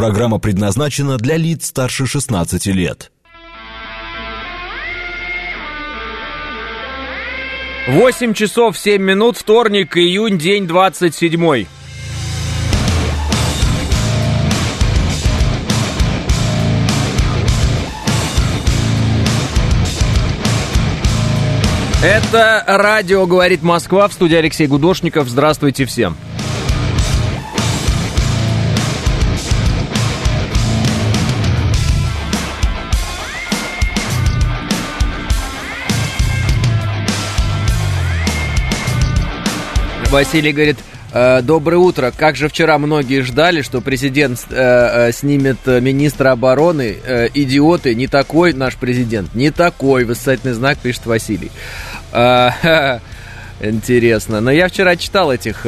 Программа 0.00 0.38
предназначена 0.38 1.18
для 1.18 1.36
лиц 1.36 1.66
старше 1.66 2.06
16 2.06 2.64
лет. 2.68 3.12
8 7.86 8.32
часов 8.32 8.78
7 8.78 9.02
минут, 9.02 9.36
вторник, 9.36 9.98
июнь, 9.98 10.38
день 10.38 10.66
27. 10.66 11.66
Это 22.02 22.64
радио 22.66 23.26
«Говорит 23.26 23.62
Москва» 23.62 24.08
в 24.08 24.14
студии 24.14 24.36
Алексей 24.36 24.66
Гудошников. 24.66 25.28
Здравствуйте 25.28 25.84
всем. 25.84 26.16
Василий 40.10 40.52
говорит, 40.52 40.78
«Э, 41.12 41.40
Доброе 41.40 41.76
утро. 41.76 42.12
Как 42.14 42.34
же 42.34 42.48
вчера 42.48 42.78
многие 42.78 43.22
ждали, 43.22 43.62
что 43.62 43.80
президент 43.80 44.44
э, 44.50 45.08
э, 45.08 45.12
снимет 45.12 45.64
министра 45.66 46.32
обороны? 46.32 46.96
Идиоты, 47.32 47.94
не 47.94 48.08
такой 48.08 48.52
наш 48.52 48.74
президент. 48.74 49.36
Не 49.36 49.52
такой, 49.52 50.04
восклицательный 50.04 50.54
знак 50.54 50.78
пишет 50.78 51.06
Василий. 51.06 51.52
Интересно. 53.60 54.40
Но 54.40 54.50
я 54.50 54.66
вчера 54.66 54.96
читал 54.96 55.32
этих 55.32 55.64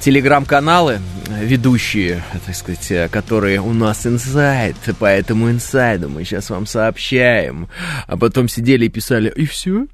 телеграм-каналы, 0.00 1.00
ведущие, 1.40 2.22
так 2.44 2.54
сказать, 2.54 3.10
которые 3.10 3.62
у 3.62 3.72
нас 3.72 4.06
инсайд, 4.06 4.76
поэтому 4.98 5.50
инсайду 5.50 6.10
мы 6.10 6.24
сейчас 6.24 6.50
вам 6.50 6.66
сообщаем. 6.66 7.70
А 8.06 8.18
потом 8.18 8.46
сидели 8.46 8.84
и 8.86 8.90
писали, 8.90 9.32
и 9.34 9.46
все? 9.46 9.86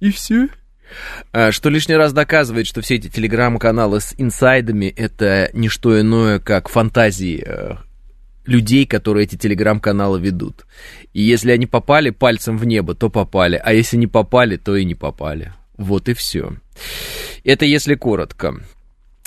И 0.00 0.10
все? 0.10 0.48
А, 1.32 1.52
что 1.52 1.68
лишний 1.68 1.96
раз 1.96 2.12
доказывает, 2.12 2.66
что 2.66 2.80
все 2.80 2.96
эти 2.96 3.08
телеграм-каналы 3.08 4.00
с 4.00 4.14
инсайдами 4.18 4.86
это 4.86 5.50
не 5.52 5.68
что 5.68 6.00
иное, 6.00 6.38
как 6.38 6.68
фантазии 6.68 7.42
э, 7.46 7.76
людей, 8.46 8.86
которые 8.86 9.24
эти 9.24 9.36
телеграм-каналы 9.36 10.20
ведут. 10.20 10.66
И 11.12 11.22
если 11.22 11.50
они 11.50 11.66
попали 11.66 12.10
пальцем 12.10 12.58
в 12.58 12.64
небо, 12.64 12.94
то 12.94 13.10
попали, 13.10 13.60
а 13.62 13.72
если 13.72 13.96
не 13.96 14.06
попали, 14.06 14.56
то 14.56 14.76
и 14.76 14.84
не 14.84 14.94
попали. 14.94 15.52
Вот 15.76 16.08
и 16.08 16.14
все. 16.14 16.52
Это 17.44 17.64
если 17.64 17.94
коротко. 17.94 18.56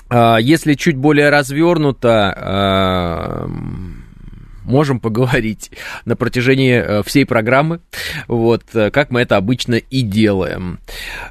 А, 0.09 0.37
если 0.37 0.73
чуть 0.73 0.95
более 0.95 1.29
развернуто, 1.29 3.47
можем 4.69 4.99
поговорить 4.99 5.71
на 6.05 6.15
протяжении 6.15 6.75
э, 6.75 7.03
всей 7.03 7.25
программы, 7.25 7.81
вот, 8.27 8.63
э, 8.73 8.91
как 8.91 9.11
мы 9.11 9.21
это 9.21 9.35
обычно 9.35 9.75
и 9.75 10.01
делаем. 10.01 10.79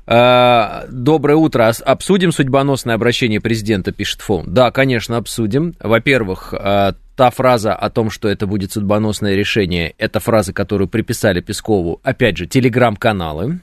Э, 0.06 0.86
доброе 0.90 1.36
утро. 1.36 1.72
Обсудим 1.84 2.32
судьбоносное 2.32 2.94
обращение 2.94 3.40
президента, 3.40 3.92
пишет 3.92 4.20
Фон. 4.20 4.52
Да, 4.52 4.70
конечно, 4.70 5.16
обсудим. 5.16 5.74
Во-первых, 5.80 6.52
та 6.52 7.30
фраза 7.30 7.74
о 7.74 7.90
том, 7.90 8.10
что 8.10 8.28
это 8.28 8.46
будет 8.46 8.72
судьбоносное 8.72 9.34
решение, 9.34 9.94
это 9.98 10.20
фраза, 10.20 10.52
которую 10.52 10.88
приписали 10.88 11.40
Пескову, 11.40 12.00
опять 12.02 12.36
же, 12.36 12.46
телеграм-каналы. 12.46 13.60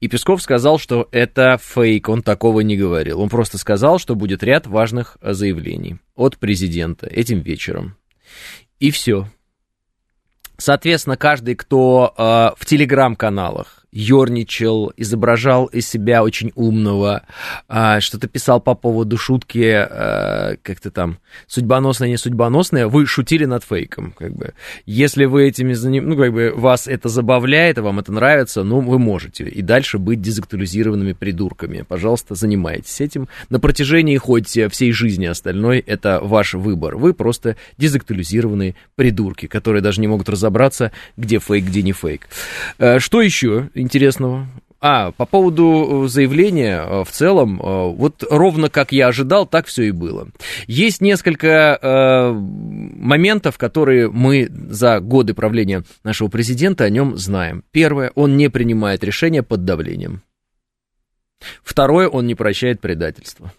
И 0.00 0.08
Песков 0.08 0.42
сказал, 0.42 0.78
что 0.78 1.08
это 1.10 1.58
фейк, 1.62 2.08
он 2.08 2.22
такого 2.22 2.60
не 2.60 2.76
говорил. 2.76 3.20
Он 3.20 3.28
просто 3.28 3.58
сказал, 3.58 3.98
что 3.98 4.14
будет 4.14 4.42
ряд 4.42 4.66
важных 4.66 5.18
заявлений 5.22 5.96
от 6.14 6.38
президента 6.38 7.06
этим 7.06 7.40
вечером. 7.40 7.96
И 8.78 8.90
все. 8.90 9.26
Соответственно, 10.58 11.16
каждый, 11.16 11.54
кто 11.54 12.14
э, 12.16 12.22
в 12.58 12.64
телеграм-каналах 12.66 13.85
ерничал, 13.92 14.92
изображал 14.96 15.66
из 15.66 15.88
себя 15.88 16.22
очень 16.22 16.52
умного, 16.54 17.22
а, 17.68 18.00
что-то 18.00 18.28
писал 18.28 18.60
по 18.60 18.74
поводу 18.74 19.16
шутки, 19.16 19.72
а, 19.72 20.56
как-то 20.62 20.90
там, 20.90 21.18
судьбоносная, 21.46 22.08
не 22.08 22.16
судьбоносная, 22.16 22.88
вы 22.88 23.06
шутили 23.06 23.44
над 23.44 23.64
фейком, 23.64 24.12
как 24.12 24.34
бы. 24.34 24.54
Если 24.84 25.24
вы 25.24 25.48
этими, 25.48 25.72
заним... 25.72 26.08
ну, 26.08 26.16
как 26.16 26.32
бы, 26.32 26.52
вас 26.54 26.86
это 26.86 27.08
забавляет, 27.08 27.78
вам 27.78 27.98
это 27.98 28.12
нравится, 28.12 28.62
ну, 28.64 28.80
вы 28.80 28.98
можете 28.98 29.44
и 29.44 29.62
дальше 29.62 29.98
быть 29.98 30.20
дезактуализированными 30.20 31.12
придурками. 31.12 31.84
Пожалуйста, 31.86 32.34
занимайтесь 32.34 33.00
этим. 33.00 33.28
На 33.48 33.60
протяжении 33.60 34.16
хоть 34.16 34.48
всей 34.48 34.92
жизни 34.92 35.26
остальной, 35.26 35.78
это 35.78 36.20
ваш 36.22 36.54
выбор. 36.54 36.96
Вы 36.96 37.14
просто 37.14 37.56
дезактуализированные 37.78 38.74
придурки, 38.94 39.46
которые 39.46 39.82
даже 39.82 40.00
не 40.00 40.08
могут 40.08 40.28
разобраться, 40.28 40.92
где 41.16 41.38
фейк, 41.38 41.64
где 41.64 41.82
не 41.82 41.92
фейк. 41.92 42.28
А, 42.78 43.00
что 43.00 43.22
еще 43.22 43.70
интересного? 43.86 44.46
А, 44.78 45.12
по 45.12 45.24
поводу 45.24 46.04
э, 46.04 46.08
заявления 46.08 46.82
э, 46.82 47.04
в 47.04 47.10
целом, 47.10 47.60
э, 47.60 47.92
вот 47.94 48.22
ровно 48.28 48.68
как 48.68 48.92
я 48.92 49.08
ожидал, 49.08 49.46
так 49.46 49.66
все 49.66 49.84
и 49.84 49.90
было. 49.90 50.28
Есть 50.66 51.00
несколько 51.00 51.78
э, 51.80 52.32
моментов, 52.32 53.56
которые 53.56 54.10
мы 54.10 54.48
за 54.50 55.00
годы 55.00 55.32
правления 55.32 55.82
нашего 56.04 56.28
президента 56.28 56.84
о 56.84 56.90
нем 56.90 57.16
знаем. 57.16 57.64
Первое, 57.70 58.12
он 58.14 58.36
не 58.36 58.50
принимает 58.50 59.02
решения 59.02 59.42
под 59.42 59.64
давлением. 59.64 60.22
Второе, 61.64 62.08
он 62.08 62.26
не 62.26 62.34
прощает 62.34 62.80
предательство. 62.80 63.52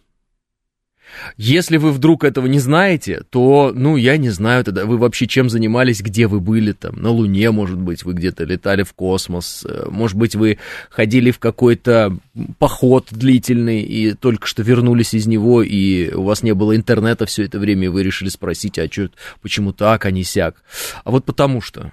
Если 1.37 1.77
вы 1.77 1.91
вдруг 1.91 2.23
этого 2.23 2.47
не 2.47 2.59
знаете, 2.59 3.23
то, 3.29 3.71
ну, 3.73 3.95
я 3.95 4.17
не 4.17 4.29
знаю 4.29 4.63
тогда, 4.63 4.85
вы 4.85 4.97
вообще 4.97 5.27
чем 5.27 5.49
занимались, 5.49 6.01
где 6.01 6.27
вы 6.27 6.39
были 6.39 6.71
там, 6.71 7.01
на 7.01 7.09
Луне, 7.09 7.51
может 7.51 7.77
быть, 7.77 8.03
вы 8.03 8.13
где-то 8.13 8.43
летали 8.43 8.83
в 8.83 8.93
космос, 8.93 9.65
э, 9.67 9.87
может 9.89 10.17
быть, 10.17 10.35
вы 10.35 10.59
ходили 10.89 11.31
в 11.31 11.39
какой-то 11.39 12.17
поход 12.59 13.07
длительный 13.11 13.81
и 13.81 14.13
только 14.13 14.47
что 14.47 14.63
вернулись 14.63 15.13
из 15.13 15.27
него, 15.27 15.61
и 15.61 16.13
у 16.13 16.23
вас 16.23 16.43
не 16.43 16.53
было 16.53 16.75
интернета 16.75 17.25
все 17.25 17.43
это 17.43 17.59
время, 17.59 17.85
и 17.85 17.89
вы 17.89 18.03
решили 18.03 18.29
спросить, 18.29 18.79
а 18.79 18.87
что, 18.91 19.09
почему 19.41 19.73
так, 19.73 20.05
а 20.05 20.11
не 20.11 20.23
сяк? 20.23 20.55
А 21.03 21.11
вот 21.11 21.25
потому 21.25 21.61
что. 21.61 21.91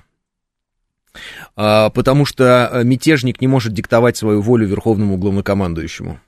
А, 1.56 1.90
потому 1.90 2.24
что 2.24 2.70
э, 2.72 2.84
мятежник 2.84 3.40
не 3.40 3.46
может 3.46 3.72
диктовать 3.72 4.16
свою 4.16 4.40
волю 4.40 4.66
верховному 4.66 5.16
главнокомандующему. 5.16 6.20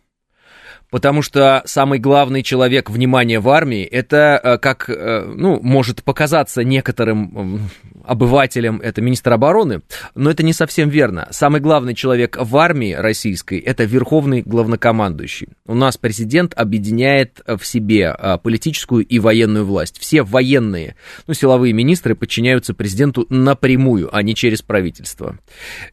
Потому 0.90 1.22
что 1.22 1.62
самый 1.64 1.98
главный 1.98 2.42
человек 2.42 2.90
внимания 2.90 3.40
в 3.40 3.48
армии, 3.48 3.82
это 3.82 4.40
э, 4.42 4.58
как, 4.58 4.88
э, 4.88 5.24
ну, 5.34 5.60
может 5.60 6.04
показаться 6.04 6.62
некоторым 6.62 7.68
обывателям, 8.04 8.80
это 8.80 9.02
министр 9.02 9.32
обороны, 9.32 9.82
но 10.14 10.30
это 10.30 10.44
не 10.44 10.52
совсем 10.52 10.88
верно. 10.88 11.26
Самый 11.32 11.60
главный 11.60 11.94
человек 11.94 12.38
в 12.40 12.56
армии 12.56 12.92
российской, 12.92 13.58
это 13.58 13.82
верховный 13.82 14.42
главнокомандующий. 14.42 15.48
У 15.66 15.74
нас 15.74 15.96
президент 15.96 16.54
объединяет 16.56 17.40
в 17.46 17.64
себе 17.64 18.14
э, 18.16 18.38
политическую 18.40 19.04
и 19.04 19.18
военную 19.18 19.64
власть. 19.64 19.98
Все 19.98 20.22
военные, 20.22 20.94
ну, 21.26 21.34
силовые 21.34 21.72
министры 21.72 22.14
подчиняются 22.14 22.74
президенту 22.74 23.26
напрямую, 23.28 24.08
а 24.14 24.22
не 24.22 24.34
через 24.34 24.62
правительство. 24.62 25.38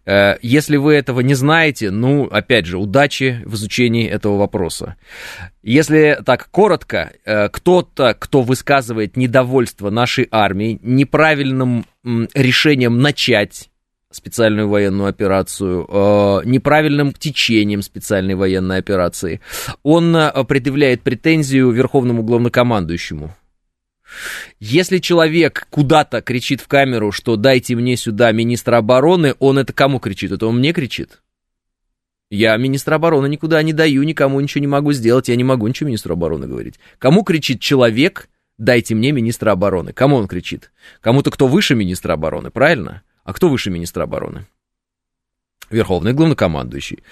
Если 0.05 0.77
вы 0.77 0.93
этого 0.93 1.21
не 1.21 1.33
знаете, 1.33 1.89
ну, 1.89 2.25
опять 2.25 2.65
же, 2.65 2.77
удачи 2.77 3.41
в 3.45 3.55
изучении 3.55 4.07
этого 4.07 4.37
вопроса 4.37 4.82
вопроса. 4.83 4.95
Если 5.61 6.19
так 6.25 6.49
коротко, 6.51 7.13
э, 7.25 7.49
кто-то, 7.49 8.15
кто 8.17 8.41
высказывает 8.41 9.17
недовольство 9.17 9.89
нашей 9.89 10.27
армией 10.31 10.79
неправильным 10.81 11.85
решением 12.33 12.99
начать 12.99 13.69
специальную 14.11 14.69
военную 14.69 15.09
операцию, 15.09 15.87
э, 15.89 16.41
неправильным 16.45 17.13
течением 17.13 17.81
специальной 17.81 18.35
военной 18.35 18.77
операции, 18.77 19.41
он 19.81 20.15
э, 20.15 20.43
предъявляет 20.43 21.01
претензию 21.01 21.71
верховному 21.71 22.23
главнокомандующему. 22.23 23.35
Если 24.59 24.99
человек 24.99 25.65
куда-то 25.71 26.21
кричит 26.21 26.61
в 26.61 26.67
камеру, 26.67 27.11
что 27.11 27.35
дайте 27.35 27.75
мне 27.75 27.97
сюда 27.97 28.31
министра 28.31 28.77
обороны, 28.77 29.33
он 29.39 29.57
это 29.57 29.73
кому 29.73 29.99
кричит? 29.99 30.31
Это 30.31 30.45
он 30.45 30.59
мне 30.59 30.71
кричит? 30.71 31.22
Я 32.35 32.57
министра 32.57 32.95
обороны 32.95 33.27
никуда 33.27 33.61
не 33.61 33.73
даю, 33.73 34.01
никому 34.01 34.39
ничего 34.39 34.61
не 34.61 34.67
могу 34.67 34.91
сделать, 34.91 35.27
я 35.27 35.35
не 35.35 35.43
могу 35.43 35.67
ничего 35.67 35.89
министру 35.89 36.13
обороны 36.13 36.47
говорить. 36.47 36.79
Кому 36.97 37.23
кричит 37.23 37.61
человек, 37.61 38.27
дайте 38.57 38.95
мне 38.95 39.11
министра 39.11 39.51
обороны? 39.51 39.93
Кому 39.93 40.15
он 40.15 40.27
кричит? 40.27 40.71
Кому-то, 40.99 41.29
кто 41.29 41.45
выше 41.45 41.75
министра 41.75 42.13
обороны, 42.13 42.49
правильно? 42.49 43.03
А 43.23 43.33
кто 43.33 43.49
выше 43.49 43.69
министра 43.69 44.05
обороны? 44.05 44.47
Верховный 45.69 46.13
главнокомандующий. 46.13 47.03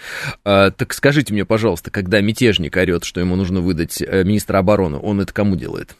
А, 0.43 0.71
так 0.71 0.91
скажите 0.91 1.33
мне, 1.33 1.45
пожалуйста, 1.45 1.91
когда 1.91 2.19
мятежник 2.19 2.75
орет, 2.75 3.03
что 3.03 3.19
ему 3.19 3.35
нужно 3.35 3.61
выдать 3.61 4.01
э, 4.01 4.23
министра 4.23 4.57
обороны, 4.57 4.97
он 4.97 5.21
это 5.21 5.31
кому 5.31 5.55
делает? 5.55 5.95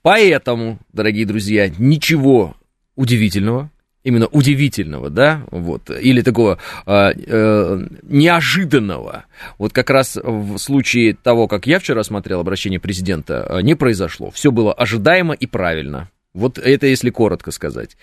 Поэтому, 0.00 0.78
дорогие 0.94 1.26
друзья, 1.26 1.68
ничего 1.76 2.56
удивительного, 2.96 3.70
именно 4.02 4.26
удивительного, 4.26 5.10
да, 5.10 5.44
вот, 5.50 5.90
или 5.90 6.22
такого 6.22 6.58
э, 6.86 7.12
э, 7.14 7.86
неожиданного. 8.02 9.24
Вот 9.58 9.72
как 9.72 9.90
раз 9.90 10.16
в 10.16 10.58
случае 10.58 11.14
того, 11.14 11.48
как 11.48 11.66
я 11.66 11.78
вчера 11.78 12.02
смотрел 12.02 12.40
обращение 12.40 12.80
президента, 12.80 13.46
э, 13.48 13.62
не 13.62 13.74
произошло. 13.74 14.30
Все 14.30 14.50
было 14.50 14.72
ожидаемо 14.72 15.34
и 15.34 15.46
правильно. 15.46 16.10
Вот 16.32 16.58
это 16.58 16.86
если 16.86 17.10
коротко 17.10 17.50
сказать. 17.50 17.96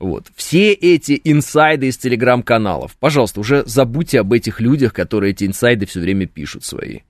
Вот. 0.00 0.26
Все 0.34 0.72
эти 0.72 1.20
инсайды 1.22 1.86
из 1.86 1.96
телеграм-каналов, 1.96 2.96
пожалуйста, 2.98 3.38
уже 3.40 3.62
забудьте 3.66 4.20
об 4.20 4.32
этих 4.32 4.60
людях, 4.60 4.92
которые 4.92 5.30
эти 5.30 5.44
инсайды 5.44 5.86
все 5.86 6.00
время 6.00 6.26
пишут 6.26 6.64
свои 6.64 7.00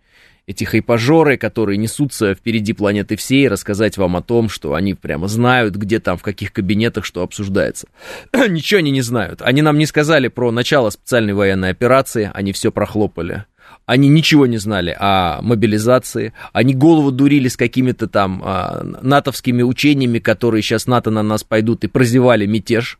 эти 0.48 0.64
хайпажоры, 0.64 1.36
которые 1.36 1.76
несутся 1.76 2.34
впереди 2.34 2.72
планеты 2.72 3.16
всей, 3.16 3.48
рассказать 3.48 3.98
вам 3.98 4.16
о 4.16 4.22
том, 4.22 4.48
что 4.48 4.72
они 4.72 4.94
прямо 4.94 5.28
знают, 5.28 5.76
где 5.76 6.00
там, 6.00 6.16
в 6.16 6.22
каких 6.22 6.54
кабинетах 6.54 7.04
что 7.04 7.22
обсуждается. 7.22 7.86
Ничего 8.48 8.78
они 8.78 8.90
не 8.90 9.02
знают. 9.02 9.42
Они 9.42 9.60
нам 9.60 9.76
не 9.76 9.84
сказали 9.84 10.28
про 10.28 10.50
начало 10.50 10.88
специальной 10.88 11.34
военной 11.34 11.68
операции, 11.68 12.30
они 12.32 12.52
все 12.52 12.72
прохлопали. 12.72 13.44
Они 13.84 14.08
ничего 14.08 14.46
не 14.46 14.56
знали 14.56 14.96
о 14.98 15.42
мобилизации, 15.42 16.32
они 16.54 16.74
голову 16.74 17.12
дурили 17.12 17.48
с 17.48 17.56
какими-то 17.58 18.06
там 18.06 18.42
а, 18.42 18.82
натовскими 19.02 19.62
учениями, 19.62 20.18
которые 20.18 20.62
сейчас 20.62 20.86
НАТО 20.86 21.10
на 21.10 21.22
нас 21.22 21.44
пойдут, 21.44 21.84
и 21.84 21.88
прозевали 21.88 22.46
мятеж 22.46 22.98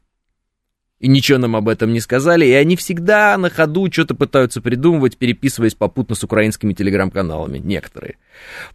и 1.00 1.08
ничего 1.08 1.38
нам 1.38 1.54
об 1.56 1.68
этом 1.68 1.92
не 1.92 2.00
сказали, 2.00 2.44
и 2.44 2.52
они 2.52 2.76
всегда 2.76 3.36
на 3.38 3.50
ходу 3.50 3.90
что-то 3.90 4.14
пытаются 4.14 4.60
придумывать, 4.60 5.16
переписываясь 5.16 5.74
попутно 5.74 6.14
с 6.14 6.24
украинскими 6.24 6.72
телеграм-каналами, 6.72 7.58
некоторые. 7.58 8.16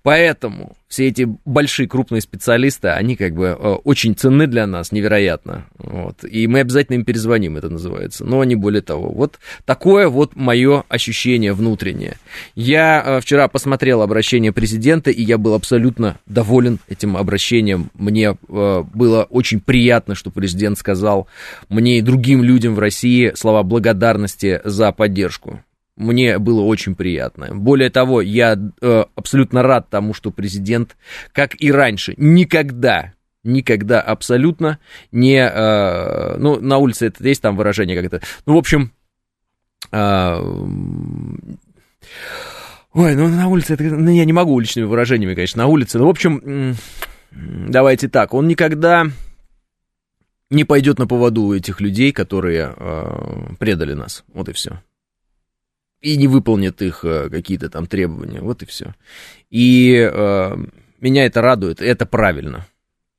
Поэтому 0.01 0.75
все 0.94 1.07
эти 1.07 1.27
большие 1.44 1.88
крупные 1.88 2.21
специалисты, 2.21 2.89
они 2.89 3.15
как 3.15 3.33
бы 3.33 3.45
э, 3.45 3.54
очень 3.83 4.13
ценны 4.15 4.45
для 4.45 4.68
нас, 4.68 4.92
невероятно. 4.92 5.65
Вот. 5.80 6.24
И 6.24 6.45
мы 6.45 6.60
обязательно 6.60 6.98
им 6.98 7.04
перезвоним, 7.06 7.57
это 7.57 7.69
называется. 7.69 8.25
Но 8.25 8.44
не 8.44 8.56
более 8.56 8.83
того. 8.83 9.12
Вот 9.12 9.39
такое 9.65 10.07
вот 10.07 10.36
мое 10.36 10.83
ощущение 10.89 11.54
внутреннее. 11.54 12.18
Я 12.54 13.01
э, 13.04 13.21
вчера 13.21 13.48
посмотрел 13.48 14.04
обращение 14.04 14.51
президента, 14.51 15.10
и 15.10 15.24
я 15.24 15.39
был 15.39 15.56
абсолютно 15.56 16.19
доволен 16.27 16.77
этим 16.88 17.18
обращением. 17.18 17.89
Мне 17.95 18.38
э, 18.48 18.83
было 18.94 19.24
очень 19.24 19.62
приятно, 19.62 20.13
что 20.13 20.30
президент 20.30 20.77
сказал 20.77 21.27
мне 21.69 21.98
и 21.98 22.01
другим 22.01 22.44
людям 22.44 22.75
в 22.75 22.80
России 22.80 23.31
слова 23.36 23.63
благодарности 23.63 24.62
за 24.63 24.92
поддержку. 24.92 25.60
Мне 25.95 26.40
было 26.40 26.62
очень 26.62 26.95
приятно. 26.95 27.50
Более 27.54 27.92
того, 27.92 28.22
я 28.22 28.57
э, 28.81 29.04
абсолютно 29.16 29.62
рад 29.62 29.90
тому, 29.90 30.16
что 30.16 30.31
президент, 30.31 30.98
как 31.31 31.62
и 31.62 31.72
раньше, 31.72 32.16
никогда, 32.18 33.13
никогда 33.44 34.01
абсолютно 34.01 34.80
не... 35.12 35.38
Э, 35.38 36.36
ну, 36.38 36.60
на 36.60 36.78
улице 36.80 37.07
это 37.07 37.28
есть 37.28 37.44
там 37.44 37.56
выражение 37.56 38.01
как-то. 38.01 38.25
Ну, 38.48 38.56
в 38.56 38.57
общем... 38.57 38.92
Э, 39.92 40.40
ой, 42.94 43.16
ну 43.16 43.28
на 43.28 43.48
улице 43.48 43.75
это... 43.75 43.84
Ну, 43.84 44.10
я 44.10 44.25
не 44.25 44.34
могу 44.34 44.54
уличными 44.54 44.88
выражениями, 44.88 45.36
конечно, 45.36 45.62
на 45.62 45.68
улице. 45.68 46.00
Ну, 46.00 46.07
в 46.07 46.10
общем, 46.10 46.75
давайте 47.31 48.10
так. 48.10 48.34
Он 48.34 48.48
никогда 48.48 49.06
не 50.50 50.63
пойдет 50.63 50.98
на 50.98 51.06
поводу 51.06 51.44
у 51.44 51.54
этих 51.54 51.81
людей, 51.81 52.12
которые 52.12 52.74
э, 52.75 53.56
предали 53.60 53.94
нас. 53.94 54.24
Вот 54.34 54.50
и 54.50 54.54
все 54.54 54.80
и 56.04 56.18
не 56.18 56.28
выполнит 56.28 56.82
их 56.82 57.06
э, 57.06 57.30
какие-то 57.30 57.70
там 57.70 57.88
требования. 57.88 58.42
Вот 58.42 58.62
и 58.62 58.66
все. 58.66 58.94
И 59.50 59.96
э, 59.96 60.58
меня 61.00 61.26
это 61.26 61.42
радует, 61.42 61.82
это 61.82 62.06
правильно. 62.06 62.68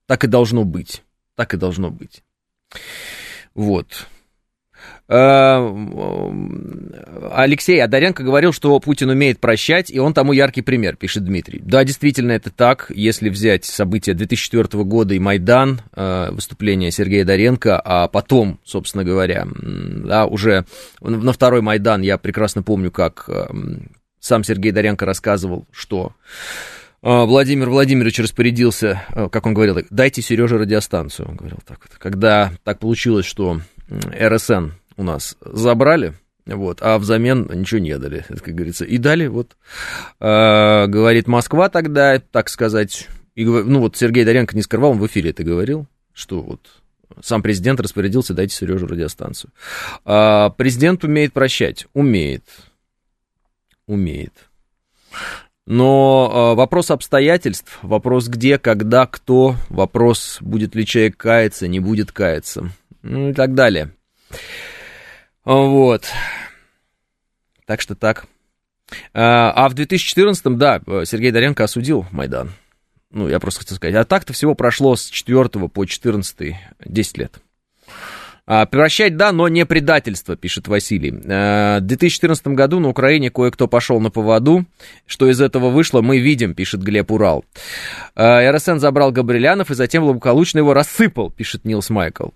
Так 0.07 0.25
и 0.25 0.29
должно 0.29 0.65
быть. 0.65 1.03
Так 1.35 1.55
и 1.55 1.57
должно 1.57 1.91
быть. 1.91 2.23
Вот. 3.55 4.07
Э, 5.07 5.71
Алексей 7.33 7.83
Адаренко 7.83 8.23
говорил, 8.23 8.53
что 8.53 8.79
Путин 8.81 9.11
умеет 9.11 9.39
прощать, 9.39 9.91
и 9.91 9.99
он 9.99 10.15
тому 10.15 10.33
яркий 10.33 10.63
пример, 10.63 10.97
пишет 10.97 11.25
Дмитрий. 11.25 11.61
Да, 11.63 11.85
действительно, 11.85 12.33
это 12.33 12.51
так. 12.51 12.91
Если 12.95 13.29
взять 13.29 13.67
события 13.67 14.15
2004 14.15 14.83
года 14.85 15.15
и 15.15 15.19
Майдан, 15.19 15.83
э, 15.95 16.31
выступление 16.31 16.91
Сергея 16.91 17.25
Доренко, 17.25 17.79
а 17.85 18.09
потом, 18.09 18.61
собственно 18.65 19.05
говоря, 19.05 19.47
да, 19.47 20.27
уже 20.27 20.65
на 21.01 21.33
второй 21.33 21.61
Майдан 21.61 22.01
я 22.01 22.17
прекрасно 22.17 22.63
помню, 22.63 22.91
как 22.91 23.27
э, 23.29 23.47
сам 24.21 24.43
Сергей 24.43 24.73
Доренко 24.73 25.05
рассказывал, 25.05 25.67
что 25.71 26.13
Владимир 27.03 27.69
Владимирович 27.69 28.19
распорядился, 28.19 29.03
как 29.31 29.45
он 29.45 29.53
говорил, 29.53 29.77
дайте 29.91 30.23
Сереже 30.23 30.57
радиостанцию. 30.57 31.29
Он 31.29 31.37
говорил 31.37 31.59
так 31.67 31.81
вот. 31.83 31.99
Когда 31.99 32.53
так 32.65 32.79
получилось, 32.79 33.27
что 33.27 33.61
РСН 33.91 34.71
у 34.97 35.03
нас 35.03 35.37
забрали, 35.41 36.15
вот, 36.47 36.79
а 36.83 36.99
взамен 36.99 37.49
ничего 37.53 37.81
не 37.81 37.99
дали, 37.99 38.25
как 38.29 38.55
говорится. 38.55 38.85
И 38.85 38.99
дали, 38.99 39.27
вот, 39.27 39.57
э, 40.21 40.87
говорит 40.87 41.27
Москва 41.27 41.69
тогда, 41.69 42.19
так 42.19 42.49
сказать, 42.49 43.09
и, 43.35 43.45
ну 43.45 43.81
вот 43.81 43.97
Сергей 43.97 44.25
Доренко 44.25 44.55
не 44.55 44.63
скрывал, 44.63 44.93
он 44.93 44.99
в 44.99 45.07
эфире 45.07 45.31
это 45.31 45.43
говорил, 45.43 45.87
что 46.13 46.41
вот 46.41 46.61
сам 47.23 47.43
президент 47.43 47.81
распорядился, 47.81 48.35
дайте 48.35 48.55
Сережу 48.55 48.87
радиостанцию. 48.87 49.53
А 50.05 50.51
президент 50.51 51.05
умеет 51.05 51.33
прощать, 51.33 51.87
умеет, 51.95 52.45
умеет. 53.87 54.33
Но 55.67 56.53
э, 56.53 56.57
вопрос 56.57 56.91
обстоятельств, 56.91 57.79
вопрос 57.81 58.29
где, 58.29 58.59
когда, 58.59 59.07
кто, 59.07 59.57
вопрос, 59.71 60.39
будет 60.41 60.75
ли 60.75 60.85
человек 60.85 61.17
каяться, 61.17 61.69
не 61.69 61.81
будет 61.81 62.13
каяться, 62.13 62.71
ну 63.03 63.31
и 63.31 63.33
так 63.33 63.55
далее. 63.55 63.91
Вот. 65.45 66.07
Так 67.67 67.81
что 67.81 67.95
так. 67.95 68.27
А, 69.13 69.53
а 69.53 69.69
в 69.69 69.75
2014-м, 69.75 70.59
да, 70.59 70.81
Сергей 71.05 71.31
Доренко 71.31 71.65
осудил 71.65 72.07
Майдан. 72.11 72.53
Ну, 73.11 73.29
я 73.29 73.39
просто 73.41 73.61
хотел 73.61 73.77
сказать. 73.77 73.95
А 73.95 74.05
так-то 74.05 74.33
всего 74.33 74.55
прошло 74.55 74.97
с 74.97 75.07
4 75.07 75.49
по 75.69 75.85
14 75.85 76.57
10 76.85 77.19
лет. 77.19 77.39
А, 78.47 78.67
превращать, 78.67 79.17
да, 79.17 79.33
но 79.33 79.49
не 79.49 79.65
предательство, 79.65 80.37
пишет 80.37 80.69
Василий. 80.69 81.15
А, 81.27 81.79
в 81.79 81.83
2014 81.83 82.49
году 82.49 82.79
на 82.79 82.89
Украине 82.89 83.31
кое-кто 83.31 83.69
пошел 83.69 84.01
на 84.01 84.11
поводу. 84.11 84.67
Что 85.07 85.31
из 85.31 85.41
этого 85.41 85.71
вышло, 85.71 86.03
мы 86.03 86.19
видим, 86.19 86.55
пишет 86.55 86.83
Глеб 86.83 87.11
Урал. 87.11 87.45
А, 88.15 88.53
РСН 88.53 88.79
забрал 88.79 89.13
Габрилянов 89.13 89.71
и 89.71 89.75
затем 89.75 90.05
благополучно 90.05 90.59
его 90.59 90.75
рассыпал, 90.75 91.31
пишет 91.31 91.65
Нилс 91.65 91.89
Майкл. 91.91 92.29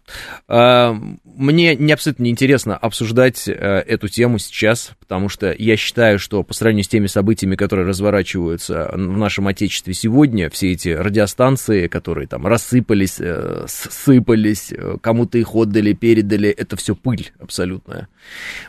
Мне 1.38 1.76
не 1.76 1.93
абсолютно 1.93 2.25
неинтересно 2.25 2.76
обсуждать 2.76 3.46
э, 3.46 3.52
эту 3.52 4.08
тему 4.08 4.38
сейчас, 4.38 4.90
потому 4.99 5.28
что 5.28 5.55
я 5.56 5.76
считаю, 5.76 6.19
что 6.19 6.43
по 6.43 6.52
сравнению 6.52 6.82
с 6.82 6.88
теми 6.88 7.06
событиями, 7.06 7.55
которые 7.55 7.87
разворачиваются 7.87 8.90
в 8.93 8.96
нашем 8.96 9.46
Отечестве 9.46 9.94
сегодня, 9.94 10.50
все 10.50 10.72
эти 10.72 10.88
радиостанции, 10.88 11.87
которые 11.87 12.26
там 12.26 12.44
рассыпались, 12.44 13.19
э, 13.20 13.66
сыпались, 13.69 14.72
э, 14.72 14.96
кому-то 15.00 15.38
их 15.38 15.55
отдали, 15.55 15.93
передали, 15.98 16.48
это 16.48 16.76
все 16.76 16.94
пыль 16.94 17.32
абсолютная. 17.38 18.08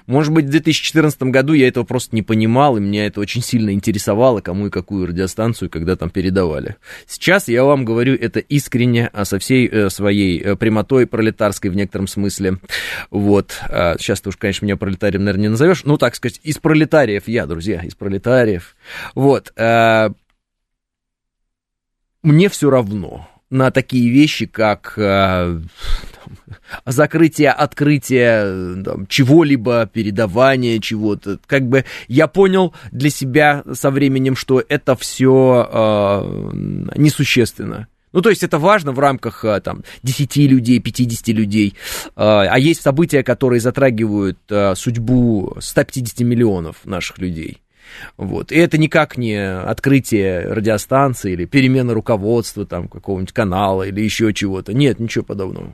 Может 0.07 0.33
быть, 0.33 0.45
в 0.45 0.49
2014 0.49 1.21
году 1.23 1.53
я 1.53 1.67
этого 1.67 1.83
просто 1.83 2.15
не 2.15 2.21
понимал, 2.21 2.77
и 2.77 2.81
меня 2.81 3.05
это 3.05 3.19
очень 3.19 3.41
сильно 3.41 3.71
интересовало, 3.71 4.41
кому 4.41 4.67
и 4.67 4.69
какую 4.69 5.07
радиостанцию, 5.07 5.69
когда 5.69 5.95
там 5.95 6.09
передавали. 6.09 6.75
Сейчас 7.07 7.47
я 7.47 7.63
вам 7.63 7.85
говорю 7.85 8.15
это 8.15 8.39
искренне, 8.39 9.09
а 9.13 9.25
со 9.25 9.39
всей 9.39 9.67
э, 9.67 9.89
своей 9.89 10.41
э, 10.41 10.55
прямотой 10.55 11.07
пролетарской 11.07 11.69
в 11.69 11.75
некотором 11.75 12.07
смысле. 12.07 12.57
Вот. 13.11 13.57
А 13.69 13.95
сейчас 13.99 14.21
ты 14.21 14.29
уж, 14.29 14.37
конечно, 14.37 14.65
меня 14.65 14.77
пролетарием, 14.77 15.23
наверное, 15.23 15.43
не 15.43 15.49
назовешь. 15.49 15.83
Ну, 15.83 15.97
так 15.97 16.15
сказать, 16.15 16.39
из 16.43 16.57
пролетариев 16.57 17.27
я, 17.27 17.45
друзья, 17.45 17.81
из 17.81 17.95
пролетариев. 17.95 18.75
Вот. 19.15 19.53
А... 19.55 20.11
Мне 22.21 22.49
все 22.49 22.69
равно 22.69 23.29
на 23.49 23.71
такие 23.71 24.09
вещи, 24.11 24.45
как 24.45 24.93
э, 24.97 25.59
закрытие, 26.85 27.51
открытие 27.51 28.83
там, 28.83 29.07
чего-либо, 29.07 29.89
передавание 29.91 30.79
чего-то. 30.79 31.39
Как 31.47 31.67
бы 31.67 31.85
я 32.07 32.27
понял 32.27 32.73
для 32.91 33.09
себя 33.09 33.63
со 33.73 33.91
временем, 33.91 34.35
что 34.35 34.63
это 34.67 34.95
все 34.95 35.67
э, 35.71 36.51
несущественно. 36.95 37.87
Ну, 38.11 38.21
то 38.21 38.29
есть 38.29 38.43
это 38.43 38.57
важно 38.57 38.91
в 38.91 38.99
рамках 38.99 39.45
э, 39.45 39.59
там, 39.61 39.83
10 40.03 40.37
людей, 40.37 40.79
50 40.79 41.27
людей. 41.29 41.75
Э, 42.15 42.47
а 42.49 42.57
есть 42.57 42.81
события, 42.81 43.23
которые 43.23 43.59
затрагивают 43.59 44.39
э, 44.49 44.73
судьбу 44.75 45.55
150 45.59 46.21
миллионов 46.21 46.77
наших 46.85 47.19
людей. 47.19 47.61
Вот. 48.17 48.51
И 48.51 48.55
это 48.55 48.77
никак 48.77 49.17
не 49.17 49.35
открытие 49.37 50.41
радиостанции 50.41 51.33
или 51.33 51.45
перемена 51.45 51.93
руководства 51.93 52.65
там, 52.65 52.87
какого-нибудь 52.87 53.33
канала 53.33 53.83
или 53.83 54.01
еще 54.01 54.33
чего-то. 54.33 54.73
Нет, 54.73 54.99
ничего 54.99 55.23
подобного. 55.23 55.73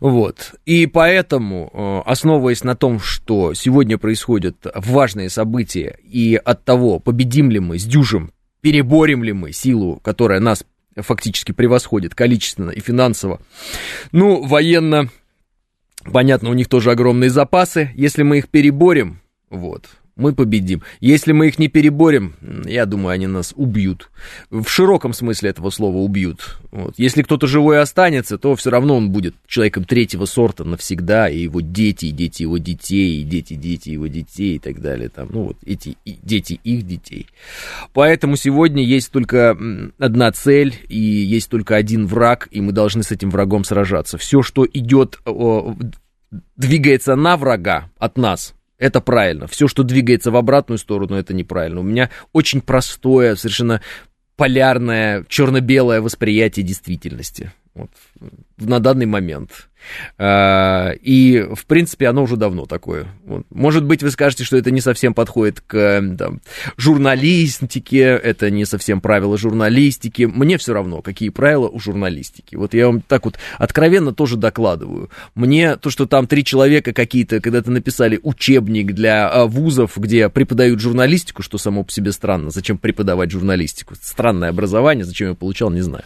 Вот. 0.00 0.54
И 0.64 0.86
поэтому, 0.86 1.70
э, 1.72 2.10
основываясь 2.10 2.64
на 2.64 2.76
том, 2.76 3.00
что 3.00 3.54
сегодня 3.54 3.98
происходят 3.98 4.56
важные 4.74 5.30
события, 5.30 5.98
и 6.02 6.36
от 6.36 6.64
того, 6.64 6.98
победим 6.98 7.50
ли 7.50 7.60
мы, 7.60 7.78
сдюжим, 7.78 8.32
переборем 8.60 9.22
ли 9.22 9.32
мы 9.32 9.52
силу, 9.52 10.00
которая 10.02 10.40
нас 10.40 10.64
фактически 10.96 11.52
превосходит 11.52 12.14
количественно 12.14 12.70
и 12.70 12.80
финансово. 12.80 13.40
Ну, 14.12 14.42
военно, 14.42 15.08
понятно, 16.04 16.50
у 16.50 16.54
них 16.54 16.68
тоже 16.68 16.90
огромные 16.90 17.30
запасы. 17.30 17.90
Если 17.94 18.22
мы 18.22 18.38
их 18.38 18.48
переборем, 18.48 19.20
вот, 19.50 19.86
мы 20.16 20.34
победим. 20.34 20.82
Если 21.00 21.32
мы 21.32 21.48
их 21.48 21.58
не 21.58 21.68
переборем, 21.68 22.34
я 22.64 22.86
думаю, 22.86 23.12
они 23.12 23.26
нас 23.26 23.52
убьют. 23.54 24.10
В 24.50 24.66
широком 24.66 25.12
смысле 25.12 25.50
этого 25.50 25.68
слова 25.70 25.98
убьют. 25.98 26.58
Вот. 26.70 26.94
Если 26.96 27.22
кто-то 27.22 27.46
живой 27.46 27.80
останется, 27.80 28.38
то 28.38 28.56
все 28.56 28.70
равно 28.70 28.96
он 28.96 29.10
будет 29.10 29.34
человеком 29.46 29.84
третьего 29.84 30.24
сорта 30.24 30.64
навсегда, 30.64 31.28
и 31.28 31.40
его 31.40 31.60
дети, 31.60 32.06
и 32.06 32.12
дети 32.12 32.42
его 32.42 32.56
детей, 32.56 33.20
и 33.20 33.24
дети, 33.24 33.54
дети 33.54 33.90
его 33.90 34.06
детей, 34.06 34.56
и 34.56 34.58
так 34.58 34.80
далее. 34.80 35.10
Там, 35.10 35.28
ну 35.30 35.42
вот 35.44 35.58
эти 35.66 35.98
дети 36.04 36.58
их 36.64 36.86
детей. 36.86 37.26
Поэтому 37.92 38.36
сегодня 38.36 38.82
есть 38.82 39.10
только 39.12 39.56
одна 39.98 40.32
цель, 40.32 40.74
и 40.88 40.98
есть 40.98 41.50
только 41.50 41.76
один 41.76 42.06
враг, 42.06 42.48
и 42.50 42.62
мы 42.62 42.72
должны 42.72 43.02
с 43.02 43.12
этим 43.12 43.28
врагом 43.30 43.64
сражаться. 43.64 44.16
Все, 44.16 44.40
что 44.42 44.66
идет, 44.66 45.20
двигается 46.56 47.16
на 47.16 47.36
врага 47.36 47.90
от 47.98 48.16
нас, 48.16 48.54
это 48.78 49.00
правильно. 49.00 49.46
Все, 49.46 49.68
что 49.68 49.82
двигается 49.82 50.30
в 50.30 50.36
обратную 50.36 50.78
сторону, 50.78 51.16
это 51.16 51.34
неправильно. 51.34 51.80
У 51.80 51.84
меня 51.84 52.10
очень 52.32 52.60
простое, 52.60 53.36
совершенно 53.36 53.80
полярное, 54.36 55.24
черно-белое 55.28 56.00
восприятие 56.00 56.64
действительности. 56.64 57.52
Вот, 57.74 57.90
на 58.58 58.80
данный 58.80 59.06
момент. 59.06 59.68
А, 60.18 60.92
и, 61.00 61.46
в 61.54 61.66
принципе, 61.66 62.08
оно 62.08 62.22
уже 62.22 62.36
давно 62.36 62.66
такое. 62.66 63.06
Может 63.50 63.84
быть, 63.84 64.02
вы 64.02 64.10
скажете, 64.10 64.44
что 64.44 64.56
это 64.56 64.70
не 64.70 64.80
совсем 64.80 65.14
подходит 65.14 65.60
к 65.60 66.16
там, 66.18 66.40
журналистике, 66.76 68.00
это 68.00 68.50
не 68.50 68.64
совсем 68.64 69.00
правила 69.00 69.36
журналистики. 69.36 70.24
Мне 70.24 70.58
все 70.58 70.72
равно, 70.72 71.02
какие 71.02 71.28
правила 71.28 71.68
у 71.68 71.78
журналистики. 71.78 72.56
Вот 72.56 72.74
я 72.74 72.86
вам 72.86 73.00
так 73.00 73.24
вот 73.24 73.38
откровенно 73.58 74.12
тоже 74.12 74.36
докладываю. 74.36 75.10
Мне 75.34 75.76
то, 75.76 75.90
что 75.90 76.06
там 76.06 76.26
три 76.26 76.44
человека 76.44 76.92
какие-то 76.92 77.40
когда-то 77.40 77.70
написали 77.70 78.20
учебник 78.22 78.92
для 78.92 79.28
а, 79.28 79.46
вузов, 79.46 79.96
где 79.96 80.28
преподают 80.28 80.80
журналистику, 80.80 81.42
что 81.42 81.58
само 81.58 81.84
по 81.84 81.92
себе 81.92 82.12
странно. 82.12 82.50
Зачем 82.50 82.78
преподавать 82.78 83.30
журналистику? 83.30 83.94
Странное 84.00 84.50
образование, 84.50 85.04
зачем 85.04 85.28
я 85.30 85.34
получал, 85.34 85.70
не 85.70 85.82
знаю. 85.82 86.04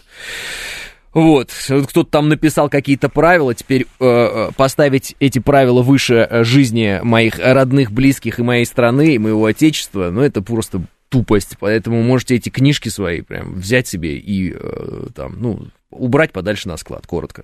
Вот, 1.13 1.51
кто-то 1.67 2.03
там 2.03 2.29
написал 2.29 2.69
какие-то 2.69 3.09
правила, 3.09 3.53
теперь 3.53 3.83
э, 3.83 3.85
э, 3.99 4.51
поставить 4.55 5.15
эти 5.19 5.39
правила 5.39 5.81
выше 5.81 6.27
э, 6.29 6.43
жизни 6.43 6.99
моих 7.03 7.37
родных, 7.37 7.91
близких 7.91 8.39
и 8.39 8.43
моей 8.43 8.65
страны, 8.65 9.15
и 9.15 9.19
моего 9.19 9.45
отечества, 9.45 10.09
ну, 10.09 10.21
это 10.21 10.41
просто 10.41 10.81
тупость, 11.09 11.57
поэтому 11.59 12.01
можете 12.01 12.35
эти 12.35 12.47
книжки 12.47 12.87
свои 12.87 13.21
прям 13.21 13.55
взять 13.55 13.87
себе 13.87 14.17
и 14.17 14.55
э, 14.55 15.07
там, 15.13 15.35
ну, 15.37 15.67
убрать 15.91 16.31
подальше 16.31 16.69
на 16.69 16.77
склад, 16.77 17.05
коротко, 17.05 17.43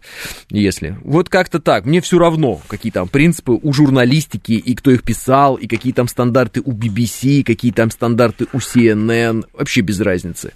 если. 0.49 0.97
Вот 1.03 1.27
как-то 1.27 1.59
так. 1.59 1.85
Мне 1.85 1.99
все 1.99 2.17
равно, 2.17 2.61
какие 2.67 2.93
там 2.93 3.09
принципы 3.09 3.59
у 3.61 3.73
журналистики, 3.73 4.53
и 4.53 4.73
кто 4.73 4.91
их 4.91 5.03
писал, 5.03 5.55
и 5.55 5.67
какие 5.67 5.91
там 5.91 6.07
стандарты 6.07 6.61
у 6.63 6.71
BBC, 6.71 7.43
какие 7.43 7.73
там 7.73 7.91
стандарты 7.91 8.47
у 8.53 8.57
CNN, 8.57 9.45
вообще 9.51 9.81
без 9.81 9.99
разницы. 9.99 10.53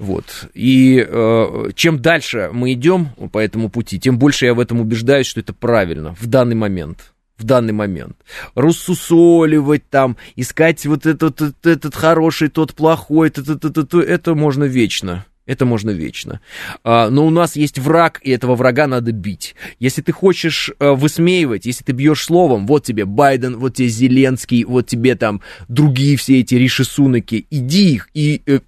Вот. 0.00 0.48
И 0.54 1.04
э, 1.06 1.70
чем 1.74 2.00
дальше 2.00 2.48
мы 2.54 2.72
идем 2.72 3.10
по 3.30 3.38
этому 3.38 3.68
пути, 3.68 4.00
тем 4.00 4.18
больше 4.18 4.46
я 4.46 4.54
в 4.54 4.60
этом 4.60 4.80
убеждаюсь, 4.80 5.26
что 5.26 5.40
это 5.40 5.52
правильно 5.52 6.16
в 6.18 6.26
данный 6.26 6.56
момент. 6.56 7.12
В 7.36 7.44
данный 7.44 7.74
момент. 7.74 8.16
Рассусоливать 8.54 9.90
там, 9.90 10.16
искать 10.36 10.86
вот 10.86 11.04
этот, 11.04 11.42
этот, 11.42 11.66
этот 11.66 11.94
хороший, 11.94 12.48
тот 12.48 12.74
плохой, 12.74 13.28
это, 13.28 13.42
это, 13.52 13.68
это, 13.68 14.00
это 14.00 14.34
можно 14.34 14.64
вечно. 14.64 15.26
Это 15.44 15.66
можно 15.66 15.90
вечно. 15.90 16.40
А, 16.82 17.10
но 17.10 17.26
у 17.26 17.30
нас 17.30 17.56
есть 17.56 17.78
враг, 17.78 18.20
и 18.22 18.30
этого 18.30 18.54
врага 18.54 18.86
надо 18.86 19.12
бить. 19.12 19.54
Если 19.80 20.00
ты 20.00 20.12
хочешь 20.12 20.70
а, 20.78 20.94
высмеивать, 20.94 21.66
если 21.66 21.84
ты 21.84 21.92
бьешь 21.92 22.24
словом, 22.24 22.66
вот 22.66 22.84
тебе 22.84 23.04
Байден, 23.04 23.58
вот 23.58 23.74
тебе 23.74 23.88
Зеленский, 23.88 24.64
вот 24.64 24.86
тебе 24.86 25.14
там 25.14 25.42
другие 25.68 26.16
все 26.16 26.40
эти 26.40 26.54
ришисунаки, 26.54 27.46
иди 27.50 27.94
их 27.94 28.08
и 28.14 28.42
э, 28.46 28.60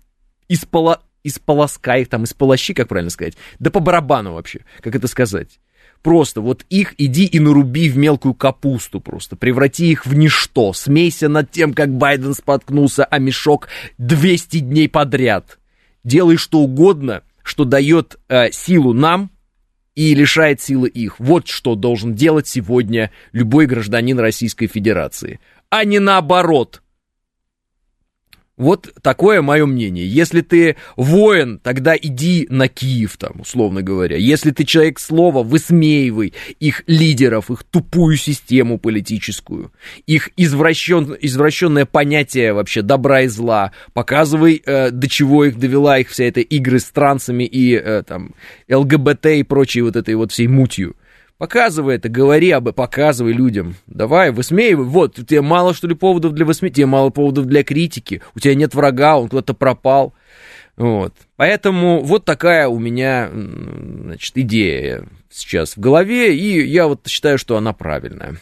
испола 0.48 1.00
исполоскай 1.24 2.02
их, 2.02 2.08
там, 2.08 2.24
исполощи, 2.24 2.74
как 2.74 2.88
правильно 2.88 3.10
сказать, 3.10 3.34
да 3.58 3.70
по 3.70 3.80
барабану 3.80 4.34
вообще, 4.34 4.60
как 4.80 4.94
это 4.94 5.06
сказать. 5.06 5.60
Просто 6.02 6.40
вот 6.40 6.64
их 6.68 6.94
иди 6.98 7.24
и 7.24 7.38
наруби 7.38 7.88
в 7.88 7.96
мелкую 7.96 8.34
капусту 8.34 9.00
просто, 9.00 9.36
преврати 9.36 9.92
их 9.92 10.04
в 10.04 10.14
ничто, 10.14 10.72
смейся 10.72 11.28
над 11.28 11.50
тем, 11.50 11.74
как 11.74 11.96
Байден 11.96 12.34
споткнулся 12.34 13.04
о 13.04 13.18
мешок 13.18 13.68
200 13.98 14.58
дней 14.58 14.88
подряд. 14.88 15.58
Делай 16.02 16.36
что 16.36 16.58
угодно, 16.58 17.22
что 17.44 17.64
дает 17.64 18.18
э, 18.28 18.50
силу 18.50 18.92
нам 18.92 19.30
и 19.94 20.14
лишает 20.14 20.60
силы 20.60 20.88
их. 20.88 21.20
Вот 21.20 21.46
что 21.46 21.76
должен 21.76 22.14
делать 22.14 22.48
сегодня 22.48 23.12
любой 23.30 23.66
гражданин 23.66 24.18
Российской 24.18 24.66
Федерации, 24.66 25.38
а 25.70 25.84
не 25.84 26.00
наоборот. 26.00 26.81
Вот 28.58 28.92
такое 29.00 29.40
мое 29.40 29.64
мнение. 29.64 30.06
Если 30.06 30.42
ты 30.42 30.76
воин, 30.96 31.58
тогда 31.58 31.96
иди 31.96 32.46
на 32.50 32.68
Киев, 32.68 33.16
там, 33.16 33.40
условно 33.40 33.80
говоря. 33.80 34.16
Если 34.18 34.50
ты 34.50 34.64
человек 34.64 35.00
слова, 35.00 35.42
высмеивай 35.42 36.34
их 36.60 36.84
лидеров, 36.86 37.50
их 37.50 37.64
тупую 37.64 38.18
систему 38.18 38.78
политическую, 38.78 39.72
их 40.06 40.28
извращен, 40.36 41.16
извращенное 41.18 41.86
понятие 41.86 42.52
вообще 42.52 42.82
добра 42.82 43.22
и 43.22 43.28
зла. 43.28 43.72
Показывай, 43.94 44.62
э, 44.64 44.90
до 44.90 45.08
чего 45.08 45.46
их 45.46 45.58
довела 45.58 45.98
их 45.98 46.10
вся 46.10 46.24
эта 46.24 46.40
игры 46.40 46.78
с 46.78 46.90
трансами 46.90 47.44
и 47.44 47.74
э, 47.74 48.02
там 48.06 48.34
ЛГБТ 48.68 49.26
и 49.26 49.42
прочей 49.44 49.80
вот 49.80 49.96
этой 49.96 50.14
вот 50.14 50.30
всей 50.30 50.46
мутью. 50.46 50.94
Показывай 51.42 51.96
это, 51.96 52.08
говори 52.08 52.52
об 52.52 52.70
показывай 52.70 53.32
людям. 53.32 53.74
Давай, 53.88 54.30
высмеивай. 54.30 54.84
Вот, 54.84 55.18
у 55.18 55.24
тебя 55.24 55.42
мало, 55.42 55.74
что 55.74 55.88
ли, 55.88 55.94
поводов 55.96 56.34
для 56.34 56.44
высмеивания, 56.44 56.74
тебе 56.76 56.86
мало 56.86 57.10
поводов 57.10 57.46
для 57.46 57.64
критики. 57.64 58.22
У 58.36 58.38
тебя 58.38 58.54
нет 58.54 58.76
врага, 58.76 59.18
он 59.18 59.28
куда-то 59.28 59.52
пропал. 59.52 60.14
Вот. 60.76 61.14
Поэтому 61.34 62.00
вот 62.04 62.24
такая 62.24 62.68
у 62.68 62.78
меня, 62.78 63.28
значит, 63.32 64.38
идея 64.38 65.08
сейчас 65.32 65.76
в 65.76 65.80
голове, 65.80 66.32
и 66.36 66.64
я 66.64 66.86
вот 66.86 67.08
считаю, 67.08 67.38
что 67.38 67.56
она 67.56 67.72
правильная. 67.72 68.36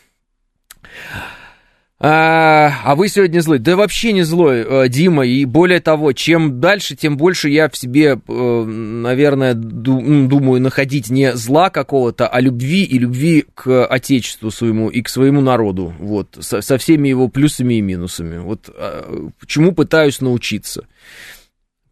А, 2.03 2.81
а 2.83 2.95
вы 2.95 3.09
сегодня 3.09 3.41
злой? 3.41 3.59
Да 3.59 3.77
вообще 3.77 4.13
не 4.13 4.23
злой, 4.23 4.65
э, 4.67 4.89
Дима. 4.89 5.27
И 5.27 5.45
более 5.45 5.81
того, 5.81 6.15
чем 6.15 6.59
дальше, 6.59 6.97
тем 6.97 7.19
больше 7.19 7.51
я 7.51 7.69
в 7.69 7.77
себе, 7.77 8.19
э, 8.27 8.65
наверное, 8.65 9.53
думаю 9.53 10.63
находить 10.63 11.11
не 11.11 11.35
зла 11.37 11.69
какого-то, 11.69 12.27
а 12.27 12.41
любви 12.41 12.85
и 12.85 12.99
любви 12.99 13.45
к 13.55 13.85
отечеству 13.85 14.51
своему 14.51 14.89
и 14.89 15.03
к 15.03 15.11
своему 15.11 15.43
народу. 15.43 15.93
Вот, 15.99 16.39
со, 16.41 16.63
со 16.63 16.79
всеми 16.79 17.09
его 17.09 17.29
плюсами 17.29 17.75
и 17.75 17.83
минусами. 17.83 18.39
Вот 18.39 18.71
а, 18.75 19.29
чему 19.47 19.73
пытаюсь 19.73 20.23
научиться. 20.23 20.87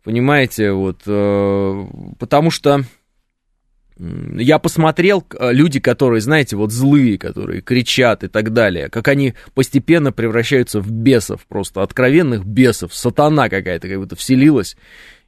Понимаете, 0.05 0.73
вот, 0.73 1.03
э, 1.05 1.87
потому 2.19 2.51
что 2.51 2.83
я 3.99 4.59
посмотрел, 4.59 5.25
э, 5.39 5.53
люди, 5.53 5.81
которые, 5.81 6.21
знаете, 6.21 6.57
вот 6.57 6.73
злые, 6.73 7.19
которые 7.19 7.61
кричат 7.61 8.25
и 8.25 8.29
так 8.29 8.53
далее, 8.53 8.89
как 8.89 9.09
они 9.09 9.35
постепенно 9.55 10.13
превращаются 10.13 10.81
в 10.81 10.91
бесов, 10.91 11.47
просто 11.47 11.83
откровенных 11.83 12.45
бесов, 12.45 12.95
сатана 12.95 13.49
какая-то 13.49 13.89
как 13.89 13.99
будто 13.99 14.17
вселилась, 14.17 14.77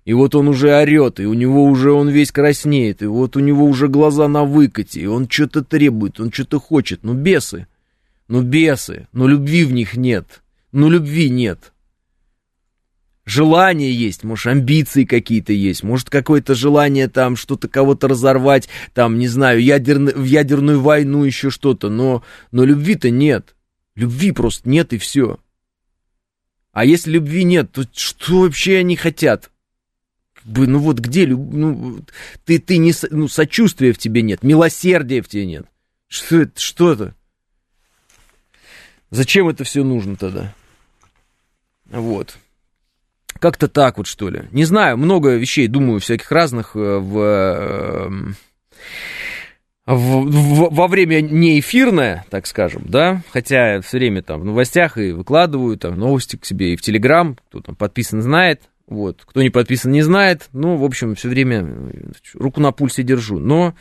и 0.05 0.13
вот 0.13 0.35
он 0.35 0.49
уже 0.49 0.73
орет, 0.75 1.21
и 1.21 1.27
у 1.27 1.35
него 1.35 1.65
уже 1.65 1.93
он 1.93 2.09
весь 2.09 2.33
краснеет, 2.33 3.03
и 3.03 3.07
вот 3.07 3.37
у 3.37 3.41
него 3.41 3.65
уже 3.65 3.89
глаза 3.89 4.29
на 4.29 4.45
выкате, 4.45 5.01
и 5.01 5.07
он 5.07 5.29
что-то 5.29 5.65
требует, 5.65 6.21
он 6.21 6.31
что-то 6.33 6.61
хочет, 6.61 7.01
ну 7.03 7.15
бесы, 7.15 7.67
ну 8.29 8.43
бесы, 8.43 9.09
но 9.13 9.27
любви 9.27 9.65
в 9.65 9.73
них 9.73 9.97
нет, 9.97 10.43
ну 10.73 10.89
любви 10.89 11.29
нет 11.29 11.73
желание 13.25 13.93
есть, 13.93 14.25
может, 14.25 14.47
амбиции 14.47 15.05
какие-то 15.05 15.53
есть, 15.53 15.83
может, 15.83 16.11
какое-то 16.11 16.55
желание 16.55 17.09
там 17.09 17.37
что-то 17.37 17.69
кого-то 17.69 18.09
разорвать, 18.09 18.69
там, 18.95 19.19
не 19.19 19.29
знаю, 19.29 19.63
ядерно, 19.63 20.13
в 20.13 20.25
ядерную 20.25 20.81
войну 20.81 21.25
еще 21.25 21.51
что-то, 21.51 21.89
но, 21.91 22.23
но 22.53 22.65
любви-то 22.65 23.11
нет. 23.11 23.55
Любви 23.95 24.33
просто 24.33 24.69
нет 24.69 24.93
и 24.93 24.99
все. 24.99 25.39
А 26.73 26.85
если 26.85 27.11
любви 27.11 27.45
нет, 27.45 27.73
то 27.73 27.85
что 27.93 28.43
вообще 28.43 28.79
они 28.79 28.97
хотят? 28.97 29.51
бы, 30.45 30.67
ну 30.67 30.79
вот 30.79 30.99
где, 30.99 31.27
ну, 31.27 32.01
ты, 32.45 32.59
ты 32.59 32.79
не, 32.79 32.93
ну, 33.11 33.29
сочувствия 33.29 33.93
в 33.93 33.99
тебе 33.99 34.23
нет, 34.23 34.43
милосердия 34.43 35.23
в 35.23 35.29
тебе 35.29 35.47
нет. 35.47 35.67
Что 36.09 36.43
это, 36.43 36.61
что 36.61 36.93
это? 36.93 37.15
Зачем 39.11 39.49
это 39.49 39.65
все 39.65 39.85
нужно 39.85 40.17
тогда? 40.17 40.55
Вот. 41.87 42.37
Как-то 43.41 43.69
так 43.69 43.99
вот, 43.99 44.07
что 44.07 44.29
ли. 44.29 44.43
Не 44.53 44.65
знаю, 44.65 44.97
много 44.99 45.35
вещей, 45.35 45.67
думаю, 45.67 45.99
всяких 45.99 46.31
разных 46.31 46.77
э, 46.77 46.99
в, 46.99 47.19
эм, 47.19 48.37
в, 49.87 49.95
в, 49.97 50.75
во 50.75 50.87
время 50.87 51.23
неэфирное, 51.23 52.25
так 52.31 52.47
скажем, 52.47 52.83
да, 52.87 53.23
хотя 53.33 53.81
все 53.81 53.97
время 53.97 54.23
там 54.23 54.43
в 54.43 54.45
новостях 54.45 54.99
и 54.99 55.13
выкладываю 55.13 55.77
там 55.79 55.99
новости 55.99 56.37
к 56.37 56.45
себе 56.45 56.75
и 56.75 56.77
в 56.77 56.83
Телеграм, 56.83 57.37
кто 57.49 57.61
там 57.61 57.75
подписан 57.75 58.23
знает, 58.23 58.63
Вот. 58.87 59.23
Кто 59.25 59.43
не 59.43 59.51
подписан, 59.51 59.93
не 59.93 60.03
знает. 60.03 60.49
Ну, 60.53 60.77
в 60.77 60.85
общем, 60.85 61.15
все 61.15 61.29
время 61.29 61.65
руку 62.35 62.61
на 62.61 62.73
пульсе 62.73 63.03
держу. 63.05 63.39
Но 63.39 63.75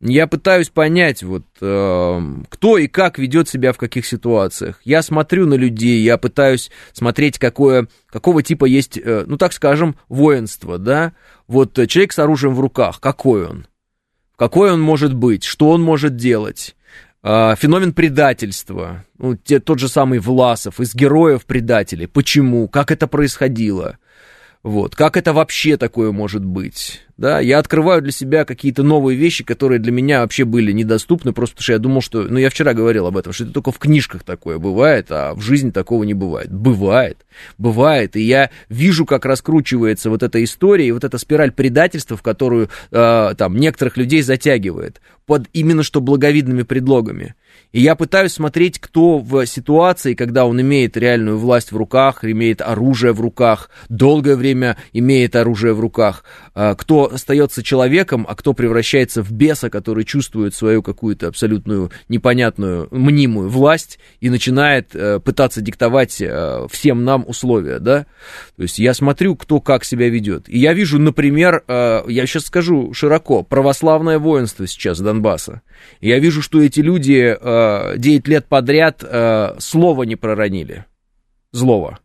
я 0.00 0.26
пытаюсь 0.26 0.68
понять, 0.68 1.22
вот, 1.22 1.44
э, 1.60 2.20
кто 2.50 2.78
и 2.78 2.86
как 2.86 3.18
ведет 3.18 3.48
себя 3.48 3.72
в 3.72 3.78
каких 3.78 4.06
ситуациях. 4.06 4.80
Я 4.84 5.02
смотрю 5.02 5.46
на 5.46 5.54
людей, 5.54 6.02
я 6.02 6.18
пытаюсь 6.18 6.70
смотреть, 6.92 7.38
какое, 7.38 7.88
какого 8.06 8.42
типа 8.42 8.66
есть, 8.66 8.98
э, 8.98 9.24
ну, 9.26 9.38
так 9.38 9.52
скажем, 9.52 9.96
воинство, 10.08 10.78
да. 10.78 11.12
Вот 11.48 11.78
э, 11.78 11.86
человек 11.86 12.12
с 12.12 12.18
оружием 12.18 12.54
в 12.54 12.60
руках, 12.60 13.00
какой 13.00 13.46
он? 13.46 13.66
Какой 14.36 14.70
он 14.70 14.82
может 14.82 15.14
быть? 15.14 15.44
Что 15.44 15.70
он 15.70 15.82
может 15.82 16.16
делать? 16.16 16.76
Э, 17.22 17.54
феномен 17.56 17.94
предательства. 17.94 19.04
Ну, 19.16 19.34
те, 19.34 19.60
тот 19.60 19.78
же 19.78 19.88
самый 19.88 20.18
Власов, 20.18 20.78
из 20.78 20.94
героев 20.94 21.46
предателей. 21.46 22.06
Почему? 22.06 22.68
Как 22.68 22.90
это 22.90 23.06
происходило? 23.06 23.96
Вот, 24.66 24.96
как 24.96 25.16
это 25.16 25.32
вообще 25.32 25.76
такое 25.76 26.10
может 26.10 26.44
быть? 26.44 27.00
Да, 27.16 27.38
я 27.38 27.60
открываю 27.60 28.02
для 28.02 28.10
себя 28.10 28.44
какие-то 28.44 28.82
новые 28.82 29.16
вещи, 29.16 29.44
которые 29.44 29.78
для 29.78 29.92
меня 29.92 30.22
вообще 30.22 30.44
были 30.44 30.72
недоступны, 30.72 31.32
просто 31.32 31.54
потому 31.54 31.62
что 31.62 31.72
я 31.72 31.78
думал, 31.78 32.00
что, 32.00 32.22
ну, 32.22 32.36
я 32.36 32.50
вчера 32.50 32.74
говорил 32.74 33.06
об 33.06 33.16
этом, 33.16 33.32
что 33.32 33.44
это 33.44 33.52
только 33.52 33.70
в 33.70 33.78
книжках 33.78 34.24
такое 34.24 34.58
бывает, 34.58 35.06
а 35.10 35.34
в 35.34 35.40
жизни 35.40 35.70
такого 35.70 36.02
не 36.02 36.14
бывает. 36.14 36.52
Бывает, 36.52 37.18
бывает, 37.58 38.16
и 38.16 38.22
я 38.22 38.50
вижу, 38.68 39.06
как 39.06 39.24
раскручивается 39.24 40.10
вот 40.10 40.24
эта 40.24 40.42
история 40.42 40.88
и 40.88 40.92
вот 40.92 41.04
эта 41.04 41.16
спираль 41.18 41.52
предательства, 41.52 42.16
в 42.16 42.22
которую 42.22 42.68
э, 42.90 43.34
там 43.38 43.56
некоторых 43.56 43.96
людей 43.96 44.22
затягивает, 44.22 45.00
под 45.26 45.46
именно 45.52 45.84
что 45.84 46.00
благовидными 46.00 46.64
предлогами. 46.64 47.36
И 47.72 47.80
я 47.80 47.94
пытаюсь 47.94 48.32
смотреть, 48.32 48.78
кто 48.78 49.18
в 49.18 49.44
ситуации, 49.46 50.14
когда 50.14 50.46
он 50.46 50.60
имеет 50.60 50.96
реальную 50.96 51.38
власть 51.38 51.72
в 51.72 51.76
руках, 51.76 52.24
имеет 52.24 52.60
оружие 52.60 53.12
в 53.12 53.20
руках, 53.20 53.70
долгое 53.88 54.36
время 54.36 54.76
имеет 54.92 55.36
оружие 55.36 55.74
в 55.74 55.80
руках, 55.80 56.24
а, 56.54 56.74
кто 56.74 57.12
остается 57.12 57.62
человеком, 57.62 58.26
а 58.28 58.34
кто 58.34 58.52
превращается 58.54 59.22
в 59.22 59.32
беса, 59.32 59.68
который 59.68 60.04
чувствует 60.04 60.54
свою 60.54 60.82
какую-то 60.82 61.28
абсолютную 61.28 61.90
непонятную, 62.08 62.88
мнимую 62.90 63.48
власть 63.48 63.98
и 64.20 64.30
начинает 64.30 64.94
э, 64.94 65.20
пытаться 65.20 65.60
диктовать 65.60 66.20
э, 66.20 66.66
всем 66.70 67.04
нам 67.04 67.24
условия, 67.26 67.78
да? 67.78 68.06
То 68.56 68.62
есть 68.62 68.78
я 68.78 68.94
смотрю, 68.94 69.36
кто 69.36 69.60
как 69.60 69.84
себя 69.84 70.08
ведет. 70.08 70.48
И 70.48 70.58
я 70.58 70.72
вижу, 70.72 70.98
например, 70.98 71.62
э, 71.66 72.04
я 72.08 72.26
сейчас 72.26 72.44
скажу 72.44 72.92
широко, 72.92 73.42
православное 73.42 74.18
воинство 74.18 74.66
сейчас 74.66 75.00
Донбасса. 75.00 75.62
Я 76.00 76.18
вижу, 76.18 76.42
что 76.42 76.62
эти 76.62 76.80
люди 76.80 77.36
9 77.96 78.28
лет 78.28 78.46
подряд 78.46 79.02
э, 79.02 79.56
слова 79.58 80.02
не 80.04 80.16
проронили. 80.16 80.84
Злого. 81.52 81.98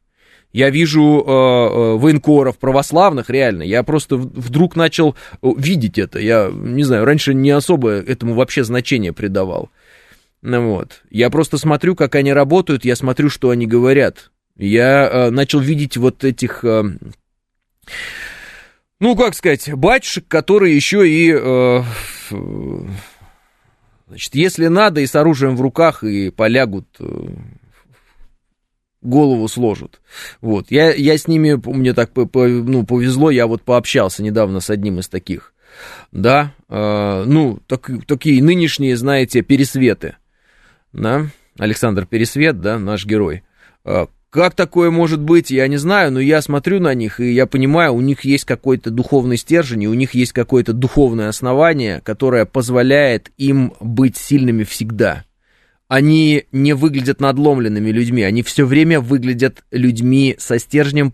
Я 0.53 0.69
вижу 0.69 1.23
э, 1.25 1.31
э, 1.31 1.97
военкоров 1.97 2.57
православных, 2.57 3.29
реально. 3.29 3.63
Я 3.63 3.83
просто 3.83 4.17
вдруг 4.17 4.75
начал 4.75 5.15
видеть 5.41 5.97
это. 5.97 6.19
Я, 6.19 6.51
не 6.53 6.83
знаю, 6.83 7.05
раньше 7.05 7.33
не 7.33 7.51
особо 7.51 7.91
этому 7.91 8.33
вообще 8.33 8.63
значение 8.63 9.13
придавал. 9.13 9.69
Ну 10.41 10.69
вот. 10.71 11.03
Я 11.09 11.29
просто 11.29 11.57
смотрю, 11.57 11.95
как 11.95 12.15
они 12.15 12.33
работают, 12.33 12.83
я 12.83 12.95
смотрю, 12.95 13.29
что 13.29 13.51
они 13.51 13.65
говорят. 13.65 14.31
Я 14.57 15.07
э, 15.07 15.29
начал 15.29 15.59
видеть 15.59 15.97
вот 15.97 16.23
этих... 16.23 16.65
Э, 16.65 16.83
ну, 18.99 19.15
как 19.15 19.33
сказать, 19.35 19.73
батюшек, 19.73 20.27
которые 20.27 20.75
еще 20.75 21.07
и 21.07 21.33
э, 21.33 21.81
Значит, 24.11 24.35
если 24.35 24.67
надо, 24.67 24.99
и 24.99 25.07
с 25.07 25.15
оружием 25.15 25.55
в 25.55 25.61
руках, 25.61 26.03
и 26.03 26.31
полягут, 26.31 26.85
э, 26.99 27.27
голову 29.01 29.47
сложат. 29.47 30.01
Вот. 30.41 30.69
Я, 30.69 30.93
я 30.93 31.17
с 31.17 31.29
ними, 31.29 31.57
мне 31.65 31.93
так 31.93 32.11
ну, 32.13 32.85
повезло, 32.85 33.31
я 33.31 33.47
вот 33.47 33.61
пообщался 33.61 34.21
недавно 34.21 34.59
с 34.59 34.69
одним 34.69 34.99
из 34.99 35.07
таких. 35.07 35.53
Да, 36.11 36.53
э, 36.67 37.23
ну, 37.25 37.59
так, 37.67 37.89
такие 38.05 38.43
нынешние, 38.43 38.97
знаете, 38.97 39.43
пересветы. 39.43 40.17
Да, 40.91 41.27
Александр 41.57 42.05
Пересвет, 42.05 42.59
да, 42.59 42.79
наш 42.79 43.05
герой. 43.05 43.43
Как 44.31 44.55
такое 44.55 44.91
может 44.91 45.19
быть, 45.19 45.51
я 45.51 45.67
не 45.67 45.75
знаю, 45.75 46.13
но 46.13 46.21
я 46.21 46.41
смотрю 46.41 46.79
на 46.79 46.93
них, 46.93 47.19
и 47.19 47.33
я 47.33 47.45
понимаю, 47.45 47.93
у 47.93 47.99
них 47.99 48.23
есть 48.23 48.45
какой-то 48.45 48.89
духовный 48.89 49.35
стержень, 49.35 49.83
и 49.83 49.87
у 49.89 49.93
них 49.93 50.13
есть 50.13 50.31
какое-то 50.31 50.71
духовное 50.71 51.27
основание, 51.27 51.99
которое 51.99 52.45
позволяет 52.45 53.29
им 53.35 53.73
быть 53.81 54.15
сильными 54.15 54.63
всегда. 54.63 55.25
Они 55.89 56.45
не 56.53 56.71
выглядят 56.71 57.19
надломленными 57.19 57.89
людьми, 57.89 58.23
они 58.23 58.41
все 58.41 58.65
время 58.65 59.01
выглядят 59.01 59.65
людьми 59.69 60.37
со 60.39 60.59
стержнем, 60.59 61.13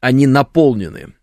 они 0.00 0.26
наполнены. 0.26 1.14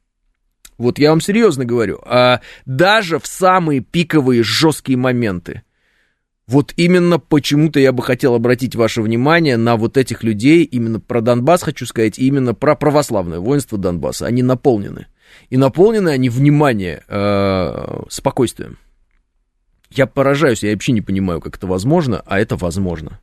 Вот 0.78 0.98
я 0.98 1.10
вам 1.10 1.20
серьезно 1.20 1.66
говорю, 1.66 2.00
а 2.06 2.40
даже 2.66 3.20
в 3.20 3.28
самые 3.28 3.82
пиковые 3.82 4.44
жесткие 4.44 4.98
моменты– 4.98 5.64
вот 6.48 6.74
именно 6.78 7.20
почему-то 7.20 7.80
я 7.80 7.92
бы 7.92 8.02
хотел 8.02 8.34
обратить 8.34 8.74
ваше 8.76 9.02
внимание 9.02 9.58
на 9.58 9.76
вот 9.76 9.98
этих 9.98 10.24
людей, 10.24 10.64
именно 10.64 11.02
про 11.02 11.20
Донбасс 11.20 11.62
хочу 11.62 11.86
сказать, 11.86 12.18
именно 12.18 12.54
про 12.54 12.76
православное 12.76 13.40
воинство 13.40 13.78
Донбасса. 13.78 14.28
Они 14.28 14.44
наполнены. 14.44 15.08
И 15.50 15.58
наполнены 15.58 16.10
они, 16.10 16.30
внимание, 16.30 17.04
э, 17.08 18.04
спокойствием. 18.10 18.78
Я 19.90 20.08
поражаюсь, 20.08 20.64
я 20.64 20.72
вообще 20.72 20.94
не 20.94 21.02
понимаю, 21.02 21.42
как 21.42 21.58
это 21.58 21.68
возможно, 21.68 22.24
а 22.26 22.40
это 22.40 22.56
возможно. 22.56 23.20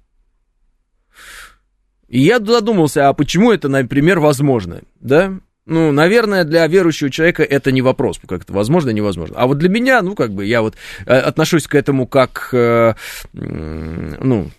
И 2.08 2.20
я 2.20 2.38
задумался, 2.38 3.08
а 3.08 3.14
почему 3.14 3.52
это, 3.52 3.68
например, 3.68 4.20
возможно, 4.20 4.82
да? 5.00 5.40
Ну, 5.66 5.92
наверное, 5.92 6.44
для 6.44 6.66
верующего 6.66 7.10
человека 7.10 7.42
это 7.42 7.72
не 7.72 7.80
вопрос, 7.80 8.20
как 8.26 8.42
это 8.42 8.52
возможно, 8.52 8.90
невозможно. 8.90 9.36
А 9.38 9.46
вот 9.46 9.56
для 9.58 9.70
меня, 9.70 10.02
ну, 10.02 10.14
как 10.14 10.32
бы, 10.32 10.44
я 10.44 10.60
вот 10.60 10.74
э, 11.06 11.16
отношусь 11.16 11.66
к 11.66 11.74
этому 11.74 12.06
как, 12.06 12.50
э, 12.52 12.94
ну, 13.32 14.50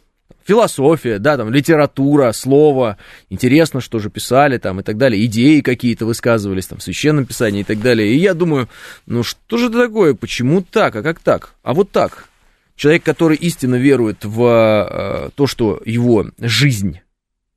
философия, 0.44 1.20
да, 1.20 1.38
там, 1.38 1.52
литература, 1.52 2.32
слово, 2.32 2.98
интересно, 3.30 3.82
что 3.82 4.00
же 4.00 4.10
писали 4.10 4.58
там 4.58 4.80
и 4.80 4.84
так 4.84 4.98
далее, 4.98 5.24
идеи 5.26 5.62
какие-то 5.62 6.08
высказывались 6.08 6.68
там 6.68 6.80
в 6.80 6.84
священном 6.84 7.26
писании 7.26 7.62
и 7.62 7.66
так 7.66 7.82
далее. 7.82 8.12
И 8.12 8.18
я 8.18 8.34
думаю, 8.34 8.68
ну, 9.06 9.22
что 9.22 9.58
же 9.58 9.68
это 9.68 9.86
такое, 9.86 10.16
почему 10.16 10.62
так, 10.64 10.96
а 10.96 11.04
как 11.04 11.20
так? 11.20 11.54
А 11.62 11.74
вот 11.74 11.92
так. 11.92 12.30
Человек, 12.76 13.04
который 13.04 13.38
истинно 13.38 13.76
верует 13.76 14.26
в 14.26 14.44
э, 14.44 15.30
то, 15.36 15.48
что 15.48 15.82
его 15.86 16.26
жизнь 16.40 17.00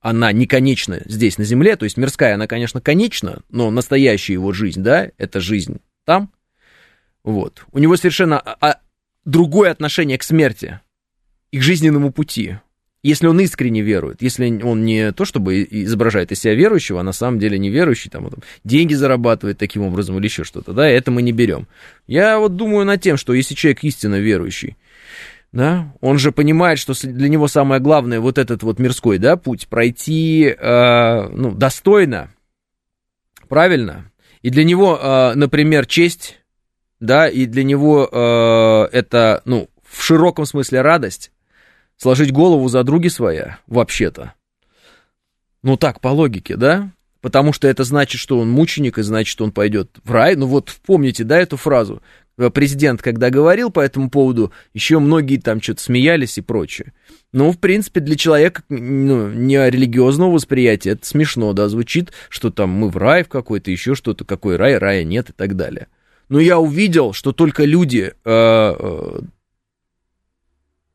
она 0.00 0.32
не 0.32 0.46
конечна 0.46 1.00
здесь, 1.06 1.38
на 1.38 1.44
Земле, 1.44 1.76
то 1.76 1.84
есть 1.84 1.96
мирская, 1.96 2.34
она, 2.34 2.46
конечно, 2.46 2.80
конечна, 2.80 3.42
но 3.50 3.70
настоящая 3.70 4.34
его 4.34 4.52
жизнь, 4.52 4.82
да, 4.82 5.10
это 5.18 5.40
жизнь 5.40 5.80
там, 6.04 6.32
вот. 7.24 7.64
У 7.72 7.78
него 7.78 7.96
совершенно 7.96 8.38
а, 8.38 8.56
а, 8.60 8.80
другое 9.24 9.70
отношение 9.70 10.18
к 10.18 10.22
смерти 10.22 10.80
и 11.50 11.58
к 11.58 11.62
жизненному 11.62 12.12
пути, 12.12 12.56
если 13.02 13.26
он 13.26 13.38
искренне 13.40 13.82
верует, 13.82 14.22
если 14.22 14.62
он 14.62 14.84
не 14.84 15.12
то 15.12 15.24
чтобы 15.24 15.62
изображает 15.62 16.32
из 16.32 16.40
себя 16.40 16.54
верующего, 16.54 17.00
а 17.00 17.04
на 17.04 17.12
самом 17.12 17.38
деле 17.38 17.58
не 17.58 17.70
верующий, 17.70 18.10
там, 18.10 18.28
там 18.28 18.40
деньги 18.64 18.94
зарабатывает 18.94 19.58
таким 19.58 19.82
образом 19.82 20.18
или 20.18 20.24
еще 20.24 20.44
что-то, 20.44 20.72
да, 20.72 20.88
это 20.88 21.10
мы 21.10 21.22
не 21.22 21.32
берем. 21.32 21.68
Я 22.06 22.38
вот 22.38 22.56
думаю 22.56 22.84
над 22.84 23.00
тем, 23.00 23.16
что 23.16 23.34
если 23.34 23.54
человек 23.54 23.84
истинно 23.84 24.16
верующий, 24.16 24.76
да, 25.52 25.94
он 26.00 26.18
же 26.18 26.32
понимает, 26.32 26.78
что 26.78 26.94
для 27.02 27.28
него 27.28 27.48
самое 27.48 27.80
главное 27.80 28.20
вот 28.20 28.38
этот 28.38 28.62
вот 28.62 28.78
мирской, 28.78 29.18
да, 29.18 29.36
путь 29.36 29.68
пройти, 29.68 30.44
э, 30.44 31.28
ну, 31.28 31.52
достойно, 31.52 32.30
правильно, 33.48 34.10
и 34.42 34.50
для 34.50 34.64
него, 34.64 34.98
э, 35.00 35.34
например, 35.34 35.86
честь, 35.86 36.40
да, 37.00 37.28
и 37.28 37.46
для 37.46 37.64
него 37.64 38.08
э, 38.10 38.88
это, 38.92 39.42
ну, 39.44 39.68
в 39.88 40.02
широком 40.02 40.44
смысле 40.44 40.82
радость, 40.82 41.32
сложить 41.96 42.32
голову 42.32 42.68
за 42.68 42.84
други 42.84 43.08
своя, 43.08 43.58
вообще-то, 43.66 44.34
ну 45.62 45.76
так, 45.76 46.00
по 46.00 46.08
логике, 46.08 46.56
да, 46.56 46.92
потому 47.20 47.52
что 47.52 47.68
это 47.68 47.84
значит, 47.84 48.20
что 48.20 48.38
он 48.38 48.50
мученик, 48.50 48.98
и 48.98 49.02
значит, 49.02 49.30
что 49.30 49.44
он 49.44 49.52
пойдет 49.52 49.96
в 50.04 50.12
рай. 50.12 50.36
Ну 50.36 50.46
вот 50.46 50.74
помните, 50.86 51.24
да, 51.24 51.38
эту 51.38 51.56
фразу? 51.56 52.02
Э, 52.38 52.50
президент, 52.50 53.02
когда 53.02 53.30
говорил 53.30 53.70
по 53.70 53.80
этому 53.80 54.08
поводу, 54.08 54.52
еще 54.72 55.00
многие 55.00 55.38
там 55.38 55.60
что-то 55.60 55.82
смеялись 55.82 56.38
и 56.38 56.40
прочее. 56.40 56.92
Ну, 57.32 57.50
в 57.50 57.58
принципе, 57.58 58.00
для 58.00 58.16
человека 58.16 58.62
ну, 58.68 59.28
не 59.28 59.56
религиозного 59.68 60.30
восприятия 60.30 60.90
это 60.90 61.04
смешно, 61.04 61.52
да, 61.52 61.68
звучит, 61.68 62.12
что 62.28 62.50
там 62.50 62.70
мы 62.70 62.88
в 62.88 62.96
рай 62.96 63.24
в 63.24 63.28
какой-то, 63.28 63.70
еще 63.70 63.94
что-то, 63.94 64.24
какой 64.24 64.56
рай, 64.56 64.78
рая 64.78 65.02
нет 65.02 65.30
и 65.30 65.32
так 65.32 65.56
далее. 65.56 65.88
Но 66.28 66.38
я 66.38 66.58
увидел, 66.58 67.12
что 67.12 67.32
только 67.32 67.64
люди 67.64 68.12
э, 68.12 68.14
э, 68.24 69.20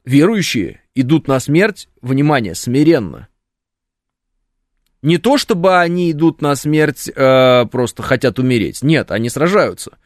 верующие 0.06 0.82
идут 0.96 1.28
на 1.28 1.40
смерть, 1.40 1.90
внимание, 2.02 2.56
смиренно. 2.56 3.28
Не 5.04 5.18
то, 5.18 5.38
чтобы 5.38 5.82
они 5.82 6.12
идут 6.12 6.42
на 6.42 6.56
смерть, 6.56 7.12
э, 7.14 7.66
просто 7.66 8.02
хотят 8.02 8.40
умереть. 8.40 8.82
Нет, 8.82 9.12
они 9.12 9.28
сражаются. 9.28 9.98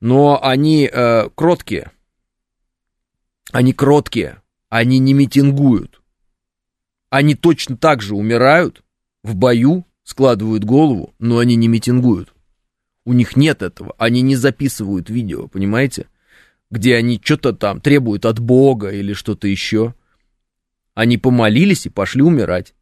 Но 0.00 0.40
они 0.40 0.88
э, 0.90 1.28
кроткие. 1.34 1.90
Они 3.50 3.72
кроткие. 3.72 4.40
Они 4.68 5.00
не 5.00 5.14
митингуют. 5.14 6.00
Они 7.10 7.34
точно 7.34 7.76
так 7.76 8.00
же 8.00 8.14
умирают 8.14 8.84
в 9.24 9.34
бою, 9.34 9.84
складывают 10.04 10.62
голову, 10.62 11.12
но 11.18 11.38
они 11.38 11.56
не 11.56 11.66
митингуют. 11.66 12.32
У 13.04 13.14
них 13.14 13.34
нет 13.34 13.62
этого. 13.62 13.96
Они 13.98 14.20
не 14.20 14.36
записывают 14.36 15.10
видео, 15.10 15.48
понимаете? 15.48 16.06
Где 16.70 16.94
они 16.94 17.20
что-то 17.22 17.52
там 17.52 17.80
требуют 17.80 18.24
от 18.24 18.38
Бога 18.38 18.90
или 18.90 19.12
что-то 19.12 19.48
еще. 19.48 19.94
Они 20.94 21.18
помолились 21.18 21.86
и 21.86 21.90
пошли 21.90 22.22
умирать. 22.22 22.75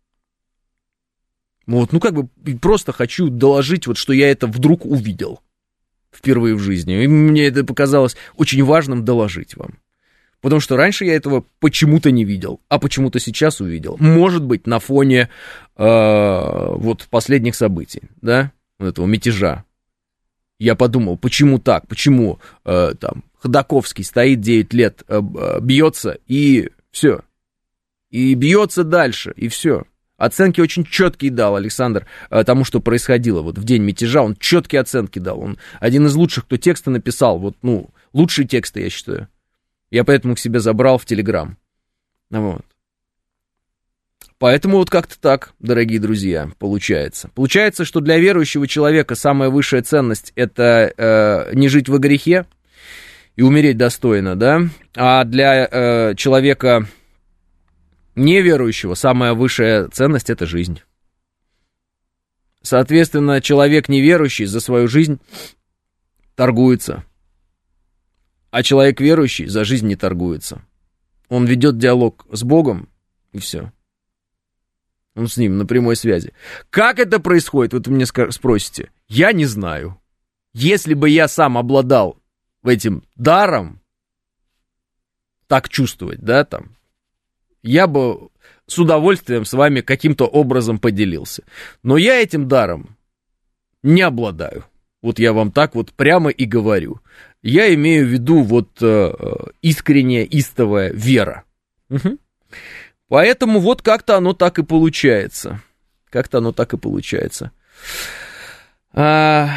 Вот, 1.67 1.93
ну 1.93 2.01
как 2.01 2.15
бы 2.15 2.29
просто 2.61 2.93
хочу 2.93 3.29
доложить, 3.29 3.87
вот 3.87 3.97
что 3.97 4.13
я 4.13 4.31
это 4.31 4.47
вдруг 4.47 4.85
увидел 4.85 5.41
впервые 6.13 6.55
в 6.55 6.61
жизни. 6.61 7.03
И 7.03 7.07
мне 7.07 7.47
это 7.47 7.65
показалось 7.65 8.17
очень 8.37 8.63
важным 8.63 9.05
доложить 9.05 9.57
вам. 9.57 9.79
Потому 10.41 10.61
что 10.61 10.77
раньше 10.77 11.07
я 11.07 11.15
этого 11.15 11.47
почему-то 11.59 12.11
не 12.11 12.25
видел, 12.25 12.61
а 12.69 12.79
почему-то 12.79 13.19
сейчас 13.19 13.63
увидел. 13.63 13.97
Может 13.99 14.45
быть, 14.45 14.67
на 14.67 14.79
фоне 14.79 15.31
э, 15.77 16.67
вот 16.77 17.07
последних 17.09 17.55
событий, 17.55 18.03
да, 18.21 18.53
этого 18.79 19.07
мятежа. 19.07 19.65
Я 20.59 20.75
подумал, 20.75 21.17
почему 21.17 21.59
так, 21.59 21.89
почему 21.89 22.41
э, 22.67 22.93
там 23.01 23.25
Ходаковский 23.39 24.05
стоит 24.05 24.43
9 24.43 24.75
лет, 24.75 25.03
э, 25.09 25.21
бьется 25.63 26.19
и 26.27 26.69
все. 26.91 27.23
И 28.11 28.35
бьется 28.35 28.85
дальше, 28.85 29.33
и 29.37 29.49
все. 29.49 29.85
Оценки 30.25 30.61
очень 30.61 30.85
четкие 30.85 31.31
дал 31.31 31.55
Александр 31.57 32.07
э, 32.31 32.45
тому, 32.45 32.65
что 32.65 32.81
происходило 32.81 33.43
вот 33.43 33.59
в 33.59 33.65
день 33.65 33.83
мятежа. 33.83 34.23
Он 34.23 34.35
четкие 34.37 34.81
оценки 34.81 35.19
дал. 35.19 35.39
Он 35.39 35.59
один 35.81 36.07
из 36.07 36.15
лучших, 36.15 36.47
кто 36.47 36.57
тексты 36.57 36.91
написал. 36.91 37.39
Вот, 37.39 37.57
ну, 37.61 37.91
лучшие 38.15 38.49
тексты, 38.49 38.81
я 38.81 38.89
считаю. 38.91 39.29
Я 39.91 40.03
поэтому 40.05 40.35
к 40.35 40.39
себе 40.39 40.61
забрал 40.61 40.97
в 40.97 41.05
Телеграм. 41.05 41.59
Вот. 42.31 42.65
Поэтому 44.39 44.79
вот 44.79 44.89
как-то 44.89 45.21
так, 45.21 45.53
дорогие 45.59 46.01
друзья, 46.01 46.51
получается. 46.59 47.31
Получается, 47.35 47.85
что 47.85 48.01
для 48.01 48.19
верующего 48.19 48.67
человека 48.67 49.15
самая 49.17 49.51
высшая 49.51 49.83
ценность 49.83 50.33
это 50.37 50.93
э, 50.97 51.55
не 51.55 51.69
жить 51.69 51.91
во 51.91 51.99
грехе 51.99 52.47
и 53.37 53.43
умереть 53.43 53.77
достойно, 53.77 54.37
да? 54.37 54.63
А 54.97 55.25
для 55.25 55.69
э, 55.71 56.15
человека 56.17 56.87
неверующего 58.15 58.95
самая 58.95 59.35
высшая 59.35 59.89
ценность 59.89 60.31
это 60.31 60.47
жизнь. 60.47 60.81
Соответственно, 62.63 63.41
человек 63.41 63.89
неверующий 63.89 64.47
за 64.47 64.61
свою 64.61 64.89
жизнь 64.89 65.21
торгуется. 66.35 67.05
А 68.51 68.63
человек 68.63 69.01
верующий 69.01 69.47
за 69.47 69.65
жизнь 69.65 69.87
не 69.87 69.97
торгуется. 69.97 70.65
Он 71.29 71.45
ведет 71.45 71.79
диалог 71.79 72.27
с 72.31 72.43
Богом, 72.43 72.89
и 73.33 73.39
все. 73.39 73.73
Он 75.15 75.29
с 75.29 75.37
ним 75.37 75.59
на 75.59 75.67
прямой 75.67 75.97
связи. 75.97 76.33
Как 76.71 76.99
это 76.99 77.21
происходит, 77.21 77.73
вот 77.73 77.87
вы 77.87 77.95
мне 77.95 78.07
спросите. 78.07 78.91
Я 79.09 79.33
не 79.33 79.45
знаю. 79.45 80.01
Если 80.53 80.95
бы 80.95 81.09
я 81.09 81.29
сам 81.29 81.59
обладал 81.59 82.19
этим 82.65 83.05
даром, 83.17 83.81
так 85.47 85.69
чувствовать, 85.69 86.21
да, 86.21 86.45
там, 86.45 86.74
я 87.65 87.87
бы 87.87 88.29
с 88.67 88.79
удовольствием 88.79 89.45
с 89.45 89.53
вами 89.55 89.81
каким-то 89.81 90.27
образом 90.27 90.79
поделился. 90.79 91.43
Но 91.83 91.97
я 91.97 92.23
этим 92.23 92.47
даром 92.47 92.97
не 93.83 94.03
обладаю. 94.03 94.65
Вот 95.03 95.19
я 95.19 95.33
вам 95.33 95.51
так 95.51 95.75
вот 95.75 95.93
прямо 95.93 96.31
и 96.31 96.45
говорю. 96.45 97.01
Я 97.43 97.75
имею 97.75 98.07
в 98.07 98.11
виду 98.11 98.43
вот 98.43 98.79
э, 98.81 99.13
искренняя, 99.61 100.25
истовая 100.25 100.93
вера. 100.93 101.45
Угу. 101.91 102.19
Поэтому 103.09 103.61
вот 103.61 103.83
как-то 103.83 104.17
оно 104.17 104.33
так 104.33 104.59
и 104.59 104.63
получается. 104.63 105.61
Как-то 106.11 106.39
оно 106.39 106.53
так 106.53 106.73
и 106.75 106.79
получается. 106.79 107.51
А... 108.93 109.51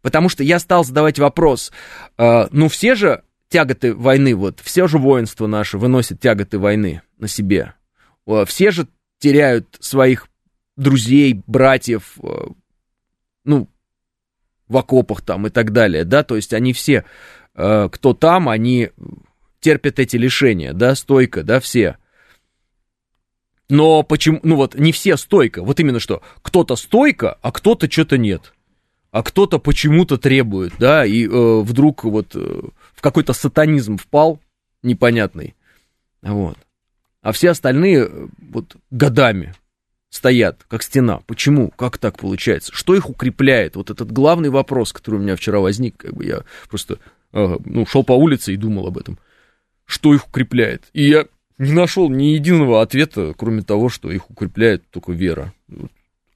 Потому 0.00 0.30
что 0.30 0.42
я 0.42 0.58
стал 0.58 0.82
задавать 0.82 1.18
вопрос, 1.18 1.72
э, 2.16 2.48
ну 2.52 2.68
все 2.68 2.94
же 2.94 3.22
тяготы 3.50 3.94
войны, 3.94 4.34
вот, 4.34 4.60
все 4.62 4.86
же 4.86 4.96
воинство 4.96 5.46
наше 5.46 5.76
выносит 5.76 6.20
тяготы 6.20 6.58
войны 6.58 7.02
на 7.18 7.28
себе. 7.28 7.74
Все 8.46 8.70
же 8.70 8.86
теряют 9.18 9.76
своих 9.80 10.28
друзей, 10.76 11.42
братьев, 11.46 12.16
э, 12.22 12.46
ну, 13.44 13.68
в 14.68 14.76
окопах 14.76 15.22
там 15.22 15.46
и 15.46 15.50
так 15.50 15.72
далее, 15.72 16.04
да, 16.04 16.22
то 16.22 16.36
есть 16.36 16.52
они 16.52 16.72
все, 16.72 17.04
э, 17.54 17.88
кто 17.90 18.14
там, 18.14 18.48
они 18.48 18.90
терпят 19.60 19.98
эти 19.98 20.16
лишения, 20.16 20.72
да, 20.72 20.94
стойко, 20.94 21.42
да, 21.42 21.60
все. 21.60 21.96
Но 23.68 24.02
почему, 24.02 24.40
ну 24.42 24.56
вот, 24.56 24.74
не 24.74 24.92
все 24.92 25.16
стойко, 25.16 25.62
вот 25.62 25.80
именно 25.80 26.00
что, 26.00 26.22
кто-то 26.42 26.76
стойко, 26.76 27.38
а 27.42 27.52
кто-то 27.52 27.90
что-то 27.90 28.18
нет 28.18 28.52
а 29.10 29.22
кто-то 29.22 29.58
почему-то 29.58 30.18
требует, 30.18 30.72
да, 30.78 31.04
и 31.04 31.26
э, 31.26 31.60
вдруг 31.60 32.04
вот 32.04 32.34
э, 32.34 32.62
в 32.94 33.00
какой-то 33.00 33.32
сатанизм 33.32 33.96
впал 33.96 34.40
непонятный, 34.82 35.54
вот. 36.22 36.56
А 37.22 37.32
все 37.32 37.50
остальные 37.50 38.06
э, 38.06 38.28
вот 38.38 38.76
годами 38.90 39.54
стоят, 40.10 40.64
как 40.68 40.82
стена. 40.82 41.20
Почему? 41.26 41.70
Как 41.70 41.96
так 41.98 42.18
получается? 42.18 42.72
Что 42.74 42.94
их 42.94 43.08
укрепляет? 43.08 43.76
Вот 43.76 43.90
этот 43.90 44.12
главный 44.12 44.50
вопрос, 44.50 44.92
который 44.92 45.16
у 45.16 45.22
меня 45.22 45.36
вчера 45.36 45.60
возник, 45.60 45.96
как 45.96 46.14
бы 46.14 46.26
я 46.26 46.42
просто, 46.68 46.98
ну, 47.32 47.86
шел 47.86 48.04
по 48.04 48.12
улице 48.12 48.52
и 48.52 48.56
думал 48.56 48.88
об 48.88 48.98
этом. 48.98 49.18
Что 49.86 50.14
их 50.14 50.28
укрепляет? 50.28 50.84
И 50.92 51.08
я 51.08 51.26
не 51.58 51.72
нашел 51.72 52.10
ни 52.10 52.34
единого 52.34 52.82
ответа, 52.82 53.34
кроме 53.36 53.62
того, 53.62 53.88
что 53.88 54.10
их 54.10 54.30
укрепляет 54.30 54.88
только 54.90 55.12
вера. 55.12 55.52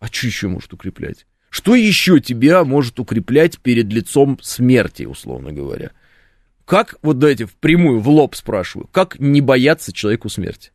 А 0.01 0.07
что 0.07 0.27
еще 0.27 0.49
может 0.49 0.73
укреплять? 0.73 1.27
Что 1.51 1.75
еще 1.75 2.21
тебя 2.21 2.65
может 2.65 2.99
укреплять 2.99 3.59
перед 3.59 3.87
лицом 3.93 4.39
смерти, 4.43 5.05
условно 5.05 5.53
говоря? 5.53 5.93
Как, 6.65 6.97
вот 7.03 7.19
дайте 7.19 7.47
впрямую, 7.47 8.01
в 8.01 8.09
лоб 8.09 8.35
спрашиваю, 8.35 8.89
как 8.91 9.21
не 9.21 9.41
бояться 9.41 9.93
человеку 9.93 10.29
смерти? 10.29 10.73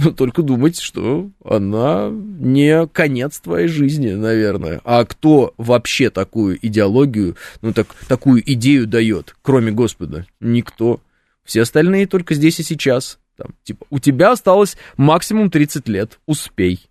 Только 0.16 0.42
думать, 0.42 0.78
что 0.78 1.30
она 1.44 2.10
не 2.10 2.86
конец 2.88 3.40
твоей 3.40 3.68
жизни, 3.68 4.10
наверное. 4.10 4.80
А 4.84 5.04
кто 5.04 5.54
вообще 5.56 6.10
такую 6.10 6.64
идеологию, 6.64 7.36
ну, 7.60 7.72
так, 7.72 7.88
такую 8.08 8.42
идею 8.52 8.86
дает, 8.86 9.36
кроме 9.42 9.72
Господа? 9.72 10.26
Никто. 10.40 11.00
Все 11.44 11.62
остальные 11.62 12.06
только 12.06 12.34
здесь 12.34 12.60
и 12.60 12.62
сейчас. 12.62 13.18
Там, 13.36 13.54
типа, 13.64 13.86
у 13.90 13.98
тебя 13.98 14.32
осталось 14.32 14.76
максимум 14.96 15.50
30 15.50 15.88
лет, 15.88 16.18
успей. 16.26 16.88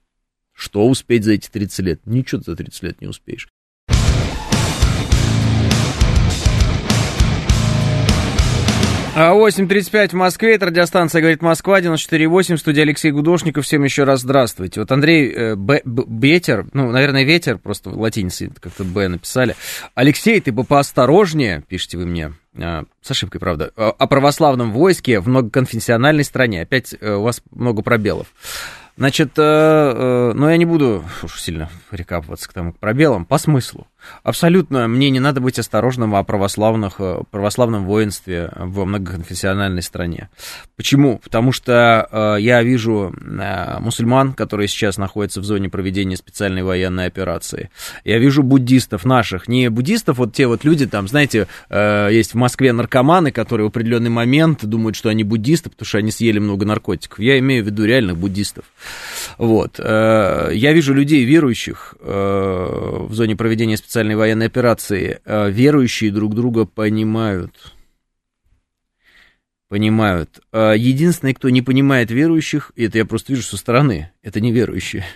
Что 0.53 0.87
успеть 0.87 1.23
за 1.23 1.33
эти 1.33 1.49
30 1.49 1.79
лет? 1.79 2.01
Ничего 2.05 2.41
за 2.41 2.55
30 2.55 2.83
лет 2.83 3.01
не 3.01 3.07
успеешь. 3.07 3.47
8.35 9.15 10.09
в 10.09 10.13
Москве, 10.13 10.55
это 10.55 10.67
радиостанция 10.67 11.21
«Говорит 11.21 11.41
Москва», 11.41 11.81
94.8, 11.81 12.57
студия 12.57 12.83
Алексей 12.83 13.11
Гудошников. 13.11 13.65
Всем 13.65 13.83
еще 13.83 14.03
раз 14.03 14.21
здравствуйте. 14.21 14.79
Вот 14.79 14.91
Андрей 14.91 15.31
э, 15.31 15.55
Б, 15.55 15.81
Б, 15.83 16.03
Бетер, 16.05 16.67
ну, 16.73 16.91
наверное, 16.91 17.23
Ветер, 17.23 17.57
просто 17.57 17.89
латиницей 17.89 18.51
как-то 18.61 18.83
Б 18.83 19.07
написали. 19.07 19.55
Алексей, 19.95 20.39
ты 20.39 20.51
бы 20.51 20.63
поосторожнее, 20.63 21.63
пишите 21.67 21.97
вы 21.97 22.05
мне, 22.05 22.33
э, 22.55 22.83
с 23.01 23.11
ошибкой, 23.11 23.39
правда, 23.39 23.71
о 23.75 24.07
православном 24.07 24.71
войске 24.71 25.19
в 25.19 25.27
многоконфессиональной 25.27 26.23
стране. 26.23 26.61
Опять 26.61 26.95
э, 26.99 27.11
у 27.11 27.23
вас 27.23 27.41
много 27.51 27.81
пробелов. 27.81 28.27
Значит, 28.99 29.29
э, 29.37 29.41
э, 29.41 30.33
но 30.35 30.51
я 30.51 30.57
не 30.57 30.65
буду 30.65 31.05
уж 31.23 31.41
сильно 31.41 31.69
прикапываться 31.89 32.49
к 32.49 32.53
тому 32.53 32.73
к 32.73 32.79
пробелам, 32.79 33.25
по 33.25 33.37
смыслу. 33.37 33.87
Абсолютно 34.23 34.87
мне 34.87 35.09
не 35.09 35.19
надо 35.19 35.41
быть 35.41 35.59
осторожным 35.59 36.15
о 36.15 36.23
православных, 36.23 36.95
э, 36.99 37.21
православном 37.31 37.85
воинстве 37.85 38.51
в 38.55 38.85
многоконфессиональной 38.85 39.81
стране. 39.81 40.29
Почему? 40.75 41.17
Потому 41.17 41.51
что 41.51 42.07
э, 42.11 42.41
я 42.41 42.63
вижу 42.63 43.13
э, 43.13 43.79
мусульман, 43.79 44.33
которые 44.33 44.67
сейчас 44.67 44.97
находятся 44.97 45.41
в 45.41 45.43
зоне 45.43 45.69
проведения 45.69 46.17
специальной 46.17 46.63
военной 46.63 47.05
операции. 47.05 47.69
Я 48.03 48.19
вижу 48.19 48.43
буддистов 48.43 49.05
наших, 49.05 49.47
не 49.47 49.69
буддистов, 49.69 50.17
вот 50.17 50.33
те 50.33 50.47
вот 50.47 50.63
люди 50.63 50.85
там, 50.87 51.07
знаете, 51.07 51.47
э, 51.69 52.09
есть 52.11 52.33
в 52.33 52.37
Москве 52.37 52.73
наркоманы, 52.73 53.31
которые 53.31 53.65
в 53.65 53.69
определенный 53.69 54.09
момент 54.09 54.65
думают, 54.65 54.95
что 54.95 55.09
они 55.09 55.23
буддисты, 55.23 55.69
потому 55.69 55.85
что 55.85 55.97
они 55.97 56.11
съели 56.11 56.39
много 56.39 56.65
наркотиков. 56.65 57.19
Я 57.19 57.39
имею 57.39 57.63
в 57.63 57.67
виду 57.67 57.85
реальных 57.85 58.17
буддистов. 58.17 58.65
Вот. 59.39 59.79
Э, 59.79 60.49
я 60.51 60.73
вижу 60.73 60.93
людей 60.93 61.23
верующих 61.23 61.95
э, 61.97 62.05
в 63.07 63.13
зоне 63.13 63.37
проведения 63.37 63.77
специальной 63.77 64.17
военной 64.17 64.47
операции. 64.47 65.21
Э, 65.23 65.49
верующие 65.49 66.11
друг 66.11 66.35
друга 66.35 66.65
понимают. 66.65 67.73
Понимают. 69.69 70.41
Единственный, 70.51 71.33
кто 71.33 71.49
не 71.49 71.61
понимает 71.61 72.11
верующих, 72.11 72.73
это 72.75 72.97
я 72.97 73.05
просто 73.05 73.31
вижу 73.31 73.43
со 73.43 73.55
стороны, 73.55 74.11
это 74.21 74.41
неверующие. 74.41 75.05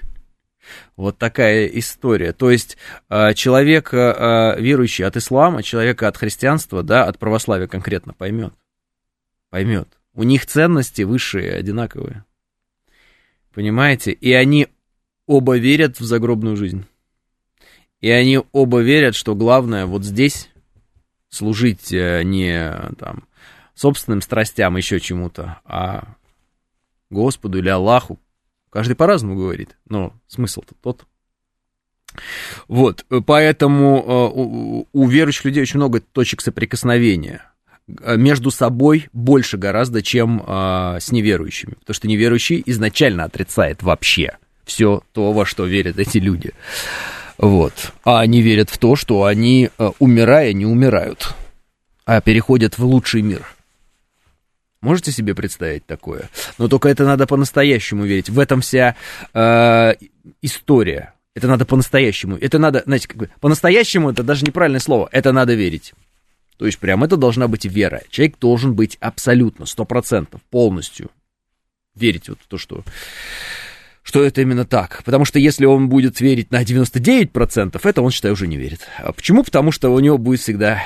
Вот 0.95 1.17
такая 1.17 1.65
история. 1.65 2.31
То 2.31 2.49
есть 2.49 2.77
человек, 3.35 3.91
верующий 3.91 5.05
от 5.05 5.17
ислама, 5.17 5.61
человека 5.61 6.07
от 6.07 6.15
христианства, 6.15 6.83
да, 6.83 7.03
от 7.03 7.19
православия 7.19 7.67
конкретно 7.67 8.13
поймет. 8.13 8.53
Поймет. 9.49 9.89
У 10.13 10.23
них 10.23 10.45
ценности 10.45 11.01
высшие, 11.01 11.51
одинаковые. 11.51 12.23
Понимаете? 13.53 14.11
И 14.11 14.33
они 14.33 14.67
оба 15.25 15.57
верят 15.57 15.99
в 15.99 16.03
загробную 16.03 16.55
жизнь. 16.55 16.85
И 18.01 18.09
они 18.09 18.41
оба 18.51 18.81
верят, 18.81 19.15
что 19.15 19.35
главное 19.35 19.85
вот 19.85 20.03
здесь 20.03 20.49
служить 21.29 21.93
э, 21.93 22.23
не 22.23 22.71
там 22.99 23.27
собственным 23.75 24.21
страстям, 24.21 24.75
еще 24.75 24.99
чему-то, 24.99 25.59
а 25.65 26.15
Господу 27.09 27.59
или 27.59 27.69
Аллаху. 27.69 28.19
Каждый 28.69 28.95
по-разному 28.95 29.35
говорит, 29.35 29.77
но 29.87 30.13
смысл-то 30.27 30.75
тот. 30.81 31.05
Вот, 32.67 33.05
поэтому 33.25 33.97
э, 33.97 34.87
у, 34.91 35.07
верующих 35.07 35.45
людей 35.45 35.61
очень 35.63 35.77
много 35.77 36.01
точек 36.01 36.41
соприкосновения 36.41 37.41
э, 37.41 37.52
между 37.87 38.51
собой 38.51 39.09
больше 39.13 39.57
гораздо, 39.57 40.01
чем 40.01 40.43
а, 40.45 40.99
с 40.99 41.11
неверующими, 41.11 41.73
потому 41.73 41.93
что 41.93 42.07
неверующий 42.07 42.63
изначально 42.65 43.25
отрицает 43.25 43.83
вообще 43.83 44.37
все 44.63 45.03
то, 45.11 45.33
во 45.33 45.45
что 45.45 45.65
верят 45.65 45.99
эти 45.99 46.17
люди. 46.17 46.53
Вот. 47.37 47.91
А 48.05 48.21
они 48.21 48.41
верят 48.41 48.69
в 48.69 48.77
то, 48.77 48.95
что 48.95 49.25
они, 49.25 49.69
умирая, 49.99 50.53
не 50.53 50.65
умирают, 50.65 51.33
а 52.05 52.21
переходят 52.21 52.77
в 52.77 52.85
лучший 52.85 53.21
мир. 53.21 53.45
Можете 54.83 55.13
себе 55.13 55.33
представить 55.33 55.85
такое? 55.85 56.29
Но 56.57 56.67
только 56.67 56.89
это 56.89 57.05
надо 57.05 57.25
по-настоящему 57.25 58.03
верить. 58.03 58.29
В 58.29 58.37
этом 58.37 58.59
вся 58.59 58.97
э, 59.33 59.93
история. 60.41 61.13
Это 61.35 61.47
надо 61.47 61.65
по-настоящему. 61.65 62.35
Это 62.35 62.59
надо, 62.59 62.83
знаете, 62.85 63.07
как 63.07 63.17
бы, 63.17 63.29
по-настоящему 63.39 64.11
это 64.11 64.23
даже 64.23 64.43
неправильное 64.43 64.81
слово. 64.81 65.07
Это 65.13 65.31
надо 65.31 65.53
верить. 65.53 65.93
То 66.57 66.65
есть 66.65 66.79
прям 66.79 67.03
это 67.03 67.17
должна 67.17 67.47
быть 67.47 67.65
вера. 67.65 68.01
Человек 68.09 68.39
должен 68.39 68.73
быть 68.75 68.97
абсолютно, 68.99 69.65
сто 69.65 69.85
процентов, 69.85 70.41
полностью 70.49 71.09
верить 71.95 72.29
вот 72.29 72.39
в 72.41 72.47
то, 72.47 72.57
что 72.57 72.83
что 74.03 74.21
это 74.23 74.41
именно 74.41 74.65
так. 74.65 75.01
Потому 75.05 75.23
что 75.25 75.39
если 75.39 75.65
он 75.65 75.87
будет 75.87 76.19
верить 76.19 76.51
на 76.51 76.63
99%, 76.63 77.79
это 77.81 78.01
он, 78.01 78.11
считаю, 78.11 78.33
уже 78.33 78.47
не 78.47 78.57
верит. 78.57 78.81
А 78.97 79.13
почему? 79.13 79.43
Потому 79.43 79.71
что 79.71 79.89
у 79.89 79.99
него 79.99 80.17
будет 80.17 80.41
всегда 80.41 80.83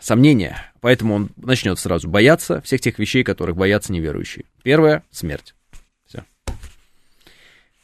сомнение. 0.00 0.56
Поэтому 0.80 1.14
он 1.14 1.30
начнет 1.36 1.78
сразу 1.78 2.08
бояться 2.08 2.60
всех 2.62 2.80
тех 2.80 2.98
вещей, 2.98 3.22
которых 3.22 3.56
боятся 3.56 3.92
неверующие. 3.92 4.44
Первое— 4.62 5.04
смерть. 5.12 5.54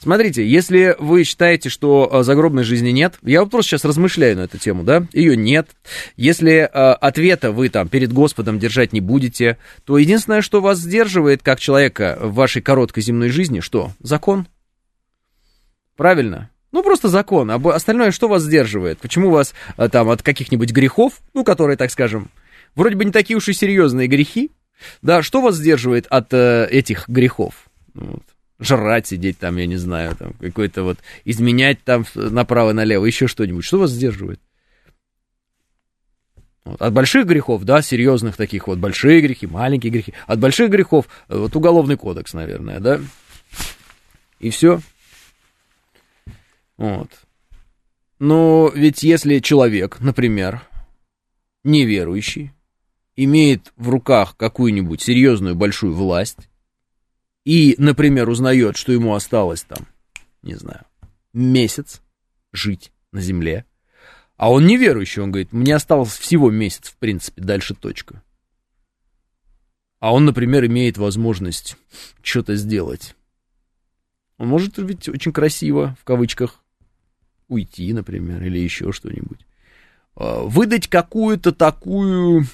Смотрите, 0.03 0.45
если 0.45 0.97
вы 0.99 1.23
считаете, 1.23 1.69
что 1.69 2.09
а, 2.13 2.25
загробной 2.25 2.65
жизни 2.65 2.91
нет, 2.91 3.21
я 3.23 3.41
вот 3.41 3.53
просто 3.53 3.71
сейчас 3.71 3.85
размышляю 3.85 4.37
на 4.37 4.41
эту 4.41 4.59
тему, 4.59 4.83
да, 4.83 5.07
ее 5.13 5.37
нет. 5.37 5.69
Если 6.17 6.55
э, 6.55 6.67
ответа 6.67 7.53
вы 7.53 7.69
там 7.69 7.87
перед 7.87 8.13
Господом 8.13 8.59
держать 8.59 8.93
не 8.93 9.01
будете, 9.01 9.59
то 9.85 9.97
единственное, 9.97 10.43
что 10.43 10.61
вас 10.61 10.79
сдерживает 10.79 11.45
как 11.45 11.61
человека 11.61 12.19
в 12.21 12.35
вашей 12.35 12.61
короткой 12.61 13.05
земной 13.05 13.29
жизни, 13.29 13.61
что? 13.61 13.93
Закон. 14.01 14.49
Правильно? 15.97 16.51
Ну, 16.73 16.83
просто 16.83 17.07
закон. 17.07 17.53
А 17.53 17.61
остальное 17.73 18.11
что 18.11 18.27
вас 18.27 18.43
сдерживает? 18.43 18.99
Почему 18.99 19.31
вас 19.31 19.55
а, 19.77 19.89
там 19.89 20.11
от 20.11 20.25
каких-нибудь 20.25 20.73
грехов, 20.73 21.21
ну, 21.33 21.45
которые, 21.45 21.77
так 21.77 21.93
скажем, 21.93 22.29
вроде 22.75 22.97
бы 22.97 23.05
не 23.05 23.13
такие 23.13 23.37
уж 23.37 23.49
и 23.49 23.53
серьезные 23.53 24.09
грехи, 24.09 24.51
да, 25.01 25.23
что 25.23 25.41
вас 25.41 25.55
сдерживает 25.55 26.09
от 26.11 26.35
э, 26.35 26.67
этих 26.73 27.09
грехов? 27.09 27.55
Ну, 27.95 28.15
вот. 28.15 28.32
Жрать, 28.63 29.09
сидеть 29.09 29.39
там, 29.39 29.57
я 29.57 29.67
не 29.67 29.77
знаю, 29.77 30.17
там, 30.17 30.33
какой-то 30.35 30.85
вот, 30.85 30.99
изменять 31.25 31.83
там 31.83 32.05
направо-налево, 32.15 33.05
еще 33.05 33.27
что-нибудь. 33.27 33.65
Что 33.65 33.79
вас 33.79 33.91
сдерживает? 33.91 34.41
Вот. 36.65 36.81
От 36.81 36.93
больших 36.93 37.27
грехов, 37.27 37.65
да, 37.65 37.83
серьезных 37.83 38.37
таких 38.37 38.69
вот, 38.69 38.79
большие 38.79 39.21
грехи, 39.21 39.47
маленькие 39.47 39.91
грехи. 39.91 40.15
От 40.27 40.39
больших 40.39 40.71
грехов, 40.71 41.09
э, 41.29 41.37
вот 41.37 41.57
уголовный 41.57 41.97
кодекс, 41.97 42.35
наверное, 42.35 42.79
да. 42.79 43.01
И 44.39 44.51
все. 44.51 44.81
Вот. 46.77 47.11
Но 48.21 48.71
ведь 48.75 49.03
если 49.03 49.41
человек, 49.41 49.99
например, 49.99 50.63
неверующий, 51.65 52.53
имеет 53.17 53.73
в 53.77 53.89
руках 53.89 54.37
какую-нибудь 54.37 55.03
серьезную 55.03 55.57
большую 55.57 55.95
власть 55.95 56.49
и, 57.45 57.75
например, 57.79 58.29
узнает, 58.29 58.77
что 58.77 58.93
ему 58.93 59.15
осталось 59.15 59.63
там, 59.63 59.87
не 60.43 60.55
знаю, 60.55 60.85
месяц 61.33 62.01
жить 62.53 62.93
на 63.11 63.21
земле, 63.21 63.65
а 64.37 64.51
он 64.51 64.67
неверующий, 64.67 65.23
он 65.23 65.31
говорит, 65.31 65.53
мне 65.53 65.75
осталось 65.75 66.17
всего 66.17 66.51
месяц, 66.51 66.89
в 66.89 66.97
принципе, 66.97 67.43
дальше 67.43 67.75
точка. 67.75 68.23
А 70.01 70.13
он, 70.13 70.25
например, 70.25 70.67
имеет 70.67 70.99
возможность 70.99 71.77
что-то 72.23 72.57
сделать. 72.57 73.15
Он 74.39 74.49
может 74.49 74.79
ведь 74.79 75.09
очень 75.09 75.33
красиво, 75.33 75.97
в 76.01 76.05
кавычках, 76.05 76.61
уйти, 77.47 77.93
например, 77.93 78.43
или 78.43 78.59
еще 78.59 78.91
что-нибудь. 78.91 79.47
А, 80.17 80.43
выдать 80.43 80.89
какую-то 80.89 81.53
такую 81.53 82.47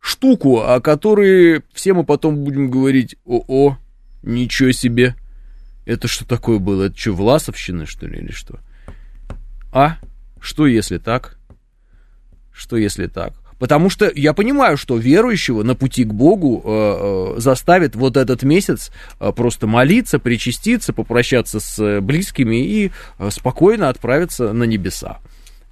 штуку, 0.00 0.60
о 0.60 0.80
которой 0.80 1.62
все 1.74 1.92
мы 1.92 2.04
потом 2.04 2.44
будем 2.44 2.70
говорить, 2.70 3.16
о-о, 3.26 3.76
ничего 4.24 4.72
себе, 4.72 5.14
это 5.86 6.08
что 6.08 6.26
такое 6.26 6.58
было? 6.58 6.84
Это 6.84 6.98
что, 6.98 7.12
Власовщина, 7.12 7.86
что 7.86 8.06
ли, 8.06 8.20
или 8.20 8.32
что? 8.32 8.58
А? 9.72 9.98
Что, 10.40 10.66
если 10.66 10.98
так? 10.98 11.38
Что, 12.52 12.76
если 12.76 13.06
так? 13.06 13.34
Потому 13.58 13.88
что 13.88 14.10
я 14.14 14.32
понимаю, 14.32 14.76
что 14.76 14.96
верующего 14.96 15.62
на 15.62 15.74
пути 15.74 16.04
к 16.04 16.12
Богу 16.12 16.60
э, 16.64 17.34
э, 17.36 17.40
заставит 17.40 17.94
вот 17.94 18.16
этот 18.16 18.42
месяц 18.42 18.90
э, 19.20 19.32
просто 19.32 19.66
молиться, 19.66 20.18
причаститься, 20.18 20.92
попрощаться 20.92 21.60
с 21.60 22.00
близкими 22.00 22.56
и 22.56 22.90
э, 23.18 23.30
спокойно 23.30 23.88
отправиться 23.88 24.52
на 24.52 24.64
небеса. 24.64 25.18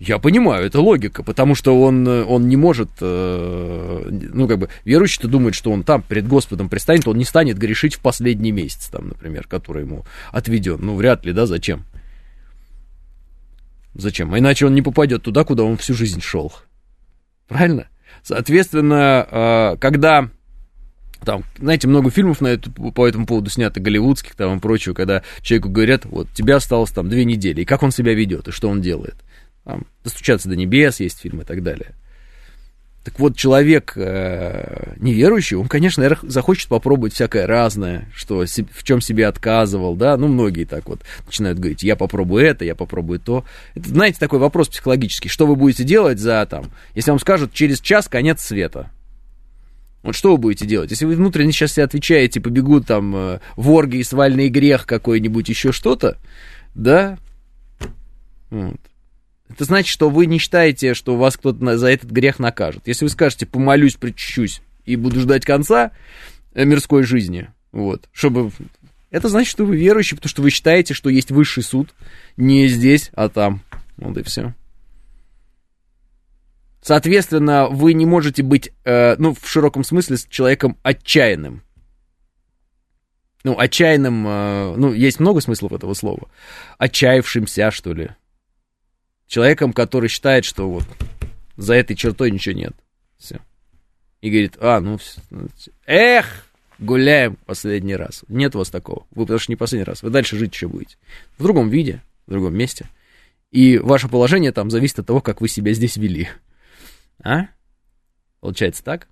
Я 0.04 0.18
понимаю, 0.18 0.66
это 0.66 0.80
логика, 0.80 1.22
потому 1.22 1.54
что 1.54 1.80
он, 1.80 2.08
он 2.08 2.48
не 2.48 2.56
может, 2.56 2.88
э, 3.00 4.08
ну, 4.10 4.48
как 4.48 4.58
бы, 4.58 4.68
верующий-то 4.84 5.28
думает, 5.28 5.54
что 5.54 5.70
он 5.70 5.84
там 5.84 6.02
перед 6.02 6.26
Господом 6.26 6.68
предстанет, 6.68 7.06
он 7.06 7.18
не 7.18 7.24
станет 7.24 7.56
грешить 7.56 7.94
в 7.94 8.00
последний 8.00 8.50
месяц, 8.50 8.88
там, 8.88 9.06
например, 9.06 9.46
который 9.46 9.84
ему 9.84 10.04
отведен. 10.32 10.78
Ну, 10.80 10.96
вряд 10.96 11.24
ли, 11.24 11.32
да, 11.32 11.46
зачем? 11.46 11.84
Зачем? 13.94 14.34
А 14.34 14.40
иначе 14.40 14.66
он 14.66 14.74
не 14.74 14.82
попадет 14.82 15.22
туда, 15.22 15.44
куда 15.44 15.62
он 15.62 15.76
всю 15.76 15.94
жизнь 15.94 16.20
шел. 16.20 16.52
Правильно? 17.46 17.86
Соответственно, 18.24 19.28
а, 19.30 19.76
когда 19.76 20.30
там, 21.24 21.44
знаете, 21.60 21.86
много 21.86 22.10
фильмов 22.10 22.40
на 22.40 22.48
это, 22.48 22.72
по 22.72 23.06
этому 23.06 23.24
поводу 23.24 23.50
снято, 23.50 23.78
голливудских 23.78 24.34
там 24.34 24.56
и 24.56 24.60
прочего, 24.60 24.94
когда 24.94 25.22
человеку 25.42 25.68
говорят, 25.68 26.06
вот, 26.06 26.28
тебе 26.34 26.56
осталось 26.56 26.90
там 26.90 27.08
две 27.08 27.24
недели, 27.24 27.60
и 27.60 27.64
как 27.64 27.84
он 27.84 27.92
себя 27.92 28.14
ведет, 28.14 28.48
и 28.48 28.50
что 28.50 28.68
он 28.68 28.80
делает. 28.82 29.14
Там, 29.64 29.87
достучаться 30.03 30.48
до 30.48 30.57
небес 30.57 31.01
есть 31.01 31.20
фильм 31.20 31.40
и 31.40 31.44
так 31.44 31.62
далее. 31.62 31.94
Так 33.05 33.18
вот, 33.18 33.37
человек 33.37 33.94
э, 33.96 34.94
неверующий, 34.98 35.57
он, 35.57 35.66
конечно, 35.66 36.16
захочет 36.22 36.68
попробовать 36.68 37.12
всякое 37.12 37.48
разное, 37.48 38.09
что 38.14 38.44
в 38.44 38.85
чем 38.85 39.01
себе 39.01 39.27
отказывал, 39.27 39.96
да, 39.96 40.16
ну, 40.16 40.29
многие 40.29 40.64
так 40.64 40.88
вот 40.88 41.01
начинают 41.27 41.59
говорить, 41.59 41.83
я 41.83 41.96
попробую 41.96 42.44
это, 42.44 42.64
я 42.64 42.77
попробую 42.77 43.18
то. 43.18 43.44
Это, 43.75 43.88
знаете, 43.88 44.18
такой 44.20 44.38
вопрос 44.38 44.68
психологический, 44.68 45.29
что 45.29 45.48
вы 45.48 45.57
будете 45.57 45.83
делать 45.83 46.20
за, 46.20 46.46
там, 46.48 46.66
если 46.94 47.11
вам 47.11 47.18
скажут, 47.18 47.53
через 47.53 47.81
час 47.81 48.07
конец 48.07 48.40
света, 48.40 48.90
вот 50.05 50.14
что 50.14 50.33
вы 50.33 50.38
будете 50.38 50.66
делать? 50.66 50.90
Если 50.90 51.05
вы 51.05 51.16
внутренне 51.16 51.51
сейчас 51.51 51.72
себе 51.72 51.85
отвечаете, 51.85 52.40
побегут 52.40 52.87
там 52.87 53.16
э, 53.16 53.40
ворги 53.57 53.96
и 53.96 54.05
свальный 54.05 54.48
грех 54.48 54.87
какой-нибудь, 54.87 55.48
еще 55.48 55.72
что-то, 55.72 56.18
да, 56.77 57.18
вот. 58.51 58.81
Это 59.54 59.64
значит, 59.64 59.92
что 59.92 60.08
вы 60.08 60.26
не 60.26 60.38
считаете, 60.38 60.94
что 60.94 61.16
вас 61.16 61.36
кто-то 61.36 61.76
за 61.76 61.88
этот 61.88 62.10
грех 62.10 62.38
накажет. 62.38 62.86
Если 62.86 63.04
вы 63.04 63.10
скажете, 63.10 63.44
помолюсь, 63.44 63.96
причащусь 63.96 64.62
и 64.84 64.96
буду 64.96 65.20
ждать 65.20 65.44
конца 65.44 65.92
э, 66.54 66.64
мирской 66.64 67.02
жизни, 67.02 67.50
вот, 67.70 68.08
чтобы... 68.12 68.50
Это 69.10 69.28
значит, 69.28 69.50
что 69.50 69.66
вы 69.66 69.76
верующий, 69.76 70.16
потому 70.16 70.30
что 70.30 70.40
вы 70.40 70.48
считаете, 70.48 70.94
что 70.94 71.10
есть 71.10 71.30
высший 71.30 71.62
суд 71.62 71.94
не 72.38 72.66
здесь, 72.66 73.10
а 73.12 73.28
там. 73.28 73.62
Вот 73.98 74.16
и 74.16 74.22
все. 74.22 74.54
Соответственно, 76.80 77.68
вы 77.68 77.92
не 77.92 78.06
можете 78.06 78.42
быть, 78.42 78.72
э, 78.84 79.16
ну, 79.18 79.34
в 79.34 79.46
широком 79.46 79.84
смысле, 79.84 80.16
с 80.16 80.24
человеком 80.24 80.78
отчаянным. 80.82 81.62
Ну, 83.44 83.58
отчаянным, 83.58 84.26
э, 84.26 84.74
ну, 84.76 84.92
есть 84.94 85.20
много 85.20 85.42
смыслов 85.42 85.72
этого 85.72 85.92
слова. 85.92 86.30
Отчаявшимся, 86.78 87.70
что 87.70 87.92
ли 87.92 88.12
человеком, 89.32 89.72
который 89.72 90.10
считает, 90.10 90.44
что 90.44 90.68
вот 90.68 90.84
за 91.56 91.72
этой 91.74 91.96
чертой 91.96 92.30
ничего 92.30 92.54
нет. 92.54 92.74
Все. 93.16 93.40
И 94.20 94.28
говорит, 94.28 94.58
а, 94.60 94.78
ну, 94.80 94.98
ну 95.30 95.48
эх, 95.86 96.46
гуляем 96.78 97.36
последний 97.46 97.96
раз. 97.96 98.24
Нет 98.28 98.54
у 98.54 98.58
вас 98.58 98.68
такого. 98.68 99.06
Вы 99.10 99.24
потому 99.24 99.38
что 99.38 99.50
не 99.50 99.56
последний 99.56 99.84
раз. 99.84 100.02
Вы 100.02 100.10
дальше 100.10 100.36
жить 100.36 100.52
еще 100.52 100.68
будете. 100.68 100.98
В 101.38 101.42
другом 101.42 101.70
виде, 101.70 102.02
в 102.26 102.30
другом 102.30 102.54
месте. 102.54 102.86
И 103.50 103.78
ваше 103.78 104.08
положение 104.08 104.52
там 104.52 104.70
зависит 104.70 104.98
от 104.98 105.06
того, 105.06 105.22
как 105.22 105.40
вы 105.40 105.48
себя 105.48 105.72
здесь 105.72 105.96
вели. 105.96 106.28
А? 107.24 107.46
Получается 108.40 108.84
так? 108.84 109.08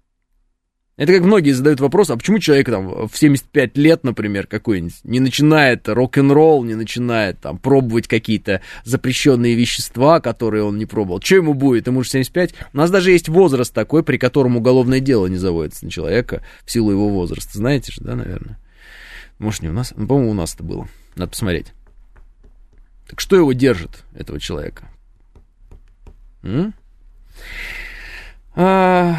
Это 1.01 1.15
как 1.15 1.23
многие 1.23 1.53
задают 1.53 1.81
вопрос, 1.81 2.11
а 2.11 2.17
почему 2.19 2.41
человек 2.41 2.67
там 2.67 3.09
в 3.09 3.17
75 3.17 3.79
лет, 3.79 4.05
например, 4.05 4.47
какой-нибудь, 4.47 4.97
не 5.05 5.19
начинает 5.19 5.89
рок-н-ролл, 5.89 6.63
не 6.63 6.75
начинает 6.75 7.41
там 7.41 7.57
пробовать 7.57 8.07
какие-то 8.07 8.61
запрещенные 8.85 9.55
вещества, 9.55 10.21
которые 10.21 10.63
он 10.63 10.77
не 10.77 10.85
пробовал. 10.85 11.23
Что 11.23 11.37
ему 11.37 11.55
будет? 11.55 11.87
Ему 11.87 12.03
же 12.03 12.11
75. 12.11 12.53
У 12.75 12.77
нас 12.77 12.91
даже 12.91 13.13
есть 13.13 13.31
возраст 13.31 13.73
такой, 13.73 14.03
при 14.03 14.19
котором 14.19 14.59
уголовное 14.59 15.01
дело 15.01 15.27
не 15.27 15.39
заводится 15.39 15.87
на 15.87 15.91
человека 15.91 16.43
в 16.67 16.71
силу 16.71 16.91
его 16.91 17.09
возраста. 17.09 17.57
Знаете 17.57 17.93
же, 17.93 18.03
да, 18.03 18.15
наверное? 18.15 18.59
Может, 19.39 19.63
не 19.63 19.71
у 19.71 19.73
нас? 19.73 19.95
Ну, 19.97 20.07
по-моему, 20.07 20.33
у 20.33 20.35
нас 20.35 20.55
это 20.55 20.65
было. 20.65 20.87
Надо 21.17 21.31
посмотреть. 21.31 21.73
Так 23.09 23.21
что 23.21 23.37
его 23.37 23.55
держит, 23.55 24.05
этого 24.15 24.39
человека? 24.39 24.87
М? 26.43 26.75
А... 28.55 29.17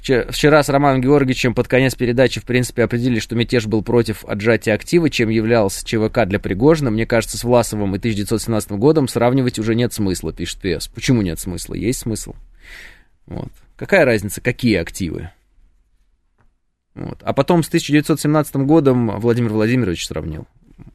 Вчера 0.00 0.62
с 0.62 0.68
Романом 0.68 1.02
Георгиевичем 1.02 1.54
под 1.54 1.68
конец 1.68 1.94
передачи, 1.94 2.40
в 2.40 2.44
принципе, 2.44 2.84
определили, 2.84 3.20
что 3.20 3.36
мятеж 3.36 3.66
был 3.66 3.82
против 3.82 4.24
отжатия 4.24 4.74
актива, 4.74 5.10
чем 5.10 5.28
являлся 5.28 5.84
ЧВК 5.84 6.24
для 6.26 6.38
Пригожина. 6.38 6.90
Мне 6.90 7.06
кажется, 7.06 7.36
с 7.36 7.44
Власовым 7.44 7.94
и 7.94 7.98
1917 7.98 8.72
годом 8.72 9.08
сравнивать 9.08 9.58
уже 9.58 9.74
нет 9.74 9.92
смысла, 9.92 10.32
пишет 10.32 10.60
ПС. 10.60 10.88
Почему 10.88 11.22
нет 11.22 11.38
смысла? 11.38 11.74
Есть 11.74 12.00
смысл. 12.00 12.34
Вот. 13.26 13.52
Какая 13.76 14.04
разница, 14.04 14.40
какие 14.40 14.76
активы? 14.76 15.30
Вот. 16.94 17.22
А 17.22 17.32
потом 17.32 17.62
с 17.62 17.68
1917 17.68 18.56
годом 18.56 19.20
Владимир 19.20 19.52
Владимирович 19.52 20.06
сравнил. 20.06 20.46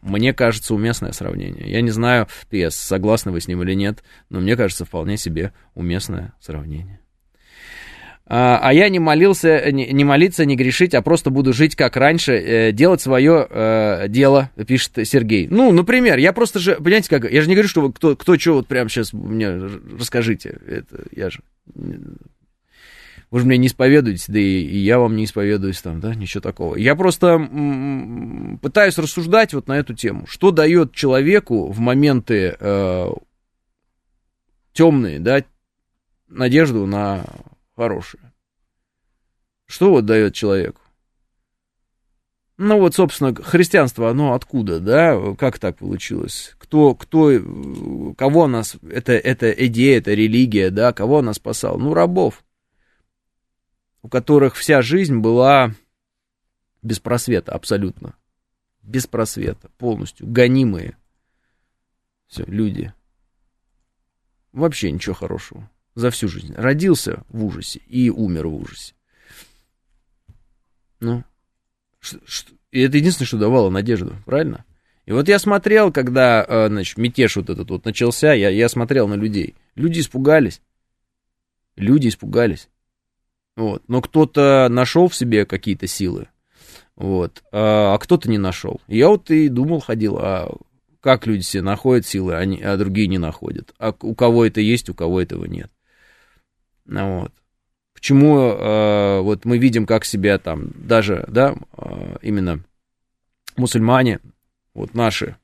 Мне 0.01 0.33
кажется, 0.33 0.73
уместное 0.73 1.11
сравнение. 1.11 1.69
Я 1.69 1.81
не 1.81 1.91
знаю, 1.91 2.27
ПС, 2.49 2.75
согласны 2.75 3.31
вы 3.31 3.39
с 3.39 3.47
ним 3.47 3.61
или 3.61 3.73
нет, 3.75 4.03
но 4.29 4.39
мне 4.39 4.55
кажется, 4.55 4.83
вполне 4.83 5.17
себе 5.17 5.53
уместное 5.75 6.33
сравнение. 6.41 6.99
А, 8.27 8.59
а 8.59 8.73
я 8.73 8.89
не 8.89 8.97
молился, 8.97 9.71
не, 9.71 10.03
молиться, 10.03 10.45
не 10.45 10.55
грешить, 10.55 10.95
а 10.95 11.03
просто 11.03 11.29
буду 11.29 11.53
жить 11.53 11.75
как 11.75 11.95
раньше, 11.95 12.33
э, 12.33 12.71
делать 12.71 12.99
свое 12.99 13.47
э, 13.47 14.07
дело, 14.07 14.49
пишет 14.65 14.93
Сергей. 15.03 15.47
Ну, 15.47 15.71
например, 15.71 16.17
я 16.17 16.33
просто 16.33 16.57
же, 16.57 16.75
понимаете, 16.75 17.09
как, 17.09 17.31
я 17.31 17.41
же 17.43 17.47
не 17.47 17.53
говорю, 17.53 17.69
что 17.69 17.91
кто, 17.91 18.15
кто 18.15 18.37
что 18.37 18.53
вот 18.53 18.67
прямо 18.67 18.89
сейчас 18.89 19.13
мне 19.13 19.51
расскажите, 19.99 20.57
это 20.67 21.03
я 21.15 21.29
же, 21.29 21.41
вы 23.29 23.39
же 23.39 23.45
мне 23.45 23.59
не 23.59 23.67
исповедуете, 23.67 24.31
да 24.31 24.39
и, 24.39 24.61
и 24.61 24.77
я 24.79 24.97
вам 24.97 25.15
не 25.15 25.25
исповедуюсь 25.25 25.81
там, 25.81 25.99
да, 25.99 26.15
ничего 26.15 26.41
такого. 26.41 26.77
Я 26.77 26.95
просто 26.95 27.37
пытаюсь 28.59 28.97
рассуждать 28.97 29.53
вот 29.53 29.67
на 29.67 29.77
эту 29.77 29.93
тему, 29.93 30.25
что 30.25 30.49
дает 30.49 30.95
человеку 30.95 31.71
в 31.71 31.79
моменты 31.79 32.57
э, 32.59 33.07
темные, 34.73 35.19
да, 35.19 35.43
надежду 36.27 36.87
на 36.87 37.23
хорошее. 37.75 38.31
Что 39.65 39.89
вот 39.91 40.05
дает 40.05 40.33
человеку? 40.33 40.81
Ну 42.57 42.79
вот, 42.79 42.95
собственно, 42.95 43.35
христианство, 43.35 44.09
оно 44.09 44.33
откуда, 44.33 44.79
да? 44.79 45.35
Как 45.35 45.59
так 45.59 45.77
получилось? 45.77 46.55
Кто, 46.57 46.95
кто, 46.95 47.31
кого 48.17 48.47
нас, 48.47 48.77
это, 48.89 49.11
это 49.11 49.51
идея, 49.51 49.97
это 49.97 50.13
религия, 50.13 50.69
да? 50.69 50.93
Кого 50.93 51.19
она 51.19 51.33
спасала? 51.33 51.77
Ну, 51.77 51.93
рабов, 51.93 52.45
у 54.01 54.07
которых 54.07 54.55
вся 54.55 54.81
жизнь 54.81 55.17
была 55.17 55.73
без 56.81 56.99
просвета, 56.99 57.51
абсолютно. 57.51 58.15
Без 58.83 59.05
просвета, 59.05 59.69
полностью, 59.77 60.25
гонимые. 60.27 60.95
Все, 62.27 62.45
люди. 62.45 62.93
Вообще 64.53 64.91
ничего 64.91 65.15
хорошего 65.15 65.69
за 65.95 66.11
всю 66.11 66.27
жизнь. 66.27 66.53
Родился 66.55 67.23
в 67.29 67.43
ужасе 67.45 67.79
и 67.87 68.09
умер 68.09 68.47
в 68.47 68.55
ужасе. 68.55 68.93
Ну, 70.99 71.23
и 72.71 72.81
это 72.81 72.97
единственное, 72.97 73.27
что 73.27 73.37
давало 73.37 73.69
надежду, 73.69 74.15
правильно? 74.25 74.65
И 75.05 75.11
вот 75.11 75.27
я 75.27 75.39
смотрел, 75.39 75.91
когда, 75.91 76.43
э, 76.47 76.67
значит, 76.67 76.97
мятеж 76.97 77.35
вот 77.37 77.49
этот 77.49 77.69
вот 77.69 77.85
начался, 77.85 78.33
я, 78.33 78.49
я 78.49 78.67
смотрел 78.69 79.07
на 79.07 79.13
людей. 79.13 79.55
Люди 79.75 79.99
испугались. 79.99 80.61
Люди 81.75 82.07
испугались. 82.07 82.69
Вот. 83.55 83.83
Но 83.87 84.01
кто-то 84.01 84.67
нашел 84.69 85.07
в 85.07 85.15
себе 85.15 85.45
какие-то 85.45 85.87
силы. 85.87 86.27
Вот. 86.95 87.43
А, 87.51 87.93
а 87.93 87.97
кто-то 87.99 88.29
не 88.29 88.37
нашел. 88.37 88.81
Я 88.87 89.09
вот 89.09 89.29
и 89.29 89.47
думал, 89.47 89.79
ходил, 89.79 90.17
а 90.17 90.51
как 91.01 91.27
люди 91.27 91.43
себе 91.43 91.61
находят 91.61 92.07
силы, 92.07 92.35
а, 92.35 92.43
не, 92.43 92.61
а 92.61 92.75
другие 92.77 93.07
не 93.07 93.19
находят. 93.19 93.75
А 93.77 93.93
у 94.01 94.15
кого 94.15 94.45
это 94.45 94.59
есть, 94.59 94.89
у 94.89 94.95
кого 94.95 95.21
этого 95.21 95.45
нет. 95.45 95.71
Ну 96.85 97.21
вот. 97.21 97.31
Почему 97.93 98.37
э, 98.39 99.21
вот 99.21 99.45
мы 99.45 99.57
видим, 99.57 99.85
как 99.85 100.05
себя 100.05 100.37
там 100.37 100.69
даже, 100.75 101.25
да, 101.27 101.55
э, 101.77 102.17
именно 102.21 102.59
мусульмане, 103.57 104.19
вот 104.73 104.93
наши, 104.93 105.37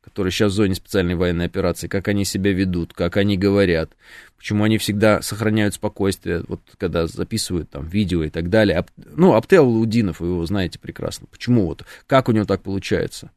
которые 0.00 0.32
сейчас 0.32 0.52
в 0.52 0.56
зоне 0.56 0.74
специальной 0.74 1.14
военной 1.14 1.44
операции, 1.44 1.86
как 1.86 2.08
они 2.08 2.24
себя 2.24 2.52
ведут, 2.52 2.94
как 2.94 3.18
они 3.18 3.36
говорят, 3.36 3.92
почему 4.36 4.64
они 4.64 4.78
всегда 4.78 5.20
сохраняют 5.20 5.74
спокойствие, 5.74 6.44
вот 6.48 6.60
когда 6.78 7.06
записывают 7.06 7.70
там 7.70 7.86
видео 7.86 8.24
и 8.24 8.30
так 8.30 8.48
далее. 8.48 8.84
Ну, 8.96 9.34
Аптел 9.34 9.68
Лудинов, 9.68 10.20
вы 10.20 10.28
его 10.28 10.46
знаете 10.46 10.78
прекрасно. 10.78 11.26
Почему 11.30 11.66
вот, 11.66 11.84
как 12.06 12.28
у 12.28 12.32
него 12.32 12.46
так 12.46 12.62
получается, 12.62 13.30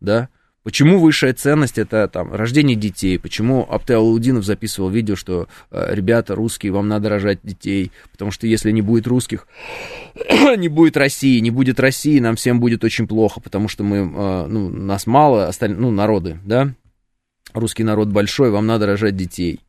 да? 0.00 0.28
Почему 0.64 0.98
высшая 0.98 1.32
ценность 1.32 1.78
это 1.78 2.08
там 2.08 2.32
рождение 2.34 2.76
детей? 2.76 3.18
Почему 3.18 3.66
Аптел 3.70 4.00
Алудинов 4.00 4.44
записывал 4.44 4.90
видео, 4.90 5.16
что 5.16 5.48
э, 5.70 5.94
ребята 5.94 6.34
русские, 6.34 6.72
вам 6.72 6.88
надо 6.88 7.08
рожать 7.08 7.38
детей, 7.42 7.92
потому 8.10 8.30
что 8.30 8.46
если 8.46 8.70
не 8.70 8.82
будет 8.82 9.06
русских, 9.06 9.46
не 10.56 10.68
будет 10.68 10.96
России, 10.96 11.38
не 11.38 11.50
будет 11.50 11.80
России, 11.80 12.18
нам 12.18 12.36
всем 12.36 12.60
будет 12.60 12.84
очень 12.84 13.06
плохо, 13.06 13.40
потому 13.40 13.68
что 13.68 13.84
мы, 13.84 13.98
э, 13.98 14.46
ну, 14.46 14.68
нас 14.68 15.06
мало, 15.06 15.46
остальные, 15.46 15.80
ну, 15.80 15.90
народы, 15.90 16.38
да, 16.44 16.74
русский 17.54 17.84
народ 17.84 18.08
большой, 18.08 18.50
вам 18.50 18.66
надо 18.66 18.86
рожать 18.86 19.16
детей. 19.16 19.60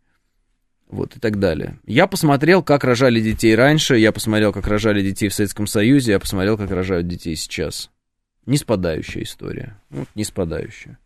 Вот 0.90 1.16
и 1.16 1.20
так 1.20 1.38
далее. 1.38 1.78
Я 1.86 2.08
посмотрел, 2.08 2.64
как 2.64 2.84
рожали 2.84 3.22
детей 3.22 3.54
раньше, 3.56 3.96
я 3.98 4.12
посмотрел, 4.12 4.52
как 4.52 4.66
рожали 4.68 5.04
детей 5.04 5.30
в 5.30 5.36
Советском 5.36 5.68
Союзе, 5.68 6.14
я 6.14 6.20
посмотрел, 6.20 6.58
как 6.58 6.72
рожают 6.72 7.08
детей 7.08 7.36
сейчас. 7.36 7.92
Не 8.50 8.58
спадающая 8.58 9.22
история. 9.22 9.78
Вот, 9.92 10.08
не 10.16 10.24
спадающая. 10.24 10.98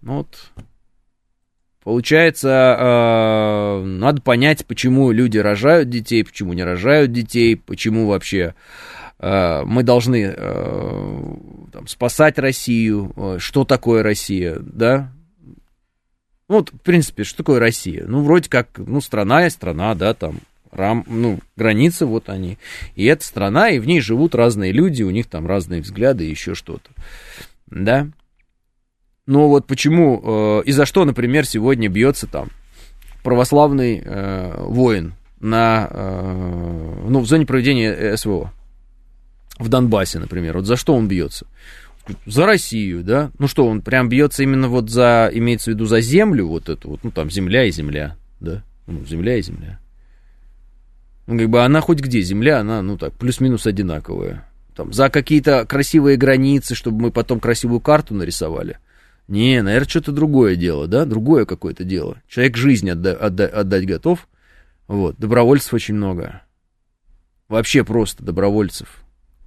Ну 0.00 0.18
вот. 0.18 0.52
Получается, 1.82 2.76
э, 2.78 3.84
надо 3.84 4.22
понять, 4.22 4.64
почему 4.64 5.10
люди 5.10 5.38
рожают 5.38 5.90
детей, 5.90 6.22
почему 6.22 6.52
не 6.52 6.62
рожают 6.62 7.10
детей, 7.10 7.56
почему 7.56 8.06
вообще 8.06 8.54
э, 9.18 9.62
мы 9.64 9.82
должны 9.82 10.32
э, 10.36 11.34
там, 11.72 11.88
спасать 11.88 12.38
Россию, 12.38 13.38
что 13.38 13.64
такое 13.64 14.04
Россия, 14.04 14.58
да? 14.60 15.12
Ну, 16.46 16.58
вот, 16.58 16.70
в 16.72 16.78
принципе, 16.78 17.24
что 17.24 17.38
такое 17.38 17.58
Россия? 17.58 18.04
Ну, 18.06 18.22
вроде 18.22 18.48
как, 18.48 18.78
ну, 18.78 19.00
страна 19.00 19.48
и 19.48 19.50
страна, 19.50 19.96
да, 19.96 20.14
там, 20.14 20.36
рам, 20.72 21.04
ну, 21.06 21.38
границы 21.56 22.06
вот 22.06 22.28
они. 22.28 22.58
И 22.96 23.04
эта 23.04 23.24
страна, 23.24 23.70
и 23.70 23.78
в 23.78 23.86
ней 23.86 24.00
живут 24.00 24.34
разные 24.34 24.72
люди, 24.72 25.02
у 25.02 25.10
них 25.10 25.26
там 25.26 25.46
разные 25.46 25.82
взгляды 25.82 26.24
еще 26.24 26.54
что-то. 26.54 26.90
Да? 27.66 28.08
Но 29.26 29.48
вот 29.48 29.66
почему, 29.66 30.60
э, 30.60 30.62
и 30.64 30.72
за 30.72 30.84
что, 30.86 31.04
например, 31.04 31.46
сегодня 31.46 31.88
бьется 31.88 32.26
там 32.26 32.48
православный 33.22 34.02
э, 34.04 34.64
воин 34.66 35.14
на, 35.40 35.88
э, 35.90 37.04
ну, 37.08 37.20
в 37.20 37.26
зоне 37.26 37.46
проведения 37.46 38.16
СВО, 38.16 38.52
в 39.58 39.68
Донбассе, 39.68 40.18
например, 40.18 40.56
вот 40.56 40.66
за 40.66 40.76
что 40.76 40.94
он 40.94 41.06
бьется? 41.06 41.46
За 42.26 42.46
Россию, 42.46 43.04
да? 43.04 43.30
Ну 43.38 43.46
что, 43.46 43.64
он 43.64 43.80
прям 43.80 44.08
бьется 44.08 44.42
именно 44.42 44.68
вот 44.68 44.90
за, 44.90 45.30
имеется 45.32 45.70
в 45.70 45.74
виду 45.74 45.86
за 45.86 46.00
землю, 46.00 46.48
вот 46.48 46.68
эту 46.68 46.90
вот, 46.90 47.04
ну 47.04 47.12
там 47.12 47.30
земля 47.30 47.64
и 47.64 47.70
земля, 47.70 48.16
да? 48.40 48.64
Ну, 48.88 49.04
земля 49.06 49.36
и 49.36 49.42
земля. 49.42 49.78
Как 51.38 51.48
бы 51.48 51.64
она 51.64 51.80
хоть 51.80 52.00
где, 52.00 52.20
земля, 52.20 52.60
она, 52.60 52.82
ну 52.82 52.98
так, 52.98 53.12
плюс-минус 53.14 53.66
одинаковая. 53.66 54.48
Там, 54.74 54.92
за 54.92 55.10
какие-то 55.10 55.66
красивые 55.66 56.16
границы, 56.16 56.74
чтобы 56.74 57.02
мы 57.02 57.10
потом 57.10 57.40
красивую 57.40 57.80
карту 57.80 58.14
нарисовали. 58.14 58.78
Не, 59.28 59.62
наверное, 59.62 59.88
что-то 59.88 60.12
другое 60.12 60.56
дело, 60.56 60.86
да, 60.86 61.04
другое 61.04 61.44
какое-то 61.44 61.84
дело. 61.84 62.20
Человек 62.28 62.56
жизнь 62.56 62.90
отда- 62.90 63.14
отда- 63.14 63.46
отдать 63.46 63.86
готов. 63.86 64.28
Вот, 64.88 65.16
добровольцев 65.18 65.72
очень 65.74 65.94
много. 65.94 66.42
Вообще 67.48 67.84
просто 67.84 68.24
добровольцев. 68.24 69.01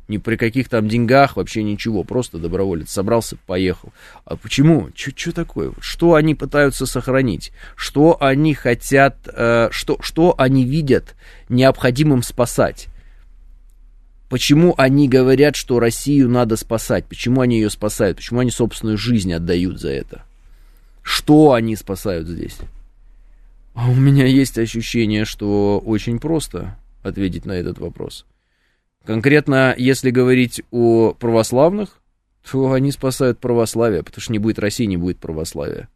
Ни 0.07 0.17
при 0.17 0.35
каких 0.35 0.69
там 0.69 0.87
деньгах, 0.87 1.35
вообще 1.35 1.63
ничего, 1.63 2.03
просто 2.03 2.37
доброволец 2.37 2.91
собрался, 2.91 3.37
поехал. 3.47 3.91
А 4.23 4.35
почему? 4.35 4.89
Что 4.95 5.31
такое? 5.31 5.71
Что 5.79 6.13
они 6.13 6.35
пытаются 6.35 6.85
сохранить? 6.85 7.51
Что 7.75 8.17
они 8.21 8.53
хотят, 8.53 9.17
э, 9.25 9.69
что, 9.71 9.97
что 10.01 10.35
они 10.37 10.63
видят 10.63 11.15
необходимым 11.49 12.21
спасать? 12.21 12.87
Почему 14.29 14.75
они 14.77 15.07
говорят, 15.07 15.55
что 15.55 15.79
Россию 15.79 16.29
надо 16.29 16.55
спасать? 16.55 17.05
Почему 17.05 17.41
они 17.41 17.57
ее 17.57 17.71
спасают? 17.71 18.17
Почему 18.17 18.41
они 18.41 18.51
собственную 18.51 18.97
жизнь 18.97 19.33
отдают 19.33 19.79
за 19.79 19.89
это? 19.89 20.23
Что 21.01 21.53
они 21.53 21.75
спасают 21.75 22.27
здесь? 22.27 22.57
А 23.73 23.89
у 23.89 23.95
меня 23.95 24.25
есть 24.25 24.57
ощущение, 24.57 25.25
что 25.25 25.81
очень 25.83 26.19
просто 26.19 26.77
ответить 27.03 27.45
на 27.45 27.51
этот 27.53 27.77
вопрос. 27.79 28.25
Конкретно, 29.05 29.75
если 29.77 30.09
говорить 30.09 30.63
о 30.71 31.13
православных, 31.13 32.01
то 32.49 32.71
они 32.71 32.91
спасают 32.91 33.39
православие, 33.39 34.03
потому 34.03 34.21
что 34.21 34.31
не 34.31 34.39
будет 34.39 34.59
России, 34.59 34.85
не 34.85 34.97
будет 34.97 35.19
православия. 35.19 35.89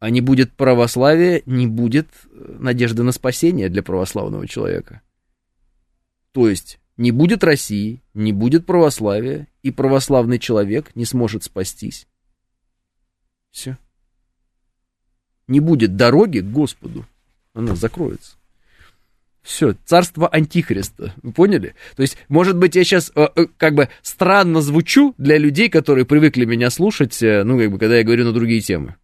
А 0.00 0.10
не 0.10 0.20
будет 0.20 0.52
православия, 0.52 1.42
не 1.46 1.66
будет 1.66 2.08
э, 2.26 2.56
надежды 2.58 3.02
на 3.02 3.12
спасение 3.12 3.70
для 3.70 3.82
православного 3.82 4.46
человека. 4.46 5.00
То 6.32 6.48
есть 6.48 6.78
не 6.98 7.10
будет 7.10 7.42
России, 7.42 8.02
не 8.12 8.32
будет 8.32 8.66
православия, 8.66 9.48
и 9.62 9.70
православный 9.70 10.38
человек 10.38 10.94
не 10.94 11.06
сможет 11.06 11.42
спастись. 11.42 12.06
Все. 13.50 13.78
Не 15.46 15.60
будет 15.60 15.96
дороги 15.96 16.40
к 16.40 16.50
Господу. 16.50 17.06
Она 17.54 17.74
закроется. 17.74 18.36
Все, 19.44 19.76
царство 19.84 20.26
антихриста. 20.26 21.12
Вы 21.22 21.32
поняли? 21.32 21.74
То 21.96 22.02
есть, 22.02 22.16
может 22.28 22.56
быть, 22.56 22.76
я 22.76 22.82
сейчас 22.82 23.12
э, 23.14 23.28
э, 23.36 23.46
как 23.58 23.74
бы 23.74 23.90
странно 24.00 24.62
звучу 24.62 25.14
для 25.18 25.36
людей, 25.36 25.68
которые 25.68 26.06
привыкли 26.06 26.46
меня 26.46 26.70
слушать, 26.70 27.22
э, 27.22 27.44
ну, 27.44 27.58
как 27.58 27.70
бы, 27.70 27.78
когда 27.78 27.98
я 27.98 28.04
говорю 28.04 28.24
на 28.24 28.32
другие 28.32 28.62
темы. 28.62 28.96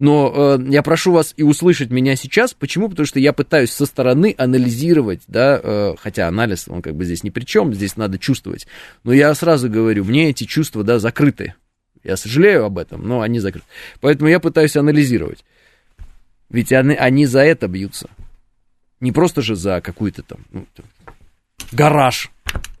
Но 0.00 0.58
э, 0.58 0.64
я 0.68 0.82
прошу 0.82 1.12
вас 1.12 1.32
и 1.36 1.44
услышать 1.44 1.90
меня 1.90 2.16
сейчас. 2.16 2.54
Почему? 2.54 2.88
Потому 2.88 3.06
что 3.06 3.20
я 3.20 3.32
пытаюсь 3.32 3.70
со 3.70 3.86
стороны 3.86 4.34
анализировать, 4.36 5.22
да, 5.28 5.60
э, 5.62 5.94
хотя 5.96 6.26
анализ, 6.26 6.66
он 6.66 6.82
как 6.82 6.96
бы 6.96 7.04
здесь 7.04 7.22
ни 7.22 7.30
при 7.30 7.44
чем, 7.44 7.72
здесь 7.72 7.96
надо 7.96 8.18
чувствовать. 8.18 8.66
Но 9.04 9.12
я 9.12 9.32
сразу 9.36 9.70
говорю, 9.70 10.04
мне 10.04 10.30
эти 10.30 10.42
чувства, 10.42 10.82
да, 10.82 10.98
закрыты. 10.98 11.54
Я 12.02 12.16
сожалею 12.16 12.64
об 12.64 12.78
этом, 12.78 13.06
но 13.06 13.20
они 13.20 13.38
закрыты. 13.38 13.66
Поэтому 14.00 14.28
я 14.28 14.40
пытаюсь 14.40 14.74
анализировать. 14.74 15.44
Ведь 16.50 16.72
они, 16.72 16.96
они 16.96 17.26
за 17.26 17.44
это 17.44 17.68
бьются. 17.68 18.10
Не 19.04 19.12
просто 19.12 19.42
же 19.42 19.54
за 19.54 19.82
какую-то 19.82 20.22
там, 20.22 20.38
ну, 20.50 20.66
гараж. 21.72 22.30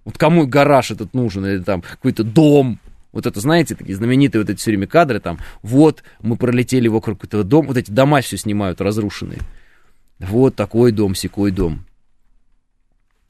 Вот 0.06 0.16
кому 0.16 0.46
гараж 0.46 0.90
этот 0.90 1.12
нужен, 1.12 1.44
или 1.44 1.58
там 1.58 1.82
какой-то 1.82 2.24
дом. 2.24 2.80
Вот 3.12 3.26
это, 3.26 3.40
знаете, 3.40 3.74
такие 3.74 3.94
знаменитые 3.94 4.40
вот 4.40 4.48
эти 4.48 4.58
все 4.58 4.70
время 4.70 4.86
кадры, 4.86 5.20
там, 5.20 5.38
вот, 5.60 6.02
мы 6.22 6.36
пролетели 6.36 6.88
вокруг 6.88 7.24
этого 7.24 7.44
дома, 7.44 7.68
вот 7.68 7.76
эти 7.76 7.90
дома 7.90 8.22
все 8.22 8.38
снимают 8.38 8.80
разрушенные. 8.80 9.40
Вот 10.18 10.56
такой 10.56 10.92
дом, 10.92 11.14
секой 11.14 11.50
дом. 11.50 11.84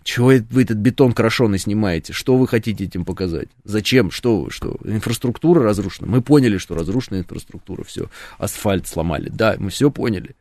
Чего 0.04 0.28
вы 0.50 0.62
этот 0.62 0.76
бетон 0.76 1.14
крошеный 1.14 1.58
снимаете? 1.58 2.12
Что 2.12 2.36
вы 2.36 2.46
хотите 2.46 2.84
этим 2.84 3.04
показать? 3.04 3.48
Зачем? 3.64 4.12
Что 4.12 4.42
вы? 4.42 4.52
Что? 4.52 4.76
Инфраструктура 4.84 5.64
разрушена? 5.64 6.06
Мы 6.06 6.22
поняли, 6.22 6.58
что 6.58 6.76
разрушена 6.76 7.18
инфраструктура, 7.18 7.82
все. 7.82 8.08
Асфальт 8.38 8.86
сломали. 8.86 9.30
Да, 9.30 9.56
мы 9.58 9.70
все 9.70 9.90
поняли 9.90 10.36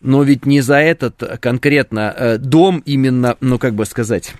но 0.00 0.22
ведь 0.22 0.46
не 0.46 0.60
за 0.60 0.76
этот 0.76 1.40
конкретно 1.40 2.14
э, 2.16 2.38
дом 2.38 2.82
именно, 2.84 3.36
ну 3.40 3.58
как 3.58 3.74
бы 3.74 3.84
сказать, 3.86 4.34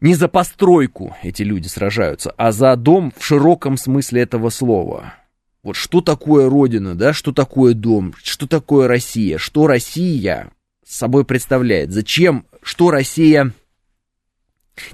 не 0.00 0.14
за 0.14 0.28
постройку 0.28 1.16
эти 1.22 1.42
люди 1.42 1.68
сражаются, 1.68 2.32
а 2.36 2.52
за 2.52 2.76
дом 2.76 3.12
в 3.16 3.24
широком 3.24 3.76
смысле 3.76 4.22
этого 4.22 4.50
слова. 4.50 5.14
Вот 5.62 5.74
что 5.74 6.00
такое 6.00 6.48
Родина, 6.48 6.94
да, 6.94 7.12
что 7.12 7.32
такое 7.32 7.74
дом, 7.74 8.14
что 8.22 8.46
такое 8.46 8.86
Россия, 8.86 9.38
что 9.38 9.66
Россия 9.66 10.50
собой 10.86 11.24
представляет, 11.24 11.90
зачем, 11.90 12.46
что 12.62 12.90
Россия, 12.90 13.52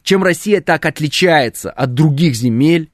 чем 0.02 0.22
Россия 0.22 0.60
так 0.60 0.86
отличается 0.86 1.70
от 1.70 1.94
других 1.94 2.34
земель, 2.34 2.90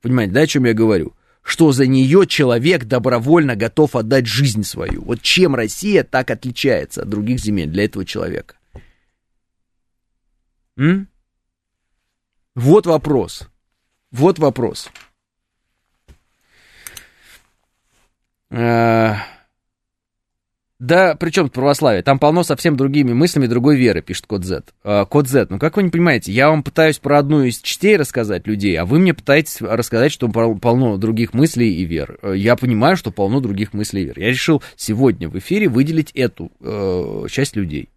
понимаете, 0.00 0.32
да, 0.32 0.40
о 0.40 0.46
чем 0.46 0.64
я 0.64 0.72
говорю? 0.72 1.12
Что 1.42 1.72
за 1.72 1.86
нее 1.86 2.26
человек 2.26 2.84
добровольно 2.84 3.56
готов 3.56 3.96
отдать 3.96 4.26
жизнь 4.26 4.62
свою. 4.62 5.02
Вот 5.02 5.22
чем 5.22 5.54
Россия 5.54 6.04
так 6.04 6.30
отличается 6.30 7.02
от 7.02 7.08
других 7.08 7.40
земель 7.40 7.68
для 7.68 7.84
этого 7.84 8.04
человека? 8.04 8.56
М? 10.76 11.08
Вот 12.54 12.86
вопрос. 12.86 13.48
Вот 14.10 14.38
вопрос. 14.38 14.90
Э, 18.50 19.14
да, 20.80 21.14
причем 21.14 21.50
православие. 21.50 22.02
Там 22.02 22.18
полно 22.18 22.42
совсем 22.42 22.76
другими 22.76 23.12
мыслями 23.12 23.46
другой 23.46 23.76
веры, 23.76 24.00
пишет 24.00 24.26
код 24.26 24.44
Z. 24.44 24.64
А, 24.82 25.04
код 25.04 25.28
Z, 25.28 25.48
ну 25.50 25.58
как 25.58 25.76
вы 25.76 25.82
не 25.82 25.90
понимаете, 25.90 26.32
я 26.32 26.48
вам 26.48 26.62
пытаюсь 26.62 26.98
про 26.98 27.18
одну 27.18 27.42
из 27.42 27.58
частей 27.60 27.98
рассказать 27.98 28.46
людей, 28.46 28.76
а 28.76 28.86
вы 28.86 28.98
мне 28.98 29.12
пытаетесь 29.12 29.60
рассказать, 29.60 30.10
что 30.10 30.28
полно 30.28 30.96
других 30.96 31.34
мыслей 31.34 31.74
и 31.74 31.84
вер. 31.84 32.18
Э, 32.22 32.34
я 32.34 32.56
понимаю, 32.56 32.96
что 32.96 33.10
полно 33.10 33.40
других 33.40 33.74
мыслей 33.74 34.02
и 34.02 34.04
вер. 34.06 34.18
Я 34.18 34.28
решил 34.28 34.62
сегодня 34.74 35.28
в 35.28 35.38
эфире 35.38 35.68
выделить 35.68 36.12
эту 36.12 36.50
э, 36.60 37.26
часть 37.28 37.56
людей 37.56 37.90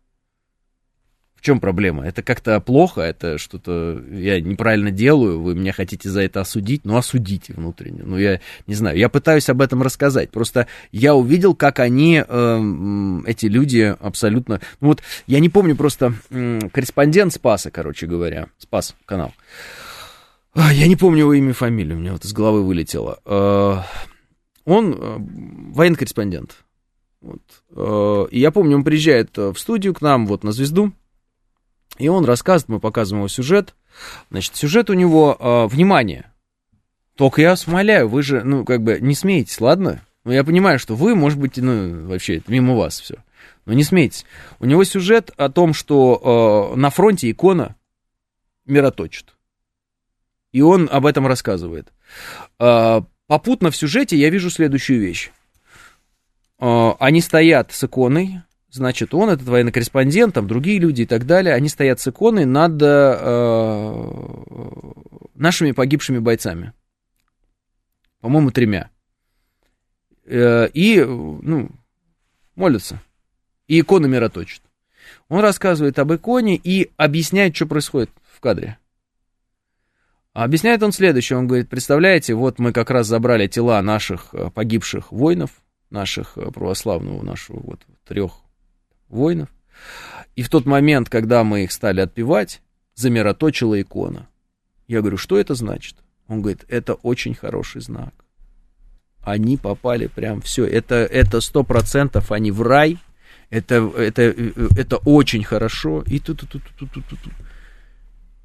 чем 1.43 1.59
проблема? 1.59 2.07
Это 2.07 2.23
как-то 2.23 2.59
плохо, 2.61 3.01
это 3.01 3.37
что-то 3.37 4.01
я 4.09 4.39
неправильно 4.39 4.91
делаю, 4.91 5.41
вы 5.41 5.55
меня 5.55 5.73
хотите 5.73 6.09
за 6.09 6.21
это 6.21 6.39
осудить, 6.39 6.85
ну 6.85 6.95
осудите 6.95 7.53
внутренне. 7.53 8.01
Ну 8.03 8.17
я 8.17 8.39
не 8.65 8.75
знаю, 8.75 8.97
я 8.97 9.09
пытаюсь 9.09 9.49
об 9.49 9.61
этом 9.61 9.83
рассказать. 9.83 10.31
Просто 10.31 10.67
я 10.93 11.15
увидел, 11.15 11.53
как 11.53 11.79
они, 11.79 12.23
э, 12.25 13.21
эти 13.27 13.47
люди 13.47 13.93
абсолютно... 13.99 14.61
Ну 14.79 14.87
вот 14.87 15.03
я 15.27 15.41
не 15.41 15.49
помню 15.49 15.75
просто 15.75 16.13
э, 16.29 16.59
корреспондент 16.71 17.33
Спаса, 17.33 17.71
короче 17.71 18.07
говоря, 18.07 18.47
Спас 18.57 18.95
канал. 19.05 19.33
Я 20.55 20.87
не 20.87 20.95
помню 20.95 21.19
его 21.19 21.33
имя 21.33 21.49
и 21.49 21.53
фамилию, 21.53 21.97
у 21.97 21.99
меня 21.99 22.13
вот 22.13 22.23
из 22.23 22.31
головы 22.31 22.63
вылетело. 22.63 23.19
Э, 23.25 23.79
он 24.63 24.93
э, 24.93 25.17
военный 25.73 25.97
корреспондент. 25.97 26.63
Вот. 27.19 27.41
Э, 27.75 28.27
и 28.31 28.39
я 28.39 28.51
помню, 28.51 28.77
он 28.77 28.85
приезжает 28.85 29.35
в 29.35 29.55
студию 29.55 29.93
к 29.93 30.01
нам, 30.01 30.25
вот 30.25 30.45
на 30.45 30.53
звезду, 30.53 30.93
и 31.97 32.07
он 32.07 32.25
рассказывает, 32.25 32.69
мы 32.69 32.79
показываем 32.79 33.21
его 33.21 33.27
сюжет. 33.27 33.75
Значит, 34.31 34.55
сюжет 34.55 34.89
у 34.89 34.93
него, 34.93 35.37
э, 35.39 35.67
внимание, 35.67 36.31
только 37.15 37.41
я 37.41 37.51
вас 37.51 37.67
умоляю, 37.67 38.09
вы 38.09 38.23
же, 38.23 38.43
ну, 38.43 38.65
как 38.65 38.81
бы, 38.81 38.99
не 38.99 39.13
смейтесь, 39.13 39.61
ладно? 39.61 40.01
Ну, 40.23 40.31
я 40.31 40.43
понимаю, 40.43 40.79
что 40.79 40.95
вы, 40.95 41.15
может 41.15 41.39
быть, 41.39 41.57
ну, 41.57 42.07
вообще, 42.07 42.37
это 42.37 42.51
мимо 42.51 42.75
вас 42.75 42.99
все. 42.99 43.15
Но 43.65 43.73
не 43.73 43.83
смейтесь. 43.83 44.25
У 44.59 44.65
него 44.65 44.83
сюжет 44.83 45.31
о 45.37 45.49
том, 45.49 45.73
что 45.73 46.73
э, 46.73 46.77
на 46.77 46.89
фронте 46.89 47.29
икона 47.29 47.75
мироточит. 48.65 49.35
И 50.51 50.61
он 50.61 50.89
об 50.91 51.05
этом 51.05 51.27
рассказывает. 51.27 51.91
Э, 52.59 53.01
попутно 53.27 53.71
в 53.71 53.75
сюжете 53.75 54.17
я 54.17 54.29
вижу 54.29 54.49
следующую 54.49 54.99
вещь. 54.99 55.31
Э, 56.59 56.91
они 56.99 57.21
стоят 57.21 57.71
с 57.71 57.83
иконой, 57.83 58.41
Значит, 58.73 59.13
он, 59.13 59.29
этот 59.29 59.47
военный 59.47 59.71
корреспондент, 59.71 60.33
там 60.33 60.47
другие 60.47 60.79
люди 60.79 61.03
и 61.03 61.05
так 61.05 61.27
далее, 61.27 61.53
они 61.53 61.69
стоят 61.69 61.99
с 61.99 62.07
иконой 62.07 62.45
над 62.45 62.81
э, 62.81 63.97
нашими 65.35 65.73
погибшими 65.73 66.17
бойцами. 66.17 66.73
По-моему, 68.19 68.49
тремя. 68.49 68.89
Э, 70.25 70.67
и, 70.73 71.03
ну, 71.03 71.69
молятся. 72.55 72.99
И 73.67 73.79
икона 73.79 74.07
мироточит. 74.07 74.63
Он 75.29 75.41
рассказывает 75.41 75.99
об 75.99 76.11
иконе 76.11 76.55
и 76.55 76.91
объясняет, 76.97 77.55
что 77.55 77.67
происходит 77.67 78.09
в 78.23 78.39
кадре. 78.39 78.79
Объясняет 80.33 80.81
он 80.81 80.93
следующее. 80.93 81.37
Он 81.37 81.47
говорит, 81.47 81.69
представляете, 81.69 82.33
вот 82.33 82.57
мы 82.57 82.73
как 82.73 82.89
раз 82.89 83.05
забрали 83.05 83.45
тела 83.45 83.79
наших 83.83 84.33
э, 84.33 84.49
погибших 84.49 85.11
воинов, 85.11 85.51
наших 85.91 86.39
э, 86.39 86.49
православного, 86.49 87.21
нашего 87.21 87.59
вот 87.59 87.81
трех 88.07 88.42
воинов. 89.13 89.49
И 90.35 90.43
в 90.43 90.49
тот 90.49 90.65
момент, 90.65 91.09
когда 91.09 91.43
мы 91.43 91.63
их 91.63 91.71
стали 91.71 92.01
отпевать, 92.01 92.61
замироточила 92.95 93.79
икона. 93.81 94.27
Я 94.87 95.01
говорю, 95.01 95.17
что 95.17 95.37
это 95.37 95.55
значит? 95.55 95.95
Он 96.27 96.41
говорит, 96.41 96.65
это 96.67 96.95
очень 96.95 97.35
хороший 97.35 97.81
знак. 97.81 98.13
Они 99.21 99.57
попали 99.57 100.07
прям 100.07 100.41
все. 100.41 100.65
Это 100.65 100.95
это 100.95 101.39
сто 101.39 101.63
процентов 101.63 102.31
они 102.31 102.51
в 102.51 102.61
рай. 102.61 102.97
Это 103.49 103.75
это 103.95 104.21
это 104.75 104.97
очень 104.97 105.43
хорошо. 105.43 106.03
И 106.07 106.19
тут 106.19 106.41
тут 106.41 106.51
тут 106.51 106.63
тут 106.77 106.91
тут 106.91 107.05
тут. 107.07 107.33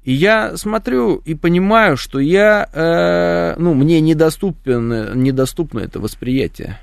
И 0.03 0.13
я 0.13 0.55
смотрю 0.55 1.17
и 1.17 1.35
понимаю, 1.35 1.97
что 1.97 2.19
я, 2.19 2.69
э, 2.71 3.59
ну, 3.59 3.73
мне 3.73 3.99
недоступен, 3.99 5.21
недоступно 5.21 5.79
это 5.81 5.99
восприятие. 5.99 6.79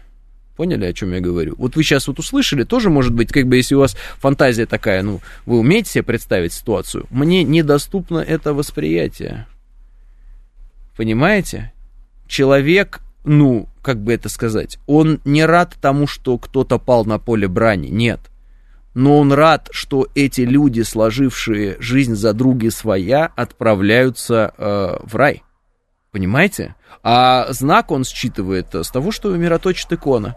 Поняли, 0.56 0.86
о 0.86 0.92
чем 0.94 1.12
я 1.12 1.20
говорю? 1.20 1.54
Вот 1.58 1.76
вы 1.76 1.82
сейчас 1.82 2.08
вот 2.08 2.18
услышали, 2.18 2.64
тоже 2.64 2.88
может 2.88 3.12
быть, 3.12 3.30
как 3.30 3.46
бы, 3.46 3.56
если 3.56 3.74
у 3.74 3.80
вас 3.80 3.94
фантазия 4.18 4.64
такая, 4.64 5.02
ну, 5.02 5.20
вы 5.44 5.58
умеете 5.58 5.90
себе 5.90 6.02
представить 6.02 6.54
ситуацию, 6.54 7.06
мне 7.10 7.44
недоступно 7.44 8.18
это 8.18 8.54
восприятие. 8.54 9.46
Понимаете? 10.96 11.72
Человек, 12.26 13.00
ну, 13.24 13.68
как 13.82 14.02
бы 14.02 14.14
это 14.14 14.30
сказать, 14.30 14.78
он 14.86 15.20
не 15.26 15.44
рад 15.44 15.76
тому, 15.80 16.06
что 16.06 16.38
кто-то 16.38 16.78
пал 16.78 17.04
на 17.04 17.18
поле 17.18 17.48
брани, 17.48 17.88
нет. 17.88 18.20
но 18.96 19.18
он 19.18 19.30
рад, 19.30 19.68
что 19.72 20.08
эти 20.14 20.40
люди, 20.40 20.80
сложившие 20.80 21.76
жизнь 21.80 22.14
за 22.14 22.32
други 22.32 22.70
своя, 22.70 23.30
отправляются 23.36 24.54
э, 24.56 24.96
в 25.02 25.14
рай. 25.16 25.42
Понимаете? 26.12 26.74
А 27.02 27.52
знак 27.52 27.90
он 27.90 28.04
считывает 28.04 28.74
с 28.74 28.90
того, 28.90 29.12
что 29.12 29.36
мироточит 29.36 29.92
икона. 29.92 30.36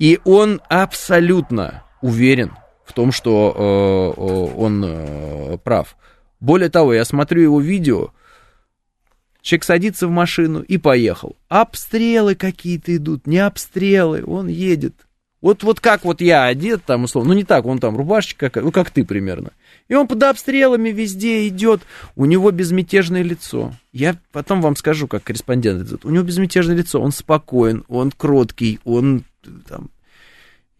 И 0.00 0.18
он 0.24 0.62
абсолютно 0.70 1.84
уверен 2.00 2.52
в 2.86 2.94
том, 2.94 3.12
что 3.12 4.14
э, 4.16 4.20
он 4.56 4.82
э, 4.84 5.58
прав. 5.62 5.94
Более 6.40 6.70
того, 6.70 6.94
я 6.94 7.04
смотрю 7.04 7.42
его 7.42 7.60
видео, 7.60 8.08
человек 9.42 9.64
садится 9.64 10.08
в 10.08 10.10
машину 10.10 10.62
и 10.62 10.78
поехал. 10.78 11.36
Обстрелы 11.50 12.34
какие-то 12.34 12.96
идут, 12.96 13.26
не 13.26 13.38
обстрелы, 13.38 14.24
он 14.24 14.48
едет. 14.48 14.94
Вот, 15.42 15.62
вот 15.62 15.80
как 15.80 16.06
вот 16.06 16.22
я 16.22 16.44
одет 16.46 16.82
там, 16.84 17.04
условно, 17.04 17.32
ну 17.32 17.38
не 17.38 17.44
так, 17.44 17.66
он 17.66 17.78
там 17.78 17.96
рубашечка, 17.96 18.48
как, 18.48 18.64
ну 18.64 18.72
как 18.72 18.90
ты 18.90 19.04
примерно. 19.04 19.50
И 19.88 19.94
он 19.94 20.06
под 20.06 20.22
обстрелами 20.22 20.88
везде 20.90 21.46
идет, 21.46 21.82
у 22.16 22.24
него 22.24 22.50
безмятежное 22.50 23.22
лицо. 23.22 23.74
Я 23.92 24.16
потом 24.32 24.62
вам 24.62 24.76
скажу, 24.76 25.08
как 25.08 25.24
корреспондент, 25.24 26.04
у 26.04 26.10
него 26.10 26.24
безмятежное 26.24 26.76
лицо, 26.76 27.00
он 27.00 27.12
спокоен, 27.12 27.84
он 27.88 28.12
кроткий, 28.12 28.80
он 28.84 29.24
там, 29.68 29.90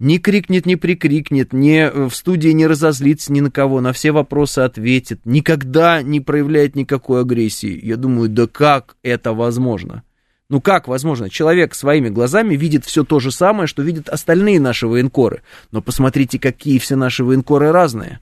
не 0.00 0.18
крикнет, 0.18 0.64
не 0.64 0.76
прикрикнет, 0.76 1.52
не 1.52 1.90
в 1.90 2.11
студии 2.11 2.48
не 2.48 2.66
разозлится 2.66 3.32
ни 3.32 3.40
на 3.40 3.50
кого, 3.50 3.80
на 3.80 3.92
все 3.92 4.12
вопросы 4.12 4.61
ответит, 4.61 5.20
никогда 5.24 6.02
не 6.02 6.20
проявляет 6.20 6.74
никакой 6.74 7.20
агрессии. 7.20 7.78
Я 7.84 7.96
думаю, 7.96 8.30
да 8.30 8.46
как 8.46 8.96
это 9.02 9.34
возможно? 9.34 10.02
Ну 10.48 10.61
как 10.61 10.88
возможно? 10.88 11.30
Человек 11.30 11.74
своими 11.74 12.08
глазами 12.08 12.56
видит 12.56 12.84
все 12.84 13.04
то 13.04 13.20
же 13.20 13.30
самое, 13.30 13.68
что 13.68 13.82
видят 13.82 14.08
остальные 14.08 14.58
наши 14.58 14.88
военкоры. 14.88 15.42
Но 15.70 15.80
посмотрите, 15.82 16.38
какие 16.38 16.78
все 16.78 16.96
наши 16.96 17.22
военкоры 17.22 17.70
разные. 17.70 18.20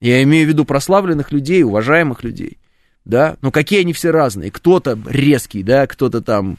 Я 0.00 0.22
имею 0.24 0.46
в 0.46 0.48
виду 0.48 0.64
прославленных 0.64 1.30
людей, 1.30 1.62
уважаемых 1.62 2.24
людей. 2.24 2.58
Да? 3.04 3.36
Но 3.42 3.52
какие 3.52 3.82
они 3.82 3.92
все 3.92 4.10
разные. 4.10 4.50
Кто-то 4.50 4.98
резкий, 5.06 5.62
да, 5.62 5.86
кто-то 5.86 6.20
там 6.20 6.58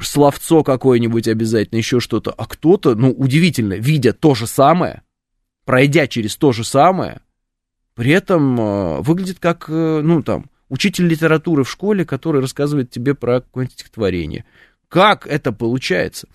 словцо 0.00 0.62
какое-нибудь 0.62 1.28
обязательно, 1.28 1.78
еще 1.78 2.00
что-то. 2.00 2.32
А 2.32 2.46
кто-то, 2.46 2.94
ну, 2.94 3.10
удивительно, 3.10 3.74
видя 3.74 4.12
то 4.12 4.34
же 4.34 4.46
самое, 4.46 5.02
пройдя 5.64 6.06
через 6.06 6.36
то 6.36 6.52
же 6.52 6.64
самое, 6.64 7.20
при 7.94 8.12
этом 8.12 8.60
э, 8.60 9.00
выглядит 9.00 9.38
как, 9.38 9.66
э, 9.68 10.00
ну, 10.02 10.22
там, 10.22 10.46
учитель 10.68 11.06
литературы 11.06 11.64
в 11.64 11.70
школе, 11.70 12.04
который 12.04 12.40
рассказывает 12.40 12.90
тебе 12.90 13.14
про 13.14 13.40
какое-нибудь 13.40 13.74
стихотворение. 13.74 14.44
Как 14.88 15.26
это 15.26 15.52
получается? 15.52 16.28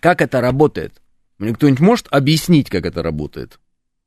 Как 0.00 0.20
это 0.20 0.40
работает? 0.40 1.00
Мне 1.38 1.54
кто-нибудь 1.54 1.80
может 1.80 2.06
объяснить, 2.10 2.70
как 2.70 2.86
это 2.86 3.02
работает? 3.02 3.58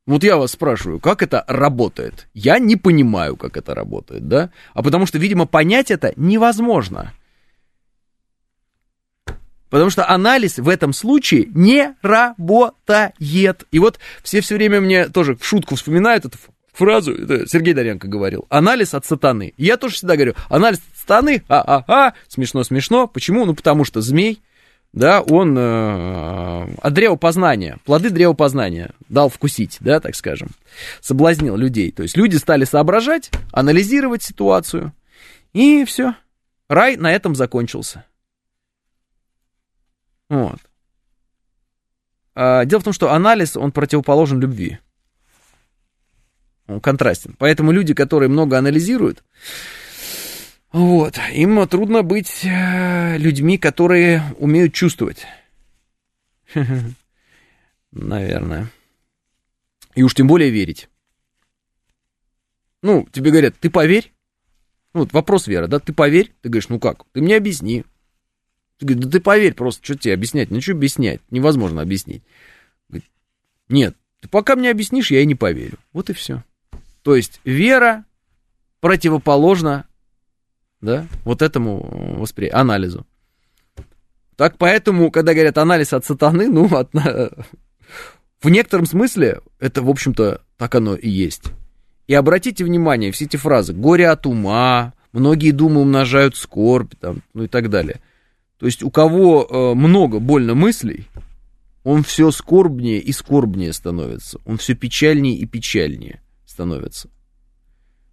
Вот 0.06 0.24
я 0.24 0.38
вас 0.38 0.52
спрашиваю, 0.52 1.02
как 1.02 1.22
это 1.22 1.44
работает? 1.48 2.30
Я 2.34 2.60
не 2.60 2.78
понимаю, 2.78 3.36
как 3.36 3.58
это 3.58 3.76
работает, 3.76 4.28
да? 4.28 4.52
А 4.74 4.82
потому 4.82 5.06
что, 5.06 5.18
видимо, 5.20 5.46
понять 5.46 5.92
это 5.92 6.14
невозможно. 6.16 7.14
Потому 9.70 9.90
что 9.90 10.08
анализ 10.10 10.58
в 10.58 10.70
этом 10.70 10.94
случае 10.94 11.48
не 11.54 11.96
работает. 12.02 13.64
И 13.72 13.80
вот 13.80 14.00
все 14.24 14.42
все 14.42 14.56
время 14.56 14.82
мне 14.82 15.10
тоже 15.10 15.36
в 15.36 15.46
шутку 15.46 15.76
вспоминают 15.76 16.26
эту 16.26 16.38
фразу, 16.78 17.14
это 17.14 17.48
Сергей 17.48 17.74
Доренко 17.74 18.08
говорил, 18.08 18.46
анализ 18.50 18.94
от 18.94 19.06
сатаны. 19.06 19.54
Я 19.58 19.78
тоже 19.78 19.96
всегда 19.96 20.16
говорю, 20.16 20.36
анализ 20.50 20.78
от 20.78 21.00
сатаны, 21.00 21.44
а-а-а, 21.50 22.14
смешно-смешно. 22.28 23.08
Почему? 23.08 23.46
Ну, 23.46 23.56
потому 23.56 23.84
что 23.84 24.02
змей, 24.02 24.42
да, 24.94 25.22
он 25.22 25.58
э, 25.58 26.68
от 26.82 26.94
древа 26.94 27.16
познания, 27.16 27.78
плоды 27.84 28.10
древа 28.10 28.34
познания 28.34 28.92
дал 29.10 29.30
вкусить, 29.30 29.78
да, 29.80 30.00
так 30.00 30.16
скажем, 30.16 30.50
соблазнил 31.02 31.58
людей. 31.58 31.92
То 31.92 32.04
есть 32.04 32.16
люди 32.16 32.38
стали 32.38 32.64
соображать, 32.64 33.32
анализировать 33.52 34.24
ситуацию, 34.24 34.94
и 35.54 35.84
все. 35.86 36.16
Рай 36.70 36.98
на 36.98 37.12
этом 37.12 37.34
закончился. 37.34 38.06
Вот. 40.30 40.60
А, 42.36 42.66
дело 42.66 42.82
в 42.82 42.84
том, 42.84 42.94
что 42.94 43.12
анализ, 43.12 43.58
он 43.58 43.72
противоположен 43.72 44.40
любви. 44.40 44.80
Он 46.68 46.82
контрастен. 46.82 47.36
Поэтому 47.38 47.72
люди, 47.72 47.94
которые 47.94 48.30
много 48.30 48.58
анализируют, 48.58 49.24
вот, 50.72 51.18
им 51.34 51.66
трудно 51.68 52.04
быть 52.04 52.44
э, 52.44 53.18
людьми, 53.18 53.58
которые 53.58 54.22
умеют 54.38 54.74
чувствовать. 54.74 55.26
Наверное. 57.92 58.70
И 59.96 60.04
уж 60.04 60.14
тем 60.14 60.28
более 60.28 60.50
верить. 60.50 60.90
Ну, 62.84 63.08
тебе 63.12 63.32
говорят, 63.32 63.56
ты 63.60 63.70
поверь. 63.70 64.14
Вот 64.94 65.14
вопрос 65.14 65.48
вера, 65.48 65.68
да, 65.68 65.80
ты 65.80 65.94
поверь. 65.94 66.34
Ты 66.42 66.50
говоришь, 66.50 66.70
ну 66.70 66.80
как, 66.80 67.06
ты 67.14 67.22
мне 67.22 67.36
объясни. 67.36 67.86
Ты 68.78 68.86
говоришь, 68.86 69.06
да 69.06 69.12
ты 69.12 69.20
поверь 69.20 69.54
просто, 69.54 69.84
что 69.84 69.96
тебе 69.96 70.14
объяснять? 70.14 70.52
Ничего 70.52 70.78
объяснять, 70.78 71.22
невозможно 71.32 71.82
объяснить. 71.82 72.24
Говорит, 72.90 73.10
нет, 73.70 73.96
ты 74.22 74.28
пока 74.28 74.56
мне 74.56 74.70
объяснишь, 74.70 75.12
я 75.12 75.22
и 75.22 75.26
не 75.26 75.36
поверю. 75.36 75.78
Вот 75.94 76.10
и 76.10 76.14
все. 76.14 76.44
То 77.02 77.16
есть 77.16 77.42
вера 77.44 78.06
противоположна 78.80 79.88
да, 80.82 81.08
вот 81.24 81.42
этому 81.42 82.16
воспри... 82.18 82.50
анализу. 82.50 83.06
Так 84.36 84.58
поэтому, 84.58 85.10
когда 85.10 85.34
говорят 85.34 85.58
анализ 85.58 85.94
от 85.94 86.06
сатаны, 86.06 86.48
ну, 86.48 86.66
от... 86.76 86.94
в 86.94 88.50
некотором 88.50 88.86
смысле 88.86 89.42
это, 89.60 89.82
в 89.82 89.90
общем-то, 89.90 90.42
так 90.58 90.76
оно 90.76 90.96
и 90.96 91.10
есть. 91.10 91.46
И 92.06 92.14
обратите 92.14 92.64
внимание, 92.64 93.12
все 93.12 93.26
эти 93.26 93.38
фразы 93.38 93.74
«горе 93.74 94.10
от 94.10 94.26
ума», 94.26 94.94
«многие 95.12 95.52
думы 95.52 95.82
умножают 95.82 96.36
скорбь», 96.36 96.94
там, 97.00 97.22
ну 97.34 97.44
и 97.44 97.48
так 97.48 97.70
далее. 97.70 98.00
То 98.60 98.66
есть 98.66 98.84
у 98.84 98.90
кого 98.90 99.48
э, 99.50 99.74
много 99.76 100.20
больно 100.20 100.56
мыслей, 100.56 101.08
он 101.84 102.04
все 102.04 102.32
скорбнее 102.32 103.00
и 103.00 103.12
скорбнее 103.12 103.72
становится, 103.72 104.40
он 104.46 104.58
все 104.58 104.74
печальнее 104.74 105.38
и 105.38 105.46
печальнее 105.46 106.22
становится. 106.46 107.10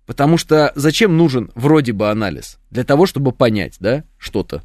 Потому 0.07 0.37
что 0.37 0.71
зачем 0.75 1.17
нужен 1.17 1.51
вроде 1.55 1.93
бы 1.93 2.11
анализ? 2.11 2.59
Для 2.71 2.85
того, 2.85 3.07
чтобы 3.07 3.33
понять, 3.33 3.77
да, 3.81 4.05
что-то. 4.19 4.63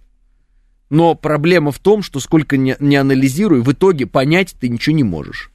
Но 0.90 1.16
проблема 1.16 1.72
в 1.72 1.80
том, 1.80 2.02
что 2.02 2.20
сколько 2.20 2.58
не, 2.58 2.76
не 2.80 2.98
анализируй, 2.98 3.62
в 3.62 3.72
итоге 3.72 4.06
понять 4.06 4.56
ты 4.60 4.68
ничего 4.68 4.96
не 4.96 5.04
можешь. 5.04 5.52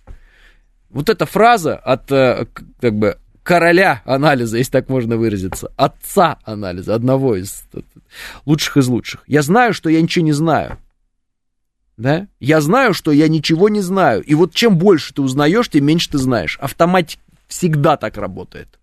Вот 0.89 1.09
эта 1.09 1.27
фраза 1.27 1.77
от, 1.77 2.11
э, 2.13 2.47
как 2.81 2.95
бы, 2.97 3.19
короля 3.45 4.03
анализа, 4.05 4.57
если 4.57 4.73
так 4.73 4.89
можно 4.89 5.17
выразиться, 5.17 5.71
отца 5.77 6.39
анализа, 6.43 6.95
одного 6.95 7.37
из 7.37 7.65
лучших 8.47 8.79
из 8.79 8.89
лучших. 8.89 9.23
Я 9.29 9.43
знаю, 9.43 9.73
что 9.75 9.89
я 9.89 10.03
ничего 10.03 10.25
не 10.25 10.33
знаю. 10.33 10.79
Да? 11.97 12.27
Я 12.41 12.61
знаю, 12.61 12.95
что 12.95 13.13
я 13.13 13.29
ничего 13.29 13.69
не 13.69 13.81
знаю. 13.81 14.23
И 14.23 14.35
вот 14.35 14.53
чем 14.53 14.77
больше 14.79 15.15
ты 15.15 15.23
узнаешь, 15.23 15.69
тем 15.69 15.85
меньше 15.85 16.11
ты 16.11 16.19
знаешь. 16.19 16.59
Автоматик 16.61 17.21
всегда 17.47 17.97
так 17.97 18.17
работает. 18.17 18.81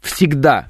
Всегда. 0.00 0.66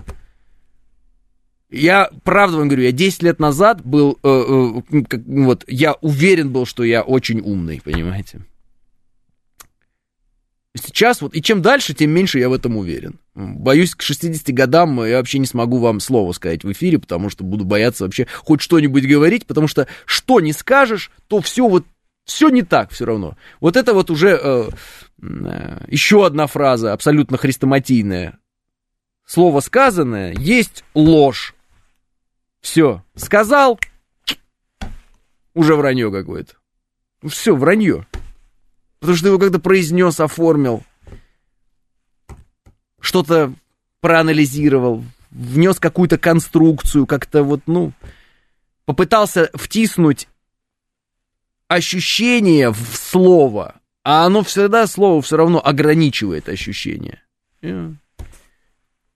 Я 1.71 2.11
правда 2.25 2.59
вам 2.59 2.69
говорю, 2.69 2.83
я 2.83 2.93
10 2.93 3.23
лет 3.23 3.39
назад 3.39 3.81
был, 3.83 4.19
э, 4.23 4.83
э, 4.93 5.03
как, 5.09 5.23
вот, 5.27 5.65
я 5.67 5.95
уверен 6.03 6.53
был, 6.53 6.67
что 6.67 6.85
я 6.85 7.01
очень 7.01 7.41
умный, 7.41 7.81
понимаете? 7.83 8.41
Сейчас 10.75 11.21
вот, 11.21 11.35
и 11.35 11.43
чем 11.43 11.61
дальше, 11.61 11.93
тем 11.93 12.11
меньше 12.11 12.39
я 12.39 12.49
в 12.49 12.53
этом 12.53 12.77
уверен. 12.77 13.21
Боюсь, 13.35 13.95
к 13.95 14.03
60 14.03 14.55
годам 14.55 15.05
я 15.05 15.19
вообще 15.19 15.39
не 15.39 15.47
смогу 15.47 15.79
вам 15.79 16.01
слово 16.01 16.33
сказать 16.33 16.65
в 16.65 16.73
эфире, 16.73 16.99
потому 16.99 17.29
что 17.29 17.45
буду 17.45 17.65
бояться 17.65 18.05
вообще 18.05 18.27
хоть 18.39 18.63
что-нибудь 18.63 19.07
говорить, 19.07 19.47
потому 19.47 19.69
что 19.69 19.87
что 20.07 20.41
не 20.41 20.53
скажешь, 20.53 21.11
то 21.29 21.43
все 21.43 21.69
вот, 21.69 21.85
все 22.25 22.49
не 22.49 22.63
так 22.63 22.91
все 22.91 23.05
равно. 23.05 23.37
Вот 23.61 23.77
это 23.77 23.93
вот 23.93 24.11
уже 24.11 24.31
э, 24.43 24.69
э, 25.23 25.85
еще 25.89 26.25
одна 26.25 26.47
фраза, 26.47 26.95
абсолютно 26.95 27.37
хрестоматийная 27.37 28.39
слово 29.27 29.61
сказанное 29.61 30.35
есть 30.39 30.85
ложь. 30.95 31.55
Все, 32.61 33.03
сказал, 33.17 33.81
уже 35.55 35.75
вранье 35.75 36.13
какое-то. 36.13 36.55
Ну 37.23 37.29
все, 37.29 37.57
вранье. 37.57 38.07
Потому 39.03 39.17
что 39.17 39.25
ты 39.25 39.29
его 39.31 39.39
когда 39.41 39.59
произнес, 39.59 40.21
оформил, 40.21 40.85
что-то 43.01 43.53
проанализировал, 44.01 45.03
внес 45.33 45.81
какую-то 45.81 46.19
конструкцию, 46.19 47.07
как-то 47.07 47.43
вот, 47.43 47.63
ну, 47.67 47.93
попытался 48.85 49.51
втиснуть 49.55 50.29
ощущение 51.67 52.71
в 52.71 52.95
слово, 52.95 53.81
а 54.05 54.25
оно 54.25 54.45
всегда, 54.45 54.87
слово 54.87 55.21
все 55.21 55.37
равно 55.37 55.61
ограничивает 55.61 56.49
ощущение. 56.49 57.25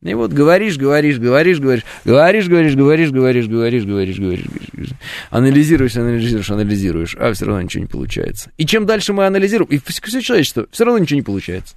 И 0.03 0.15
вот 0.15 0.33
говоришь, 0.33 0.77
говоришь, 0.77 1.19
говоришь, 1.19 1.59
говоришь, 1.59 1.85
говоришь, 2.05 2.47
говоришь, 2.47 2.75
говоришь, 2.77 3.11
говоришь, 3.11 3.47
говоришь, 3.49 3.85
говоришь, 3.85 4.19
говоришь, 4.19 4.45
говоришь, 4.73 4.91
анализируешь, 5.31 5.97
анализируешь, 5.97 6.51
анализируешь, 6.51 7.17
а 7.19 7.33
все 7.33 7.47
равно 7.47 7.63
ничего 7.63 7.83
не 7.83 7.89
получается. 7.89 8.51
И 8.59 8.67
чем 8.67 8.85
дальше 8.85 9.15
мы 9.15 9.27
анализируем, 9.27 9.71
и 9.71 9.79
все 9.79 10.21
человечество, 10.21 10.67
все 10.71 10.85
равно 10.85 10.99
ничего 10.99 11.17
не 11.17 11.23
получается. 11.23 11.77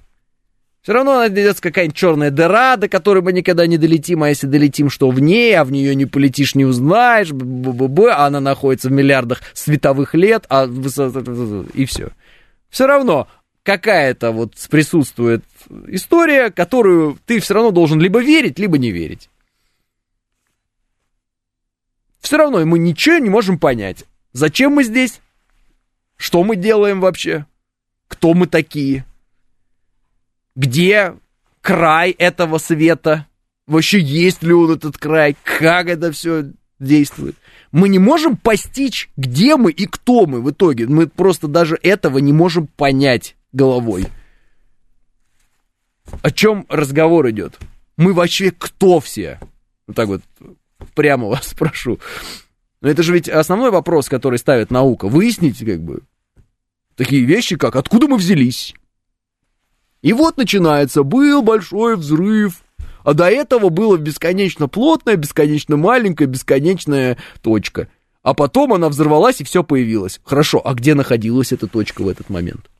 Все 0.82 0.92
равно 0.92 1.18
найдется 1.18 1.62
какая-нибудь 1.62 1.96
черная 1.96 2.30
дыра, 2.30 2.76
до 2.76 2.88
которой 2.88 3.22
мы 3.22 3.32
никогда 3.32 3.66
не 3.66 3.76
долетим, 3.76 4.22
а 4.22 4.30
если 4.30 4.46
долетим, 4.46 4.88
что 4.88 5.10
в 5.10 5.20
ней, 5.20 5.54
а 5.54 5.64
в 5.64 5.72
нее 5.72 5.94
не 5.94 6.06
полетишь, 6.06 6.54
не 6.54 6.64
узнаешь, 6.64 7.32
б 7.32 7.44
-б 7.44 7.88
-б 7.88 8.08
а 8.08 8.26
она 8.26 8.40
находится 8.40 8.88
в 8.88 8.92
миллиардах 8.92 9.42
световых 9.52 10.14
лет, 10.14 10.46
а 10.48 10.66
и 11.74 11.84
все. 11.84 12.10
Все 12.70 12.86
равно 12.86 13.28
какая-то 13.62 14.32
вот 14.32 14.54
присутствует 14.70 15.44
история, 15.88 16.50
которую 16.50 17.18
ты 17.26 17.40
все 17.40 17.54
равно 17.54 17.70
должен 17.70 18.00
либо 18.00 18.20
верить, 18.20 18.58
либо 18.58 18.78
не 18.78 18.90
верить. 18.90 19.28
Все 22.20 22.36
равно 22.36 22.64
мы 22.64 22.78
ничего 22.78 23.18
не 23.18 23.30
можем 23.30 23.58
понять. 23.58 24.04
Зачем 24.32 24.72
мы 24.72 24.84
здесь? 24.84 25.20
Что 26.16 26.44
мы 26.44 26.56
делаем 26.56 27.00
вообще? 27.00 27.46
Кто 28.08 28.34
мы 28.34 28.46
такие? 28.46 29.04
Где 30.54 31.16
край 31.60 32.10
этого 32.10 32.58
света? 32.58 33.26
Вообще 33.66 34.00
есть 34.00 34.42
ли 34.42 34.52
он 34.52 34.72
этот 34.72 34.98
край? 34.98 35.36
Как 35.42 35.88
это 35.88 36.12
все 36.12 36.50
действует? 36.78 37.36
Мы 37.72 37.88
не 37.88 37.98
можем 37.98 38.36
постичь, 38.36 39.08
где 39.16 39.56
мы 39.56 39.70
и 39.70 39.86
кто 39.86 40.26
мы 40.26 40.42
в 40.42 40.50
итоге. 40.50 40.86
Мы 40.86 41.06
просто 41.06 41.46
даже 41.48 41.78
этого 41.82 42.18
не 42.18 42.32
можем 42.32 42.66
понять 42.66 43.36
головой. 43.52 44.06
О 46.22 46.30
чем 46.30 46.66
разговор 46.68 47.30
идет? 47.30 47.58
Мы 47.96 48.12
вообще 48.12 48.50
кто 48.50 49.00
все? 49.00 49.38
Вот 49.86 49.96
так 49.96 50.08
вот 50.08 50.22
прямо 50.94 51.28
вас 51.28 51.46
спрошу. 51.48 51.98
Но 52.80 52.88
это 52.88 53.02
же 53.02 53.12
ведь 53.12 53.28
основной 53.28 53.70
вопрос, 53.70 54.08
который 54.08 54.38
ставит 54.38 54.70
наука. 54.70 55.08
Выяснить, 55.08 55.58
как 55.58 55.82
бы, 55.82 56.02
такие 56.96 57.24
вещи, 57.24 57.56
как 57.56 57.76
откуда 57.76 58.08
мы 58.08 58.16
взялись. 58.16 58.74
И 60.02 60.12
вот 60.14 60.38
начинается, 60.38 61.02
был 61.02 61.42
большой 61.42 61.96
взрыв, 61.96 62.62
а 63.04 63.12
до 63.12 63.30
этого 63.30 63.68
было 63.68 63.98
бесконечно 63.98 64.66
плотная, 64.66 65.16
бесконечно 65.16 65.76
маленькая, 65.76 66.26
бесконечная 66.26 67.18
точка. 67.42 67.88
А 68.22 68.34
потом 68.34 68.72
она 68.72 68.88
взорвалась 68.88 69.40
и 69.40 69.44
все 69.44 69.62
появилось. 69.62 70.20
Хорошо, 70.24 70.60
а 70.64 70.74
где 70.74 70.94
находилась 70.94 71.52
эта 71.52 71.66
точка 71.66 72.02
в 72.02 72.08
этот 72.08 72.30
момент? 72.30 72.70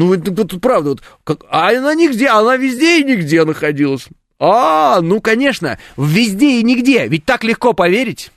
Ну, 0.00 0.14
это, 0.14 0.32
это, 0.32 0.42
это 0.44 0.58
правда, 0.58 0.90
вот, 0.90 1.02
как, 1.24 1.44
а 1.50 1.68
она 1.76 1.94
нигде, 1.94 2.28
она 2.28 2.56
везде 2.56 3.00
и 3.00 3.04
нигде 3.04 3.44
находилась. 3.44 4.06
А, 4.38 5.02
ну, 5.02 5.20
конечно, 5.20 5.78
везде 5.98 6.58
и 6.58 6.62
нигде, 6.62 7.06
ведь 7.06 7.26
так 7.26 7.44
легко 7.44 7.74
поверить. 7.74 8.30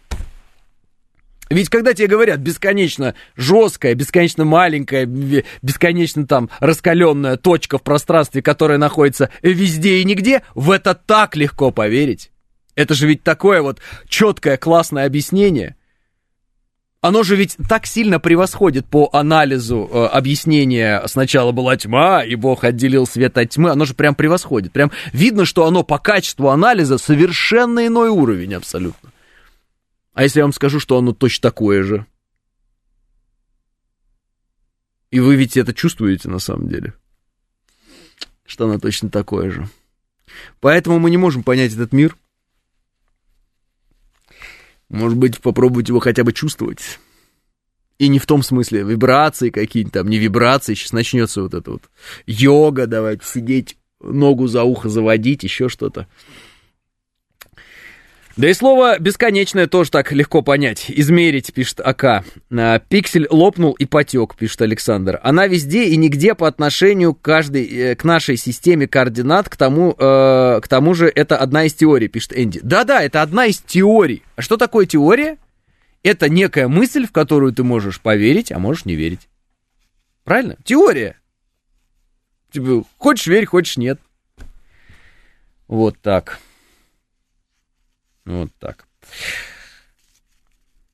Ведь 1.50 1.70
когда 1.70 1.94
тебе 1.94 2.08
говорят 2.08 2.42
бесконечно 2.42 3.16
жесткая, 3.38 3.96
бесконечно 3.96 4.44
маленькая, 4.44 5.06
бесконечно 5.06 6.28
там 6.28 6.50
раскаленная 6.60 7.38
точка 7.38 7.78
в 7.78 7.82
пространстве, 7.82 8.42
которая 8.42 8.78
находится 8.78 9.30
везде 9.42 10.00
и 10.00 10.04
нигде, 10.04 10.42
в 10.56 10.70
это 10.70 10.94
так 10.94 11.38
легко 11.38 11.72
поверить. 11.72 12.30
Это 12.76 12.94
же 12.94 13.08
ведь 13.08 13.24
такое 13.24 13.62
вот 13.62 13.80
четкое, 14.10 14.58
классное 14.58 15.06
объяснение– 15.06 15.78
оно 17.04 17.24
же 17.24 17.36
ведь 17.36 17.58
так 17.68 17.86
сильно 17.86 18.18
превосходит 18.18 18.86
по 18.86 19.10
анализу 19.12 19.90
э, 19.92 20.06
объяснения 20.06 21.04
«сначала 21.08 21.52
была 21.52 21.76
тьма, 21.76 22.24
и 22.24 22.36
Бог 22.36 22.64
отделил 22.64 23.06
свет 23.06 23.38
от 23.38 23.50
тьмы», 23.50 23.72
оно 23.72 23.84
же 23.84 23.94
прям 23.94 24.16
превосходит. 24.16 24.72
Прям 24.72 24.90
видно, 25.12 25.44
что 25.44 25.66
оно 25.66 25.84
по 25.84 26.00
качеству 26.00 26.48
анализа 26.48 26.98
совершенно 26.98 27.86
иной 27.86 28.08
уровень 28.08 28.54
абсолютно. 28.54 29.12
А 30.14 30.24
если 30.24 30.40
я 30.40 30.46
вам 30.46 30.54
скажу, 30.54 30.80
что 30.80 30.98
оно 30.98 31.12
точно 31.12 31.42
такое 31.42 31.84
же? 31.84 32.06
И 35.12 35.20
вы 35.20 35.36
ведь 35.36 35.58
это 35.58 35.74
чувствуете 35.74 36.30
на 36.30 36.40
самом 36.40 36.70
деле, 36.70 36.94
что 38.46 38.64
оно 38.64 38.80
точно 38.80 39.10
такое 39.10 39.52
же. 39.52 39.68
Поэтому 40.62 41.00
мы 41.00 41.10
не 41.10 41.18
можем 41.18 41.44
понять 41.44 41.74
этот 41.74 41.92
мир– 41.92 42.16
может 44.94 45.18
быть, 45.18 45.40
попробовать 45.42 45.90
его 45.90 46.00
хотя 46.00 46.24
бы 46.24 46.34
чувствовать. 46.34 47.00
И 47.98 48.08
не 48.08 48.20
в 48.20 48.26
том 48.26 48.44
смысле 48.44 48.84
вибрации 48.84 49.50
какие-то 49.50 49.92
там, 49.92 50.08
не 50.08 50.18
вибрации, 50.18 50.74
сейчас 50.76 50.94
начнется 50.94 51.42
вот 51.42 51.54
это 51.54 51.72
вот 51.72 51.84
йога, 52.26 52.86
давайте 52.86 53.26
сидеть, 53.26 53.78
ногу 54.02 54.48
за 54.48 54.64
ухо 54.64 54.90
заводить, 54.90 55.44
еще 55.44 55.68
что-то. 55.68 56.08
Да 58.36 58.50
и 58.50 58.54
слово 58.54 58.98
«бесконечное» 58.98 59.68
тоже 59.68 59.92
так 59.92 60.12
легко 60.12 60.42
понять. 60.42 60.86
Измерить, 60.90 61.54
пишет 61.54 61.80
АК. 61.82 62.26
А, 62.52 62.80
Пиксель 62.80 63.28
лопнул 63.30 63.74
и 63.74 63.86
потек, 63.86 64.36
пишет 64.36 64.64
Александр. 64.64 65.20
Она 65.22 65.46
везде 65.46 65.86
и 65.86 65.98
нигде 65.98 66.34
по 66.34 66.48
отношению 66.48 67.14
к, 67.14 67.22
каждой, 67.22 67.66
э, 67.66 67.96
к 67.96 68.04
нашей 68.04 68.38
системе 68.38 68.88
координат, 68.88 69.50
к 69.50 69.56
тому, 69.56 69.92
э, 69.92 70.62
к 70.64 70.68
тому 70.68 70.96
же 70.96 71.12
это 71.14 71.38
одна 71.38 71.66
из 71.66 71.76
теорий, 71.76 72.08
пишет 72.08 72.34
Энди. 72.36 72.60
Да-да, 72.64 73.04
это 73.04 73.22
одна 73.22 73.46
из 73.46 73.60
теорий. 73.60 74.24
А 74.36 74.42
что 74.42 74.58
такое 74.58 74.88
теория? 74.88 75.38
Это 76.02 76.28
некая 76.28 76.68
мысль, 76.68 77.06
в 77.06 77.12
которую 77.12 77.54
ты 77.54 77.64
можешь 77.64 78.02
поверить, 78.02 78.52
а 78.52 78.58
можешь 78.58 78.86
не 78.86 78.96
верить. 78.96 79.30
Правильно? 80.24 80.58
Теория. 80.64 81.18
Типа, 82.52 82.84
хочешь 82.98 83.28
верь, 83.28 83.46
хочешь 83.46 83.78
нет. 83.78 84.00
Вот 85.68 86.00
так. 86.02 86.40
Вот 88.26 88.50
так. 88.60 88.86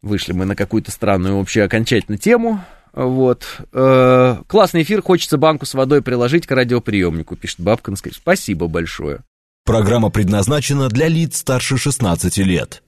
Вышли 0.01 0.31
мы 0.31 0.45
на 0.45 0.55
какую-то 0.55 0.91
странную 0.91 1.37
вообще 1.37 1.63
окончательно 1.63 2.17
тему. 2.17 2.63
Вот. 2.93 3.45
Э, 3.73 4.37
классный 4.47 4.83
эфир. 4.83 5.01
Хочется 5.01 5.37
банку 5.37 5.65
с 5.65 5.73
водой 5.73 6.01
приложить 6.01 6.47
к 6.47 6.51
радиоприемнику, 6.51 7.35
пишет 7.35 7.59
Бабкинская. 7.59 8.13
Спасибо 8.13 8.67
большое. 8.67 9.19
Программа 9.65 10.09
предназначена 10.09 10.89
для 10.89 11.07
лиц 11.07 11.37
старше 11.37 11.77
16 11.77 12.37
лет. 12.39 12.81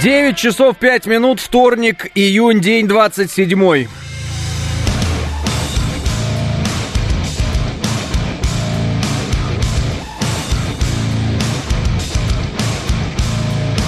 9 0.00 0.36
часов 0.36 0.78
5 0.78 1.06
минут, 1.06 1.38
вторник, 1.38 2.10
июнь, 2.14 2.60
день 2.60 2.88
27. 2.88 3.86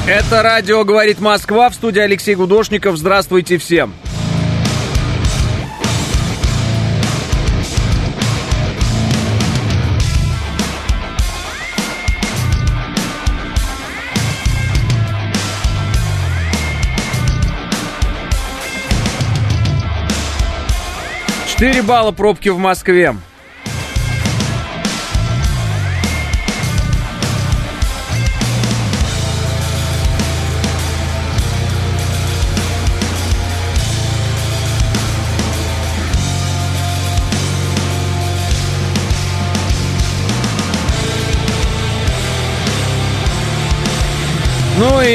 Это 0.07 0.43
радио 0.43 0.85
«Говорит 0.85 1.19
Москва» 1.19 1.71
в 1.71 1.75
студии 1.75 2.01
Алексей 2.01 2.35
Гудошников. 2.35 2.99
Здравствуйте 2.99 3.57
всем. 3.57 3.95
Четыре 21.49 21.81
балла 21.81 22.13
пробки 22.13 22.51
в 22.51 22.59
Москве. 22.59 23.15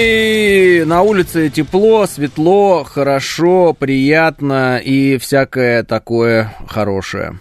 И 0.09 0.83
на 0.85 1.01
улице 1.01 1.49
тепло, 1.49 2.07
светло, 2.07 2.83
хорошо, 2.83 3.73
приятно 3.73 4.77
и 4.77 5.17
всякое 5.17 5.83
такое 5.83 6.53
хорошее. 6.67 7.39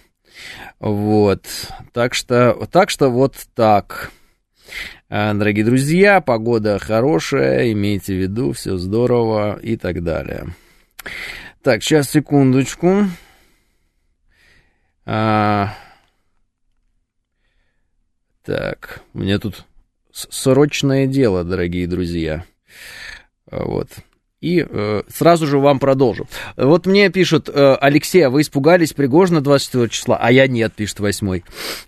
Вот. 0.79 1.47
Так 1.93 2.15
что, 2.15 2.67
так 2.71 2.91
что 2.91 3.09
вот 3.09 3.35
так. 3.55 4.11
А, 5.09 5.33
дорогие 5.33 5.65
друзья, 5.65 6.21
погода 6.21 6.79
хорошая, 6.79 7.73
имейте 7.73 8.15
в 8.15 8.21
виду, 8.21 8.53
все 8.53 8.77
здорово 8.77 9.59
и 9.63 9.77
так 9.77 10.05
далее. 10.05 10.49
Так, 11.63 11.83
сейчас, 11.83 12.11
секундочку. 12.11 13.05
А... 15.07 15.75
Так, 18.45 19.03
мне 19.13 19.39
тут 19.39 19.65
срочное 20.13 21.07
дело, 21.07 21.45
дорогие 21.45 21.87
друзья. 21.87 22.45
Вот. 23.51 23.89
и 24.41 24.65
э, 24.69 25.03
сразу 25.09 25.47
же 25.47 25.59
вам 25.59 25.81
продолжу. 25.81 26.29
Вот 26.57 26.87
мне 26.87 27.11
пишут, 27.11 27.49
э, 27.49 27.75
Алексей, 27.81 28.21
а 28.21 28.31
вы 28.31 28.43
испугались 28.43 28.93
Пригожина 28.93 29.41
24 29.41 29.89
числа? 29.89 30.17
А 30.21 30.31
я 30.31 30.47
нет, 30.47 30.75
пишет 30.75 31.01
8. 31.01 31.41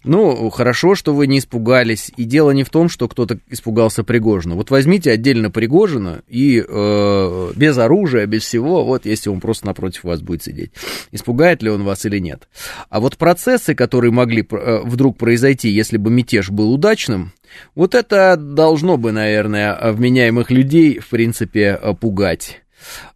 Ну, 0.02 0.50
хорошо, 0.50 0.96
что 0.96 1.14
вы 1.14 1.28
не 1.28 1.38
испугались. 1.38 2.10
И 2.16 2.24
дело 2.24 2.50
не 2.50 2.64
в 2.64 2.70
том, 2.70 2.88
что 2.88 3.06
кто-то 3.08 3.38
испугался 3.48 4.02
Пригожина. 4.02 4.56
Вот 4.56 4.70
возьмите 4.70 5.12
отдельно 5.12 5.50
Пригожина 5.50 6.22
и 6.26 6.64
э, 6.66 7.52
без 7.54 7.78
оружия, 7.78 8.26
без 8.26 8.42
всего, 8.42 8.84
вот 8.84 9.06
если 9.06 9.30
он 9.30 9.40
просто 9.40 9.66
напротив 9.66 10.02
вас 10.02 10.20
будет 10.20 10.42
сидеть. 10.42 10.72
Испугает 11.12 11.62
ли 11.62 11.70
он 11.70 11.84
вас 11.84 12.04
или 12.04 12.18
нет? 12.18 12.48
А 12.88 12.98
вот 12.98 13.16
процессы, 13.16 13.76
которые 13.76 14.10
могли 14.10 14.44
э, 14.50 14.80
вдруг 14.84 15.18
произойти, 15.18 15.68
если 15.68 15.98
бы 15.98 16.10
мятеж 16.10 16.50
был 16.50 16.72
удачным, 16.72 17.32
вот 17.74 17.94
это 17.94 18.36
должно 18.36 18.96
бы, 18.96 19.12
наверное, 19.12 19.92
вменяемых 19.92 20.50
людей, 20.50 20.98
в 20.98 21.08
принципе, 21.08 21.78
пугать. 22.00 22.62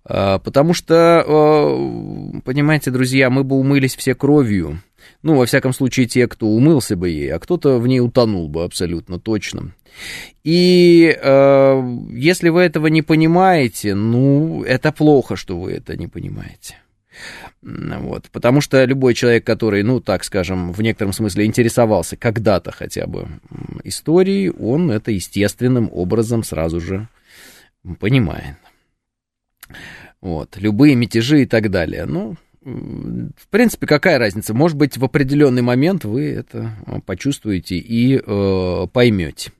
А, 0.05 0.39
потому 0.39 0.74
что, 0.74 1.24
а, 1.26 2.41
понимаете, 2.45 2.91
друзья, 2.91 3.30
мы 3.30 3.45
бы 3.45 3.57
умылись 3.57 3.97
все 3.97 4.14
кровью. 4.14 4.80
Ну, 5.22 5.37
во 5.37 5.47
всяком 5.47 5.72
случае, 5.72 6.07
те, 6.07 6.28
кто 6.28 6.47
умылся 6.47 6.97
бы 6.97 7.09
ей, 7.09 7.32
а 7.32 7.39
кто-то 7.39 7.78
в 7.78 7.87
ней 7.87 8.01
утонул 8.01 8.49
бы 8.49 8.64
абсолютно 8.64 9.18
точно. 9.18 9.74
И 10.43 11.16
э, 11.18 11.97
если 12.11 12.49
вы 12.51 12.62
этого 12.62 12.89
не 12.89 13.01
понимаете, 13.01 13.95
ну, 13.95 14.62
это 14.64 14.93
плохо, 14.93 15.37
что 15.37 15.59
вы 15.59 15.72
это 15.72 15.97
не 15.97 16.09
понимаете. 16.09 16.76
Вот, 17.64 18.28
потому 18.30 18.60
что 18.60 18.84
любой 18.84 19.14
человек, 19.14 19.46
который, 19.46 19.82
ну, 19.82 20.00
так 20.00 20.22
скажем, 20.24 20.72
в 20.72 20.82
некотором 20.82 21.14
смысле 21.14 21.46
интересовался 21.46 22.14
когда-то 22.14 22.72
хотя 22.72 23.06
бы 23.06 23.26
историей, 23.84 24.50
он 24.50 24.90
это 24.90 25.10
естественным 25.10 25.88
образом 25.90 26.44
сразу 26.44 26.78
же 26.80 27.08
понимает. 27.98 28.56
Вот, 30.20 30.58
любые 30.58 30.94
мятежи 30.94 31.42
и 31.42 31.46
так 31.46 31.70
далее. 31.70 32.04
Ну, 32.04 32.36
в 32.62 33.48
принципе, 33.48 33.86
какая 33.86 34.18
разница? 34.18 34.52
Может 34.52 34.76
быть, 34.76 34.98
в 34.98 35.04
определенный 35.04 35.62
момент 35.62 36.04
вы 36.04 36.32
это 36.32 36.72
почувствуете 37.06 37.76
и 37.76 38.18
э, 38.18 38.86
поймете. 38.92 39.52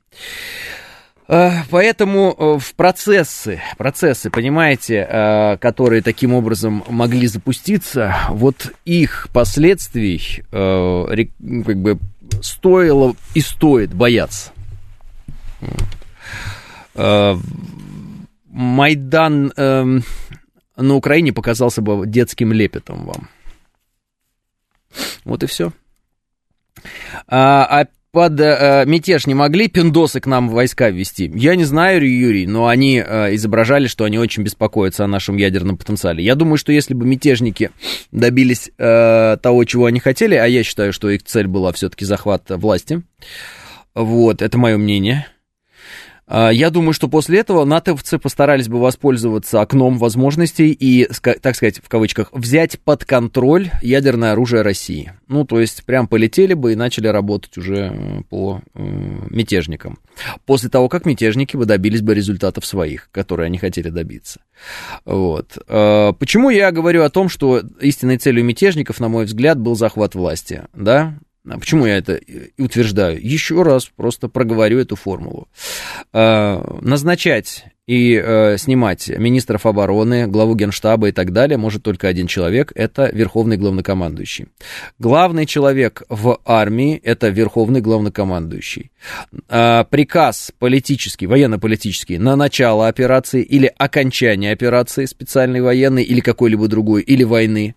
Э, 1.27 1.63
поэтому 1.69 2.35
э, 2.37 2.59
в 2.59 2.75
процессы, 2.75 3.61
процессы, 3.77 4.29
понимаете, 4.29 5.07
э, 5.09 5.57
которые 5.57 6.01
таким 6.01 6.33
образом 6.33 6.83
могли 6.89 7.27
запуститься, 7.27 8.15
вот 8.29 8.73
их 8.85 9.29
последствий 9.33 10.43
как 10.51 11.77
бы 11.81 11.99
стоило 12.41 13.15
и 13.33 13.41
стоит 13.41 13.93
бояться. 13.93 14.51
Майдан 18.47 19.51
эм, 19.57 20.03
на 20.77 20.95
Украине 20.95 21.33
показался 21.33 21.81
бы 21.81 22.07
детским 22.07 22.53
лепетом 22.53 23.05
вам. 23.05 23.29
Вот 25.25 25.43
и 25.43 25.47
все. 25.47 25.73
А, 27.27 27.81
а 27.81 27.87
под 28.15 28.39
э, 28.39 28.85
мятеж 28.87 29.27
не 29.27 29.33
могли 29.33 29.67
пиндосы 29.67 30.21
к 30.21 30.25
нам 30.25 30.47
войска 30.47 30.89
ввести? 30.89 31.29
Я 31.35 31.57
не 31.57 31.65
знаю, 31.65 31.99
Юрий, 32.09 32.47
но 32.47 32.67
они 32.67 33.03
э, 33.05 33.35
изображали, 33.35 33.87
что 33.87 34.05
они 34.05 34.17
очень 34.17 34.41
беспокоятся 34.41 35.03
о 35.03 35.07
нашем 35.07 35.35
ядерном 35.35 35.75
потенциале. 35.75 36.23
Я 36.23 36.35
думаю, 36.35 36.55
что 36.55 36.71
если 36.71 36.93
бы 36.93 37.05
мятежники 37.05 37.71
добились 38.13 38.71
э, 38.77 39.35
того, 39.41 39.65
чего 39.65 39.87
они 39.87 39.99
хотели, 39.99 40.35
а 40.35 40.45
я 40.45 40.63
считаю, 40.63 40.93
что 40.93 41.09
их 41.09 41.23
цель 41.23 41.47
была 41.47 41.73
все-таки 41.73 42.05
захват 42.05 42.43
власти, 42.47 43.03
вот, 43.93 44.41
это 44.41 44.57
мое 44.57 44.77
мнение, 44.77 45.27
я 46.27 46.69
думаю, 46.69 46.93
что 46.93 47.07
после 47.07 47.39
этого 47.39 47.65
натовцы 47.65 48.17
постарались 48.17 48.67
бы 48.67 48.79
воспользоваться 48.79 49.61
окном 49.61 49.97
возможностей 49.97 50.71
и, 50.71 51.05
так 51.05 51.55
сказать, 51.55 51.79
в 51.83 51.87
кавычках, 51.87 52.29
взять 52.31 52.79
под 52.79 53.05
контроль 53.05 53.69
ядерное 53.81 54.31
оружие 54.31 54.61
России. 54.63 55.13
Ну, 55.27 55.45
то 55.45 55.59
есть, 55.59 55.83
прям 55.85 56.07
полетели 56.07 56.53
бы 56.53 56.73
и 56.73 56.75
начали 56.75 57.07
работать 57.07 57.57
уже 57.57 57.91
э, 57.93 58.21
по 58.29 58.61
э, 58.73 58.79
мятежникам. 59.29 59.99
После 60.45 60.69
того, 60.69 60.89
как 60.89 61.05
мятежники 61.05 61.57
бы 61.57 61.65
добились 61.65 62.01
бы 62.01 62.13
результатов 62.13 62.65
своих, 62.65 63.09
которые 63.11 63.47
они 63.47 63.57
хотели 63.57 63.89
добиться. 63.89 64.41
Вот. 65.05 65.57
А, 65.67 66.13
почему 66.13 66.49
я 66.49 66.71
говорю 66.71 67.03
о 67.03 67.09
том, 67.09 67.29
что 67.29 67.61
истинной 67.81 68.17
целью 68.17 68.43
мятежников, 68.43 68.99
на 68.99 69.09
мой 69.09 69.25
взгляд, 69.25 69.59
был 69.59 69.75
захват 69.75 70.15
власти, 70.15 70.63
да? 70.73 71.15
А 71.47 71.59
почему 71.59 71.85
я 71.85 71.97
это 71.97 72.19
утверждаю? 72.57 73.19
Еще 73.21 73.61
раз 73.61 73.85
просто 73.85 74.27
проговорю 74.27 74.79
эту 74.79 74.95
формулу. 74.95 75.47
А, 76.11 76.79
назначать 76.81 77.65
и 77.87 78.15
э, 78.15 78.57
снимать 78.57 79.09
министров 79.09 79.65
обороны, 79.67 80.25
главу 80.25 80.55
генштаба 80.55 81.09
и 81.09 81.11
так 81.11 81.31
далее 81.31 81.57
может 81.57 81.83
только 81.83 82.07
один 82.07 82.25
человек, 82.25 82.71
это 82.73 83.09
верховный 83.13 83.57
главнокомандующий. 83.57 84.47
Главный 84.97 85.45
человек 85.45 86.01
в 86.09 86.39
армии 86.45 86.99
это 87.03 87.29
верховный 87.29 87.81
главнокомандующий. 87.81 88.89
Э, 89.49 89.83
приказ 89.89 90.51
политический, 90.59 91.27
военно-политический 91.27 92.17
на 92.17 92.35
начало 92.35 92.87
операции 92.87 93.41
или 93.41 93.71
окончание 93.77 94.51
операции 94.51 95.05
специальной 95.05 95.61
военной 95.61 96.03
или 96.03 96.19
какой-либо 96.19 96.67
другой, 96.67 97.01
или 97.01 97.23
войны, 97.23 97.75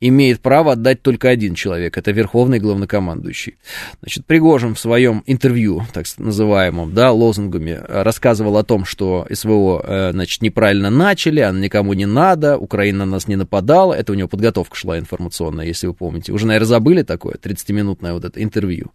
имеет 0.00 0.40
право 0.40 0.72
отдать 0.72 1.02
только 1.02 1.28
один 1.28 1.54
человек, 1.54 1.98
это 1.98 2.10
верховный 2.10 2.58
главнокомандующий. 2.58 3.56
Значит, 4.00 4.26
Пригожин 4.26 4.74
в 4.74 4.80
своем 4.80 5.22
интервью, 5.26 5.82
так 5.92 6.06
называемом, 6.18 6.94
да, 6.94 7.12
лозунгами, 7.12 7.80
рассказывал 7.88 8.56
о 8.56 8.64
том, 8.64 8.84
что 8.84 9.26
СВО 9.30 9.84
э, 9.86 10.10
значит, 10.12 10.42
неправильно 10.42 10.90
начали, 10.90 11.40
она 11.40 11.58
никому 11.60 11.92
не 11.94 12.06
надо, 12.06 12.58
Украина 12.58 13.04
на 13.04 13.12
нас 13.12 13.28
не 13.28 13.36
нападала, 13.36 13.94
это 13.94 14.12
у 14.12 14.14
него 14.14 14.28
подготовка 14.28 14.76
шла 14.76 14.98
информационная, 14.98 15.66
если 15.66 15.86
вы 15.86 15.94
помните. 15.94 16.32
Уже, 16.32 16.46
наверное, 16.46 16.66
забыли 16.66 17.02
такое, 17.02 17.34
30-минутное 17.34 18.12
вот 18.12 18.24
это 18.24 18.42
интервью. 18.42 18.92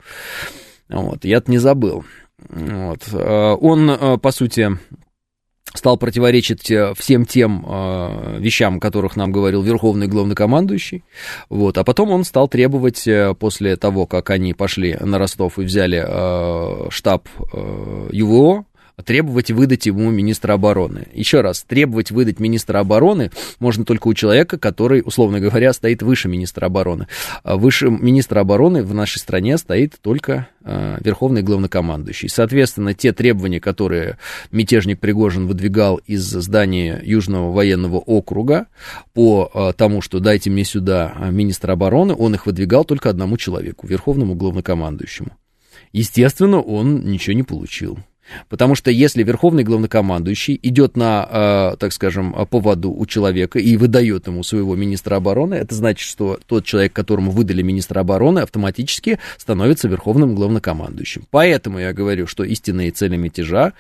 Вот, 0.90 1.26
я-то 1.26 1.52
не 1.52 1.58
забыл. 1.58 2.04
Вот. 2.50 3.08
Э, 3.12 3.56
он, 3.60 3.90
э, 3.90 4.18
по 4.18 4.32
сути, 4.32 4.78
стал 5.74 5.98
противоречить 5.98 6.72
всем 6.98 7.26
тем 7.26 7.66
э, 7.68 8.40
вещам, 8.40 8.78
о 8.78 8.80
которых 8.80 9.16
нам 9.16 9.32
говорил 9.32 9.62
верховный 9.62 10.08
главнокомандующий, 10.08 11.04
вот, 11.50 11.78
а 11.78 11.84
потом 11.84 12.12
он 12.12 12.24
стал 12.24 12.48
требовать, 12.48 13.08
после 13.40 13.76
того, 13.76 14.06
как 14.06 14.30
они 14.30 14.54
пошли 14.54 14.96
на 15.00 15.18
Ростов 15.18 15.60
и 15.60 15.64
взяли 15.64 16.04
э, 16.06 16.90
штаб 16.92 17.28
э, 17.54 18.10
ЮВО, 18.12 18.66
требовать 19.04 19.52
выдать 19.52 19.86
ему 19.86 20.10
министра 20.10 20.54
обороны. 20.54 21.08
Еще 21.14 21.42
раз, 21.42 21.64
требовать 21.64 22.12
выдать 22.12 22.40
министра 22.40 22.80
обороны 22.80 23.32
можно 23.60 23.86
только 23.86 24.08
у 24.08 24.14
человека, 24.14 24.58
который, 24.58 25.02
условно 25.06 25.40
говоря, 25.40 25.74
стоит 25.74 26.02
выше 26.02 26.28
министра 26.30 26.68
обороны. 26.68 27.08
А 27.44 27.58
выше 27.58 27.90
министра 27.90 28.42
обороны 28.42 28.84
в 28.84 28.94
нашей 28.94 29.20
стране 29.20 29.58
стоит 29.58 29.96
только 30.02 30.48
э, 30.64 30.98
верховный 31.04 31.42
главнокомандующий. 31.42 32.30
Соответственно, 32.30 32.94
те 32.94 33.12
требования, 33.12 33.60
которые 33.60 34.18
мятежник 34.52 35.00
Пригожин 35.00 35.48
выдвигал 35.48 35.98
из 36.06 36.24
здания 36.24 37.02
Южного 37.04 37.52
военного 37.52 37.98
округа 37.98 38.68
по 39.14 39.52
э, 39.54 39.74
тому, 39.76 40.02
что 40.02 40.20
дайте 40.20 40.50
мне 40.50 40.64
сюда 40.64 41.14
а, 41.16 41.32
министра 41.32 41.74
обороны, 41.74 42.14
он 42.14 42.34
их 42.34 42.46
выдвигал 42.46 42.86
только 42.86 43.10
одному 43.10 43.38
человеку, 43.38 43.88
верховному 43.88 44.36
главнокомандующему. 44.36 45.30
Естественно, 45.92 46.62
он 46.62 47.06
ничего 47.06 47.36
не 47.36 47.44
получил. 47.44 48.00
Потому 48.50 48.76
что 48.76 48.92
если 48.92 49.24
верховный 49.24 49.64
главнокомандующий 49.64 50.60
идет 50.62 50.98
на, 50.98 51.74
э, 51.74 51.78
так 51.78 51.94
скажем, 51.94 52.34
поводу 52.50 52.92
у 52.92 53.06
человека 53.06 53.60
и 53.60 53.78
выдает 53.78 54.28
ему 54.28 54.44
своего 54.44 54.76
министра 54.76 55.16
обороны, 55.16 55.56
это 55.56 55.76
значит, 55.76 56.08
что 56.08 56.40
тот 56.48 56.66
человек, 56.66 56.94
которому 56.94 57.32
выдали 57.32 57.62
министра 57.62 58.00
обороны, 58.02 58.40
автоматически 58.40 59.20
становится 59.38 59.88
верховным 59.88 60.36
главнокомандующим. 60.36 61.24
Поэтому 61.32 61.80
я 61.80 61.94
говорю, 61.94 62.28
что 62.28 62.44
истинные 62.44 62.92
цели 62.92 63.18
мятежа 63.18 63.74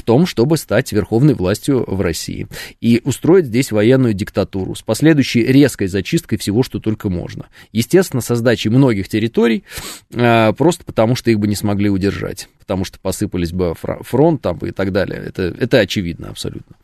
в 0.00 0.02
том, 0.02 0.24
чтобы 0.24 0.56
стать 0.56 0.92
верховной 0.92 1.34
властью 1.34 1.84
в 1.86 2.00
России 2.00 2.48
и 2.80 3.02
устроить 3.04 3.46
здесь 3.46 3.70
военную 3.70 4.14
диктатуру 4.14 4.74
с 4.74 4.80
последующей 4.80 5.42
резкой 5.42 5.88
зачисткой 5.88 6.38
всего, 6.38 6.62
что 6.62 6.80
только 6.80 7.10
можно. 7.10 7.48
Естественно, 7.70 8.22
со 8.22 8.34
сдачей 8.34 8.70
многих 8.70 9.08
территорий, 9.08 9.64
э, 10.10 10.54
просто 10.54 10.84
потому 10.84 11.14
что 11.16 11.30
их 11.30 11.38
бы 11.38 11.48
не 11.48 11.54
смогли 11.54 11.90
удержать, 11.90 12.48
потому 12.58 12.86
что 12.86 12.98
посыпались 12.98 13.52
бы 13.52 13.74
фронт 13.74 14.40
там 14.40 14.58
и 14.60 14.70
так 14.70 14.90
далее. 14.90 15.22
Это, 15.26 15.54
это 15.58 15.80
очевидно 15.80 16.30
абсолютно. 16.30 16.76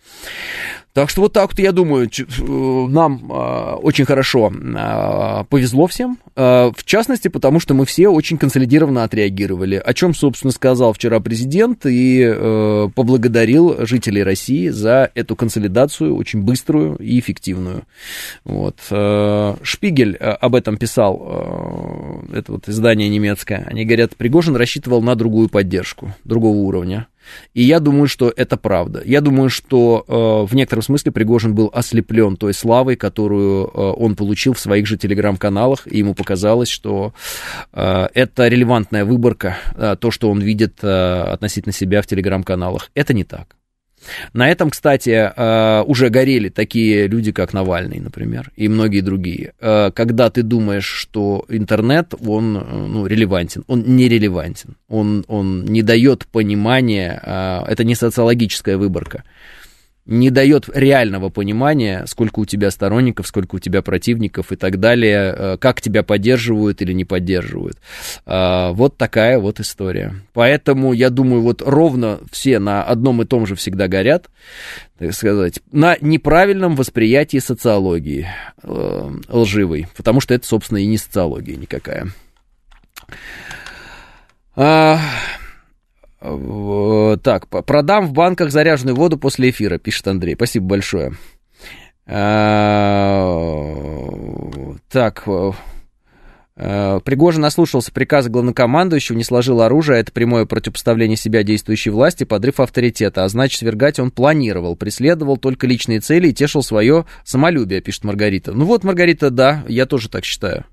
Так 0.97 1.11
что 1.11 1.20
вот 1.20 1.34
так 1.34 1.51
вот, 1.51 1.59
я 1.59 1.72
думаю, 1.72 2.09
э, 2.09 2.86
нам 2.88 3.30
э, 3.30 3.74
очень 3.82 4.07
хорошо 4.07 4.51
э, 4.51 5.44
повезло 5.51 5.86
всем. 5.88 6.18
Э, 6.36 6.70
в 6.74 6.84
частности, 6.86 7.28
потому 7.28 7.61
что 7.61 7.74
мы 7.74 7.84
все 7.84 8.09
очень 8.09 8.38
консолидированно 8.38 9.05
отреагировали. 9.05 9.74
О 9.74 9.92
чем, 9.92 10.14
собственно, 10.14 10.53
сказал 10.53 10.94
вчера 10.94 11.20
президент 11.20 11.84
и 11.84 12.22
э, 12.22 12.88
поблагодарил 12.94 13.84
жителей 13.86 14.22
России 14.22 14.70
за 14.70 15.11
эту 15.14 15.36
консолидацию 15.36 16.16
очень 16.16 16.40
быструю 16.40 16.97
и 16.97 17.20
эффективную. 17.20 17.82
Вот. 18.47 18.78
Э, 18.90 19.57
Шпигель 19.61 20.16
об 20.16 20.55
этом 20.55 20.78
писал, 20.78 22.24
это 22.32 22.53
вот 22.53 22.70
издание 22.70 23.11
немецкое. 23.11 23.66
Они 23.66 23.84
говорят, 23.84 24.16
Пригожин 24.16 24.57
рассчитывал 24.57 25.03
на 25.03 25.14
другую 25.14 25.51
поддержку, 25.51 26.14
другого 26.24 26.57
уровня. 26.57 27.07
И 27.54 27.62
я 27.62 27.80
думаю, 27.80 28.08
что 28.08 28.32
это 28.34 28.56
правда. 28.56 29.02
Я 29.04 29.20
думаю, 29.20 29.50
что 29.50 30.04
э, 30.06 30.50
в 30.50 30.54
некотором 30.54 30.82
смысле 30.82 31.12
Пригожин 31.12 31.54
был 31.54 31.70
ослеплен 31.72 32.36
той 32.36 32.54
славой, 32.54 32.96
которую 32.96 33.66
э, 33.66 33.70
он 33.70 34.16
получил 34.16 34.52
в 34.52 34.60
своих 34.60 34.86
же 34.86 34.96
телеграм-каналах, 34.96 35.86
и 35.86 35.98
ему 35.98 36.14
показалось, 36.14 36.68
что 36.68 37.12
э, 37.72 38.08
это 38.14 38.48
релевантная 38.48 39.04
выборка, 39.04 39.56
э, 39.74 39.96
то, 39.98 40.10
что 40.10 40.30
он 40.30 40.40
видит 40.40 40.78
э, 40.82 41.22
относительно 41.32 41.72
себя 41.72 42.02
в 42.02 42.06
телеграм-каналах. 42.06 42.90
Это 42.94 43.14
не 43.14 43.24
так. 43.24 43.56
На 44.32 44.49
этом, 44.49 44.70
кстати, 44.70 45.11
э, 45.11 45.82
уже 45.82 46.09
горели 46.11 46.49
такие 46.49 47.07
люди, 47.07 47.32
как 47.32 47.53
Навальный, 47.53 48.01
например, 48.01 48.51
и 48.57 48.68
многие 48.68 49.01
другие. 49.01 49.55
Э, 49.61 49.90
когда 49.90 50.30
ты 50.30 50.42
думаешь, 50.42 50.86
что 50.86 51.44
интернет, 51.49 52.14
он 52.24 52.57
э, 52.57 52.61
ну, 52.62 53.07
релевантен, 53.07 53.64
он 53.66 53.84
нерелевантен, 53.97 54.76
он, 54.88 55.24
он 55.28 55.64
не 55.64 55.82
дает 55.82 56.26
понимания, 56.26 57.20
это 57.66 57.84
не 57.84 57.94
социологическая 57.94 58.76
выборка 58.76 59.24
не 60.07 60.30
дает 60.30 60.68
реального 60.72 61.28
понимания, 61.28 62.04
сколько 62.07 62.40
у 62.40 62.44
тебя 62.44 62.70
сторонников, 62.70 63.26
сколько 63.26 63.57
у 63.57 63.59
тебя 63.59 63.82
противников 63.82 64.52
и 64.52 64.57
так 64.57 64.78
далее, 64.78 65.34
э, 65.36 65.57
как 65.59 65.80
тебя 65.80 66.02
поддерживают 66.02 66.80
или 66.80 66.92
не 66.92 67.04
поддерживают. 67.04 67.78
А, 68.24 68.72
вот 68.72 68.96
такая 68.96 69.38
вот 69.38 69.61
история. 69.61 70.14
Поэтому, 70.32 70.92
я 70.92 71.11
думаю, 71.11 71.42
вот 71.42 71.62
ровно 71.62 72.20
все 72.30 72.59
на 72.59 72.82
одном 72.82 73.22
и 73.22 73.26
том 73.26 73.46
же 73.46 73.57
всегда 73.57 73.88
горят, 73.88 74.28
так 74.98 75.12
сказать, 75.12 75.61
на 75.72 75.96
неправильном 76.00 76.76
восприятии 76.76 77.38
социологии 77.38 78.28
э, 78.62 79.11
лживой, 79.28 79.88
потому 79.96 80.20
что 80.20 80.34
это, 80.34 80.46
собственно, 80.46 80.78
и 80.78 80.86
не 80.86 80.98
социология 80.98 81.57
никакая. 81.57 82.07
А, 86.26 87.16
так, 87.18 87.48
продам 87.48 88.06
в 88.06 88.12
банках 88.12 88.50
заряженную 88.50 88.96
воду 88.96 89.18
после 89.18 89.50
эфира, 89.50 89.78
пишет 89.78 90.08
Андрей. 90.08 90.34
Спасибо 90.34 90.66
большое. 90.66 91.12
А, 92.08 93.32
так, 94.90 95.24
э, 95.26 97.00
Пригожин 97.04 97.42
наслушался 97.42 97.92
приказа 97.92 98.30
главнокомандующего, 98.30 99.16
не 99.16 99.24
сложил 99.24 99.60
оружие, 99.60 100.00
это 100.00 100.12
прямое 100.12 100.46
противопоставление 100.46 101.16
себя 101.16 101.42
действующей 101.42 101.90
власти, 101.90 102.24
подрыв 102.24 102.60
авторитета, 102.60 103.24
а 103.24 103.28
значит, 103.28 103.58
свергать 103.58 103.98
он 103.98 104.10
планировал, 104.10 104.76
преследовал 104.76 105.36
только 105.36 105.66
личные 105.66 106.00
цели 106.00 106.28
и 106.28 106.32
тешил 106.32 106.62
свое 106.62 107.06
самолюбие, 107.24 107.80
пишет 107.80 108.04
Маргарита. 108.04 108.52
Ну 108.52 108.64
вот, 108.66 108.84
Маргарита, 108.84 109.30
да, 109.30 109.64
я 109.68 109.86
тоже 109.86 110.08
так 110.08 110.24
считаю. 110.24 110.64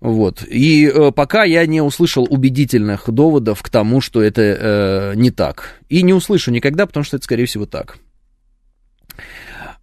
Вот. 0.00 0.42
И 0.48 0.86
э, 0.86 1.12
пока 1.12 1.44
я 1.44 1.64
не 1.66 1.80
услышал 1.80 2.26
убедительных 2.28 3.08
доводов 3.08 3.62
к 3.62 3.68
тому, 3.68 4.00
что 4.00 4.22
это 4.22 4.42
э, 4.42 5.12
не 5.16 5.30
так. 5.30 5.76
И 5.88 6.02
не 6.02 6.12
услышу 6.12 6.50
никогда, 6.50 6.86
потому 6.86 7.04
что 7.04 7.16
это, 7.16 7.24
скорее 7.24 7.46
всего, 7.46 7.66
так. 7.66 7.98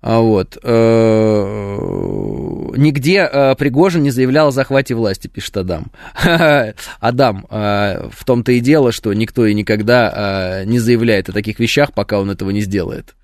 А 0.01 0.19
вот. 0.19 0.57
Э, 0.63 1.77
нигде 2.77 3.29
э, 3.31 3.55
Пригожин 3.55 4.03
не 4.03 4.11
заявлял 4.11 4.47
о 4.47 4.51
захвате 4.51 4.95
власти, 4.95 5.27
пишет 5.27 5.57
Адам. 5.57 5.91
Адам, 6.99 7.45
э, 7.49 8.09
в 8.11 8.23
том-то 8.23 8.53
и 8.53 8.61
дело, 8.61 8.93
что 8.93 9.11
никто 9.13 9.45
и 9.45 9.53
никогда 9.53 10.63
не 10.65 10.79
заявляет 10.79 11.29
о 11.29 11.33
таких 11.33 11.59
вещах, 11.59 11.93
пока 11.93 12.19
он 12.19 12.31
этого 12.31 12.51
не 12.51 12.61
сделает. 12.61 13.15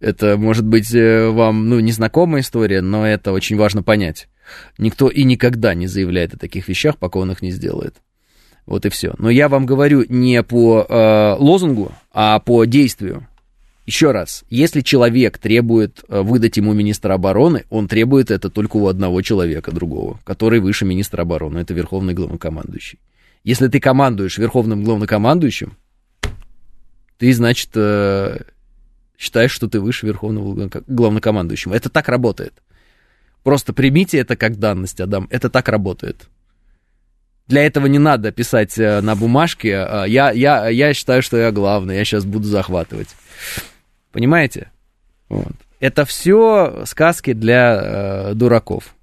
Это 0.00 0.36
может 0.36 0.66
быть 0.66 0.92
вам, 0.92 1.68
ну, 1.68 1.80
незнакомая 1.80 2.42
история, 2.42 2.82
но 2.82 3.06
это 3.06 3.32
очень 3.32 3.56
важно 3.56 3.82
понять. 3.82 4.28
Никто 4.78 5.08
и 5.08 5.24
никогда 5.24 5.74
не 5.74 5.86
заявляет 5.86 6.34
о 6.34 6.38
таких 6.38 6.68
вещах, 6.68 6.98
пока 6.98 7.18
он 7.18 7.30
их 7.30 7.42
не 7.42 7.50
сделает. 7.50 7.96
Вот 8.66 8.86
и 8.86 8.88
все. 8.88 9.14
Но 9.18 9.30
я 9.30 9.48
вам 9.48 9.66
говорю 9.66 10.04
не 10.08 10.42
по 10.42 10.86
э, 10.88 11.36
лозунгу, 11.38 11.92
а 12.12 12.38
по 12.40 12.64
действию. 12.64 13.26
Еще 13.86 14.12
раз, 14.12 14.44
если 14.48 14.80
человек 14.80 15.36
требует 15.36 16.02
э, 16.08 16.22
выдать 16.22 16.56
ему 16.56 16.72
министра 16.72 17.14
обороны, 17.14 17.64
он 17.68 17.86
требует 17.86 18.30
это 18.30 18.48
только 18.48 18.78
у 18.78 18.86
одного 18.86 19.20
человека 19.20 19.72
другого, 19.72 20.18
который 20.24 20.60
выше 20.60 20.86
министра 20.86 21.22
обороны, 21.22 21.58
это 21.58 21.74
верховный 21.74 22.14
главнокомандующий. 22.14 22.98
Если 23.42 23.68
ты 23.68 23.78
командуешь 23.78 24.38
верховным 24.38 24.84
главнокомандующим, 24.84 25.76
ты, 27.18 27.32
значит, 27.34 27.70
э, 27.74 28.38
считаешь, 29.18 29.52
что 29.52 29.68
ты 29.68 29.80
выше 29.80 30.06
верховного 30.06 30.70
главнокомандующего. 30.86 31.74
Это 31.74 31.90
так 31.90 32.08
работает. 32.08 32.54
Просто 33.44 33.72
примите 33.72 34.18
это 34.18 34.36
как 34.36 34.58
данность, 34.58 35.00
Адам. 35.00 35.28
Это 35.30 35.48
так 35.50 35.68
работает. 35.68 36.28
Для 37.46 37.66
этого 37.66 37.86
не 37.86 37.98
надо 37.98 38.32
писать 38.32 38.78
э, 38.78 39.02
на 39.02 39.14
бумажке. 39.14 39.68
Э, 39.68 40.04
я, 40.08 40.30
я, 40.32 40.68
я 40.68 40.94
считаю, 40.94 41.22
что 41.22 41.36
я 41.36 41.52
главный, 41.52 41.98
я 41.98 42.04
сейчас 42.06 42.24
буду 42.24 42.48
захватывать. 42.48 43.08
Понимаете? 44.12 44.70
Вот. 45.28 45.52
Это 45.78 46.06
все 46.06 46.84
сказки 46.86 47.34
для 47.34 47.80
э, 47.82 48.34
дураков. 48.34 48.94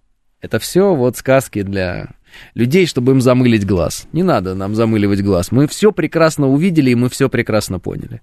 Это 0.42 0.58
все 0.58 0.96
вот 0.96 1.18
сказки 1.18 1.62
для 1.62 2.10
людей, 2.56 2.88
чтобы 2.88 3.12
им 3.12 3.22
замылить 3.22 3.68
глаз. 3.68 4.08
Не 4.12 4.24
надо 4.24 4.56
нам 4.56 4.74
замыливать 4.74 5.22
глаз. 5.22 5.52
Мы 5.52 5.68
все 5.68 5.92
прекрасно 5.92 6.48
увидели, 6.48 6.90
и 6.90 6.96
мы 6.96 7.10
все 7.10 7.30
прекрасно 7.30 7.80
поняли. 7.80 8.22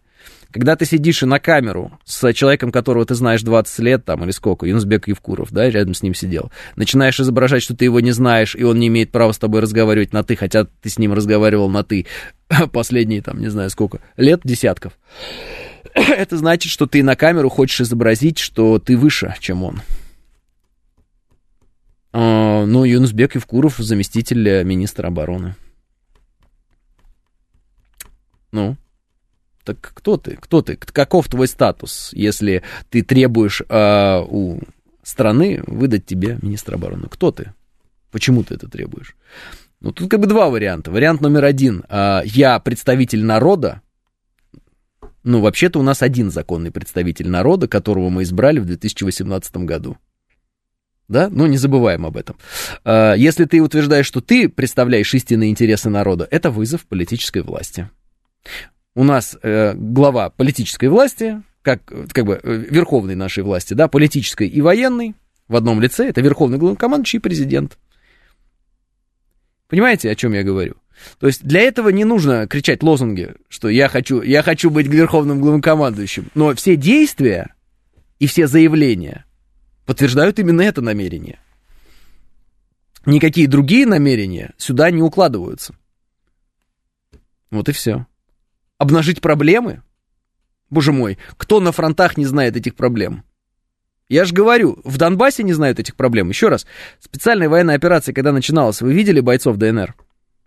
Когда 0.51 0.77
ты 0.77 0.87
сидишь 0.87 1.23
и 1.23 1.27
на 1.27 1.39
камеру 1.39 1.99
с 2.05 2.33
человеком, 2.33 2.73
которого 2.73 3.05
ты 3.05 3.15
знаешь 3.15 3.43
20 3.43 3.79
лет, 3.81 4.05
там, 4.07 4.25
или 4.25 4.31
сколько, 4.31 4.65
Юнусбек 4.65 5.07
Евкуров, 5.07 5.53
да, 5.53 5.69
рядом 5.69 5.93
с 5.93 6.03
ним 6.03 6.15
сидел, 6.15 6.51
начинаешь 6.75 7.21
изображать, 7.21 7.63
что 7.63 7.77
ты 7.77 7.85
его 7.85 8.01
не 8.01 8.13
знаешь, 8.13 8.57
и 8.57 8.63
он 8.65 8.79
не 8.79 8.87
имеет 8.89 9.13
права 9.13 9.33
с 9.33 9.39
тобой 9.39 9.61
разговаривать 9.61 10.15
на 10.15 10.25
«ты», 10.25 10.37
хотя 10.37 10.65
ты 10.65 10.89
с 10.89 10.99
ним 10.99 11.13
разговаривал 11.13 11.69
на 11.69 11.85
«ты» 11.85 12.07
последние, 12.73 13.21
там, 13.21 13.41
не 13.41 13.49
знаю 13.49 13.69
сколько, 13.69 14.01
лет, 14.17 14.41
десятков. 14.43 14.95
Это 15.95 16.39
значит, 16.39 16.73
что 16.73 16.87
ты 16.87 17.03
на 17.03 17.15
камеру 17.15 17.51
хочешь 17.51 17.83
изобразить, 17.83 18.39
что 18.39 18.79
ты 18.79 18.97
выше, 18.97 19.35
чем 19.41 19.63
он. 19.63 19.83
А, 22.13 22.65
ну, 22.65 22.85
Юнусбек 22.85 23.35
Евкуров, 23.35 23.77
заместитель 23.77 24.65
министра 24.65 25.09
обороны. 25.09 25.57
Ну, 28.51 28.79
так 29.69 29.93
кто 29.95 30.17
ты? 30.17 30.37
Кто 30.41 30.63
ты? 30.63 30.77
Каков 30.77 31.29
твой 31.29 31.47
статус, 31.47 32.11
если 32.15 32.63
ты 32.89 33.03
требуешь 33.03 33.61
э, 33.69 34.25
у 34.27 34.61
страны 35.03 35.63
выдать 35.67 36.07
тебе 36.07 36.39
министра 36.41 36.77
обороны? 36.77 37.07
Кто 37.11 37.31
ты? 37.33 37.53
Почему 38.11 38.45
ты 38.45 38.55
это 38.55 38.67
требуешь? 38.67 39.15
Ну, 39.81 39.93
тут 39.93 40.11
как 40.11 40.21
бы 40.21 40.27
два 40.27 40.49
варианта. 40.49 40.91
Вариант 40.91 41.21
номер 41.21 41.45
один. 41.45 41.85
Э, 41.91 42.23
я 42.25 42.59
представитель 42.61 43.23
народа. 43.23 43.83
Ну, 45.23 45.43
вообще-то 45.43 45.79
у 45.81 45.83
нас 45.83 46.01
один 46.01 46.31
законный 46.31 46.71
представитель 46.71 47.29
народа, 47.29 47.69
которого 47.69 48.09
мы 48.09 48.23
избрали 48.23 48.61
в 48.61 48.65
2018 48.65 49.55
году. 49.59 49.99
Да? 51.09 51.29
Ну, 51.31 51.47
не 51.47 51.59
забываем 51.59 52.07
об 52.07 52.17
этом. 52.17 52.37
Если 52.87 53.45
ты 53.45 53.61
утверждаешь, 53.61 54.07
что 54.07 54.23
ты 54.23 54.49
представляешь 54.49 55.13
истинные 55.13 55.51
интересы 55.51 55.91
народа, 55.91 56.27
это 56.31 56.51
вызов 56.51 56.87
политической 56.87 57.43
власти 57.43 57.91
у 58.99 59.05
нас 59.05 59.39
э, 59.45 59.75
глава 59.77 60.29
политической 60.29 60.87
власти, 60.89 61.41
как, 61.63 61.85
как 61.85 62.25
бы 62.27 62.41
э, 62.43 62.53
верховной 62.69 63.15
нашей 63.15 63.45
власти, 63.45 63.75
да, 63.75 63.87
политической 63.87 64.49
и 64.49 64.61
военной 64.61 65.15
в 65.47 65.55
одном 65.55 65.81
лице, 65.81 66.09
это 66.09 66.21
верховный 66.21 66.59
главнокомандующий 66.59 67.21
и 67.21 67.23
президент. 67.23 67.79
Понимаете, 69.69 70.11
о 70.11 70.17
чем 70.17 70.33
я 70.33 70.43
говорю? 70.43 70.75
То 71.21 71.29
есть 71.29 71.45
для 71.45 71.61
этого 71.61 71.91
не 71.91 72.05
нужно 72.05 72.49
кричать 72.49 72.83
лозунги, 72.83 73.37
что 73.49 73.69
я 73.69 73.89
хочу, 73.89 74.21
я 74.21 74.43
хочу 74.43 74.69
быть 74.69 74.89
верховным 74.89 75.41
главнокомандующим. 75.41 76.31
Но 76.35 76.53
все 76.57 76.75
действия 76.75 77.55
и 78.19 78.27
все 78.27 78.49
заявления 78.49 79.27
подтверждают 79.87 80.41
именно 80.41 80.63
это 80.63 80.83
намерение. 80.83 81.39
Никакие 83.07 83.47
другие 83.47 83.87
намерения 83.87 84.55
сюда 84.59 84.91
не 84.91 85.03
укладываются. 85.03 85.77
Вот 87.53 87.69
и 87.69 87.73
все 87.73 88.09
обнажить 88.79 89.21
проблемы? 89.21 89.83
Боже 90.71 90.93
мой, 90.93 91.19
кто 91.37 91.61
на 91.61 91.73
фронтах 91.73 92.17
не 92.17 92.27
знает 92.27 92.57
этих 92.57 92.75
проблем? 92.75 93.25
Я 94.09 94.25
же 94.25 94.35
говорю, 94.35 94.79
в 94.85 94.97
Донбассе 94.97 95.43
не 95.43 95.53
знают 95.53 95.79
этих 95.79 95.95
проблем. 95.95 96.31
Еще 96.31 96.49
раз, 96.49 96.67
специальная 96.99 97.49
военная 97.49 97.75
операция, 97.75 98.15
когда 98.15 98.33
начиналась, 98.33 98.81
вы 98.81 98.95
видели 98.95 99.21
бойцов 99.21 99.57
ДНР? 99.57 99.95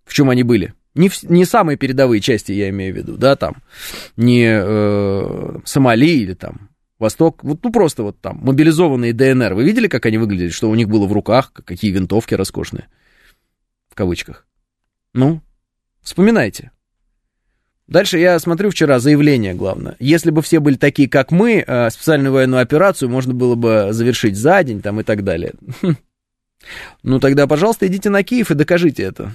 В 0.05 0.13
чем 0.13 0.29
они 0.29 0.43
были? 0.43 0.73
Не, 0.95 1.09
в, 1.09 1.23
не 1.23 1.45
самые 1.45 1.77
передовые 1.77 2.21
части, 2.21 2.51
я 2.51 2.69
имею 2.69 2.93
в 2.93 2.97
виду, 2.97 3.17
да, 3.17 3.35
там, 3.35 3.57
не 4.17 4.45
э, 4.45 5.59
Сомали 5.63 6.09
или 6.09 6.33
там 6.33 6.69
Восток, 6.99 7.43
вот, 7.43 7.63
ну 7.63 7.71
просто 7.71 8.03
вот 8.03 8.19
там, 8.19 8.39
мобилизованные 8.41 9.13
ДНР. 9.13 9.53
Вы 9.53 9.63
видели, 9.63 9.87
как 9.87 10.05
они 10.05 10.17
выглядели, 10.17 10.49
что 10.49 10.69
у 10.69 10.75
них 10.75 10.89
было 10.89 11.07
в 11.07 11.13
руках, 11.13 11.53
какие 11.53 11.91
винтовки 11.91 12.33
роскошные, 12.33 12.87
в 13.89 13.95
кавычках? 13.95 14.45
Ну, 15.13 15.41
вспоминайте. 16.01 16.71
Дальше 17.91 18.17
я 18.19 18.39
смотрю 18.39 18.69
вчера 18.69 18.99
заявление, 18.99 19.53
главное. 19.53 19.97
Если 19.99 20.31
бы 20.31 20.41
все 20.41 20.61
были 20.61 20.77
такие, 20.77 21.09
как 21.09 21.29
мы, 21.29 21.61
э, 21.67 21.89
специальную 21.89 22.31
военную 22.31 22.61
операцию 22.61 23.09
можно 23.09 23.33
было 23.33 23.55
бы 23.55 23.89
завершить 23.91 24.37
за 24.37 24.63
день 24.63 24.81
там 24.81 25.01
и 25.01 25.03
так 25.03 25.23
далее. 25.23 25.53
Ну 27.01 27.19
тогда, 27.19 27.47
пожалуйста, 27.47 27.87
идите 27.87 28.11
на 28.11 28.21
Киев 28.21 28.51
и 28.51 28.53
докажите 28.53 29.01
это. 29.01 29.33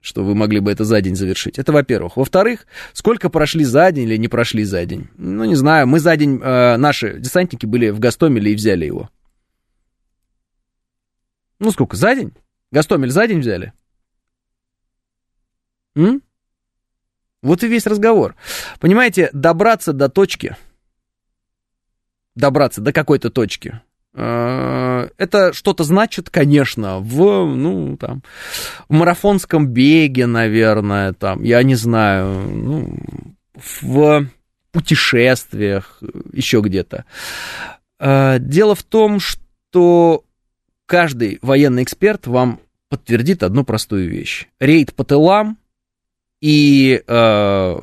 что 0.00 0.22
вы 0.24 0.36
могли 0.36 0.60
бы 0.60 0.70
это 0.70 0.84
за 0.84 1.00
день 1.00 1.16
завершить. 1.16 1.58
Это 1.58 1.72
во-первых. 1.72 2.16
Во-вторых, 2.16 2.64
сколько 2.92 3.28
прошли 3.28 3.64
за 3.64 3.90
день 3.90 4.04
или 4.04 4.16
не 4.16 4.28
прошли 4.28 4.62
за 4.62 4.86
день? 4.86 5.08
Ну, 5.18 5.44
не 5.44 5.56
знаю, 5.56 5.88
мы 5.88 5.98
за 5.98 6.16
день, 6.16 6.40
э, 6.40 6.76
наши 6.76 7.18
десантники 7.18 7.66
были 7.66 7.90
в 7.90 7.98
Гастомеле 7.98 8.52
и 8.52 8.54
взяли 8.54 8.86
его. 8.86 9.10
Ну, 11.58 11.72
сколько, 11.72 11.96
за 11.96 12.14
день? 12.14 12.32
Гастомель 12.70 13.10
за 13.10 13.26
день 13.26 13.40
взяли? 13.40 13.72
М? 15.96 16.22
Вот 17.42 17.62
и 17.62 17.68
весь 17.68 17.86
разговор. 17.86 18.36
Понимаете, 18.80 19.30
добраться 19.32 19.92
до 19.92 20.08
точки, 20.08 20.56
добраться 22.34 22.80
до 22.80 22.92
какой-то 22.92 23.30
точки, 23.30 23.80
Э, 24.12 25.08
это 25.18 25.52
что-то 25.52 25.84
значит, 25.84 26.30
конечно, 26.30 26.98
в, 26.98 27.46
ну, 27.46 27.96
там, 27.96 28.22
в 28.88 28.92
марафонском 28.92 29.68
беге, 29.68 30.26
наверное, 30.26 31.12
там, 31.12 31.42
я 31.42 31.62
не 31.62 31.74
знаю, 31.74 32.48
ну, 32.48 32.98
в 33.54 34.26
путешествиях, 34.72 36.02
еще 36.32 36.60
где-то. 36.60 37.04
Э, 37.98 38.38
дело 38.40 38.74
в 38.74 38.82
том, 38.82 39.20
что 39.20 40.24
каждый 40.86 41.38
военный 41.42 41.84
эксперт 41.84 42.26
вам 42.26 42.60
подтвердит 42.88 43.44
одну 43.44 43.64
простую 43.64 44.10
вещь. 44.10 44.48
Рейд 44.58 44.92
по 44.94 45.04
тылам 45.04 45.56
и 46.40 47.02
э, 47.06 47.76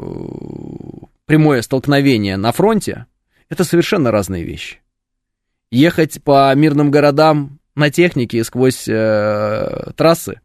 прямое 1.25 1.61
столкновение 1.61 2.37
на 2.37 2.51
фронте– 2.51 3.05
это 3.49 3.63
совершенно 3.63 4.11
разные 4.11 4.43
вещи 4.43 4.79
ехать 5.71 6.23
по 6.23 6.53
мирным 6.55 6.91
городам 6.91 7.59
на 7.75 7.89
технике 7.89 8.43
сквозь 8.43 8.87
э, 8.87 9.91
трассы, 9.95 10.41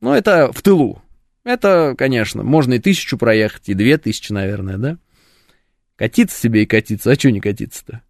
ну, 0.00 0.12
это 0.12 0.52
в 0.52 0.62
тылу. 0.62 1.02
Это, 1.44 1.94
конечно, 1.96 2.42
можно 2.42 2.74
и 2.74 2.78
тысячу 2.78 3.18
проехать, 3.18 3.68
и 3.68 3.74
две 3.74 3.98
тысячи, 3.98 4.32
наверное, 4.32 4.76
да? 4.76 4.98
Катиться 5.96 6.38
себе 6.38 6.62
и 6.62 6.66
катиться, 6.66 7.10
а 7.10 7.14
что 7.14 7.30
не 7.30 7.40
катиться-то? 7.40 8.02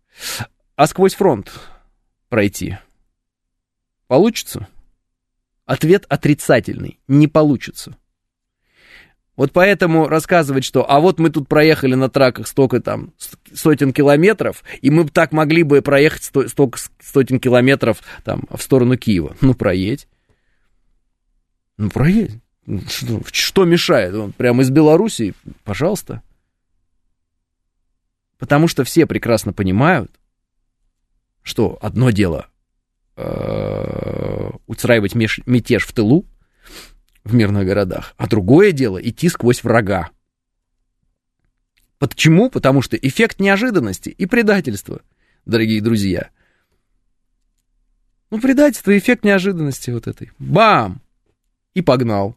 А 0.77 0.87
сквозь 0.87 1.14
фронт 1.14 1.53
пройти 2.29 2.79
получится? 4.07 4.68
Ответ 5.64 6.05
отрицательный, 6.09 6.99
не 7.09 7.29
получится. 7.29 7.97
Вот 9.37 9.53
поэтому 9.53 10.09
рассказывать, 10.09 10.64
что 10.64 10.89
а 10.89 11.01
вот 11.01 11.18
мы 11.18 11.30
тут 11.30 11.49
проехали 11.49 11.95
на 11.95 12.11
траках 12.11 12.47
столько 12.47 12.80
там 12.80 13.12
сотен 13.53 13.93
километров, 13.93 14.62
и 14.83 14.91
мы 14.91 15.09
так 15.09 15.33
могли 15.33 15.62
бы 15.62 15.80
проехать 15.80 16.24
сто, 16.24 16.47
столько 16.49 16.78
сотен 17.03 17.41
километров 17.41 17.99
там 18.24 18.45
в 18.51 18.61
сторону 18.61 18.97
Киева. 18.99 19.35
Ну, 19.41 19.55
проедь. 19.55 20.07
Ну, 21.78 21.89
проедь. 21.89 22.33
Что, 22.89 23.22
что 23.33 23.64
мешает? 23.64 24.14
Он 24.14 24.33
прямо 24.33 24.62
из 24.62 24.70
Белоруссии, 24.70 25.35
пожалуйста. 25.64 26.22
Потому 28.39 28.68
что 28.68 28.85
все 28.85 29.07
прекрасно 29.07 29.53
понимают, 29.53 30.11
что 31.43 31.78
одно 31.80 32.11
дело 32.11 32.49
э, 33.16 34.51
устраивать 34.66 35.14
мятеж 35.14 35.87
в 35.87 35.93
тылу, 35.93 36.26
в 37.25 37.35
мирных 37.35 37.66
городах, 37.66 38.14
а 38.16 38.27
другое 38.27 38.73
дело 38.73 38.99
идти 38.99 39.29
сквозь 39.29 39.62
врага. 39.62 40.11
Почему? 41.99 42.51
Потому 42.51 42.83
что 42.83 42.97
эффект 42.97 43.39
неожиданности 43.39 44.09
и 44.09 44.27
предательства, 44.27 45.03
дорогие 45.47 45.81
друзья. 45.81 46.31
Ну, 48.31 48.41
предательство, 48.41 48.97
эффект 48.97 49.25
неожиданности 49.25 49.91
вот 49.91 50.07
этой. 50.07 50.33
Бам! 50.39 51.01
И 51.75 51.83
погнал. 51.83 52.35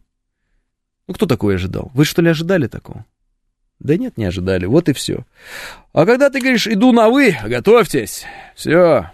Ну, 1.08 1.14
кто 1.14 1.26
такое 1.26 1.56
ожидал? 1.56 1.90
Вы 1.94 2.06
что 2.06 2.22
ли 2.22 2.30
ожидали 2.30 2.68
такого? 2.68 3.06
Да 3.80 3.98
нет, 3.98 4.18
не 4.18 4.26
ожидали, 4.26 4.66
вот 4.66 4.88
и 4.90 4.94
все. 4.94 5.26
А 5.94 6.06
когда 6.06 6.30
ты 6.30 6.40
говоришь, 6.40 6.68
иду 6.68 6.92
на 6.92 7.10
вы, 7.10 7.36
готовьтесь, 7.46 8.26
все, 8.56 9.12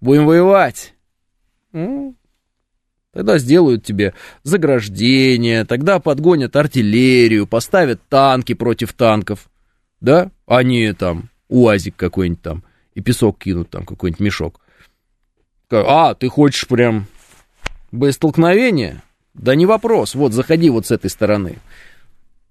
будем 0.00 0.26
воевать. 0.26 0.94
Ну, 1.72 2.14
Тогда 3.12 3.36
сделают 3.36 3.84
тебе 3.84 4.14
заграждение, 4.42 5.66
тогда 5.66 5.98
подгонят 5.98 6.56
артиллерию, 6.56 7.46
поставят 7.46 8.00
танки 8.08 8.54
против 8.54 8.94
танков, 8.94 9.50
да? 10.00 10.30
Они 10.46 10.92
там, 10.92 11.28
УАЗик 11.48 11.94
какой-нибудь 11.94 12.42
там, 12.42 12.64
и 12.94 13.02
песок 13.02 13.38
кинут 13.38 13.68
там, 13.68 13.84
какой-нибудь 13.84 14.20
мешок. 14.20 14.60
А, 15.70 16.14
ты 16.14 16.28
хочешь 16.28 16.66
прям 16.66 17.06
без 17.90 18.14
столкновения? 18.14 19.02
Да 19.34 19.54
не 19.54 19.66
вопрос, 19.66 20.14
вот, 20.14 20.32
заходи 20.32 20.70
вот 20.70 20.86
с 20.86 20.90
этой 20.90 21.10
стороны. 21.10 21.58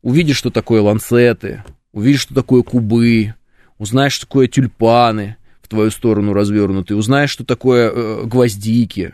Увидишь, 0.04 0.38
что 0.38 0.52
такое 0.52 0.82
ланцеты, 0.82 1.64
увидишь, 1.92 2.22
что 2.22 2.36
такое 2.36 2.62
кубы, 2.62 3.34
узнаешь, 3.80 4.14
что 4.14 4.28
такое 4.28 4.48
тюльпаны 4.48 5.38
в 5.62 5.68
твою 5.68 5.90
сторону 5.90 6.34
развернутые, 6.34 6.98
узнаешь, 6.98 7.32
что 7.32 7.46
такое 7.46 7.92
э, 7.92 8.24
гвоздики, 8.26 9.14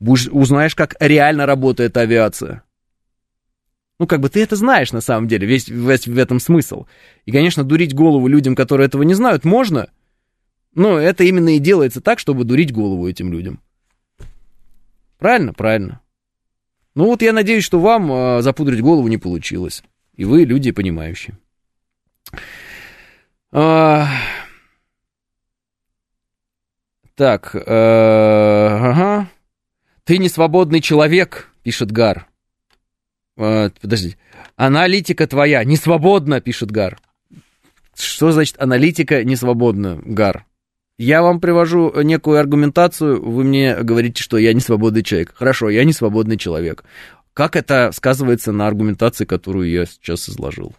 будешь, 0.00 0.28
узнаешь, 0.28 0.74
как 0.74 0.96
реально 1.00 1.46
работает 1.46 1.96
авиация. 1.96 2.62
Ну, 3.98 4.06
как 4.06 4.20
бы 4.20 4.28
ты 4.28 4.42
это 4.42 4.54
знаешь 4.54 4.92
на 4.92 5.00
самом 5.00 5.26
деле, 5.26 5.46
весь, 5.46 5.68
весь 5.68 6.06
в 6.06 6.18
этом 6.18 6.38
смысл. 6.38 6.86
И, 7.26 7.32
конечно, 7.32 7.64
дурить 7.64 7.94
голову 7.94 8.28
людям, 8.28 8.54
которые 8.54 8.86
этого 8.86 9.02
не 9.02 9.14
знают, 9.14 9.44
можно, 9.44 9.90
но 10.74 10.98
это 10.98 11.24
именно 11.24 11.56
и 11.56 11.58
делается 11.58 12.00
так, 12.00 12.18
чтобы 12.18 12.44
дурить 12.44 12.72
голову 12.72 13.08
этим 13.08 13.32
людям. 13.32 13.60
Правильно? 15.18 15.52
Правильно. 15.52 16.00
Ну 16.94 17.06
вот 17.06 17.22
я 17.22 17.32
надеюсь, 17.32 17.64
что 17.64 17.80
вам 17.80 18.10
э, 18.12 18.42
запудрить 18.42 18.80
голову 18.80 19.08
не 19.08 19.18
получилось. 19.18 19.82
И 20.14 20.24
вы 20.24 20.44
люди 20.44 20.70
понимающие. 20.70 21.36
А... 23.50 24.08
Так, 27.14 27.54
э... 27.54 27.60
ага. 27.66 29.28
«Ты 30.08 30.16
не 30.16 30.30
свободный 30.30 30.80
человек»,— 30.80 31.50
пишет 31.62 31.92
Гар. 31.92 32.28
Э, 33.36 33.68
подожди. 33.78 34.16
«Аналитика 34.56 35.26
твоя 35.26 35.62
не 35.64 35.76
свободна»,— 35.76 36.40
пишет 36.40 36.70
Гар. 36.70 36.98
Что 37.94 38.32
значит 38.32 38.56
аналитика 38.58 39.22
не 39.22 39.36
свободна, 39.36 40.00
Гар? 40.02 40.46
Я 40.96 41.20
вам 41.20 41.40
привожу 41.40 41.92
некую 42.00 42.38
аргументацию, 42.38 43.22
вы 43.22 43.44
мне 43.44 43.76
говорите, 43.82 44.22
что 44.22 44.38
я 44.38 44.54
не 44.54 44.60
свободный 44.60 45.02
человек. 45.02 45.34
Хорошо, 45.34 45.68
я 45.68 45.84
не 45.84 45.92
свободный 45.92 46.38
человек. 46.38 46.84
Как 47.34 47.54
это 47.54 47.90
сказывается 47.92 48.50
на 48.50 48.66
аргументации, 48.66 49.26
которую 49.26 49.68
я 49.68 49.84
сейчас 49.84 50.26
изложил? 50.30 50.74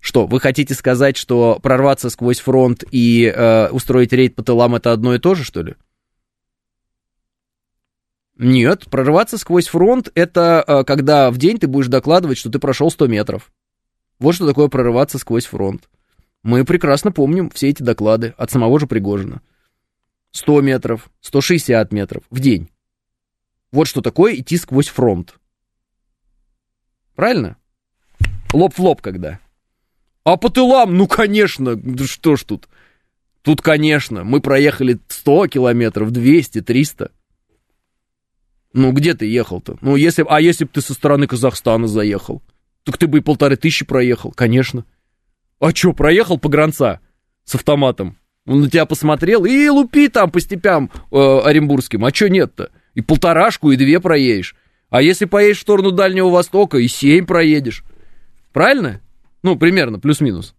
Что, 0.00 0.26
вы 0.26 0.38
хотите 0.38 0.74
сказать, 0.74 1.16
что 1.16 1.58
прорваться 1.62 2.10
сквозь 2.10 2.40
фронт 2.40 2.84
и 2.90 3.32
э, 3.34 3.70
устроить 3.70 4.12
рейд 4.12 4.34
по 4.34 4.42
тылам 4.42 4.74
это 4.74 4.92
одно 4.92 5.14
и 5.14 5.18
то 5.18 5.34
же, 5.34 5.44
что 5.44 5.62
ли? 5.62 5.76
Нет, 8.38 8.88
прорываться 8.88 9.36
сквозь 9.36 9.66
фронт— 9.66 10.10
это 10.14 10.64
э, 10.64 10.84
когда 10.84 11.30
в 11.32 11.38
день 11.38 11.58
ты 11.58 11.66
будешь 11.66 11.88
докладывать, 11.88 12.38
что 12.38 12.50
ты 12.50 12.60
прошел 12.60 12.88
100 12.88 13.08
метров. 13.08 13.52
Вот 14.20 14.36
что 14.36 14.46
такое 14.46 14.68
прорываться 14.68 15.18
сквозь 15.18 15.46
фронт. 15.46 15.88
Мы 16.44 16.64
прекрасно 16.64 17.10
помним 17.10 17.50
все 17.50 17.68
эти 17.68 17.82
доклады 17.82 18.34
от 18.38 18.52
самого 18.52 18.78
же 18.78 18.86
Пригожина. 18.86 19.42
100 20.30 20.60
метров, 20.60 21.10
160 21.20 21.92
метров 21.92 22.22
в 22.30 22.38
день. 22.38 22.70
Вот 23.72 23.88
что 23.88 24.02
такое 24.02 24.36
идти 24.36 24.56
сквозь 24.56 24.88
фронт. 24.88 25.34
Правильно? 27.16 27.56
Лоб 28.52 28.72
в 28.74 28.78
лоб 28.78 29.02
когда. 29.02 29.40
А 30.22 30.36
по 30.36 30.48
тылам, 30.48 30.96
ну, 30.96 31.08
конечно, 31.08 31.76
что 32.06 32.36
ж 32.36 32.44
тут. 32.44 32.68
Тут, 33.42 33.62
конечно, 33.62 34.22
мы 34.22 34.40
проехали 34.40 35.00
100 35.08 35.48
километров, 35.48 36.12
200, 36.12 36.60
300. 36.60 37.10
Ну, 38.72 38.92
где 38.92 39.14
ты 39.14 39.26
ехал-то? 39.26 39.78
Ну, 39.80 39.96
если, 39.96 40.24
а 40.28 40.40
если 40.40 40.64
бы 40.64 40.70
ты 40.72 40.80
со 40.80 40.94
стороны 40.94 41.26
Казахстана 41.26 41.88
заехал? 41.88 42.42
Так 42.84 42.98
ты 42.98 43.06
бы 43.06 43.18
и 43.18 43.22
полторы 43.22 43.56
тысячи 43.56 43.84
проехал, 43.84 44.32
конечно. 44.32 44.84
А 45.58 45.74
что, 45.74 45.92
проехал 45.92 46.38
по 46.38 46.48
гранца 46.48 47.00
с 47.44 47.54
автоматом? 47.54 48.16
Он 48.46 48.60
на 48.60 48.70
тебя 48.70 48.86
посмотрел 48.86 49.44
и 49.44 49.68
лупи 49.68 50.08
там 50.08 50.30
по 50.30 50.40
степям 50.40 50.90
э, 51.10 51.16
оренбургским. 51.16 52.04
А 52.04 52.14
что 52.14 52.28
нет-то? 52.28 52.70
И 52.94 53.02
полторашку, 53.02 53.70
и 53.70 53.76
две 53.76 54.00
проедешь. 54.00 54.54
А 54.90 55.02
если 55.02 55.26
поедешь 55.26 55.58
в 55.58 55.62
сторону 55.62 55.92
Дальнего 55.92 56.30
Востока, 56.30 56.78
и 56.78 56.88
семь 56.88 57.26
проедешь. 57.26 57.84
Правильно? 58.52 59.00
Ну, 59.42 59.56
примерно, 59.56 59.98
плюс-минус. 59.98 60.54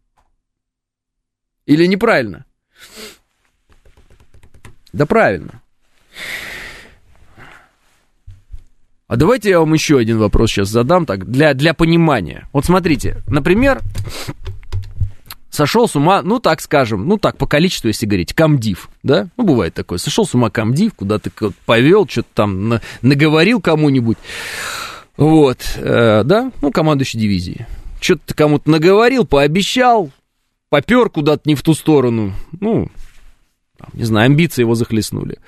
Или 1.66 1.86
неправильно? 1.86 2.46
Да 4.94 5.06
правильно. 5.06 5.62
А 9.10 9.16
давайте 9.16 9.50
я 9.50 9.60
вам 9.60 9.74
еще 9.74 9.98
один 9.98 10.20
вопрос 10.20 10.52
сейчас 10.52 10.70
задам, 10.70 11.08
так, 11.08 11.26
для, 11.30 11.56
для 11.56 11.74
понимания. 11.74 12.48
Вот 12.54 12.66
смотрите, 12.66 13.24
например, 13.28 13.82
сошел 15.50 15.88
с 15.88 15.96
ума, 15.96 16.22
ну, 16.22 16.40
так 16.40 16.62
скажем, 16.62 17.08
ну, 17.08 17.18
так, 17.18 17.36
по 17.36 17.48
количеству, 17.48 17.88
если 17.88 18.06
говорить, 18.06 18.34
комдив, 18.34 18.88
да? 19.02 19.28
Ну, 19.36 19.46
бывает 19.46 19.74
такое. 19.74 19.98
Сошел 19.98 20.28
с 20.28 20.36
ума 20.36 20.52
комдив, 20.52 20.94
куда-то 20.94 21.32
повел, 21.66 22.08
что-то 22.08 22.28
там 22.36 22.70
на, 22.70 22.82
наговорил 23.02 23.60
кому-нибудь. 23.62 24.20
Вот, 25.18 25.58
э, 25.78 26.22
да, 26.24 26.52
ну, 26.62 26.72
командующий 26.72 27.20
дивизии. 27.20 27.66
Что-то 28.00 28.36
кому-то 28.36 28.70
наговорил, 28.70 29.26
пообещал, 29.26 30.12
попер 30.70 31.10
куда-то 31.10 31.42
не 31.50 31.56
в 31.56 31.64
ту 31.64 31.74
сторону. 31.74 32.34
Ну, 32.62 32.90
не 33.94 34.04
знаю, 34.04 34.28
амбиции 34.28 34.62
его 34.62 34.76
захлестнули. 34.76 35.40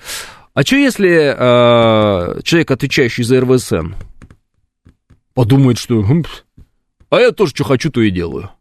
А 0.54 0.64
что 0.64 0.76
если 0.76 1.34
э, 1.34 2.42
человек, 2.44 2.72
отвечающий 2.72 3.24
за 3.24 3.40
РВСН, 3.40 3.94
подумает, 5.34 5.78
что 5.78 6.02
«Хм, 6.04 6.24
а 7.10 7.20
я 7.20 7.32
тоже 7.32 7.54
что 7.56 7.64
хочу, 7.64 7.90
то 7.90 8.02
и 8.02 8.12
делаю. 8.12 8.52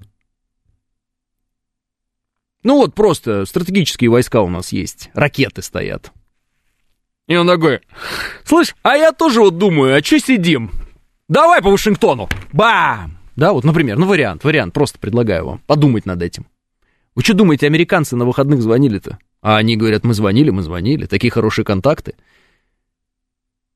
Ну 2.62 2.76
вот 2.76 2.95
просто 2.95 3.47
стратегические 3.47 4.11
войска 4.11 4.43
у 4.43 4.49
нас 4.49 4.70
есть, 4.72 5.11
ракеты 5.14 5.62
стоят. 5.62 6.12
И 7.26 7.36
он 7.36 7.47
такой, 7.47 7.80
слышь, 8.45 8.74
а 8.82 8.97
я 8.97 9.12
тоже 9.12 9.41
вот 9.41 9.57
думаю, 9.57 9.97
а 9.97 10.03
что 10.03 10.18
сидим? 10.18 10.70
Давай 11.28 11.62
по 11.62 11.70
Вашингтону. 11.70 12.28
Бам! 12.53 13.18
Да, 13.36 13.53
вот, 13.53 13.64
например, 13.64 13.99
ну 13.99 14.07
вариант, 14.07 14.45
вариант, 14.45 14.74
просто 14.74 14.99
предлагаю 14.99 15.47
вам 15.47 15.59
подумать 15.66 16.07
над 16.07 16.20
этим. 16.22 16.47
Вы 17.14 17.22
что 17.22 17.34
думаете, 17.34 17.66
американцы 17.66 18.16
на 18.16 18.24
выходных 18.24 18.61
звонили-то? 18.61 19.18
А 19.43 19.57
они 19.57 19.76
говорят, 19.76 20.05
мы 20.05 20.14
звонили, 20.14 20.51
мы 20.51 20.62
звонили, 20.62 21.07
такие 21.07 21.30
хорошие 21.30 21.64
контакты. 21.64 22.14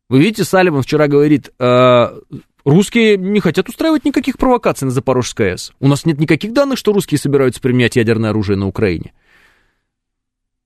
Вы 0.08 0.20
видите, 0.20 0.44
Салливан 0.44 0.82
вчера 0.82 1.08
говорит, 1.08 1.50
э, 1.58 2.20
русские 2.64 3.16
не 3.16 3.40
хотят 3.40 3.68
устраивать 3.68 4.04
никаких 4.04 4.36
провокаций 4.36 4.84
на 4.84 4.90
Запорожской 4.90 5.52
АЭС. 5.52 5.72
У 5.80 5.88
нас 5.88 6.04
нет 6.04 6.18
никаких 6.18 6.52
данных, 6.52 6.78
что 6.78 6.92
русские 6.92 7.18
собираются 7.18 7.60
применять 7.60 7.96
ядерное 7.96 8.30
оружие 8.30 8.58
на 8.58 8.66
Украине. 8.66 9.14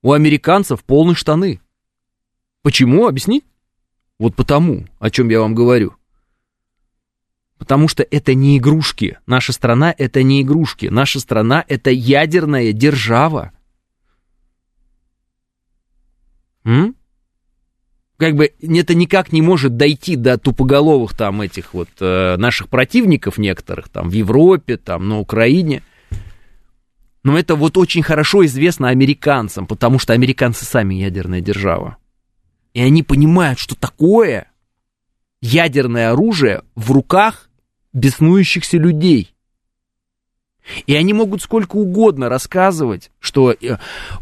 У 0.03 0.13
американцев 0.13 0.83
полные 0.85 1.15
штаны. 1.15 1.61
Почему? 2.63 3.07
Объяснить? 3.07 3.45
Вот 4.19 4.35
потому, 4.35 4.87
о 4.99 5.11
чем 5.11 5.29
я 5.29 5.41
вам 5.41 5.55
говорю. 5.55 5.95
Потому 7.59 7.89
что 7.89 8.03
это 8.03 8.35
не 8.35 8.59
игрушки. 8.59 9.19
Наша 9.27 9.53
страна 9.53 9.95
это 9.97 10.23
не 10.23 10.43
игрушки. 10.43 10.87
Наша 10.87 11.21
страна 11.21 11.65
это 11.69 11.91
ядерная 11.91 12.73
держава. 12.73 13.53
М? 16.69 16.95
Как 18.19 18.35
бы 18.35 18.53
это 18.61 18.95
никак 18.95 19.33
не 19.33 19.41
может 19.41 19.79
дойти 19.79 20.17
до 20.17 20.37
тупоголовых 20.37 21.17
там 21.17 21.41
этих 21.41 21.73
вот 21.73 21.89
э, 22.01 22.37
наших 22.37 22.69
противников 22.69 23.39
некоторых 23.39 23.89
там 23.89 24.11
в 24.11 24.13
Европе, 24.13 24.77
там 24.77 25.09
на 25.09 25.19
Украине. 25.19 25.83
Но 27.25 27.39
это 27.39 27.55
вот 27.55 27.79
очень 27.79 28.03
хорошо 28.03 28.45
известно 28.45 28.91
американцам, 28.91 29.67
потому 29.67 29.99
что 29.99 30.13
американцы 30.13 30.67
сами 30.67 30.97
ядерная 30.97 31.41
держава. 31.41 31.97
И 32.75 32.83
они 32.83 33.03
понимают, 33.03 33.59
что 33.59 33.75
такое 33.75 34.51
ядерное 35.41 36.11
оружие 36.11 36.63
в 36.75 36.91
руках 36.91 37.49
беснующихся 37.95 38.77
людей. 38.77 39.35
И 40.87 40.95
они 40.95 41.13
могут 41.13 41.43
сколько 41.43 41.77
угодно 41.77 42.29
рассказывать, 42.29 43.11
что 43.21 43.53
э, 43.53 43.77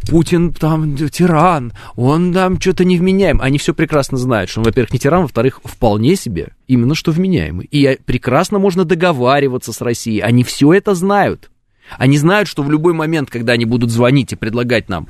Путин 0.08 0.52
там 0.52 0.96
тиран, 0.96 1.72
он 1.96 2.32
там 2.32 2.60
что-то 2.60 2.84
невменяем. 2.84 3.40
Они 3.40 3.58
все 3.58 3.74
прекрасно 3.74 4.18
знают, 4.18 4.50
что 4.50 4.60
он, 4.60 4.64
во-первых, 4.64 4.92
не 4.92 4.98
тиран, 4.98 5.22
во-вторых, 5.22 5.60
вполне 5.64 6.16
себе 6.16 6.52
именно 6.66 6.94
что 6.94 7.12
вменяемый. 7.12 7.66
И 7.70 7.98
прекрасно 8.04 8.58
можно 8.58 8.84
договариваться 8.84 9.72
с 9.72 9.80
Россией. 9.80 10.20
Они 10.20 10.44
все 10.44 10.72
это 10.72 10.94
знают. 10.94 11.50
Они 11.98 12.18
знают, 12.18 12.48
что 12.48 12.62
в 12.62 12.70
любой 12.70 12.92
момент, 12.92 13.30
когда 13.30 13.52
они 13.52 13.64
будут 13.64 13.90
звонить 13.90 14.32
и 14.32 14.36
предлагать 14.36 14.88
нам 14.88 15.08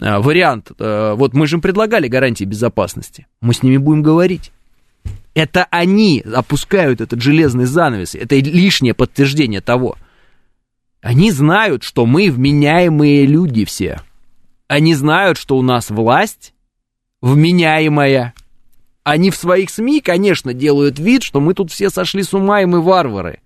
э, 0.00 0.18
вариант, 0.18 0.70
э, 0.78 1.14
вот 1.16 1.34
мы 1.34 1.46
же 1.46 1.56
им 1.56 1.62
предлагали 1.62 2.08
гарантии 2.08 2.44
безопасности, 2.44 3.26
мы 3.40 3.54
с 3.54 3.62
ними 3.62 3.76
будем 3.76 4.02
говорить. 4.02 4.52
Это 5.34 5.66
они 5.70 6.24
опускают 6.32 7.00
этот 7.00 7.20
железный 7.20 7.64
занавес. 7.64 8.14
Это 8.14 8.36
лишнее 8.36 8.94
подтверждение 8.94 9.60
того. 9.60 9.96
Они 11.04 11.30
знают, 11.32 11.82
что 11.82 12.06
мы 12.06 12.30
вменяемые 12.30 13.26
люди 13.26 13.66
все. 13.66 14.00
Они 14.68 14.94
знают, 14.94 15.36
что 15.36 15.58
у 15.58 15.62
нас 15.62 15.90
власть 15.90 16.54
вменяемая. 17.20 18.32
Они 19.02 19.30
в 19.30 19.36
своих 19.36 19.68
СМИ, 19.68 20.00
конечно, 20.00 20.54
делают 20.54 20.98
вид, 20.98 21.22
что 21.22 21.40
мы 21.40 21.52
тут 21.52 21.70
все 21.70 21.90
сошли 21.90 22.22
с 22.22 22.32
ума, 22.32 22.62
и 22.62 22.64
мы 22.64 22.80
варвары. 22.80 23.40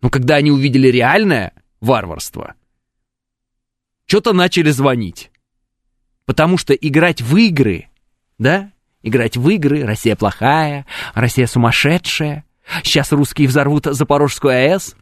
Но 0.00 0.10
когда 0.10 0.36
они 0.36 0.52
увидели 0.52 0.86
реальное 0.86 1.54
варварство, 1.80 2.54
что-то 4.06 4.32
начали 4.32 4.70
звонить. 4.70 5.32
Потому 6.24 6.56
что 6.56 6.72
играть 6.72 7.20
в 7.20 7.36
игры, 7.36 7.88
да, 8.38 8.70
играть 9.02 9.36
в 9.36 9.48
игры, 9.48 9.84
Россия 9.84 10.14
плохая, 10.14 10.86
Россия 11.14 11.48
сумасшедшая, 11.48 12.44
сейчас 12.84 13.10
русские 13.10 13.48
взорвут 13.48 13.86
Запорожскую 13.86 14.54
АЭС, 14.54 14.94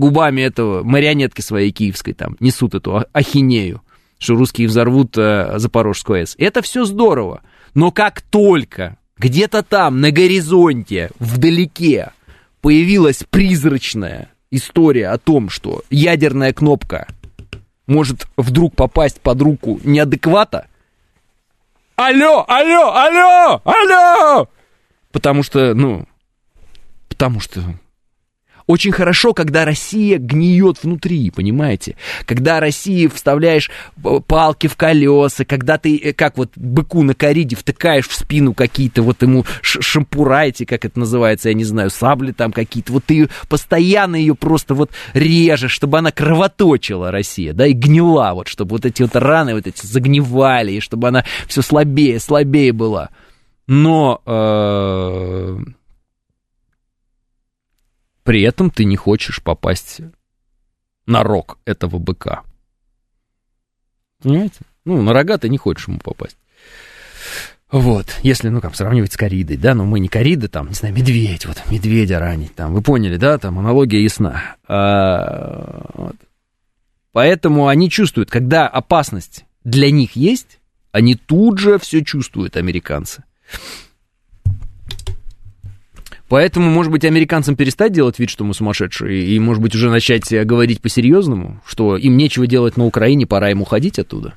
губами 0.00 0.40
этого 0.40 0.82
марионетки 0.82 1.42
своей 1.42 1.70
киевской 1.70 2.14
там 2.14 2.36
несут 2.40 2.74
эту 2.74 3.04
ахинею, 3.12 3.82
что 4.18 4.34
русские 4.34 4.66
взорвут 4.66 5.16
э, 5.16 5.58
Запорожскую 5.58 6.20
АЭС. 6.20 6.34
Это 6.38 6.62
все 6.62 6.84
здорово, 6.84 7.42
но 7.74 7.92
как 7.92 8.22
только 8.22 8.96
где-то 9.18 9.62
там, 9.62 10.00
на 10.00 10.10
горизонте, 10.10 11.10
вдалеке, 11.18 12.10
появилась 12.62 13.22
призрачная 13.28 14.32
история 14.50 15.08
о 15.10 15.18
том, 15.18 15.50
что 15.50 15.82
ядерная 15.90 16.52
кнопка 16.52 17.06
может 17.86 18.26
вдруг 18.36 18.74
попасть 18.74 19.20
под 19.20 19.42
руку 19.42 19.80
неадеквата, 19.84 20.66
алло, 21.96 22.44
алло, 22.48 22.94
алло, 22.94 23.60
алло! 23.64 24.48
Потому 25.12 25.42
что, 25.42 25.74
ну, 25.74 26.06
потому 27.08 27.40
что 27.40 27.62
очень 28.70 28.92
хорошо, 28.92 29.34
когда 29.34 29.64
Россия 29.64 30.18
гниет 30.18 30.84
внутри, 30.84 31.30
понимаете? 31.30 31.96
Когда 32.24 32.60
России 32.60 33.08
вставляешь 33.08 33.68
палки 34.28 34.68
в 34.68 34.76
колеса, 34.76 35.44
когда 35.44 35.76
ты, 35.76 35.96
э, 35.96 36.12
как 36.12 36.38
вот 36.38 36.52
быку 36.54 37.02
на 37.02 37.14
кориде, 37.14 37.56
втыкаешь 37.56 38.08
в 38.08 38.14
спину 38.14 38.54
какие-то 38.54 39.02
вот 39.02 39.22
ему 39.22 39.44
шампура 39.60 40.30
как 40.66 40.84
это 40.84 40.98
называется, 41.00 41.48
я 41.48 41.54
не 41.54 41.64
знаю, 41.64 41.90
сабли 41.90 42.30
там 42.30 42.52
какие-то, 42.52 42.92
вот 42.92 43.04
ты 43.04 43.28
постоянно 43.48 44.14
ее 44.14 44.36
просто 44.36 44.74
вот 44.74 44.92
режешь, 45.14 45.72
чтобы 45.72 45.98
она 45.98 46.12
кровоточила, 46.12 47.10
Россия, 47.10 47.52
да, 47.52 47.66
и 47.66 47.72
гнила, 47.72 48.30
вот, 48.34 48.46
чтобы 48.46 48.76
вот 48.76 48.86
эти 48.86 49.02
вот 49.02 49.16
раны 49.16 49.54
вот 49.54 49.66
эти 49.66 49.84
загнивали, 49.84 50.72
и 50.74 50.80
чтобы 50.80 51.08
она 51.08 51.24
все 51.48 51.62
слабее, 51.62 52.20
слабее 52.20 52.72
была. 52.72 53.10
Но... 53.66 54.22
Э 54.24 55.58
при 58.30 58.42
этом 58.42 58.70
ты 58.70 58.84
не 58.84 58.94
хочешь 58.94 59.42
попасть 59.42 60.02
на 61.04 61.24
рог 61.24 61.58
этого 61.64 61.98
быка. 61.98 62.44
Понимаете? 64.22 64.60
Ну, 64.84 65.02
на 65.02 65.12
рога 65.12 65.36
ты 65.36 65.48
не 65.48 65.58
хочешь 65.58 65.88
ему 65.88 65.98
попасть. 65.98 66.36
Вот, 67.72 68.06
если, 68.22 68.48
ну, 68.48 68.60
как 68.60 68.76
сравнивать 68.76 69.14
с 69.14 69.16
коридой, 69.16 69.56
да, 69.56 69.74
но 69.74 69.84
мы 69.84 69.98
не 69.98 70.06
корида, 70.06 70.48
там, 70.48 70.68
не 70.68 70.74
знаю, 70.74 70.94
медведь, 70.94 71.44
вот, 71.44 71.60
медведя 71.72 72.20
ранить, 72.20 72.54
там, 72.54 72.72
вы 72.72 72.82
поняли, 72.82 73.16
да, 73.16 73.36
там, 73.36 73.58
аналогия 73.58 74.00
ясна. 74.00 74.54
А, 74.68 75.90
вот. 75.94 76.14
Поэтому 77.10 77.66
они 77.66 77.90
чувствуют, 77.90 78.30
когда 78.30 78.68
опасность 78.68 79.44
для 79.64 79.90
них 79.90 80.14
есть, 80.14 80.60
они 80.92 81.16
тут 81.16 81.58
же 81.58 81.80
все 81.80 82.04
чувствуют, 82.04 82.56
американцы. 82.56 83.24
Поэтому, 86.30 86.70
может 86.70 86.92
быть, 86.92 87.04
американцам 87.04 87.56
перестать 87.56 87.92
делать 87.92 88.20
вид, 88.20 88.30
что 88.30 88.44
мы 88.44 88.54
сумасшедшие, 88.54 89.26
и, 89.26 89.38
может 89.40 89.60
быть, 89.60 89.74
уже 89.74 89.90
начать 89.90 90.30
э, 90.30 90.44
говорить 90.44 90.80
по-серьезному, 90.80 91.60
что 91.66 91.96
им 91.96 92.16
нечего 92.16 92.46
делать 92.46 92.76
на 92.76 92.86
Украине, 92.86 93.26
пора 93.26 93.50
им 93.50 93.62
уходить 93.62 93.98
оттуда. 93.98 94.34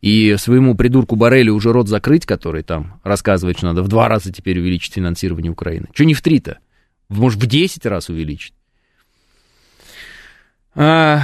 И 0.00 0.34
своему 0.38 0.74
придурку 0.74 1.14
Барелю 1.14 1.52
уже 1.52 1.74
рот 1.74 1.88
закрыть, 1.88 2.24
который 2.24 2.62
там 2.62 3.02
рассказывает, 3.04 3.58
что 3.58 3.66
надо 3.66 3.82
в 3.82 3.88
два 3.88 4.08
раза 4.08 4.32
теперь 4.32 4.58
увеличить 4.58 4.94
финансирование 4.94 5.52
Украины. 5.52 5.88
Что 5.92 6.06
не 6.06 6.14
в 6.14 6.22
три-то? 6.22 6.56
Может, 7.10 7.38
в 7.38 7.46
десять 7.46 7.84
раз 7.84 8.08
увеличить? 8.08 8.54
А... 10.74 11.20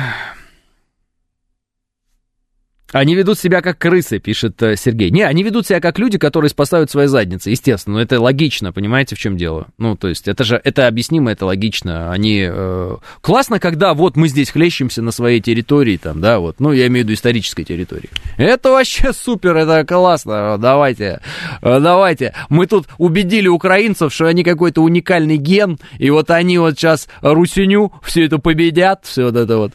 Они 2.93 3.15
ведут 3.15 3.39
себя 3.39 3.63
как 3.63 3.79
крысы, 3.79 4.19
пишет 4.19 4.63
э, 4.63 4.77
Сергей. 4.77 5.11
Не, 5.11 5.23
они 5.23 5.43
ведут 5.43 5.67
себя 5.67 5.81
как 5.81 5.99
люди, 5.99 6.19
которые 6.19 6.51
спасают 6.51 6.91
свои 6.91 7.07
задницы, 7.07 7.51
естественно. 7.51 7.97
Но 7.97 8.03
это 8.03 8.21
логично, 8.21 8.73
понимаете, 8.73 9.17
в 9.17 9.19
чем 9.19 9.37
дело? 9.39 9.67
Ну, 9.79 9.97
то 9.97 10.09
есть, 10.09 10.29
это 10.29 10.45
же, 10.45 10.61
это 10.63 10.87
объяснимо, 10.87 11.33
это 11.33 11.47
логично. 11.47 12.13
Они... 12.13 12.47
Э, 12.49 12.97
классно, 13.23 13.59
когда 13.61 13.95
вот 13.95 14.17
мы 14.17 14.29
здесь 14.29 14.51
хлещемся 14.51 15.01
на 15.01 15.11
своей 15.11 15.41
территории, 15.41 15.97
там, 15.97 16.21
да, 16.21 16.39
вот, 16.39 16.61
ну, 16.61 16.73
я 16.73 16.87
имею 16.89 17.05
в 17.05 17.09
виду 17.09 17.15
исторической 17.15 17.65
территории. 17.65 18.11
Это 18.37 18.71
вообще 18.71 19.13
супер, 19.15 19.57
это 19.57 19.85
классно, 19.87 20.59
давайте, 20.59 21.21
э, 21.63 21.81
давайте. 21.81 22.35
Мы 22.51 22.67
тут 22.67 22.89
убедили 22.99 23.49
украинцев, 23.49 24.13
что 24.13 24.27
они 24.27 24.45
какой-то 24.45 24.83
уникальный 24.83 25.39
ген, 25.39 25.79
и 25.99 26.11
вот 26.11 26.31
они 26.31 26.59
вот 26.59 26.79
сейчас 26.79 27.09
русиню 27.23 27.93
все 28.03 28.27
это 28.27 28.39
победят, 28.39 29.05
все 29.05 29.25
вот 29.25 29.37
это 29.37 29.57
вот. 29.57 29.73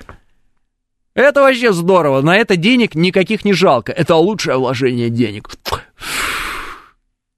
Это 1.17 1.41
вообще 1.41 1.73
здорово. 1.73 2.21
На 2.21 2.37
это 2.37 2.57
денег 2.57 2.93
никаких 2.93 3.43
не 3.43 3.51
жалко. 3.51 3.91
Это 3.91 4.15
лучшее 4.17 4.57
вложение 4.57 5.09
денег. 5.09 5.49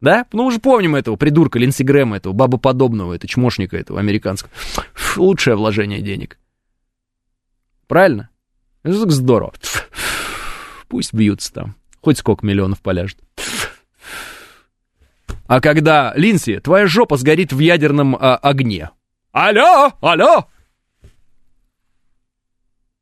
Да? 0.02 0.26
Ну, 0.34 0.44
мы 0.44 0.52
же 0.52 0.60
помним 0.60 0.98
этого 0.98 1.16
придурка 1.16 1.60
Линдси 1.60 1.84
Грэма, 1.84 2.18
этого 2.18 2.34
бабоподобного, 2.34 3.14
этого 3.14 3.30
чмошника 3.30 3.78
этого 3.78 3.98
американского. 3.98 4.52
Лучшее 5.16 5.56
вложение 5.56 6.02
денег. 6.02 6.38
Правильно? 7.88 8.30
Это 8.84 9.10
здорово. 9.10 9.54
Пусть 10.90 11.14
бьются 11.14 11.54
там. 11.54 11.76
Хоть 12.02 12.18
сколько 12.18 12.46
миллионов 12.46 12.82
поляжет. 12.82 13.20
А 15.48 15.62
когда, 15.62 16.12
Линси, 16.18 16.60
твоя 16.60 16.86
жопа 16.86 17.16
сгорит 17.16 17.54
в 17.54 17.60
ядерном 17.60 18.18
а, 18.20 18.36
огне. 18.36 18.90
Алло, 19.32 19.94
алло! 20.02 20.48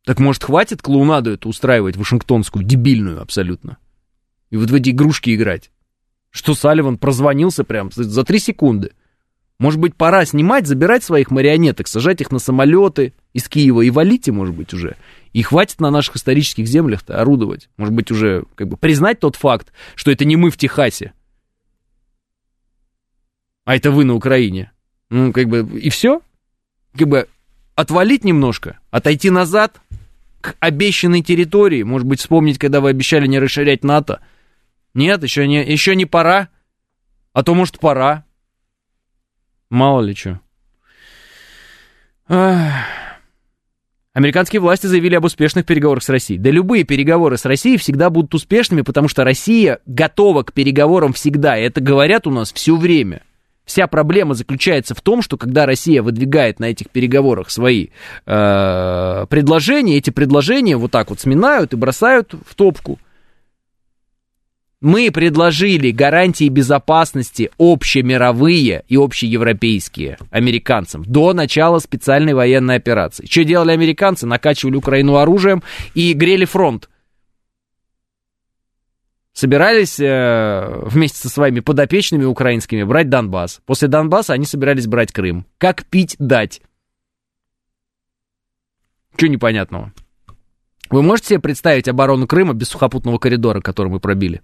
Так 0.07 0.19
может 0.19 0.45
хватит 0.45 0.81
клоунаду 0.81 1.31
эту 1.31 1.49
устраивать, 1.49 1.97
вашингтонскую, 1.97 2.63
дебильную 2.63 3.21
абсолютно? 3.21 3.77
И 4.49 4.55
вот 4.55 4.71
в 4.71 4.73
эти 4.73 4.91
игрушки 4.91 5.35
играть? 5.35 5.69
Что 6.29 6.55
Салливан 6.55 6.97
прозвонился 6.97 7.65
прям 7.65 7.91
за 7.91 8.23
три 8.23 8.39
секунды. 8.39 8.93
Может 9.59 9.81
быть, 9.81 9.95
пора 9.95 10.23
снимать, 10.23 10.65
забирать 10.65 11.03
своих 11.03 11.29
марионеток, 11.29 11.89
сажать 11.89 12.21
их 12.21 12.31
на 12.31 12.39
самолеты 12.39 13.15
из 13.33 13.49
Киева 13.49 13.81
и 13.81 13.89
валить, 13.89 14.29
может 14.29 14.55
быть, 14.55 14.73
уже. 14.73 14.95
И 15.33 15.41
хватит 15.41 15.81
на 15.81 15.91
наших 15.91 16.15
исторических 16.15 16.67
землях-то 16.67 17.19
орудовать. 17.19 17.67
Может 17.75 17.93
быть, 17.93 18.09
уже 18.09 18.45
как 18.55 18.69
бы 18.69 18.77
признать 18.77 19.19
тот 19.19 19.35
факт, 19.35 19.73
что 19.95 20.09
это 20.09 20.23
не 20.23 20.37
мы 20.37 20.51
в 20.51 20.57
Техасе, 20.57 21.11
а 23.65 23.75
это 23.75 23.91
вы 23.91 24.05
на 24.05 24.15
Украине. 24.15 24.71
Ну, 25.09 25.33
как 25.33 25.49
бы, 25.49 25.67
и 25.77 25.89
все. 25.89 26.21
Как 26.97 27.09
бы 27.09 27.27
отвалить 27.75 28.23
немножко, 28.23 28.79
отойти 28.89 29.29
назад 29.29 29.81
к 30.47 30.55
обещанной 30.61 31.21
территории. 31.21 31.83
Может 31.83 32.07
быть, 32.07 32.21
вспомнить, 32.21 32.57
когда 32.57 32.79
вы 32.79 32.89
обещали 32.89 33.27
не 33.27 33.39
расширять 33.39 33.83
НАТО. 33.83 34.21
Нет, 34.93 35.21
еще 35.23 35.45
не, 35.47 35.63
еще 35.63 35.95
не 35.95 36.05
пора. 36.05 36.47
А 37.33 37.43
то, 37.43 37.53
может, 37.53 37.79
пора. 37.79 38.23
Мало 39.69 40.01
ли 40.01 40.15
что. 40.15 40.39
Американские 44.13 44.61
власти 44.61 44.87
заявили 44.87 45.15
об 45.15 45.25
успешных 45.25 45.65
переговорах 45.65 46.01
с 46.01 46.09
Россией. 46.09 46.39
Да 46.39 46.49
любые 46.49 46.85
переговоры 46.85 47.37
с 47.37 47.45
Россией 47.45 47.77
всегда 47.77 48.09
будут 48.09 48.33
успешными, 48.33 48.81
потому 48.81 49.09
что 49.09 49.23
Россия 49.23 49.79
готова 49.85 50.43
к 50.43 50.53
переговорам 50.53 51.13
всегда. 51.13 51.57
И 51.57 51.63
это 51.63 51.81
говорят 51.81 52.25
у 52.25 52.31
нас 52.31 52.53
все 52.53 52.77
время. 52.77 53.21
Вся 53.67 53.85
проблема 53.87 54.33
заключается 54.33 54.95
в 54.95 55.01
том, 55.01 55.21
что 55.21 55.37
когда 55.37 55.65
Россия 55.65 56.01
выдвигает 56.01 56.59
на 56.61 56.65
этих 56.65 56.89
переговорах 56.89 57.49
свои 57.49 57.89
э, 58.25 59.25
предложения, 59.29 59.97
эти 59.97 60.09
предложения 60.09 60.77
вот 60.77 60.91
так 60.91 61.09
вот 61.09 61.19
сминают 61.19 61.73
и 61.73 61.75
бросают 61.75 62.33
в 62.47 62.55
топку. 62.55 62.97
Мы 64.79 65.11
предложили 65.11 65.91
гарантии 65.91 66.47
безопасности 66.47 67.49
общемировые 67.59 68.85
и 68.87 68.95
общеевропейские 68.95 70.17
американцам 70.31 71.03
до 71.03 71.33
начала 71.33 71.79
специальной 71.79 72.33
военной 72.33 72.75
операции. 72.75 73.27
Что 73.29 73.43
делали 73.43 73.71
американцы? 73.71 74.25
Накачивали 74.25 74.77
Украину 74.77 75.17
оружием 75.17 75.61
и 75.93 76.13
грели 76.13 76.45
фронт 76.45 76.87
собирались 79.37 79.99
э, 79.99 80.81
вместе 80.85 81.19
со 81.19 81.29
своими 81.29 81.59
подопечными 81.59 82.23
украинскими 82.23 82.81
брать 82.81 83.07
Донбасс. 83.09 83.61
После 83.67 83.87
Донбасса 83.87 84.33
они 84.33 84.45
собирались 84.45 84.87
брать 84.87 85.13
Крым. 85.13 85.45
Как 85.59 85.85
пить 85.85 86.15
дать? 86.17 86.59
Чего 89.15 89.31
непонятного? 89.31 89.93
Вы 90.89 91.03
можете 91.03 91.29
себе 91.29 91.39
представить 91.39 91.87
оборону 91.87 92.25
Крыма 92.25 92.53
без 92.53 92.69
сухопутного 92.69 93.19
коридора, 93.19 93.61
который 93.61 93.89
мы 93.89 93.99
пробили? 93.99 94.41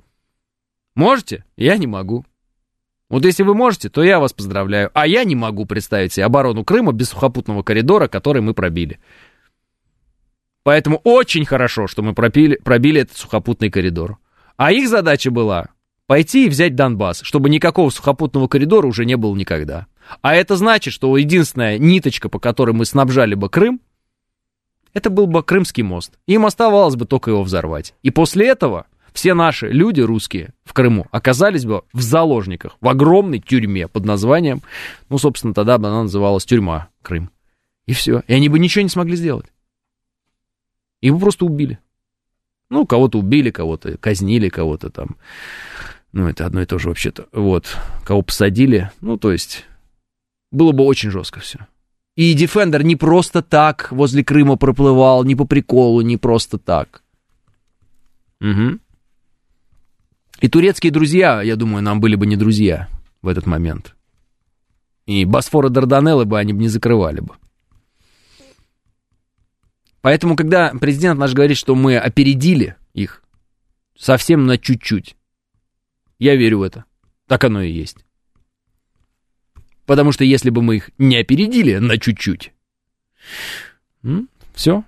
Можете? 0.94 1.44
Я 1.58 1.78
не 1.78 1.88
могу. 1.88 2.24
Вот 3.10 3.26
если 3.26 3.42
вы 3.42 3.56
можете, 3.56 3.90
то 3.90 4.04
я 4.04 4.20
вас 4.20 4.32
поздравляю. 4.32 4.92
А 4.94 5.08
я 5.08 5.24
не 5.24 5.36
могу 5.36 5.66
представить 5.66 6.14
себе 6.14 6.26
оборону 6.26 6.64
Крыма 6.64 6.92
без 6.92 7.10
сухопутного 7.10 7.64
коридора, 7.64 8.08
который 8.08 8.44
мы 8.44 8.54
пробили. 8.54 9.00
Поэтому 10.62 11.02
очень 11.04 11.46
хорошо, 11.46 11.88
что 11.88 12.04
мы 12.04 12.14
пробили, 12.14 12.58
пробили 12.58 13.02
этот 13.02 13.18
сухопутный 13.18 13.72
коридор. 13.72 14.20
А 14.58 14.72
их 14.72 14.88
задача 14.88 15.32
была 15.32 15.70
пойти 16.08 16.46
и 16.46 16.50
взять 16.50 16.76
Донбасс, 16.76 17.22
чтобы 17.22 17.50
никакого 17.50 17.90
сухопутного 17.90 18.48
коридора 18.48 18.88
уже 18.88 19.06
не 19.06 19.18
было 19.18 19.36
никогда. 19.36 19.88
А 20.22 20.36
это 20.36 20.58
значит, 20.58 20.94
что 20.94 21.16
единственная 21.18 21.78
ниточка, 21.78 22.30
по 22.30 22.40
которой 22.40 22.72
мы 22.72 22.86
снабжали 22.86 23.36
бы 23.36 23.50
Крым, 23.50 23.82
это 24.94 25.10
был 25.10 25.28
бы 25.28 25.42
Крымский 25.44 25.84
мост. 25.84 26.14
Им 26.28 26.46
оставалось 26.46 26.96
бы 26.96 27.06
только 27.06 27.32
его 27.32 27.44
взорвать. 27.44 27.96
И 28.04 28.12
после 28.12 28.48
этого 28.48 28.86
все 29.12 29.34
наши 29.34 29.70
люди 29.70 30.02
русские 30.02 30.54
в 30.64 30.74
Крыму 30.74 31.08
оказались 31.12 31.66
бы 31.66 31.84
в 31.94 32.02
заложниках, 32.02 32.78
в 32.80 32.88
огромной 32.88 33.40
тюрьме 33.40 33.88
под 33.88 34.06
названием, 34.06 34.62
ну, 35.10 35.18
собственно, 35.18 35.54
тогда 35.54 35.78
бы 35.78 35.88
она 35.88 36.04
называлась 36.04 36.46
тюрьма 36.46 36.90
Крым. 37.02 37.32
И 37.86 37.94
все. 37.94 38.24
И 38.28 38.34
они 38.34 38.50
бы 38.50 38.60
ничего 38.60 38.84
не 38.84 38.90
смогли 38.90 39.16
сделать. 39.16 39.48
Бы 41.02 41.20
просто 41.20 41.46
убили. 41.46 41.80
Ну, 42.70 42.86
кого-то 42.86 43.20
убили, 43.20 43.52
кого-то 43.52 43.98
казнили, 43.98 44.50
кого-то 44.50 44.90
там. 44.90 45.18
Ну, 46.12 46.28
это 46.28 46.46
одно 46.46 46.62
и 46.62 46.66
то 46.66 46.78
же 46.80 46.90
вообще-то. 46.90 47.28
Вот. 47.32 47.78
Кого 48.06 48.22
посадили. 48.22 48.92
Ну, 49.02 49.18
то 49.18 49.32
есть, 49.32 49.66
было 50.52 50.72
бы 50.72 50.84
очень 50.84 51.10
жестко 51.10 51.40
все. 51.40 51.60
И 52.16 52.36
Defender 52.36 52.84
не 52.84 52.96
просто 52.96 53.42
так 53.42 53.92
возле 53.92 54.24
Крыма 54.24 54.56
проплывал, 54.56 55.24
не 55.24 55.36
по 55.36 55.46
приколу, 55.46 56.02
не 56.02 56.18
просто 56.18 56.60
так. 56.60 57.04
Угу. 58.40 58.80
И 60.42 60.50
турецкие 60.50 60.92
друзья, 60.92 61.42
я 61.42 61.56
думаю, 61.56 61.82
нам 61.82 62.00
были 62.00 62.16
бы 62.16 62.28
не 62.28 62.36
друзья 62.36 62.88
в 63.22 63.28
этот 63.28 63.48
момент. 63.48 63.96
И 65.08 65.26
Босфора 65.26 65.70
Дарданеллы 65.70 66.26
бы 66.26 66.38
они 66.38 66.54
бы 66.54 66.60
не 66.60 66.68
закрывали 66.68 67.22
бы. 67.22 67.36
Поэтому, 70.04 70.36
когда 70.36 70.74
президент 70.74 71.18
наш 71.18 71.34
говорит, 71.34 71.56
что 71.58 71.76
мы 71.76 71.98
опередили 71.98 72.76
их 72.94 73.24
совсем 73.98 74.46
на 74.46 74.58
чуть-чуть, 74.58 75.16
я 76.20 76.36
верю 76.36 76.60
в 76.60 76.64
это. 76.64 76.84
Так 77.26 77.46
оно 77.46 77.62
и 77.62 77.72
есть. 77.72 78.06
Потому 79.86 80.12
что 80.12 80.26
если 80.26 80.50
бы 80.50 80.62
мы 80.62 80.76
их 80.76 80.90
не 80.98 81.16
опередили 81.16 81.78
на 81.78 81.98
чуть-чуть, 81.98 82.52
все, 84.54 84.84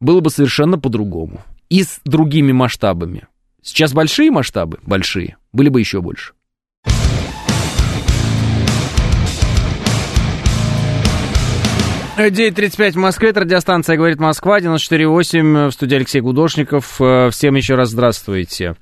было 0.00 0.20
бы 0.20 0.30
совершенно 0.30 0.78
по-другому. 0.78 1.42
И 1.68 1.82
с 1.82 2.00
другими 2.06 2.52
масштабами. 2.52 3.28
Сейчас 3.60 3.92
большие 3.92 4.30
масштабы, 4.30 4.78
большие, 4.84 5.36
были 5.52 5.68
бы 5.68 5.80
еще 5.80 6.00
больше. 6.00 6.32
9.35 12.16 12.92
в 12.92 12.96
Москве, 12.96 13.30
это 13.30 13.40
радиостанция 13.40 13.96
«Говорит 13.96 14.20
Москва», 14.20 14.60
94.8, 14.60 15.70
в 15.70 15.72
студии 15.72 15.96
Алексей 15.96 16.20
Гудошников. 16.20 17.00
Э, 17.00 17.30
всем 17.30 17.56
еще 17.56 17.74
раз 17.74 17.90
здравствуйте. 17.90 18.76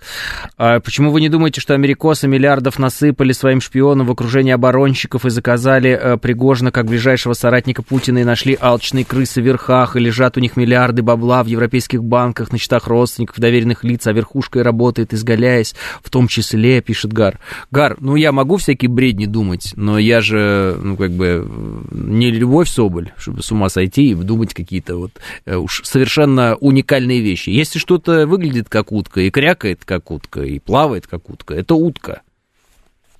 А 0.58 0.80
почему 0.80 1.10
вы 1.10 1.22
не 1.22 1.30
думаете, 1.30 1.62
что 1.62 1.72
америкосы 1.72 2.28
миллиардов 2.28 2.78
насыпали 2.78 3.32
своим 3.32 3.62
шпионам 3.62 4.06
в 4.06 4.10
окружении 4.10 4.52
оборонщиков 4.52 5.24
и 5.24 5.30
заказали 5.30 5.98
э, 5.98 6.16
Пригожина 6.18 6.72
как 6.72 6.84
ближайшего 6.84 7.32
соратника 7.32 7.82
Путина 7.82 8.18
и 8.18 8.24
нашли 8.24 8.56
алчные 8.60 9.06
крысы 9.06 9.40
в 9.40 9.46
верхах, 9.46 9.96
и 9.96 10.00
лежат 10.00 10.36
у 10.36 10.40
них 10.40 10.58
миллиарды 10.58 11.00
бабла 11.00 11.42
в 11.42 11.46
европейских 11.46 12.04
банках, 12.04 12.52
на 12.52 12.58
счетах 12.58 12.86
родственников, 12.86 13.38
доверенных 13.38 13.82
лиц, 13.82 14.06
а 14.06 14.12
верхушкой 14.12 14.60
работает, 14.60 15.14
изгаляясь, 15.14 15.74
в 16.04 16.10
том 16.10 16.28
числе, 16.28 16.82
пишет 16.82 17.14
Гар. 17.14 17.38
Гар, 17.70 17.96
ну 17.98 18.14
я 18.14 18.30
могу 18.30 18.58
всякие 18.58 18.90
бредни 18.90 19.24
думать, 19.24 19.72
но 19.74 19.98
я 19.98 20.20
же, 20.20 20.76
ну 20.82 20.98
как 20.98 21.12
бы, 21.12 21.48
не 21.92 22.30
Любовь 22.30 22.68
Соболь, 22.68 23.10
чтобы 23.22 23.42
с 23.42 23.50
ума 23.52 23.68
сойти 23.68 24.10
и 24.10 24.14
думать 24.14 24.52
какие-то 24.52 24.96
вот 24.96 25.12
э, 25.46 25.56
уж 25.56 25.82
совершенно 25.84 26.56
уникальные 26.56 27.20
вещи. 27.20 27.50
Если 27.50 27.78
что-то 27.78 28.26
выглядит 28.26 28.68
как 28.68 28.92
утка 28.92 29.20
и 29.20 29.30
крякает 29.30 29.84
как 29.84 30.10
утка 30.10 30.42
и 30.42 30.58
плавает 30.58 31.06
как 31.06 31.30
утка, 31.30 31.54
это 31.54 31.74
утка. 31.74 32.22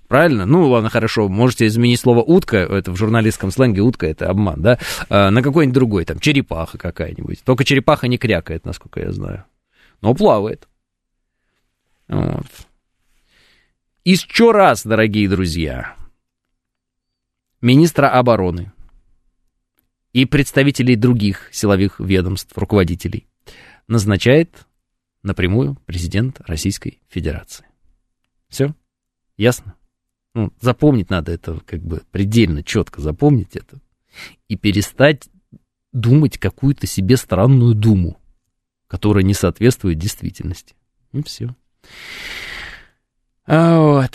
Правильно? 0.08 0.44
Ну, 0.44 0.68
ладно, 0.68 0.90
хорошо, 0.90 1.28
можете 1.28 1.66
изменить 1.66 1.98
слово 1.98 2.20
утка, 2.20 2.58
это 2.58 2.92
в 2.92 2.96
журналистском 2.96 3.50
сленге 3.50 3.80
утка, 3.80 4.06
это 4.06 4.28
обман, 4.28 4.60
да, 4.60 4.78
а, 5.08 5.30
на 5.30 5.42
какой-нибудь 5.42 5.74
другой, 5.74 6.04
там, 6.04 6.18
черепаха 6.18 6.76
какая-нибудь. 6.76 7.42
Только 7.44 7.64
черепаха 7.64 8.08
не 8.08 8.18
крякает, 8.18 8.66
насколько 8.66 9.00
я 9.00 9.10
знаю, 9.10 9.44
но 10.02 10.12
плавает. 10.12 10.68
Вот. 12.08 12.44
Еще 14.04 14.50
раз, 14.50 14.84
дорогие 14.84 15.30
друзья, 15.30 15.96
министра 17.62 18.08
обороны 18.10 18.70
и 20.12 20.26
представителей 20.26 20.96
других 20.96 21.48
силовых 21.52 22.00
ведомств, 22.00 22.56
руководителей, 22.56 23.26
назначает 23.88 24.66
напрямую 25.22 25.76
президент 25.86 26.40
Российской 26.46 27.00
Федерации. 27.08 27.66
Все? 28.48 28.74
Ясно? 29.36 29.74
Ну, 30.34 30.52
запомнить 30.60 31.10
надо 31.10 31.32
это, 31.32 31.60
как 31.66 31.82
бы 31.82 32.02
предельно 32.10 32.62
четко 32.62 33.00
запомнить 33.00 33.56
это. 33.56 33.80
И 34.48 34.56
перестать 34.56 35.28
думать 35.92 36.38
какую-то 36.38 36.86
себе 36.86 37.16
странную 37.16 37.74
думу, 37.74 38.18
которая 38.86 39.24
не 39.24 39.34
соответствует 39.34 39.98
действительности. 39.98 40.74
И 41.12 41.22
все. 41.22 41.54
Вот. 43.46 44.12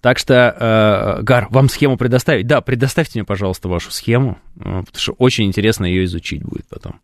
Так 0.00 0.18
что, 0.18 0.34
э, 0.34 1.22
Гар, 1.22 1.48
вам 1.50 1.68
схему 1.68 1.96
предоставить? 1.96 2.46
Да, 2.46 2.60
предоставьте 2.60 3.18
мне, 3.18 3.24
пожалуйста, 3.24 3.68
вашу 3.68 3.90
схему, 3.90 4.38
потому 4.56 4.86
что 4.96 5.12
очень 5.12 5.46
интересно 5.46 5.84
ее 5.84 6.04
изучить 6.04 6.42
будет 6.42 6.66
потом. 6.68 7.00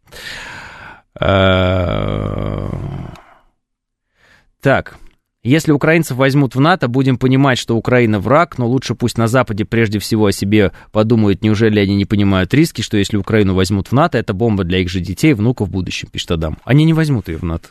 Так, 4.62 4.98
если 5.47 5.70
украинцев 5.70 6.16
возьмут 6.16 6.56
в 6.56 6.60
НАТО, 6.60 6.89
будем 6.89 7.18
понимать, 7.18 7.56
что 7.56 7.77
Украина 7.77 8.18
враг, 8.18 8.59
но 8.59 8.66
лучше 8.66 8.97
пусть 8.97 9.16
на 9.16 9.28
Западе 9.28 9.64
прежде 9.64 10.01
всего 10.01 10.27
о 10.27 10.32
себе 10.32 10.73
подумают, 10.90 11.43
неужели 11.43 11.78
они 11.78 11.94
не 11.94 12.05
понимают 12.05 12.52
риски, 12.52 12.82
что 12.82 12.97
если 12.97 13.16
Украину 13.16 13.55
возьмут 13.55 13.89
в 13.89 13.93
НАТО, 13.93 14.18
это 14.18 14.35
бомба 14.35 14.64
для 14.64 14.78
их 14.81 14.89
же 14.89 14.98
детей 14.98 15.35
внуков 15.35 15.68
в 15.68 15.70
будущем, 15.70 16.09
пишет 16.10 16.32
Адам. 16.32 16.59
Они 16.64 16.85
не 16.85 16.94
возьмут 16.94 17.28
ее 17.28 17.36
в 17.36 17.44
НАТО. 17.44 17.68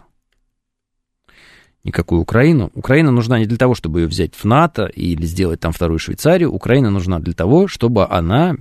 Никакую 1.86 2.22
Украину. 2.22 2.72
Украина 2.74 3.12
нужна 3.12 3.38
не 3.38 3.46
для 3.46 3.58
того, 3.58 3.76
чтобы 3.76 4.02
ее 4.02 4.08
взять 4.08 4.34
в 4.34 4.44
НАТО 4.44 4.88
или 4.88 5.24
сделать 5.26 5.60
там 5.60 5.72
вторую 5.72 6.00
Швейцарию. 6.00 6.52
Украина 6.52 6.90
нужна 6.90 7.20
для 7.20 7.34
того, 7.34 7.68
чтобы 7.68 8.08
она 8.08 8.56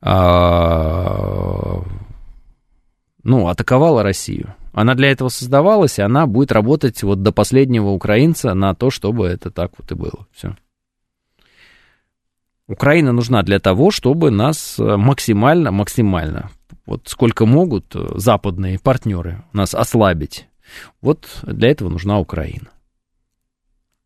а, 0.00 1.82
ну, 3.24 3.48
атаковала 3.48 4.04
Россию. 4.04 4.54
Она 4.72 4.94
для 4.94 5.10
этого 5.10 5.28
создавалась, 5.28 5.98
и 5.98 6.02
она 6.02 6.26
будет 6.26 6.52
работать 6.52 7.02
вот 7.02 7.20
до 7.20 7.32
последнего 7.32 7.88
украинца 7.88 8.54
на 8.54 8.74
то, 8.74 8.90
чтобы 8.90 9.26
это 9.26 9.50
так 9.50 9.72
вот 9.76 9.90
и 9.90 9.96
было. 9.96 10.26
Все. 10.32 10.54
Украина 12.68 13.10
нужна 13.10 13.42
для 13.42 13.58
того, 13.58 13.90
чтобы 13.90 14.30
нас 14.30 14.78
э, 14.78 14.96
максимально, 14.96 15.72
максимально, 15.72 16.50
вот 16.84 17.08
сколько 17.08 17.44
могут 17.44 17.96
э, 17.96 18.06
западные 18.14 18.78
партнеры 18.78 19.42
нас 19.52 19.74
ослабить. 19.74 20.46
Вот 21.00 21.28
для 21.42 21.70
этого 21.70 21.88
нужна 21.88 22.18
Украина. 22.18 22.70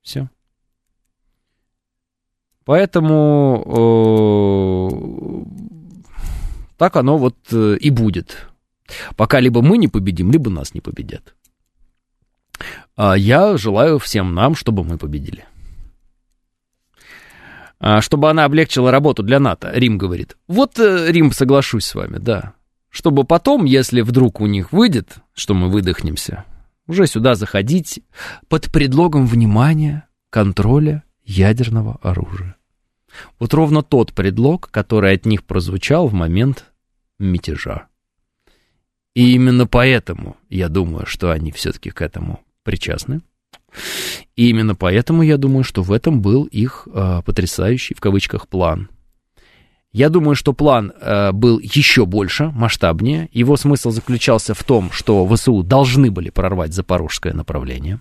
Все. 0.02 0.28
Поэтому 2.64 3.64
э, 3.66 5.10
так 6.76 6.96
оно 6.96 7.18
вот 7.18 7.36
э, 7.52 7.76
и 7.80 7.90
будет. 7.90 8.46
Пока 9.16 9.40
либо 9.40 9.62
мы 9.62 9.78
не 9.78 9.88
победим, 9.88 10.30
либо 10.30 10.50
нас 10.50 10.74
не 10.74 10.80
победят. 10.80 11.34
А 12.96 13.16
я 13.16 13.56
желаю 13.56 13.98
всем 13.98 14.34
нам, 14.34 14.54
чтобы 14.54 14.84
мы 14.84 14.98
победили. 14.98 15.44
А 17.78 18.02
чтобы 18.02 18.28
она 18.28 18.44
облегчила 18.44 18.90
работу 18.90 19.22
для 19.22 19.40
НАТО, 19.40 19.70
Рим 19.72 19.96
говорит. 19.96 20.36
Вот, 20.48 20.78
э, 20.78 21.10
Рим, 21.10 21.32
соглашусь 21.32 21.86
с 21.86 21.94
вами, 21.94 22.18
да. 22.18 22.54
Чтобы 22.90 23.24
потом, 23.24 23.64
если 23.64 24.02
вдруг 24.02 24.40
у 24.40 24.46
них 24.46 24.72
выйдет, 24.72 25.16
что 25.32 25.54
мы 25.54 25.70
выдохнемся, 25.70 26.44
уже 26.90 27.06
сюда 27.06 27.36
заходить 27.36 28.02
под 28.48 28.70
предлогом 28.72 29.26
внимания, 29.26 30.08
контроля 30.28 31.04
ядерного 31.24 31.98
оружия. 32.02 32.56
Вот 33.38 33.54
ровно 33.54 33.82
тот 33.82 34.12
предлог, 34.12 34.70
который 34.70 35.14
от 35.14 35.24
них 35.24 35.44
прозвучал 35.44 36.08
в 36.08 36.12
момент 36.12 36.66
мятежа. 37.18 37.86
И 39.14 39.34
именно 39.34 39.66
поэтому 39.66 40.36
я 40.48 40.68
думаю, 40.68 41.06
что 41.06 41.30
они 41.30 41.52
все-таки 41.52 41.90
к 41.90 42.02
этому 42.02 42.40
причастны. 42.64 43.20
И 44.34 44.50
именно 44.50 44.74
поэтому 44.74 45.22
я 45.22 45.36
думаю, 45.36 45.62
что 45.62 45.82
в 45.82 45.92
этом 45.92 46.20
был 46.20 46.44
их 46.44 46.88
э, 46.92 47.22
потрясающий, 47.24 47.94
в 47.94 48.00
кавычках, 48.00 48.48
план. 48.48 48.88
Я 49.92 50.08
думаю, 50.08 50.36
что 50.36 50.52
план 50.52 50.92
э, 51.00 51.32
был 51.32 51.58
еще 51.58 52.06
больше, 52.06 52.50
масштабнее. 52.50 53.28
Его 53.32 53.56
смысл 53.56 53.90
заключался 53.90 54.54
в 54.54 54.62
том, 54.62 54.92
что 54.92 55.26
ВСУ 55.26 55.64
должны 55.64 56.12
были 56.12 56.30
прорвать 56.30 56.72
запорожское 56.72 57.32
направление. 57.32 58.00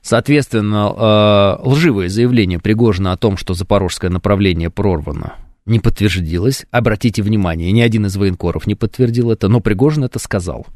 Соответственно, 0.00 1.58
э, 1.62 1.68
лживое 1.68 2.08
заявление 2.08 2.60
Пригожина 2.60 3.12
о 3.12 3.16
том, 3.16 3.36
что 3.36 3.54
запорожское 3.54 4.10
направление 4.10 4.70
прорвано, 4.70 5.34
не 5.66 5.80
подтвердилось. 5.80 6.66
Обратите 6.70 7.22
внимание, 7.22 7.72
ни 7.72 7.80
один 7.80 8.06
из 8.06 8.16
военкоров 8.16 8.66
не 8.68 8.76
подтвердил 8.76 9.32
это, 9.32 9.48
но 9.48 9.60
Пригожин 9.60 10.04
это 10.04 10.20
сказал. 10.20 10.66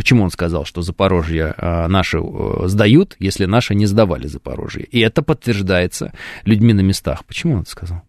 Почему 0.00 0.24
он 0.24 0.30
сказал, 0.30 0.64
что 0.64 0.80
Запорожье 0.80 1.52
а, 1.58 1.86
наши 1.86 2.16
а, 2.18 2.68
сдают, 2.68 3.16
если 3.18 3.44
наши 3.44 3.74
не 3.74 3.84
сдавали 3.84 4.28
Запорожье? 4.28 4.84
И 4.84 4.98
это 4.98 5.20
подтверждается 5.20 6.14
людьми 6.46 6.72
на 6.72 6.80
местах. 6.80 7.22
Почему 7.26 7.56
он 7.56 7.60
это 7.60 7.70
сказал? 7.70 8.00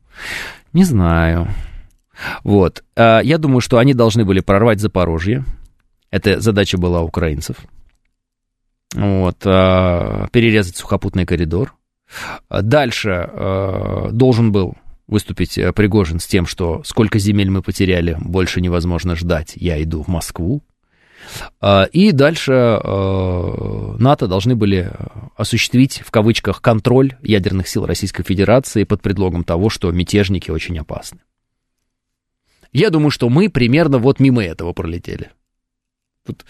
Не 0.72 0.86
знаю. 0.86 1.50
Вот. 2.46 2.86
А, 2.96 3.20
я 3.20 3.38
думаю, 3.38 3.60
что 3.60 3.78
они 3.78 3.94
должны 3.94 4.24
были 4.24 4.40
прорвать 4.40 4.80
Запорожье. 4.80 5.44
Эта 6.12 6.40
задача 6.40 6.78
была 6.78 7.02
украинцев. 7.02 7.58
Вот. 8.96 9.40
Перерезать 9.40 10.78
сухопутный 10.78 11.26
коридор. 11.26 11.74
Дальше 12.50 14.10
должен 14.14 14.54
был 14.54 14.78
выступить 15.08 15.58
э, 15.58 15.74
Пригожин 15.74 16.20
с 16.20 16.26
тем, 16.26 16.46
что 16.46 16.84
сколько 16.86 17.20
земель 17.20 17.50
мы 17.50 17.62
потеряли, 17.62 18.18
больше 18.22 18.62
невозможно 18.62 19.18
ждать, 19.18 19.54
я 19.56 19.82
иду 19.84 20.04
в 20.04 20.08
Москву. 20.08 20.64
А, 21.60 21.84
и 21.84 22.12
дальше 22.12 22.52
э, 22.52 23.96
НАТО 24.00 24.28
должны 24.28 24.56
были 24.56 24.92
осуществить, 25.36 26.02
в 26.06 26.12
кавычках, 26.12 26.62
контроль 26.62 27.16
ядерных 27.22 27.68
сил 27.68 27.86
Российской 27.86 28.24
Федерации 28.24 28.84
под 28.84 29.02
предлогом 29.02 29.44
того, 29.44 29.70
что 29.70 29.92
мятежники 29.92 30.52
очень 30.52 30.78
опасны. 30.80 31.20
Я 32.72 32.90
думаю, 32.90 33.12
что 33.12 33.30
мы 33.30 33.50
примерно 33.50 33.98
вот 33.98 34.20
мимо 34.20 34.44
этого 34.44 34.74
пролетели. 34.74 35.32
Тут 36.26 36.46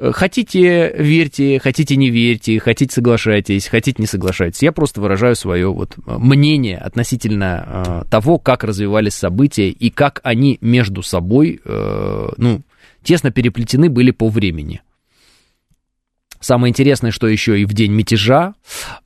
Э, 0.00 0.12
хотите, 0.12 0.94
верьте, 0.96 1.58
хотите, 1.58 1.96
не 1.96 2.10
верьте, 2.10 2.60
хотите, 2.60 2.94
соглашайтесь, 2.94 3.66
хотите, 3.66 4.00
не 4.00 4.06
соглашайтесь. 4.06 4.62
Я 4.62 4.72
просто 4.72 5.00
выражаю 5.00 5.34
свое 5.34 5.72
вот 5.72 5.96
мнение 6.06 6.78
относительно 6.78 8.04
э, 8.04 8.08
того, 8.08 8.38
как 8.38 8.62
развивались 8.62 9.14
события 9.14 9.70
и 9.70 9.90
как 9.90 10.20
они 10.22 10.58
между 10.60 11.02
собой, 11.02 11.60
э, 11.64 12.28
ну, 12.36 12.62
тесно 13.08 13.30
переплетены 13.30 13.88
были 13.88 14.10
по 14.10 14.28
времени. 14.28 14.82
Самое 16.40 16.70
интересное, 16.70 17.10
что 17.10 17.26
еще 17.26 17.58
и 17.58 17.64
в 17.64 17.72
день 17.72 17.92
мятежа 17.92 18.52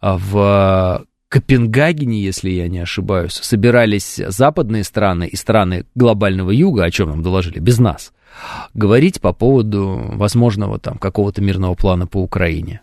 э, 0.00 0.16
в 0.18 1.06
Копенгагене, 1.28 2.20
если 2.20 2.50
я 2.50 2.66
не 2.66 2.80
ошибаюсь, 2.80 3.34
собирались 3.34 4.16
западные 4.16 4.82
страны 4.82 5.28
и 5.28 5.36
страны 5.36 5.86
глобального 5.94 6.50
юга, 6.50 6.82
о 6.82 6.90
чем 6.90 7.10
нам 7.10 7.22
доложили, 7.22 7.60
без 7.60 7.78
нас– 7.78 8.12
говорить 8.74 9.20
по 9.20 9.32
поводу 9.32 10.00
возможного 10.14 10.80
там 10.80 10.98
какого-то 10.98 11.40
мирного 11.40 11.76
плана 11.76 12.08
по 12.08 12.18
Украине. 12.18 12.80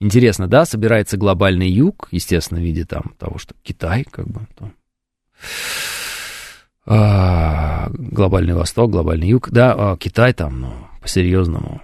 Интересно, 0.00 0.48
да, 0.48 0.64
собирается 0.64 1.18
глобальный 1.18 1.68
юг, 1.68 2.08
естественно, 2.10 2.58
в 2.58 2.64
виде 2.64 2.86
там 2.86 3.14
того, 3.18 3.36
что 3.36 3.54
Китай, 3.62 4.04
как 4.10 4.28
бы, 4.28 4.46
там, 4.56 4.72
а, 6.84 7.90
глобальный 7.90 8.54
восток, 8.54 8.90
глобальный 8.90 9.28
юг, 9.28 9.50
да, 9.50 9.74
а 9.76 9.96
Китай 9.96 10.32
там, 10.32 10.60
ну, 10.60 10.72
по-серьезному 11.00 11.80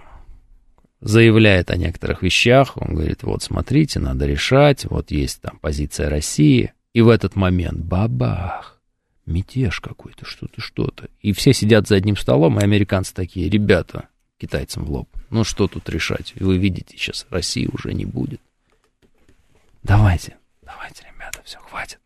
заявляет 1.01 1.71
о 1.71 1.77
некоторых 1.77 2.21
вещах, 2.21 2.75
он 2.75 2.95
говорит, 2.95 3.23
вот 3.23 3.41
смотрите, 3.41 3.99
надо 3.99 4.25
решать, 4.25 4.85
вот 4.85 5.11
есть 5.11 5.41
там 5.41 5.57
позиция 5.59 6.09
России, 6.09 6.73
и 6.93 7.01
в 7.01 7.09
этот 7.09 7.35
момент 7.35 7.79
бабах, 7.79 8.81
мятеж 9.25 9.79
какой-то, 9.79 10.25
что-то, 10.25 10.59
что-то. 10.59 11.07
И 11.21 11.31
все 11.31 11.53
сидят 11.53 11.87
за 11.87 11.95
одним 11.95 12.17
столом, 12.17 12.59
и 12.59 12.63
американцы 12.63 13.13
такие, 13.13 13.49
ребята, 13.49 14.09
китайцам 14.37 14.83
в 14.83 14.91
лоб, 14.91 15.09
ну 15.29 15.43
что 15.43 15.67
тут 15.67 15.87
решать? 15.89 16.33
Вы 16.39 16.57
видите, 16.57 16.97
сейчас 16.97 17.25
России 17.29 17.69
уже 17.71 17.93
не 17.93 18.05
будет. 18.05 18.41
Давайте, 19.83 20.35
давайте, 20.61 21.05
ребята, 21.13 21.41
все, 21.45 21.59
хватит, 21.59 21.99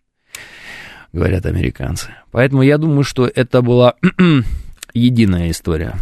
говорят 1.13 1.45
американцы. 1.45 2.09
Поэтому 2.31 2.63
я 2.63 2.77
думаю, 2.77 3.03
что 3.03 3.29
это 3.33 3.61
была 3.61 3.95
единая 4.93 5.51
история. 5.51 5.95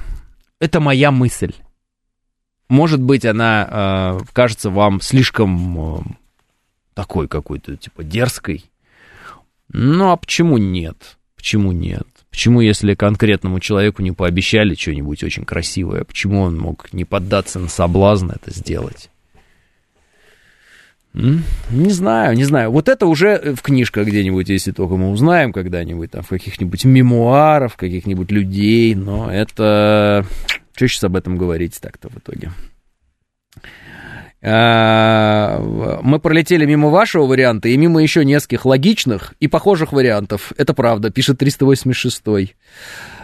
Это 0.60 0.80
моя 0.80 1.12
мысль. 1.12 1.54
Может 2.70 3.02
быть, 3.02 3.26
она 3.26 3.68
э, 3.70 4.20
кажется 4.32 4.70
вам 4.70 5.02
слишком 5.02 5.80
э, 5.80 6.02
такой 6.94 7.28
какой-то, 7.28 7.76
типа, 7.76 8.04
дерзкой, 8.04 8.66
ну 9.74 10.12
а 10.12 10.18
почему 10.18 10.58
нет? 10.58 11.18
Почему 11.36 11.72
нет? 11.72 12.08
Почему, 12.30 12.62
если 12.62 12.96
конкретному 12.96 13.60
человеку 13.60 14.02
не 14.02 14.14
пообещали 14.14 14.76
что-нибудь 14.76 15.24
очень 15.24 15.44
красивое, 15.44 16.06
почему 16.06 16.42
он 16.42 16.58
мог 16.58 16.94
не 16.94 17.04
поддаться 17.04 17.60
на 17.60 17.68
соблазн 17.68 18.32
это 18.32 18.52
сделать? 18.52 19.11
Не 21.14 21.92
знаю, 21.92 22.36
не 22.36 22.46
знаю. 22.46 22.72
Вот 22.72 22.88
это 22.88 23.06
уже 23.06 23.54
в 23.56 23.62
книжках 23.62 24.08
где-нибудь, 24.08 24.48
если 24.50 24.72
только 24.72 24.96
мы 24.96 25.12
узнаем 25.12 25.52
когда-нибудь, 25.52 26.12
там, 26.12 26.24
в 26.24 26.30
каких-нибудь 26.30 26.86
мемуарах, 26.86 27.76
каких-нибудь 27.76 28.32
людей, 28.32 28.96
но 28.96 29.32
это... 29.32 30.26
Что 30.74 30.88
сейчас 30.88 31.04
об 31.04 31.18
этом 31.18 31.38
говорить 31.38 31.80
так-то 31.82 32.10
в 32.10 32.18
итоге? 32.18 32.52
А, 34.44 35.60
мы 36.02 36.20
пролетели 36.20 36.66
мимо 36.66 36.90
вашего 36.90 37.26
варианта 37.26 37.70
и 37.70 37.78
мимо 37.78 38.02
еще 38.02 38.26
нескольких 38.26 38.66
логичных 38.66 39.36
и 39.40 39.48
похожих 39.48 39.94
вариантов. 39.94 40.52
Это 40.58 40.74
правда, 40.74 41.12
пишет 41.12 41.38
386. 41.38 42.24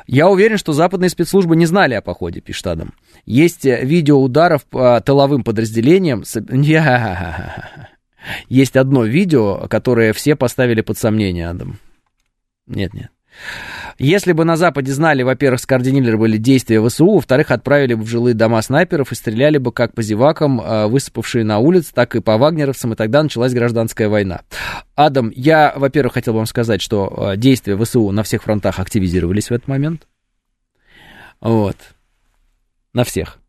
Я 0.08 0.30
уверен, 0.30 0.58
что 0.58 0.74
западные 0.74 1.10
спецслужбы 1.10 1.56
не 1.56 1.66
знали 1.66 1.94
о 1.94 2.02
походе, 2.02 2.40
пишет 2.40 2.68
Адам. 2.68 2.94
Есть 3.26 3.66
э, 3.66 3.84
видео 3.84 4.22
ударов 4.22 4.66
по 4.66 5.00
тыловым 5.02 5.44
подразделениям. 5.44 6.24
Есть 8.50 8.76
одно 8.76 9.04
видео, 9.04 9.68
которое 9.70 10.14
все 10.14 10.36
поставили 10.36 10.82
под 10.82 10.98
сомнение, 10.98 11.50
Адам. 11.50 11.80
Нет, 12.66 12.94
нет. 12.94 13.12
Если 14.00 14.32
бы 14.32 14.46
на 14.46 14.58
Западе 14.58 14.92
знали, 14.92 15.24
во-первых, 15.24 15.60
скоординировали 15.60 16.38
действия 16.38 16.86
ВСУ, 16.88 17.16
во-вторых, 17.16 17.50
отправили 17.50 17.96
бы 17.96 18.04
в 18.04 18.08
жилые 18.08 18.36
дома 18.36 18.62
снайперов 18.62 19.12
и 19.12 19.16
стреляли 19.16 19.58
бы 19.58 19.72
как 19.72 19.96
по 19.96 20.04
зевакам, 20.04 20.62
а, 20.64 20.88
высыпавшие 20.88 21.44
на 21.44 21.58
улице, 21.58 21.92
так 21.94 22.16
и 22.16 22.22
по 22.22 22.38
вагнеровцам, 22.38 22.94
и 22.94 22.96
тогда 22.96 23.24
началась 23.24 23.54
гражданская 23.54 24.08
война. 24.08 24.42
Адам, 24.96 25.32
я, 25.36 25.74
во-первых, 25.76 26.14
хотел 26.14 26.36
вам 26.36 26.46
сказать, 26.46 26.82
что 26.82 27.12
а, 27.32 27.38
действия 27.38 27.76
ВСУ 27.76 28.12
на 28.12 28.22
всех 28.22 28.44
фронтах 28.44 28.80
активизировались 28.80 29.50
в 29.50 29.54
этот 29.54 29.68
момент. 29.68 30.08
Вот. 31.42 31.78
На 32.94 33.04
всех. 33.04 33.40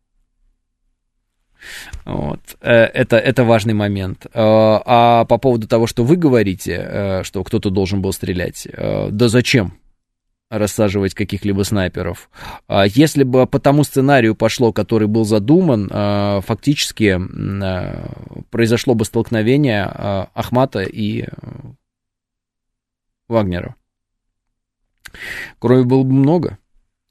Вот. 2.05 2.39
Э, 2.61 2.85
это, 2.85 3.17
это 3.17 3.43
важный 3.43 3.73
момент. 3.73 4.25
Э, 4.25 4.29
а 4.33 5.25
по 5.25 5.37
поводу 5.37 5.67
того, 5.67 5.87
что 5.87 6.03
вы 6.03 6.15
говорите, 6.15 6.73
э, 6.73 7.23
что 7.23 7.43
кто-то 7.43 7.69
должен 7.69 8.01
был 8.01 8.13
стрелять, 8.13 8.67
да 8.75 9.27
зачем? 9.27 9.73
Рассаживать 10.49 11.13
каких-либо 11.13 11.63
снайперов. 11.63 12.29
А 12.67 12.85
если 12.85 13.23
бы 13.23 13.45
по 13.45 13.59
тому 13.59 13.83
сценарию 13.83 14.35
пошло, 14.35 14.73
который 14.73 15.07
был 15.07 15.25
задуман, 15.25 15.89
фактически 16.41 17.19
произошло 18.49 18.95
бы 18.95 19.05
столкновение 19.05 19.83
Ахмата 20.33 20.81
и 20.81 21.25
Вагнера. 23.27 23.75
Крови 25.59 25.83
было 25.83 26.03
бы 26.03 26.13
много. 26.13 26.57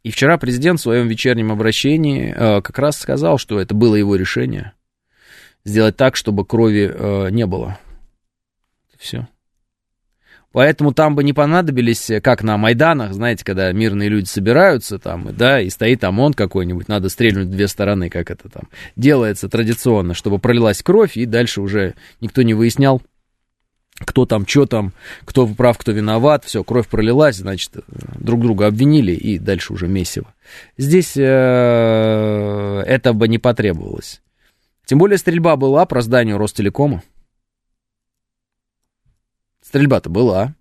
И 0.03 0.11
вчера 0.11 0.39
президент 0.39 0.79
в 0.81 0.83
своем 0.83 1.09
вечернем 1.09 1.53
обращении 1.53 2.33
э, 2.35 2.63
как 2.63 2.79
раз 2.79 2.99
сказал, 2.99 3.37
что 3.39 3.61
это 3.61 3.75
было 3.75 3.95
его 3.95 4.17
решение 4.17 4.73
сделать 5.65 5.97
так, 5.97 6.17
чтобы 6.17 6.47
крови 6.47 6.91
э, 6.93 7.31
не 7.31 7.47
было. 7.47 7.79
Все. 8.97 9.29
Поэтому 10.53 10.93
там 10.93 11.15
бы 11.15 11.25
не 11.25 11.35
понадобились, 11.35 12.11
как 12.23 12.43
на 12.43 12.57
Майданах, 12.57 13.13
знаете, 13.13 13.45
когда 13.45 13.71
мирные 13.73 14.09
люди 14.09 14.27
собираются 14.27 14.99
там, 14.99 15.35
да, 15.37 15.61
и 15.61 15.69
стоит 15.69 16.03
ОМОН 16.05 16.33
какой-нибудь, 16.33 16.89
надо 16.89 17.11
стрельнуть 17.11 17.49
в 17.49 17.51
две 17.51 17.69
стороны, 17.69 18.09
как 18.09 18.31
это 18.31 18.49
там 18.49 18.65
делается 18.97 19.51
традиционно, 19.51 20.15
чтобы 20.15 20.39
пролилась 20.39 20.83
кровь, 20.83 21.19
и 21.19 21.27
дальше 21.27 21.61
уже 21.61 21.95
никто 22.23 22.41
не 22.43 22.55
выяснял, 22.55 23.03
кто 24.01 24.27
там, 24.27 24.47
что 24.47 24.65
там, 24.65 24.93
кто 25.25 25.47
прав, 25.47 25.77
кто 25.77 25.93
виноват, 25.93 26.45
все, 26.45 26.65
кровь 26.65 26.89
пролилась, 26.89 27.37
значит, 27.37 27.73
друг 28.19 28.41
друга 28.41 28.67
обвинили, 28.67 29.13
и 29.13 29.39
дальше 29.39 29.73
уже 29.73 29.87
месиво. 29.87 30.33
Здесь 30.77 31.15
э, 31.17 32.83
это 32.87 33.13
бы 33.13 33.29
не 33.29 33.39
потребовалось. 33.39 34.23
Тем 34.87 34.99
более 34.99 35.19
стрельба 35.19 35.57
была 35.57 35.85
про 35.85 36.01
здание 36.01 36.37
Ростелекома. 36.37 37.03
Стрельба-то 39.69 40.09
была. 40.09 40.55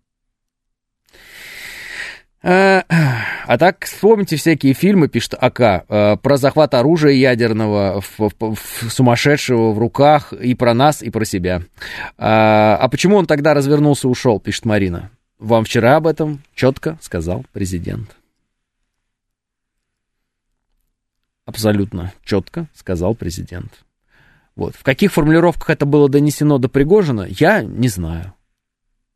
Э, 2.43 2.81
а 3.47 3.57
так 3.57 3.85
вспомните 3.85 4.35
всякие 4.35 4.73
фильмы, 4.73 5.07
пишет 5.07 5.33
АК, 5.39 5.85
э, 5.87 6.17
про 6.17 6.35
захват 6.35 6.73
оружия 6.73 7.13
ядерного, 7.13 8.01
в, 8.01 8.19
в, 8.19 8.55
в 8.55 8.91
сумасшедшего 8.91 9.71
в 9.71 9.79
руках, 9.79 10.33
и 10.33 10.55
про 10.55 10.73
нас, 10.73 11.01
и 11.01 11.09
про 11.09 11.23
себя. 11.23 11.61
А, 12.17 12.75
а 12.81 12.89
почему 12.89 13.15
он 13.15 13.27
тогда 13.27 13.53
развернулся 13.53 14.09
и 14.09 14.11
ушел, 14.11 14.41
пишет 14.41 14.65
Марина. 14.65 15.09
Вам 15.39 15.63
вчера 15.63 15.95
об 15.95 16.05
этом 16.05 16.43
четко 16.53 16.97
сказал 17.01 17.45
президент. 17.53 18.17
Абсолютно 21.45 22.11
четко 22.25 22.67
сказал 22.73 23.15
президент. 23.15 23.71
Вот. 24.57 24.75
В 24.75 24.83
каких 24.83 25.13
формулировках 25.13 25.69
это 25.69 25.85
было 25.85 26.09
донесено 26.09 26.57
до 26.57 26.67
Пригожина, 26.67 27.25
я 27.29 27.61
не 27.63 27.87
знаю. 27.87 28.33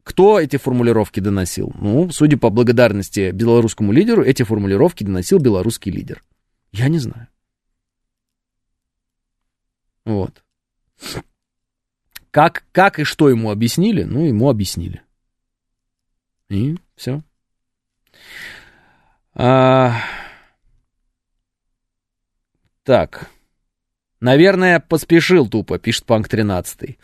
Кто 0.03 0.40
эти 0.40 0.57
формулировки 0.57 1.19
доносил? 1.19 1.72
Ну, 1.76 2.10
судя 2.11 2.38
по 2.38 2.49
благодарности 2.49 3.32
белорусскому 3.32 3.91
лидеру, 3.91 4.23
эти 4.23 4.44
формулировки 4.44 5.03
доносил 5.03 5.40
белорусский 5.40 5.91
лидер. 5.91 6.23
Я 6.72 6.88
не 6.88 6.98
знаю. 6.98 7.28
Вот. 10.06 10.44
Как, 12.32 12.64
как 12.72 12.99
и 12.99 13.03
что 13.03 13.30
ему 13.30 13.52
объяснили? 13.52 14.03
Ну, 14.03 14.26
ему 14.26 14.49
объяснили. 14.49 15.03
И 16.49 16.78
все. 16.95 17.22
А... 19.34 20.02
Так. 22.84 23.30
Наверное, 24.19 24.80
поспешил 24.80 25.48
тупо, 25.48 25.78
пишет 25.78 26.06
Панк 26.06 26.28
13. 26.28 26.98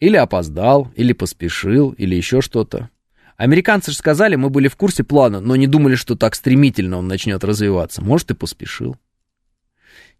Или 0.00 0.16
опоздал, 0.16 0.90
или 0.96 1.12
поспешил, 1.12 1.90
или 1.90 2.14
еще 2.14 2.40
что-то. 2.40 2.88
Американцы 3.36 3.90
же 3.90 3.96
сказали, 3.96 4.36
мы 4.36 4.50
были 4.50 4.68
в 4.68 4.76
курсе 4.76 5.04
плана, 5.04 5.40
но 5.40 5.56
не 5.56 5.66
думали, 5.66 5.94
что 5.94 6.16
так 6.16 6.34
стремительно 6.34 6.98
он 6.98 7.06
начнет 7.06 7.44
развиваться. 7.44 8.02
Может, 8.02 8.30
и 8.30 8.34
поспешил. 8.34 8.96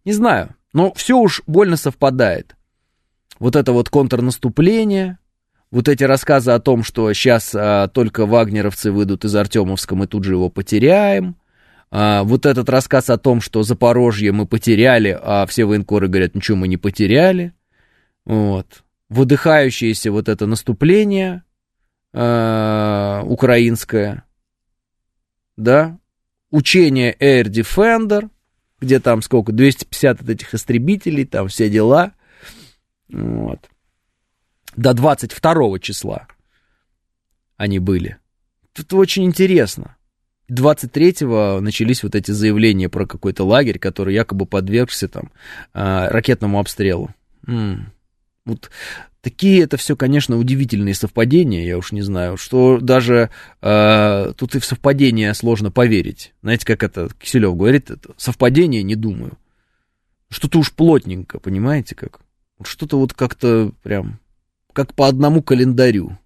Не 0.04 0.12
знаю, 0.12 0.54
но 0.72 0.92
все 0.94 1.18
уж 1.18 1.42
больно 1.46 1.76
совпадает. 1.76 2.56
Вот 3.38 3.56
это 3.56 3.72
вот 3.72 3.88
контрнаступление, 3.88 5.18
вот 5.70 5.88
эти 5.88 6.04
рассказы 6.04 6.50
о 6.50 6.60
том, 6.60 6.82
что 6.82 7.12
сейчас 7.12 7.54
а, 7.54 7.88
только 7.88 8.26
вагнеровцы 8.26 8.90
выйдут 8.90 9.24
из 9.24 9.34
Артемовска, 9.34 9.94
мы 9.94 10.06
тут 10.06 10.24
же 10.24 10.32
его 10.32 10.50
потеряем. 10.50 11.36
А, 11.90 12.22
вот 12.22 12.44
этот 12.44 12.68
рассказ 12.68 13.08
о 13.08 13.18
том, 13.18 13.40
что 13.40 13.62
Запорожье 13.62 14.32
мы 14.32 14.46
потеряли, 14.46 15.18
а 15.20 15.46
все 15.46 15.64
военкоры 15.64 16.08
говорят, 16.08 16.34
ничего 16.34 16.56
мы 16.58 16.68
не 16.68 16.76
потеряли. 16.76 17.54
Вот 18.24 18.82
выдыхающееся 19.10 20.10
вот 20.10 20.28
это 20.28 20.46
наступление 20.46 21.42
э, 22.14 23.22
украинское, 23.26 24.24
да, 25.56 25.98
учение 26.50 27.14
Air 27.20 27.44
Defender, 27.44 28.30
где 28.80 29.00
там 29.00 29.20
сколько, 29.20 29.52
250 29.52 30.22
от 30.22 30.28
этих 30.28 30.54
истребителей, 30.54 31.26
там 31.26 31.48
все 31.48 31.68
дела, 31.68 32.12
вот, 33.08 33.68
до 34.76 34.94
22 34.94 35.78
числа 35.80 36.26
они 37.56 37.78
были. 37.78 38.16
Тут 38.72 38.94
очень 38.94 39.24
интересно. 39.24 39.96
23-го 40.50 41.60
начались 41.60 42.02
вот 42.02 42.14
эти 42.14 42.30
заявления 42.30 42.88
про 42.88 43.06
какой-то 43.06 43.44
лагерь, 43.44 43.78
который 43.78 44.14
якобы 44.14 44.46
подвергся 44.46 45.08
там 45.08 45.30
э, 45.74 46.08
ракетному 46.08 46.58
обстрелу. 46.58 47.10
М-м. 47.46 47.92
Вот 48.50 48.70
такие 49.20 49.62
это 49.62 49.76
все, 49.76 49.96
конечно, 49.96 50.36
удивительные 50.36 50.94
совпадения, 50.94 51.64
я 51.64 51.78
уж 51.78 51.92
не 51.92 52.02
знаю, 52.02 52.36
что 52.36 52.78
даже 52.80 53.30
э, 53.60 54.32
тут 54.36 54.54
и 54.54 54.58
в 54.58 54.64
совпадение 54.64 55.34
сложно 55.34 55.70
поверить. 55.70 56.32
Знаете, 56.42 56.66
как 56.66 56.82
это 56.82 57.08
Киселев 57.18 57.56
говорит, 57.56 57.90
это 57.90 58.12
совпадение 58.16 58.82
не 58.82 58.96
думаю. 58.96 59.38
Что-то 60.28 60.58
уж 60.58 60.72
плотненько, 60.72 61.40
понимаете, 61.40 61.94
как? 61.94 62.20
Что-то 62.62 62.98
вот 62.98 63.14
как-то 63.14 63.72
прям, 63.82 64.20
как 64.72 64.94
по 64.94 65.08
одному 65.08 65.42
календарю 65.42 66.18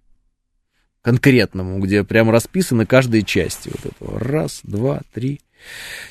конкретному, 1.01 1.79
где 1.79 2.03
прям 2.03 2.29
расписаны 2.29 2.85
каждые 2.85 3.23
части 3.23 3.69
вот 3.69 3.93
этого. 3.93 4.19
Раз, 4.19 4.61
два, 4.63 5.01
три, 5.13 5.39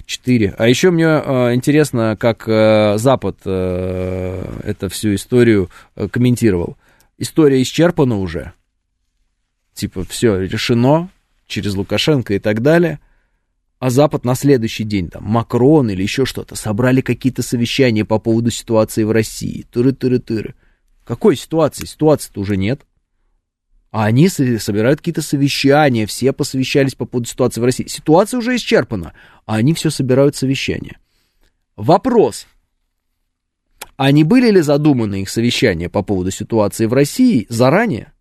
четыре. 0.07 0.55
А 0.59 0.69
еще 0.69 0.91
мне 0.91 1.05
э, 1.05 1.55
интересно, 1.55 2.17
как 2.19 2.45
э, 2.47 2.99
Запад 2.99 3.39
э, 3.45 4.61
эту 4.65 4.89
всю 4.89 5.15
историю 5.15 5.71
э, 5.97 6.09
комментировал. 6.09 6.77
История 7.19 7.63
исчерпана 7.63 8.19
уже. 8.19 8.53
Типа, 9.73 10.05
все 10.05 10.41
решено 10.41 11.09
через 11.47 11.75
Лукашенко 11.75 12.35
и 12.35 12.39
так 12.39 12.63
далее. 12.63 13.01
А 13.79 13.91
Запад 13.91 14.25
на 14.25 14.35
следующий 14.35 14.85
день, 14.85 15.11
там, 15.11 15.25
Макрон 15.25 15.91
или 15.91 16.03
еще 16.03 16.25
что-то, 16.25 16.55
собрали 16.55 17.01
какие-то 17.01 17.43
совещания 17.43 18.05
по 18.05 18.19
поводу 18.19 18.51
ситуации 18.51 19.03
в 19.03 19.11
России. 19.11 19.67
Тыры-тыры-тыры. 19.73 20.55
Какой 21.05 21.37
ситуации? 21.37 21.85
Ситуации-то 21.85 22.41
уже 22.41 22.57
нет. 22.57 22.83
А 23.95 24.07
они 24.07 24.29
собирают 24.29 24.99
какие-то 24.99 25.23
совещания, 25.23 26.05
все 26.07 26.33
посовещались 26.33 26.97
по 26.97 27.05
поводу 27.05 27.29
ситуации 27.29 27.61
в 27.61 27.65
России. 27.65 27.87
Ситуация 27.87 28.39
уже 28.39 28.57
исчерпана, 28.57 29.13
а 29.47 29.55
они 29.55 29.73
все 29.73 29.89
собирают 29.89 30.35
совещания. 30.35 30.99
Вопрос. 31.77 32.49
А 33.97 34.11
не 34.11 34.25
были 34.25 34.51
ли 34.51 34.63
задуманы 34.63 35.23
их 35.23 35.31
совещания 35.31 35.89
по 35.89 36.03
поводу 36.03 36.33
ситуации 36.33 36.87
в 36.87 36.93
России 36.93 37.47
заранее? 37.49 38.13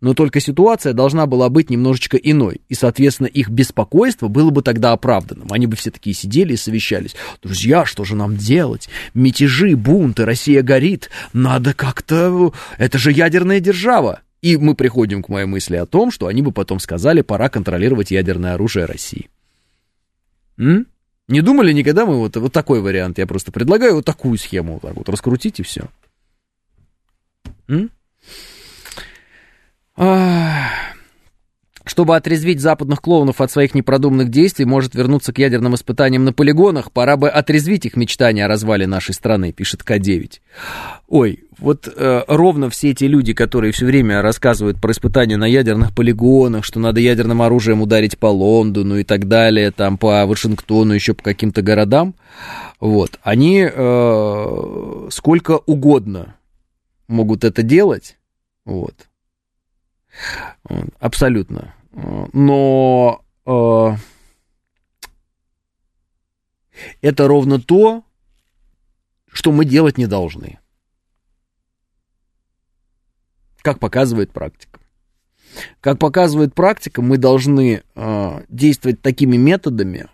Но 0.00 0.14
только 0.14 0.38
ситуация 0.38 0.92
должна 0.92 1.26
была 1.26 1.48
быть 1.48 1.70
немножечко 1.70 2.16
иной, 2.16 2.60
и, 2.68 2.74
соответственно, 2.74 3.26
их 3.26 3.48
беспокойство 3.48 4.28
было 4.28 4.50
бы 4.50 4.62
тогда 4.62 4.92
оправданным. 4.92 5.48
Они 5.50 5.66
бы 5.66 5.74
все 5.74 5.90
такие 5.90 6.14
сидели 6.14 6.52
и 6.52 6.56
совещались. 6.56 7.16
Друзья, 7.42 7.84
что 7.84 8.04
же 8.04 8.14
нам 8.14 8.36
делать? 8.36 8.88
Мятежи, 9.14 9.74
бунты, 9.74 10.24
Россия 10.24 10.62
горит. 10.62 11.10
Надо 11.32 11.74
как-то... 11.74 12.54
Это 12.78 12.96
же 12.96 13.10
ядерная 13.10 13.58
держава. 13.58 14.20
И 14.42 14.56
мы 14.56 14.74
приходим 14.74 15.22
к 15.22 15.28
моей 15.28 15.46
мысли 15.46 15.76
о 15.76 15.86
том, 15.86 16.10
что 16.10 16.26
они 16.26 16.42
бы 16.42 16.52
потом 16.52 16.80
сказали, 16.80 17.20
пора 17.20 17.48
контролировать 17.48 18.10
ядерное 18.10 18.54
оружие 18.54 18.86
России. 18.86 19.28
М? 20.58 20.86
Не 21.28 21.42
думали 21.42 21.72
никогда 21.72 22.06
мы 22.06 22.16
вот, 22.16 22.36
вот 22.36 22.52
такой 22.52 22.80
вариант? 22.80 23.18
Я 23.18 23.26
просто 23.26 23.52
предлагаю 23.52 23.96
вот 23.96 24.04
такую 24.04 24.36
схему 24.38 24.74
вот 24.74 24.82
так 24.82 24.96
вот 24.96 25.08
раскрутить 25.08 25.60
и 25.60 25.62
все. 25.62 25.88
М? 27.68 27.90
Чтобы 31.84 32.14
отрезвить 32.16 32.60
западных 32.60 33.00
клоунов 33.00 33.40
от 33.40 33.50
своих 33.50 33.74
непродуманных 33.74 34.28
действий, 34.28 34.66
может 34.66 34.94
вернуться 34.94 35.32
к 35.32 35.38
ядерным 35.38 35.74
испытаниям 35.74 36.24
на 36.24 36.32
полигонах, 36.32 36.92
пора 36.92 37.16
бы 37.16 37.30
отрезвить 37.30 37.86
их 37.86 37.96
мечтания 37.96 38.44
о 38.44 38.48
развале 38.48 38.86
нашей 38.86 39.14
страны, 39.14 39.52
пишет 39.52 39.80
К9. 39.82 40.40
Ой, 41.08 41.44
вот 41.58 41.88
э, 41.88 42.22
ровно 42.28 42.68
все 42.68 42.90
эти 42.90 43.04
люди, 43.04 43.32
которые 43.32 43.72
все 43.72 43.86
время 43.86 44.20
рассказывают 44.20 44.78
про 44.78 44.92
испытания 44.92 45.38
на 45.38 45.46
ядерных 45.46 45.94
полигонах, 45.94 46.64
что 46.64 46.80
надо 46.80 47.00
ядерным 47.00 47.40
оружием 47.40 47.80
ударить 47.80 48.18
по 48.18 48.26
Лондону 48.26 48.98
и 48.98 49.04
так 49.04 49.26
далее, 49.26 49.70
там 49.70 49.96
по 49.96 50.26
Вашингтону, 50.26 50.92
еще 50.92 51.14
по 51.14 51.22
каким-то 51.22 51.62
городам, 51.62 52.14
вот, 52.78 53.18
они 53.22 53.66
э, 53.70 55.08
сколько 55.10 55.58
угодно 55.64 56.36
могут 57.08 57.44
это 57.44 57.62
делать, 57.62 58.18
вот, 58.64 58.94
Абсолютно. 60.98 61.74
Но 62.32 63.24
э, 63.46 63.96
это 67.00 67.28
ровно 67.28 67.60
то, 67.60 68.04
что 69.32 69.52
мы 69.52 69.64
делать 69.64 69.98
не 69.98 70.06
должны. 70.06 70.58
Как 73.62 73.78
показывает 73.78 74.32
практика. 74.32 74.80
Как 75.80 75.98
показывает 75.98 76.54
практика, 76.54 77.02
мы 77.02 77.18
должны 77.18 77.82
э, 77.94 78.44
действовать 78.48 79.02
такими 79.02 79.36
методами, 79.36 80.08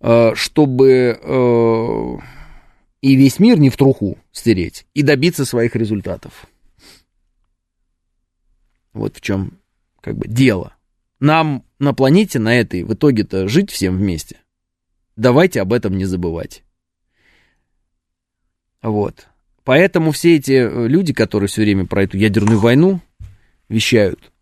э, 0.00 0.34
чтобы 0.34 1.18
э, 1.20 2.18
и 3.00 3.16
весь 3.16 3.38
мир 3.40 3.58
не 3.58 3.70
в 3.70 3.76
труху 3.76 4.18
стереть, 4.30 4.86
и 4.94 5.02
добиться 5.02 5.44
своих 5.44 5.74
результатов. 5.74 6.46
Вот 8.92 9.16
в 9.16 9.20
чем 9.20 9.58
как 10.00 10.16
бы 10.16 10.26
дело. 10.28 10.74
Нам 11.20 11.64
на 11.78 11.94
планете, 11.94 12.38
на 12.38 12.58
этой, 12.58 12.82
в 12.82 12.92
итоге-то 12.94 13.48
жить 13.48 13.70
всем 13.70 13.96
вместе. 13.96 14.38
Давайте 15.16 15.60
об 15.60 15.72
этом 15.72 15.96
не 15.96 16.04
забывать. 16.04 16.64
Вот. 18.82 19.28
Поэтому 19.64 20.10
все 20.10 20.36
эти 20.36 20.52
э, 20.52 20.88
люди, 20.88 21.12
которые 21.12 21.48
все 21.48 21.62
время 21.62 21.86
про 21.86 22.02
эту 22.02 22.16
ядерную 22.16 22.58
войну 22.58 23.00
вещают, 23.68 24.32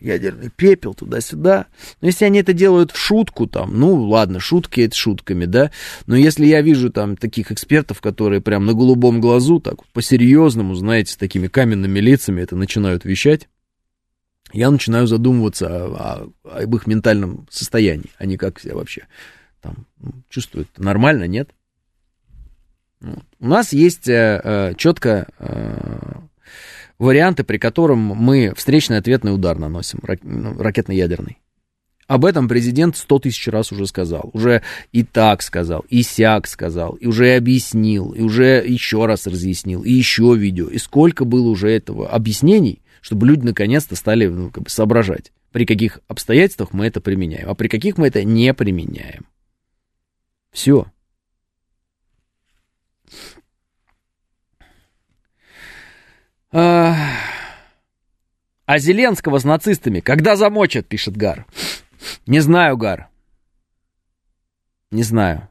ядерный 0.00 0.50
пепел 0.50 0.94
туда-сюда. 0.94 1.66
Но 2.00 2.08
если 2.08 2.24
они 2.24 2.40
это 2.40 2.52
делают 2.52 2.90
в 2.90 2.96
шутку, 2.96 3.46
там, 3.46 3.78
ну 3.78 3.94
ладно, 3.94 4.40
шутки 4.40 4.80
это 4.80 4.96
шутками, 4.96 5.44
да. 5.44 5.70
Но 6.06 6.16
если 6.16 6.46
я 6.46 6.60
вижу 6.60 6.90
там 6.90 7.16
таких 7.16 7.52
экспертов, 7.52 8.00
которые 8.00 8.40
прям 8.40 8.66
на 8.66 8.74
голубом 8.74 9.20
глазу, 9.20 9.60
так 9.60 9.84
по-серьезному, 9.92 10.74
знаете, 10.74 11.12
с 11.12 11.16
такими 11.16 11.46
каменными 11.46 12.00
лицами 12.00 12.42
это 12.42 12.56
начинают 12.56 13.04
вещать, 13.04 13.48
я 14.52 14.70
начинаю 14.70 15.06
задумываться 15.06 15.66
о, 15.68 16.30
о, 16.44 16.62
об 16.62 16.74
их 16.74 16.86
ментальном 16.86 17.46
состоянии. 17.50 18.10
Они 18.18 18.36
как 18.36 18.60
себя 18.60 18.74
вообще 18.74 19.06
там 19.60 19.86
ну, 19.98 20.12
чувствуют. 20.28 20.68
Нормально, 20.78 21.24
нет? 21.24 21.50
Вот. 23.00 23.24
У 23.38 23.46
нас 23.46 23.72
есть 23.72 24.08
э, 24.08 24.40
э, 24.42 24.74
четко 24.76 25.28
э, 25.38 26.12
варианты, 26.98 27.44
при 27.44 27.58
котором 27.58 27.98
мы 27.98 28.52
встречный 28.56 28.98
ответный 28.98 29.34
удар 29.34 29.58
наносим, 29.58 30.00
рак, 30.02 30.20
ну, 30.22 30.60
ракетно-ядерный. 30.60 31.38
Об 32.08 32.24
этом 32.24 32.48
президент 32.48 32.96
сто 32.96 33.18
тысяч 33.18 33.46
раз 33.48 33.70
уже 33.70 33.86
сказал. 33.86 34.30
Уже 34.32 34.62
и 34.92 35.04
так 35.04 35.42
сказал, 35.42 35.84
и 35.90 36.02
сяк 36.02 36.46
сказал, 36.46 36.94
и 36.94 37.06
уже 37.06 37.36
объяснил, 37.36 38.12
и 38.12 38.22
уже 38.22 38.64
еще 38.66 39.04
раз 39.04 39.26
разъяснил, 39.26 39.82
и 39.82 39.92
еще 39.92 40.34
видео. 40.34 40.68
И 40.68 40.78
сколько 40.78 41.26
было 41.26 41.50
уже 41.50 41.70
этого 41.70 42.08
объяснений, 42.08 42.80
чтобы 43.00 43.26
люди 43.26 43.44
наконец-то 43.44 43.96
стали 43.96 44.26
ну, 44.26 44.50
как 44.50 44.64
бы 44.64 44.70
соображать, 44.70 45.32
при 45.52 45.66
каких 45.66 46.00
обстоятельствах 46.08 46.72
мы 46.72 46.86
это 46.86 47.00
применяем, 47.00 47.48
а 47.48 47.54
при 47.54 47.68
каких 47.68 47.98
мы 47.98 48.08
это 48.08 48.24
не 48.24 48.52
применяем. 48.54 49.26
Все. 50.50 50.86
А, 56.50 56.96
а 58.64 58.78
Зеленского 58.78 59.38
с 59.38 59.44
нацистами 59.44 60.00
когда 60.00 60.36
замочат, 60.36 60.86
пишет 60.86 61.16
Гар. 61.16 61.46
Не 62.26 62.40
знаю, 62.40 62.76
Гар. 62.76 63.08
Не 64.90 65.02
знаю. 65.02 65.48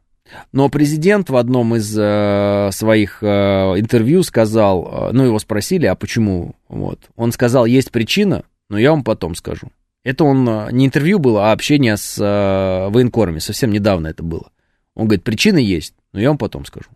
Но 0.51 0.69
президент 0.69 1.29
в 1.29 1.35
одном 1.35 1.75
из 1.75 1.95
э, 1.97 2.69
своих 2.71 3.19
э, 3.21 3.27
интервью 3.27 4.23
сказал, 4.23 5.09
э, 5.09 5.11
ну 5.13 5.23
его 5.23 5.39
спросили, 5.39 5.85
а 5.85 5.95
почему? 5.95 6.55
Вот. 6.67 6.99
Он 7.15 7.31
сказал, 7.31 7.65
есть 7.65 7.91
причина, 7.91 8.43
но 8.69 8.77
я 8.77 8.91
вам 8.91 9.03
потом 9.03 9.35
скажу. 9.35 9.69
Это 10.03 10.23
он 10.23 10.47
э, 10.47 10.69
не 10.71 10.85
интервью 10.85 11.19
было, 11.19 11.49
а 11.49 11.51
общение 11.51 11.97
с 11.97 12.17
э, 12.17 12.89
военкорами. 12.89 13.39
Совсем 13.39 13.71
недавно 13.71 14.07
это 14.07 14.23
было. 14.23 14.51
Он 14.93 15.07
говорит, 15.07 15.23
причина 15.23 15.57
есть, 15.57 15.93
но 16.13 16.19
я 16.19 16.29
вам 16.29 16.37
потом 16.37 16.65
скажу. 16.65 16.89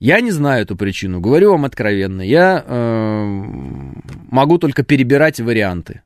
Я 0.00 0.20
не 0.20 0.32
знаю 0.32 0.62
эту 0.62 0.76
причину, 0.76 1.20
говорю 1.20 1.52
вам 1.52 1.64
откровенно. 1.64 2.22
Я 2.22 2.62
э, 2.66 3.24
могу 4.30 4.58
только 4.58 4.82
перебирать 4.82 5.40
варианты, 5.40 6.02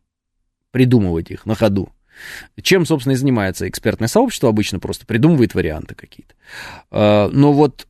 придумывать 0.70 1.30
их 1.30 1.46
на 1.46 1.54
ходу. 1.54 1.88
Чем, 2.62 2.86
собственно, 2.86 3.12
и 3.12 3.16
занимается 3.16 3.68
экспертное 3.68 4.08
сообщество, 4.08 4.48
обычно 4.48 4.78
просто 4.78 5.06
придумывает 5.06 5.54
варианты 5.54 5.94
какие-то. 5.94 6.34
А, 6.90 7.28
но 7.28 7.52
вот, 7.52 7.86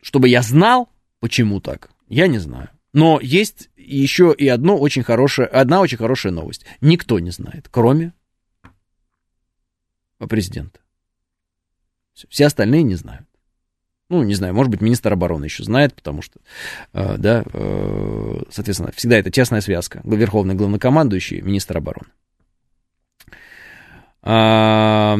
чтобы 0.00 0.28
я 0.28 0.42
знал, 0.42 0.88
почему 1.20 1.60
так, 1.60 1.90
я 2.08 2.26
не 2.26 2.38
знаю. 2.38 2.70
Но 2.92 3.18
есть 3.22 3.70
еще 3.76 4.34
и 4.36 4.48
одно 4.48 4.78
очень 4.78 5.02
хорошее, 5.02 5.48
одна 5.48 5.80
очень 5.80 5.98
хорошая 5.98 6.32
новость. 6.32 6.64
Никто 6.80 7.18
не 7.18 7.30
знает, 7.30 7.68
кроме 7.70 8.12
президента. 10.28 10.80
Все 12.28 12.46
остальные 12.46 12.82
не 12.82 12.94
знают. 12.94 13.26
Ну, 14.08 14.22
не 14.22 14.34
знаю, 14.34 14.52
может 14.52 14.70
быть, 14.70 14.82
министр 14.82 15.14
обороны 15.14 15.46
еще 15.46 15.64
знает, 15.64 15.94
потому 15.94 16.20
что, 16.20 16.38
э, 16.92 17.16
да, 17.16 17.44
э, 17.50 18.42
соответственно, 18.50 18.92
всегда 18.94 19.16
это 19.16 19.30
тесная 19.30 19.62
связка. 19.62 20.02
Верховный 20.04 20.54
главнокомандующий, 20.54 21.40
министр 21.40 21.78
обороны. 21.78 22.08
А, 24.22 25.16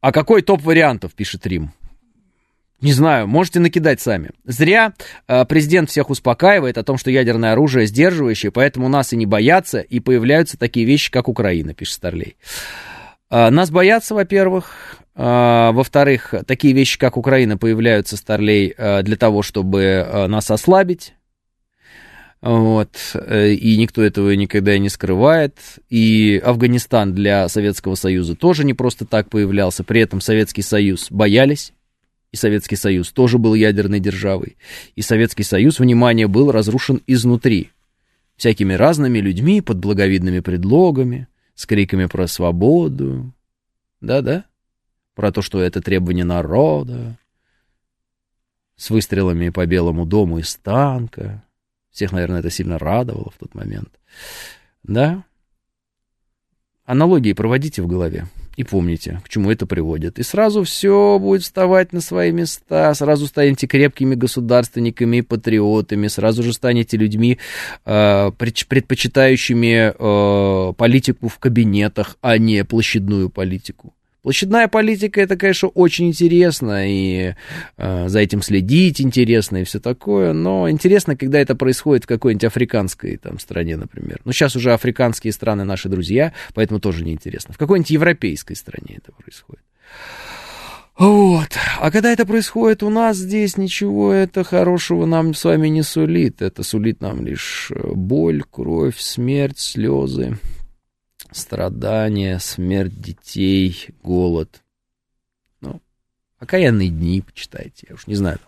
а 0.00 0.12
какой 0.12 0.42
топ 0.42 0.62
вариантов, 0.62 1.14
пишет 1.14 1.46
Рим? 1.46 1.72
Не 2.80 2.94
знаю, 2.94 3.28
можете 3.28 3.60
накидать 3.60 4.00
сами. 4.00 4.30
Зря 4.44 4.94
э, 5.28 5.44
президент 5.44 5.90
всех 5.90 6.08
успокаивает 6.08 6.78
о 6.78 6.82
том, 6.82 6.96
что 6.96 7.10
ядерное 7.10 7.52
оружие 7.52 7.86
сдерживающее, 7.86 8.50
поэтому 8.50 8.88
нас 8.88 9.12
и 9.12 9.16
не 9.16 9.26
боятся, 9.26 9.80
и 9.80 10.00
появляются 10.00 10.58
такие 10.58 10.86
вещи, 10.86 11.10
как 11.10 11.28
Украина, 11.28 11.74
пишет 11.74 11.96
Старлей. 11.96 12.36
Э, 13.30 13.50
нас 13.50 13.70
боятся, 13.70 14.14
во-первых. 14.14 14.96
Э, 15.14 15.72
во-вторых, 15.72 16.34
такие 16.46 16.72
вещи, 16.72 16.98
как 16.98 17.18
Украина, 17.18 17.58
появляются, 17.58 18.16
Старлей, 18.16 18.74
для 19.02 19.16
того, 19.16 19.42
чтобы 19.42 20.26
нас 20.28 20.50
ослабить. 20.50 21.12
Вот, 22.42 22.96
э, 23.14 23.52
и 23.52 23.76
никто 23.76 24.02
этого 24.02 24.30
никогда 24.32 24.78
не 24.78 24.88
скрывает. 24.88 25.58
И 25.90 26.40
Афганистан 26.42 27.14
для 27.14 27.48
Советского 27.48 27.96
Союза 27.96 28.34
тоже 28.34 28.64
не 28.64 28.72
просто 28.72 29.04
так 29.04 29.28
появлялся. 29.28 29.84
При 29.84 30.00
этом 30.00 30.20
Советский 30.22 30.62
Союз 30.62 31.08
боялись. 31.10 31.72
И 32.32 32.36
Советский 32.36 32.76
Союз 32.76 33.12
тоже 33.12 33.38
был 33.38 33.54
ядерной 33.54 34.00
державой. 34.00 34.56
И 34.94 35.02
Советский 35.02 35.42
Союз, 35.42 35.80
внимание, 35.80 36.28
был 36.28 36.50
разрушен 36.50 37.02
изнутри. 37.06 37.72
Всякими 38.36 38.72
разными 38.72 39.18
людьми 39.18 39.60
под 39.60 39.78
благовидными 39.78 40.40
предлогами, 40.40 41.28
с 41.54 41.66
криками 41.66 42.06
про 42.06 42.26
свободу. 42.26 43.34
Да-да. 44.00 44.46
Про 45.14 45.30
то, 45.30 45.42
что 45.42 45.60
это 45.60 45.82
требование 45.82 46.24
народа. 46.24 47.18
С 48.76 48.88
выстрелами 48.88 49.50
по 49.50 49.66
Белому 49.66 50.06
дому 50.06 50.38
из 50.38 50.54
танка 50.54 51.42
всех, 51.90 52.12
наверное, 52.12 52.40
это 52.40 52.50
сильно 52.50 52.78
радовало 52.78 53.30
в 53.30 53.38
тот 53.38 53.54
момент. 53.54 53.98
Да? 54.82 55.24
Аналогии 56.84 57.32
проводите 57.32 57.82
в 57.82 57.86
голове 57.86 58.26
и 58.56 58.64
помните, 58.64 59.20
к 59.24 59.28
чему 59.28 59.50
это 59.50 59.66
приводит. 59.66 60.18
И 60.18 60.22
сразу 60.22 60.64
все 60.64 61.18
будет 61.18 61.42
вставать 61.42 61.92
на 61.92 62.00
свои 62.00 62.30
места, 62.30 62.92
сразу 62.94 63.26
станете 63.26 63.66
крепкими 63.66 64.14
государственниками 64.14 65.18
и 65.18 65.22
патриотами, 65.22 66.08
сразу 66.08 66.42
же 66.42 66.52
станете 66.52 66.96
людьми, 66.96 67.38
э, 67.86 68.30
предпочитающими 68.36 69.94
э, 69.96 70.72
политику 70.74 71.28
в 71.28 71.38
кабинетах, 71.38 72.18
а 72.20 72.36
не 72.36 72.64
площадную 72.64 73.30
политику. 73.30 73.94
Площадная 74.22 74.68
политика 74.68 75.20
это, 75.20 75.36
конечно, 75.36 75.68
очень 75.68 76.08
интересно, 76.08 76.86
и 76.86 77.34
э, 77.78 78.08
за 78.08 78.20
этим 78.20 78.42
следить 78.42 79.00
интересно, 79.00 79.58
и 79.58 79.64
все 79.64 79.80
такое, 79.80 80.34
но 80.34 80.68
интересно, 80.68 81.16
когда 81.16 81.38
это 81.38 81.54
происходит 81.54 82.04
в 82.04 82.06
какой-нибудь 82.06 82.44
африканской 82.44 83.16
там, 83.16 83.38
стране, 83.38 83.76
например. 83.76 84.20
Ну, 84.24 84.32
сейчас 84.32 84.56
уже 84.56 84.74
африканские 84.74 85.32
страны 85.32 85.64
наши 85.64 85.88
друзья, 85.88 86.34
поэтому 86.54 86.80
тоже 86.80 87.04
неинтересно. 87.04 87.54
В 87.54 87.58
какой-нибудь 87.58 87.90
европейской 87.90 88.54
стране 88.54 88.98
это 88.98 89.12
происходит. 89.12 89.62
Вот. 90.98 91.48
А 91.78 91.90
когда 91.90 92.12
это 92.12 92.26
происходит 92.26 92.82
у 92.82 92.90
нас 92.90 93.16
здесь, 93.16 93.56
ничего 93.56 94.12
это 94.12 94.44
хорошего 94.44 95.06
нам 95.06 95.32
с 95.32 95.44
вами 95.44 95.68
не 95.68 95.82
сулит. 95.82 96.42
Это 96.42 96.62
сулит 96.62 97.00
нам 97.00 97.24
лишь 97.24 97.72
боль, 97.94 98.42
кровь, 98.50 98.98
смерть, 98.98 99.58
слезы, 99.58 100.36
страдания, 101.32 102.38
смерть 102.38 103.00
детей, 103.00 103.88
голод. 104.02 104.62
Ну, 105.60 105.80
окаянные 106.38 106.88
дни 106.88 107.22
почитайте, 107.22 107.86
я 107.88 107.94
уж 107.94 108.06
не 108.06 108.14
знаю. 108.14 108.38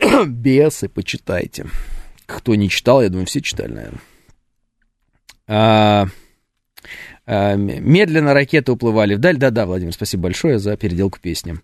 Бесы 0.26 0.88
почитайте. 0.88 1.66
Кто 2.26 2.54
не 2.54 2.68
читал, 2.68 3.02
я 3.02 3.08
думаю, 3.08 3.26
все 3.26 3.40
читали, 3.40 3.72
наверное. 3.72 4.00
А, 5.46 6.06
а, 7.26 7.56
медленно 7.56 8.34
ракеты 8.34 8.72
уплывали 8.72 9.14
вдаль. 9.14 9.36
Да-да, 9.36 9.66
Владимир, 9.66 9.92
спасибо 9.92 10.24
большое 10.24 10.58
за 10.58 10.76
переделку 10.76 11.18
песни. 11.20 11.56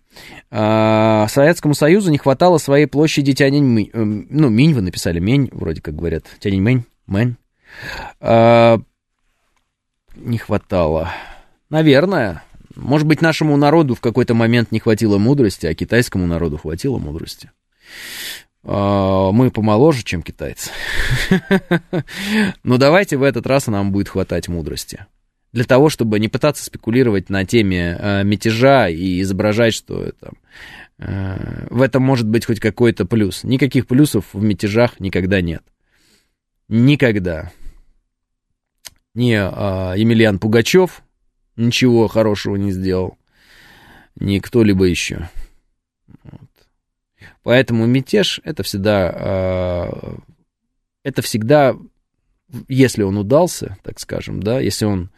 А, 0.49 1.27
Советскому 1.29 1.73
Союзу 1.73 2.11
не 2.11 2.17
хватало 2.17 2.57
своей 2.57 2.85
площади 2.85 3.33
Тяньаньмэнь. 3.33 3.89
Э, 3.93 4.03
ну, 4.03 4.49
Минь 4.49 4.73
вы 4.73 4.81
написали, 4.81 5.19
Мень, 5.19 5.49
вроде 5.51 5.81
как 5.81 5.95
говорят. 5.95 6.25
Тяньаньмэнь, 6.39 6.83
Мэнь. 7.07 7.35
А, 8.19 8.79
не 10.15 10.37
хватало. 10.37 11.09
Наверное. 11.69 12.43
Может 12.75 13.05
быть, 13.05 13.21
нашему 13.21 13.57
народу 13.57 13.95
в 13.95 14.01
какой-то 14.01 14.33
момент 14.33 14.71
не 14.71 14.79
хватило 14.79 15.17
мудрости, 15.17 15.65
а 15.65 15.73
китайскому 15.73 16.25
народу 16.25 16.57
хватило 16.57 16.97
мудрости. 16.97 17.51
А, 18.63 19.31
мы 19.31 19.51
помоложе, 19.51 20.03
чем 20.03 20.21
китайцы. 20.21 20.71
Но 22.63 22.77
давайте 22.77 23.17
в 23.17 23.23
этот 23.23 23.45
раз 23.45 23.67
нам 23.67 23.91
будет 23.91 24.09
хватать 24.09 24.47
мудрости 24.47 25.05
для 25.53 25.65
того, 25.65 25.89
чтобы 25.89 26.19
не 26.19 26.29
пытаться 26.29 26.63
спекулировать 26.63 27.29
на 27.29 27.45
теме 27.45 27.97
э, 27.99 28.23
мятежа 28.23 28.87
и 28.87 29.21
изображать, 29.21 29.73
что 29.73 30.11
там, 30.19 30.33
э, 30.99 31.67
в 31.69 31.81
этом 31.81 32.03
может 32.03 32.27
быть 32.27 32.45
хоть 32.45 32.59
какой-то 32.59 33.05
плюс. 33.05 33.43
Никаких 33.43 33.87
плюсов 33.87 34.25
в 34.33 34.41
мятежах 34.41 34.99
никогда 34.99 35.41
нет. 35.41 35.63
Никогда. 36.69 37.51
Ни 39.13 39.33
э, 39.33 39.99
Емельян 39.99 40.39
Пугачев 40.39 41.03
ничего 41.55 42.07
хорошего 42.07 42.55
не 42.55 42.71
сделал, 42.71 43.17
ни 44.15 44.39
кто-либо 44.39 44.85
еще. 44.85 45.29
Вот. 46.23 46.49
Поэтому 47.43 47.85
мятеж 47.85 48.39
это 48.43 48.63
всегда, 48.63 49.11
э, 49.13 50.15
это 51.03 51.21
всегда, 51.21 51.75
если 52.67 53.03
он 53.03 53.17
удался, 53.17 53.77
так 53.83 53.99
скажем, 53.99 54.41
да, 54.41 54.59
если 54.59 54.85
он 54.85 55.09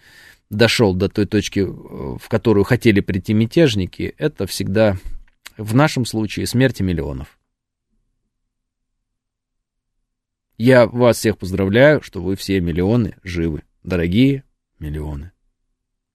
дошел 0.49 0.95
до 0.95 1.09
той 1.09 1.25
точки, 1.25 1.59
э, 1.59 1.65
в 1.67 2.27
которую 2.29 2.63
хотели 2.63 2.99
прийти 2.99 3.33
мятежники, 3.33 4.15
это 4.17 4.47
всегда, 4.47 4.97
в 5.57 5.75
нашем 5.75 6.05
случае, 6.05 6.47
смерти 6.47 6.81
миллионов. 6.81 7.37
Я 10.57 10.87
вас 10.87 11.17
всех 11.17 11.37
поздравляю, 11.37 12.01
что 12.01 12.21
вы 12.21 12.35
все 12.35 12.59
миллионы 12.59 13.15
живы. 13.23 13.63
Дорогие 13.83 14.43
миллионы. 14.79 15.31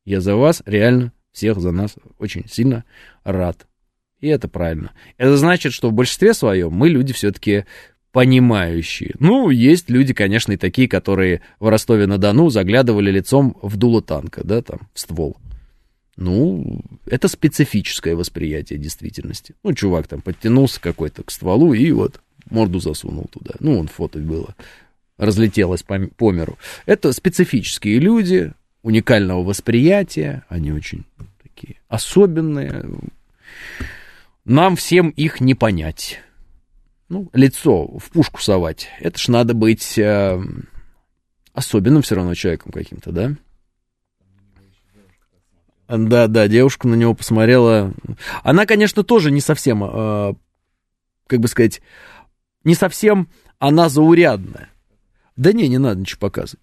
Я 0.05 0.21
за 0.21 0.37
вас 0.37 0.63
реально 0.65 1.13
всех 1.33 1.61
за 1.61 1.71
нас 1.71 1.97
очень 2.19 2.49
сильно 2.49 2.85
рад. 3.25 3.67
И 4.21 4.29
это 4.29 4.49
правильно. 4.49 4.93
Это 5.17 5.37
значит, 5.37 5.73
что 5.73 5.91
в 5.91 5.93
большинстве 5.93 6.35
своем 6.35 6.73
мы 6.73 6.89
люди 6.89 7.13
все-таки 7.13 7.67
понимающие. 8.11 9.15
Ну, 9.21 9.51
есть 9.51 9.91
люди, 9.91 10.15
конечно, 10.15 10.53
и 10.53 10.57
такие, 10.57 10.89
которые 10.89 11.43
в 11.61 11.69
Ростове-на-Дону 11.69 12.49
заглядывали 12.49 13.11
лицом 13.11 13.57
в 13.63 13.77
дуло 13.77 14.03
танка, 14.03 14.43
да, 14.45 14.63
там, 14.63 14.89
в 14.95 14.99
ствол. 14.99 15.37
Ну, 16.17 16.81
это 17.07 17.29
специфическое 17.29 18.17
восприятие 18.17 18.79
действительности. 18.79 19.55
Ну, 19.63 19.73
чувак 19.73 20.09
там 20.09 20.21
подтянулся 20.21 20.81
какой-то 20.81 21.23
к 21.23 21.31
стволу 21.31 21.75
и 21.75 21.93
вот 21.93 22.21
морду 22.51 22.81
засунул 22.81 23.27
туда. 23.31 23.55
Ну, 23.61 23.79
он 23.79 23.87
фото 23.87 24.19
было, 24.19 24.57
разлетелось 25.19 25.83
по, 25.83 25.99
по 26.17 26.33
миру. 26.33 26.59
Это 26.87 27.13
специфические 27.13 27.99
люди, 27.99 28.53
уникального 28.83 29.43
восприятия, 29.43 30.45
они 30.49 30.73
очень 30.73 31.05
такие 31.43 31.77
особенные. 31.89 32.87
Нам 34.45 34.77
всем 34.77 35.11
их 35.11 35.41
не 35.41 35.55
понять 35.55 36.21
ну, 37.09 37.29
лицо 37.33 37.87
в 37.99 38.11
пушку 38.11 38.41
совать. 38.41 38.89
Это 39.01 39.19
ж 39.19 39.29
надо 39.29 39.55
быть 39.55 39.99
э, 39.99 40.43
особенным 41.53 42.03
все 42.03 42.17
равно 42.17 42.35
человеком 42.35 42.73
каким-то, 42.73 43.13
да? 43.13 43.33
Да, 45.89 46.27
да, 46.27 46.49
девушка 46.49 46.87
на 46.87 46.95
него 46.95 47.15
посмотрела. 47.15 47.95
Она, 48.43 48.67
конечно, 48.67 49.03
тоже 49.03 49.31
не 49.31 49.41
совсем, 49.41 49.83
э, 49.85 50.35
как 51.27 51.41
бы 51.41 51.49
сказать, 51.49 51.81
не 52.65 52.75
совсем 52.75 53.29
она 53.59 53.89
заурядная. 53.89 54.69
Да 55.39 55.53
не, 55.53 55.69
не 55.69 55.79
надо 55.79 56.01
ничего 56.01 56.19
показывать. 56.19 56.61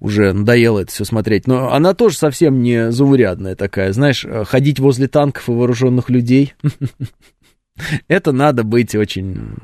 Уже 0.00 0.32
надоело 0.32 0.80
это 0.80 0.90
все 0.90 1.04
смотреть. 1.04 1.46
Но 1.46 1.72
она 1.72 1.94
тоже 1.94 2.18
совсем 2.18 2.60
не 2.60 2.90
заурядная 2.90 3.54
такая. 3.54 3.92
Знаешь, 3.92 4.24
э, 4.24 4.44
ходить 4.44 4.80
возле 4.80 5.06
танков 5.06 5.48
и 5.48 5.52
вооруженных 5.52 6.10
людей. 6.10 6.54
Это 8.08 8.32
надо 8.32 8.64
быть 8.64 8.96
очень 8.96 9.54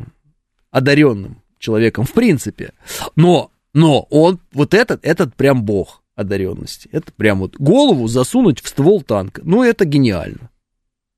одаренным 0.70 1.43
человеком, 1.59 2.05
в 2.05 2.12
принципе. 2.12 2.72
Но, 3.16 3.51
но 3.74 4.06
он, 4.10 4.39
вот 4.52 4.74
этот, 4.74 5.05
этот 5.05 5.34
прям 5.34 5.64
бог 5.64 6.05
одаренности. 6.14 6.89
Это 6.93 7.10
прям 7.10 7.40
вот 7.40 7.56
голову 7.56 8.06
засунуть 8.06 8.60
в 8.60 8.68
ствол 8.68 9.02
танка. 9.02 9.43
Ну, 9.44 9.64
это 9.64 9.84
гениально. 9.84 10.51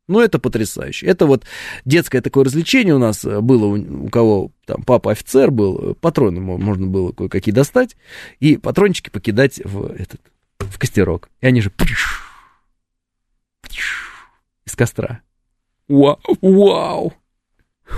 Ну, 0.07 0.21
это 0.21 0.39
потрясающе. 0.39 1.07
Это 1.07 1.27
вот 1.27 1.45
детское 1.85 2.21
такое 2.21 2.45
развлечение 2.45 2.95
у 2.95 2.99
нас 2.99 3.25
э, 3.25 3.41
было, 3.41 3.67
у, 3.67 4.09
кого 4.11 4.51
там 4.67 4.83
папа 4.83 5.13
офицер 5.13 5.51
был, 5.51 5.93
э, 5.93 5.95
патроны 5.95 6.41
можно 6.41 6.87
было 6.87 7.13
кое-какие 7.13 7.55
достать, 7.55 7.97
и 8.39 8.59
патрончики 8.59 9.09
покидать 9.09 9.63
в 9.65 9.87
этот, 9.93 10.21
в 10.59 10.79
костерок. 10.79 11.31
И 11.41 11.47
они 11.47 11.63
же 11.63 11.73
из 14.67 14.77
костра. 14.77 15.23
Вау! 15.89 16.19
Вау! 16.41 17.15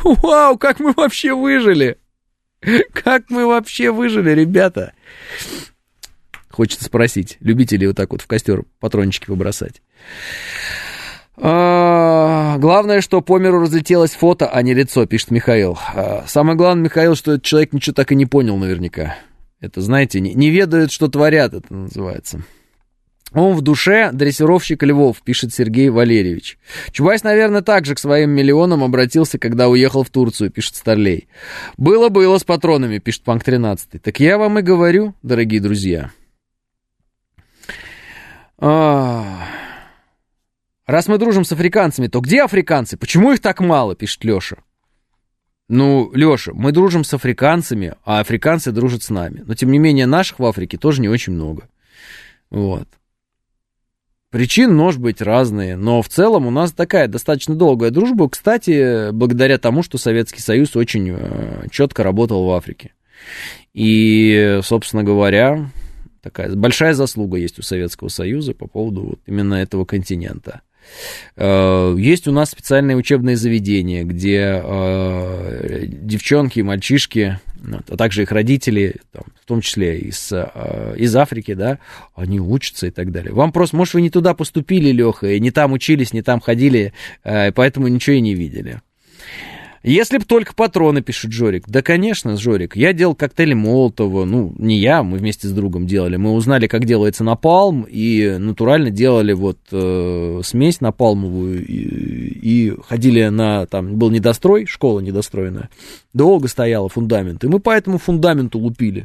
Вау, 0.04 0.58
как 0.58 0.80
мы 0.80 0.92
вообще 0.92 1.34
выжили! 1.34 1.98
Как 2.92 3.30
мы 3.30 3.46
вообще 3.46 3.90
выжили, 3.90 4.30
ребята? 4.30 4.92
Хочется 6.48 6.84
спросить, 6.84 7.36
любите 7.40 7.76
ли 7.76 7.86
вот 7.86 7.96
так 7.96 8.10
вот 8.12 8.22
в 8.22 8.26
костер 8.26 8.64
патрончики 8.80 9.26
побросать? 9.26 9.82
А, 11.38 12.56
главное, 12.58 13.00
что 13.00 13.20
по 13.20 13.38
миру 13.38 13.60
разлетелось 13.60 14.12
фото, 14.12 14.48
а 14.48 14.62
не 14.62 14.72
лицо, 14.72 15.04
пишет 15.06 15.30
Михаил. 15.30 15.78
А, 15.94 16.24
самое 16.26 16.56
главное, 16.56 16.84
Михаил, 16.84 17.14
что 17.14 17.32
этот 17.32 17.44
человек 17.44 17.72
ничего 17.72 17.94
так 17.94 18.12
и 18.12 18.14
не 18.14 18.26
понял 18.26 18.56
наверняка. 18.56 19.16
Это, 19.60 19.80
знаете, 19.80 20.20
не, 20.20 20.34
не 20.34 20.50
ведают, 20.50 20.92
что 20.92 21.08
творят, 21.08 21.54
это 21.54 21.74
называется. 21.74 22.42
Он 23.32 23.54
в 23.54 23.60
душе 23.60 24.10
дрессировщик 24.12 24.82
львов, 24.82 25.20
пишет 25.22 25.52
Сергей 25.52 25.90
Валерьевич. 25.90 26.58
Чубайс, 26.92 27.22
наверное, 27.22 27.60
также 27.60 27.94
к 27.94 27.98
своим 27.98 28.30
миллионам 28.30 28.84
обратился, 28.84 29.38
когда 29.38 29.68
уехал 29.68 30.04
в 30.04 30.10
Турцию, 30.10 30.50
пишет 30.50 30.76
Старлей. 30.76 31.28
Было-было 31.76 32.38
с 32.38 32.44
патронами, 32.44 32.98
пишет 32.98 33.24
Панк 33.24 33.44
13. 33.44 34.00
Так 34.00 34.20
я 34.20 34.38
вам 34.38 34.58
и 34.60 34.62
говорю, 34.62 35.14
дорогие 35.22 35.60
друзья. 35.60 36.12
А... 38.58 39.65
Раз 40.86 41.08
мы 41.08 41.18
дружим 41.18 41.44
с 41.44 41.52
африканцами, 41.52 42.06
то 42.06 42.20
где 42.20 42.42
африканцы? 42.42 42.96
Почему 42.96 43.32
их 43.32 43.40
так 43.40 43.60
мало, 43.60 43.96
пишет 43.96 44.24
Леша. 44.24 44.58
Ну, 45.68 46.12
Леша, 46.14 46.52
мы 46.54 46.70
дружим 46.70 47.02
с 47.02 47.12
африканцами, 47.12 47.94
а 48.04 48.20
африканцы 48.20 48.70
дружат 48.70 49.02
с 49.02 49.10
нами. 49.10 49.42
Но, 49.44 49.54
тем 49.54 49.72
не 49.72 49.78
менее, 49.78 50.06
наших 50.06 50.38
в 50.38 50.44
Африке 50.44 50.78
тоже 50.78 51.00
не 51.00 51.08
очень 51.08 51.32
много. 51.32 51.68
Вот. 52.50 52.86
Причин 54.30 54.76
может 54.76 55.00
быть 55.00 55.20
разные, 55.20 55.76
но 55.76 56.02
в 56.02 56.08
целом 56.08 56.46
у 56.46 56.50
нас 56.50 56.70
такая 56.70 57.08
достаточно 57.08 57.56
долгая 57.56 57.90
дружба, 57.90 58.28
кстати, 58.28 59.10
благодаря 59.10 59.58
тому, 59.58 59.82
что 59.82 59.98
Советский 59.98 60.40
Союз 60.40 60.76
очень 60.76 61.10
э, 61.10 61.66
четко 61.70 62.04
работал 62.04 62.44
в 62.44 62.50
Африке. 62.52 62.92
И, 63.72 64.60
собственно 64.62 65.02
говоря, 65.02 65.70
такая 66.22 66.54
большая 66.54 66.94
заслуга 66.94 67.38
есть 67.38 67.58
у 67.58 67.62
Советского 67.62 68.08
Союза 68.08 68.52
по 68.52 68.66
поводу 68.68 69.02
вот 69.02 69.20
именно 69.26 69.54
этого 69.54 69.84
континента. 69.84 70.60
Э, 71.36 71.94
есть 71.98 72.26
у 72.28 72.32
нас 72.32 72.50
специальные 72.50 72.96
учебные 72.96 73.36
заведения, 73.36 74.04
где 74.04 74.62
девчонки 75.86 76.58
и 76.58 76.62
мальчишки, 76.62 77.38
а 77.88 77.96
также 77.96 78.22
их 78.22 78.32
родители, 78.32 78.96
в 79.12 79.46
том 79.46 79.60
числе 79.60 79.98
из, 79.98 80.32
из 80.32 81.16
Африки, 81.16 81.54
да, 81.54 81.78
они 82.14 82.40
учатся 82.40 82.86
и 82.86 82.90
так 82.90 83.12
далее. 83.12 83.32
Вам 83.32 83.52
просто, 83.52 83.76
может, 83.76 83.94
вы 83.94 84.02
не 84.02 84.10
туда 84.10 84.34
поступили, 84.34 84.90
Леха, 84.90 85.28
и 85.32 85.40
не 85.40 85.50
там 85.50 85.72
учились, 85.72 86.12
не 86.12 86.22
там 86.22 86.40
ходили, 86.40 86.92
поэтому 87.22 87.88
ничего 87.88 88.16
и 88.16 88.20
не 88.20 88.34
видели. 88.34 88.80
Если 89.86 90.18
б 90.18 90.24
только 90.24 90.52
патроны, 90.52 91.00
пишет 91.00 91.30
Жорик. 91.30 91.68
Да, 91.68 91.80
конечно, 91.80 92.36
Жорик. 92.36 92.74
Я 92.74 92.92
делал 92.92 93.14
коктейли 93.14 93.54
Молотова. 93.54 94.24
Ну, 94.24 94.52
не 94.58 94.78
я, 94.78 95.04
мы 95.04 95.16
вместе 95.16 95.46
с 95.46 95.52
другом 95.52 95.86
делали. 95.86 96.16
Мы 96.16 96.32
узнали, 96.32 96.66
как 96.66 96.84
делается 96.84 97.22
напалм, 97.22 97.86
и 97.88 98.36
натурально 98.36 98.90
делали 98.90 99.32
вот 99.32 99.60
э, 99.70 100.40
смесь 100.42 100.80
напалмовую, 100.80 101.64
и, 101.64 101.76
и 101.76 102.76
ходили 102.82 103.28
на, 103.28 103.66
там, 103.66 103.94
был 103.94 104.10
недострой, 104.10 104.66
школа 104.66 104.98
недостроенная. 104.98 105.70
Долго 106.12 106.48
стояла 106.48 106.88
фундамент, 106.88 107.44
и 107.44 107.46
мы 107.46 107.60
по 107.60 107.70
этому 107.70 107.98
фундаменту 107.98 108.58
лупили 108.58 109.04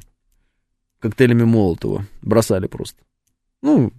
коктейлями 0.99 1.43
Молотова. 1.43 2.07
Бросали 2.23 2.65
просто. 2.65 2.97
Ну, 3.61 3.93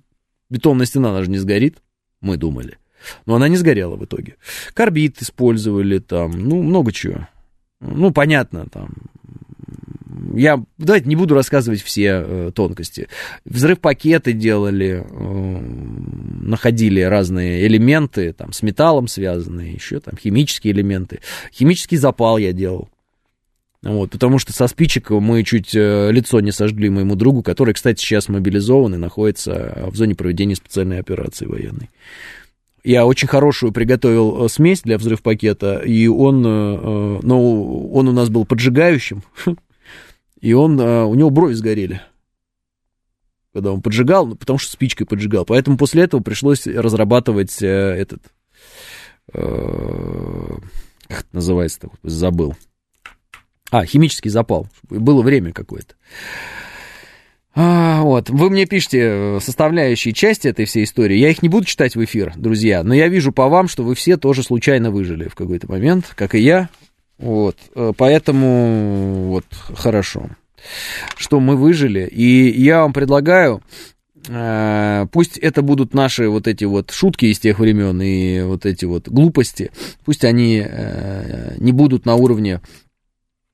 бетонная 0.50 0.86
стена, 0.86 1.10
она 1.10 1.22
же 1.22 1.30
не 1.30 1.38
сгорит, 1.38 1.80
мы 2.20 2.36
думали. 2.36 2.78
Но 3.26 3.36
она 3.36 3.48
не 3.48 3.56
сгорела 3.56 3.96
в 3.96 4.04
итоге. 4.04 4.36
Карбид 4.74 5.20
использовали 5.20 5.98
там, 5.98 6.32
ну, 6.32 6.62
много 6.62 6.92
чего. 6.92 7.28
Ну, 7.80 8.12
понятно, 8.12 8.66
там, 8.70 8.90
я, 10.34 10.62
давайте 10.78 11.08
не 11.08 11.16
буду 11.16 11.34
рассказывать 11.34 11.82
все 11.82 12.22
э, 12.24 12.50
тонкости. 12.54 13.08
Взрыв 13.44 13.80
пакеты 13.80 14.32
делали, 14.32 15.04
э, 15.04 15.60
находили 16.42 17.00
разные 17.00 17.66
элементы, 17.66 18.32
там, 18.32 18.52
с 18.52 18.62
металлом 18.62 19.08
связанные, 19.08 19.72
еще 19.72 20.00
там 20.00 20.16
химические 20.16 20.72
элементы. 20.72 21.20
Химический 21.52 21.96
запал 21.96 22.38
я 22.38 22.52
делал. 22.52 22.88
Вот, 23.82 24.10
потому 24.10 24.38
что 24.38 24.52
со 24.52 24.68
спичек 24.68 25.10
мы 25.10 25.42
чуть 25.42 25.74
э, 25.74 26.10
лицо 26.12 26.40
не 26.40 26.52
сожгли 26.52 26.88
моему 26.88 27.16
другу, 27.16 27.42
который, 27.42 27.74
кстати, 27.74 28.00
сейчас 28.00 28.28
мобилизован 28.28 28.94
и 28.94 28.98
находится 28.98 29.88
в 29.90 29.96
зоне 29.96 30.14
проведения 30.14 30.54
специальной 30.54 31.00
операции 31.00 31.46
военной. 31.46 31.90
Я 32.84 33.06
очень 33.06 33.28
хорошую 33.28 33.72
приготовил 33.72 34.44
э, 34.44 34.48
смесь 34.48 34.82
для 34.82 34.98
взрыв-пакета, 34.98 35.78
и 35.78 36.08
он, 36.08 36.44
э, 36.44 37.20
ну, 37.22 37.92
он 37.92 38.08
у 38.08 38.12
нас 38.12 38.28
был 38.28 38.44
поджигающим, 38.44 39.22
и 40.40 40.52
он, 40.52 40.80
у 40.80 41.14
него 41.14 41.30
брови 41.30 41.54
сгорели, 41.54 42.00
когда 43.52 43.72
он 43.72 43.82
поджигал, 43.82 44.26
ну, 44.26 44.34
потому 44.34 44.58
что 44.58 44.72
спичкой 44.72 45.06
поджигал. 45.06 45.44
Поэтому 45.44 45.76
после 45.76 46.02
этого 46.02 46.20
пришлось 46.22 46.66
разрабатывать 46.66 47.62
этот, 47.62 48.22
как 49.32 49.40
это 51.08 51.28
называется, 51.32 51.90
забыл. 52.02 52.56
А, 53.70 53.86
химический 53.86 54.30
запал. 54.30 54.68
Было 54.90 55.22
время 55.22 55.52
какое-то. 55.52 55.94
А, 57.54 58.00
вот, 58.02 58.30
вы 58.30 58.48
мне 58.48 58.64
пишите 58.64 59.00
э, 59.00 59.40
составляющие 59.40 60.14
части 60.14 60.48
этой 60.48 60.64
всей 60.64 60.84
истории. 60.84 61.18
Я 61.18 61.28
их 61.28 61.42
не 61.42 61.50
буду 61.50 61.66
читать 61.66 61.94
в 61.96 62.02
эфир, 62.02 62.32
друзья, 62.34 62.82
но 62.82 62.94
я 62.94 63.08
вижу 63.08 63.30
по 63.30 63.48
вам, 63.48 63.68
что 63.68 63.82
вы 63.82 63.94
все 63.94 64.16
тоже 64.16 64.42
случайно 64.42 64.90
выжили 64.90 65.28
в 65.28 65.34
какой-то 65.34 65.70
момент, 65.70 66.12
как 66.14 66.34
и 66.34 66.40
я. 66.40 66.70
Вот, 67.18 67.58
э, 67.74 67.92
поэтому 67.94 69.28
вот 69.28 69.44
хорошо, 69.74 70.30
что 71.16 71.40
мы 71.40 71.56
выжили. 71.56 72.06
И 72.06 72.48
я 72.58 72.80
вам 72.80 72.94
предлагаю, 72.94 73.62
э, 74.28 75.06
пусть 75.12 75.36
это 75.36 75.60
будут 75.60 75.92
наши 75.92 76.30
вот 76.30 76.48
эти 76.48 76.64
вот 76.64 76.90
шутки 76.90 77.26
из 77.26 77.38
тех 77.38 77.58
времен 77.58 78.00
и 78.00 78.40
вот 78.44 78.64
эти 78.64 78.86
вот 78.86 79.08
глупости, 79.10 79.70
пусть 80.06 80.24
они 80.24 80.66
не 81.58 81.72
будут 81.72 82.06
на 82.06 82.14
уровне 82.14 82.62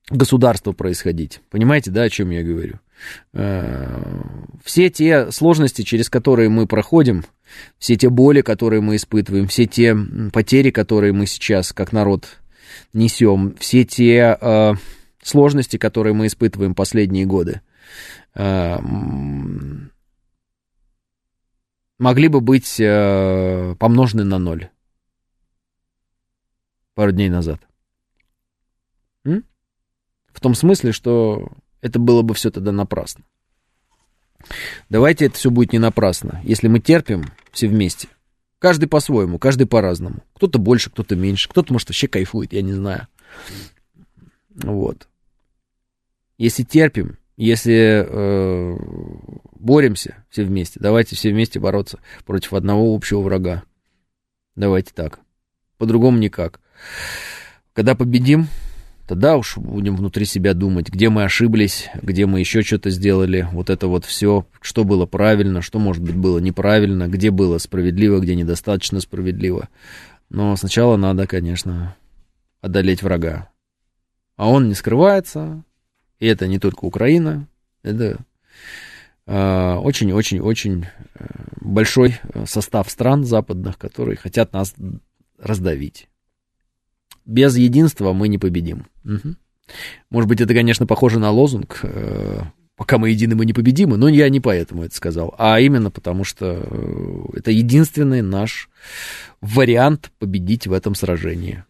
государства 0.09 0.71
происходить. 0.71 1.41
Понимаете, 1.51 1.91
да, 1.91 2.03
о 2.03 2.11
чем 2.11 2.31
я 2.31 2.45
говорю? 2.45 2.79
Э, 3.33 4.23
все 4.65 4.91
те 4.91 5.31
сложности, 5.31 5.83
через 5.83 6.09
которые 6.09 6.49
мы 6.49 6.67
проходим, 6.67 7.25
все 7.79 7.97
те 7.97 8.09
боли, 8.09 8.41
которые 8.41 8.81
мы 8.81 8.97
испытываем, 8.97 9.47
все 9.49 9.67
те 9.67 9.97
потери, 10.33 10.71
которые 10.71 11.13
мы 11.13 11.27
сейчас 11.27 11.73
как 11.73 11.93
народ 11.93 12.39
несем, 12.93 13.55
все 13.59 13.85
те 13.85 14.37
э, 14.41 14.75
сложности, 15.23 15.77
которые 15.77 16.15
мы 16.15 16.27
испытываем 16.27 16.75
последние 16.75 17.27
годы, 17.27 17.61
э, 18.35 18.79
могли 21.99 22.29
бы 22.29 22.41
быть 22.41 22.79
э, 22.81 23.75
помножены 23.79 24.25
на 24.25 24.39
ноль 24.39 24.71
пару 26.95 27.13
дней 27.13 27.29
назад. 27.29 27.61
М? 29.25 29.45
В 30.33 30.41
том 30.41 30.55
смысле, 30.55 30.93
что 30.93 31.53
это 31.81 31.99
было 31.99 32.23
бы 32.23 32.35
все 32.35 32.51
тогда 32.51 32.73
напрасно. 32.73 33.25
Давайте 34.89 35.27
это 35.27 35.37
все 35.37 35.51
будет 35.51 35.73
не 35.73 35.79
напрасно, 35.79 36.41
если 36.45 36.69
мы 36.69 36.81
терпим 36.81 37.25
все 37.53 37.69
вместе. 37.69 38.09
Каждый 38.59 38.89
по-своему, 38.89 39.39
каждый 39.39 39.67
по-разному. 39.67 40.23
Кто-то 40.35 40.59
больше, 40.59 40.91
кто-то 40.91 41.15
меньше, 41.15 41.49
кто-то, 41.49 41.73
может, 41.73 41.89
вообще 41.89 42.09
кайфует, 42.09 42.53
я 42.53 42.63
не 42.63 42.73
знаю. 42.73 43.07
Вот. 44.55 45.09
Если 46.39 46.65
терпим, 46.65 47.19
если 47.37 48.05
э, 48.05 48.77
боремся 49.53 50.25
все 50.29 50.45
вместе, 50.45 50.81
давайте 50.81 51.15
все 51.15 51.31
вместе 51.31 51.61
бороться 51.61 52.01
против 52.25 52.53
одного 52.53 52.95
общего 52.95 53.21
врага. 53.21 53.63
Давайте 54.57 54.93
так. 54.93 55.21
По-другому 55.77 56.19
никак. 56.19 56.61
Когда 57.75 57.95
победим, 57.95 58.49
тогда 59.09 59.39
уж 59.39 59.57
будем 59.57 59.97
внутри 59.97 60.27
себя 60.27 60.53
думать, 60.53 60.91
где 60.91 61.09
мы 61.09 61.25
ошиблись, 61.25 61.89
где 62.03 62.27
мы 62.27 62.41
еще 62.41 62.63
что-то 62.63 62.91
сделали, 62.91 63.49
вот 63.53 63.71
это 63.71 63.89
вот 63.89 64.05
все, 64.05 64.47
что 64.61 64.85
было 64.85 65.07
правильно, 65.07 65.63
что, 65.63 65.79
может 65.79 66.03
быть, 66.03 66.15
было 66.15 66.39
неправильно, 66.39 67.09
где 67.09 67.31
было 67.31 67.57
справедливо, 67.57 68.21
где 68.21 68.37
недостаточно 68.37 69.01
справедливо. 69.01 69.71
Но 70.29 70.55
сначала 70.57 70.97
надо, 70.99 71.27
конечно, 71.27 71.97
одолеть 72.61 73.03
врага. 73.03 73.49
А 74.37 74.49
он 74.49 74.69
не 74.69 74.75
скрывается, 74.75 75.65
и 76.21 76.27
это 76.27 76.47
не 76.47 76.59
только 76.59 76.85
Украина, 76.85 77.49
это 77.83 78.19
очень-очень-очень 79.27 80.85
а, 80.85 80.89
э, 81.19 81.27
большой 81.61 82.17
состав 82.47 82.91
стран 82.91 83.25
западных, 83.25 83.79
которые 83.79 84.17
хотят 84.17 84.53
нас 84.53 84.75
раздавить 85.39 86.09
без 87.29 87.57
единства 87.57 88.13
мы 88.13 88.27
не 88.27 88.39
победим. 88.39 88.87
Угу. 89.05 89.37
Может 90.11 90.29
быть, 90.29 90.41
это, 90.41 90.55
конечно, 90.55 90.87
похоже 90.87 91.21
на 91.21 91.31
лозунг, 91.31 91.81
э, 91.83 92.41
пока 92.75 92.97
мы 92.97 93.11
едины, 93.11 93.37
мы 93.37 93.45
не 93.45 93.53
победимы, 93.53 93.99
но 93.99 94.09
я 94.09 94.29
не 94.31 94.41
поэтому 94.41 94.83
это 94.83 94.97
сказал, 94.97 95.35
а 95.39 95.61
именно 95.61 95.91
потому, 95.91 96.25
что 96.25 96.47
э, 96.65 97.39
это 97.39 97.51
единственный 97.51 98.23
наш 98.23 98.71
вариант 99.43 100.11
победить 100.19 100.67
в 100.67 100.73
этом 100.73 100.95
сражении. 100.95 101.65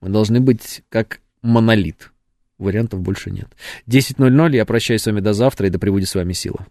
Мы 0.00 0.10
должны 0.10 0.40
быть 0.40 0.82
как 0.88 1.20
монолит. 1.42 2.12
Вариантов 2.58 3.00
больше 3.00 3.30
нет. 3.30 3.48
10.00, 3.88 4.54
я 4.54 4.64
прощаюсь 4.64 5.02
с 5.02 5.06
вами 5.06 5.20
до 5.20 5.32
завтра, 5.32 5.66
и 5.66 5.70
да 5.70 5.78
пребудет 5.78 6.08
с 6.08 6.14
вами 6.14 6.32
сила. 6.32 6.66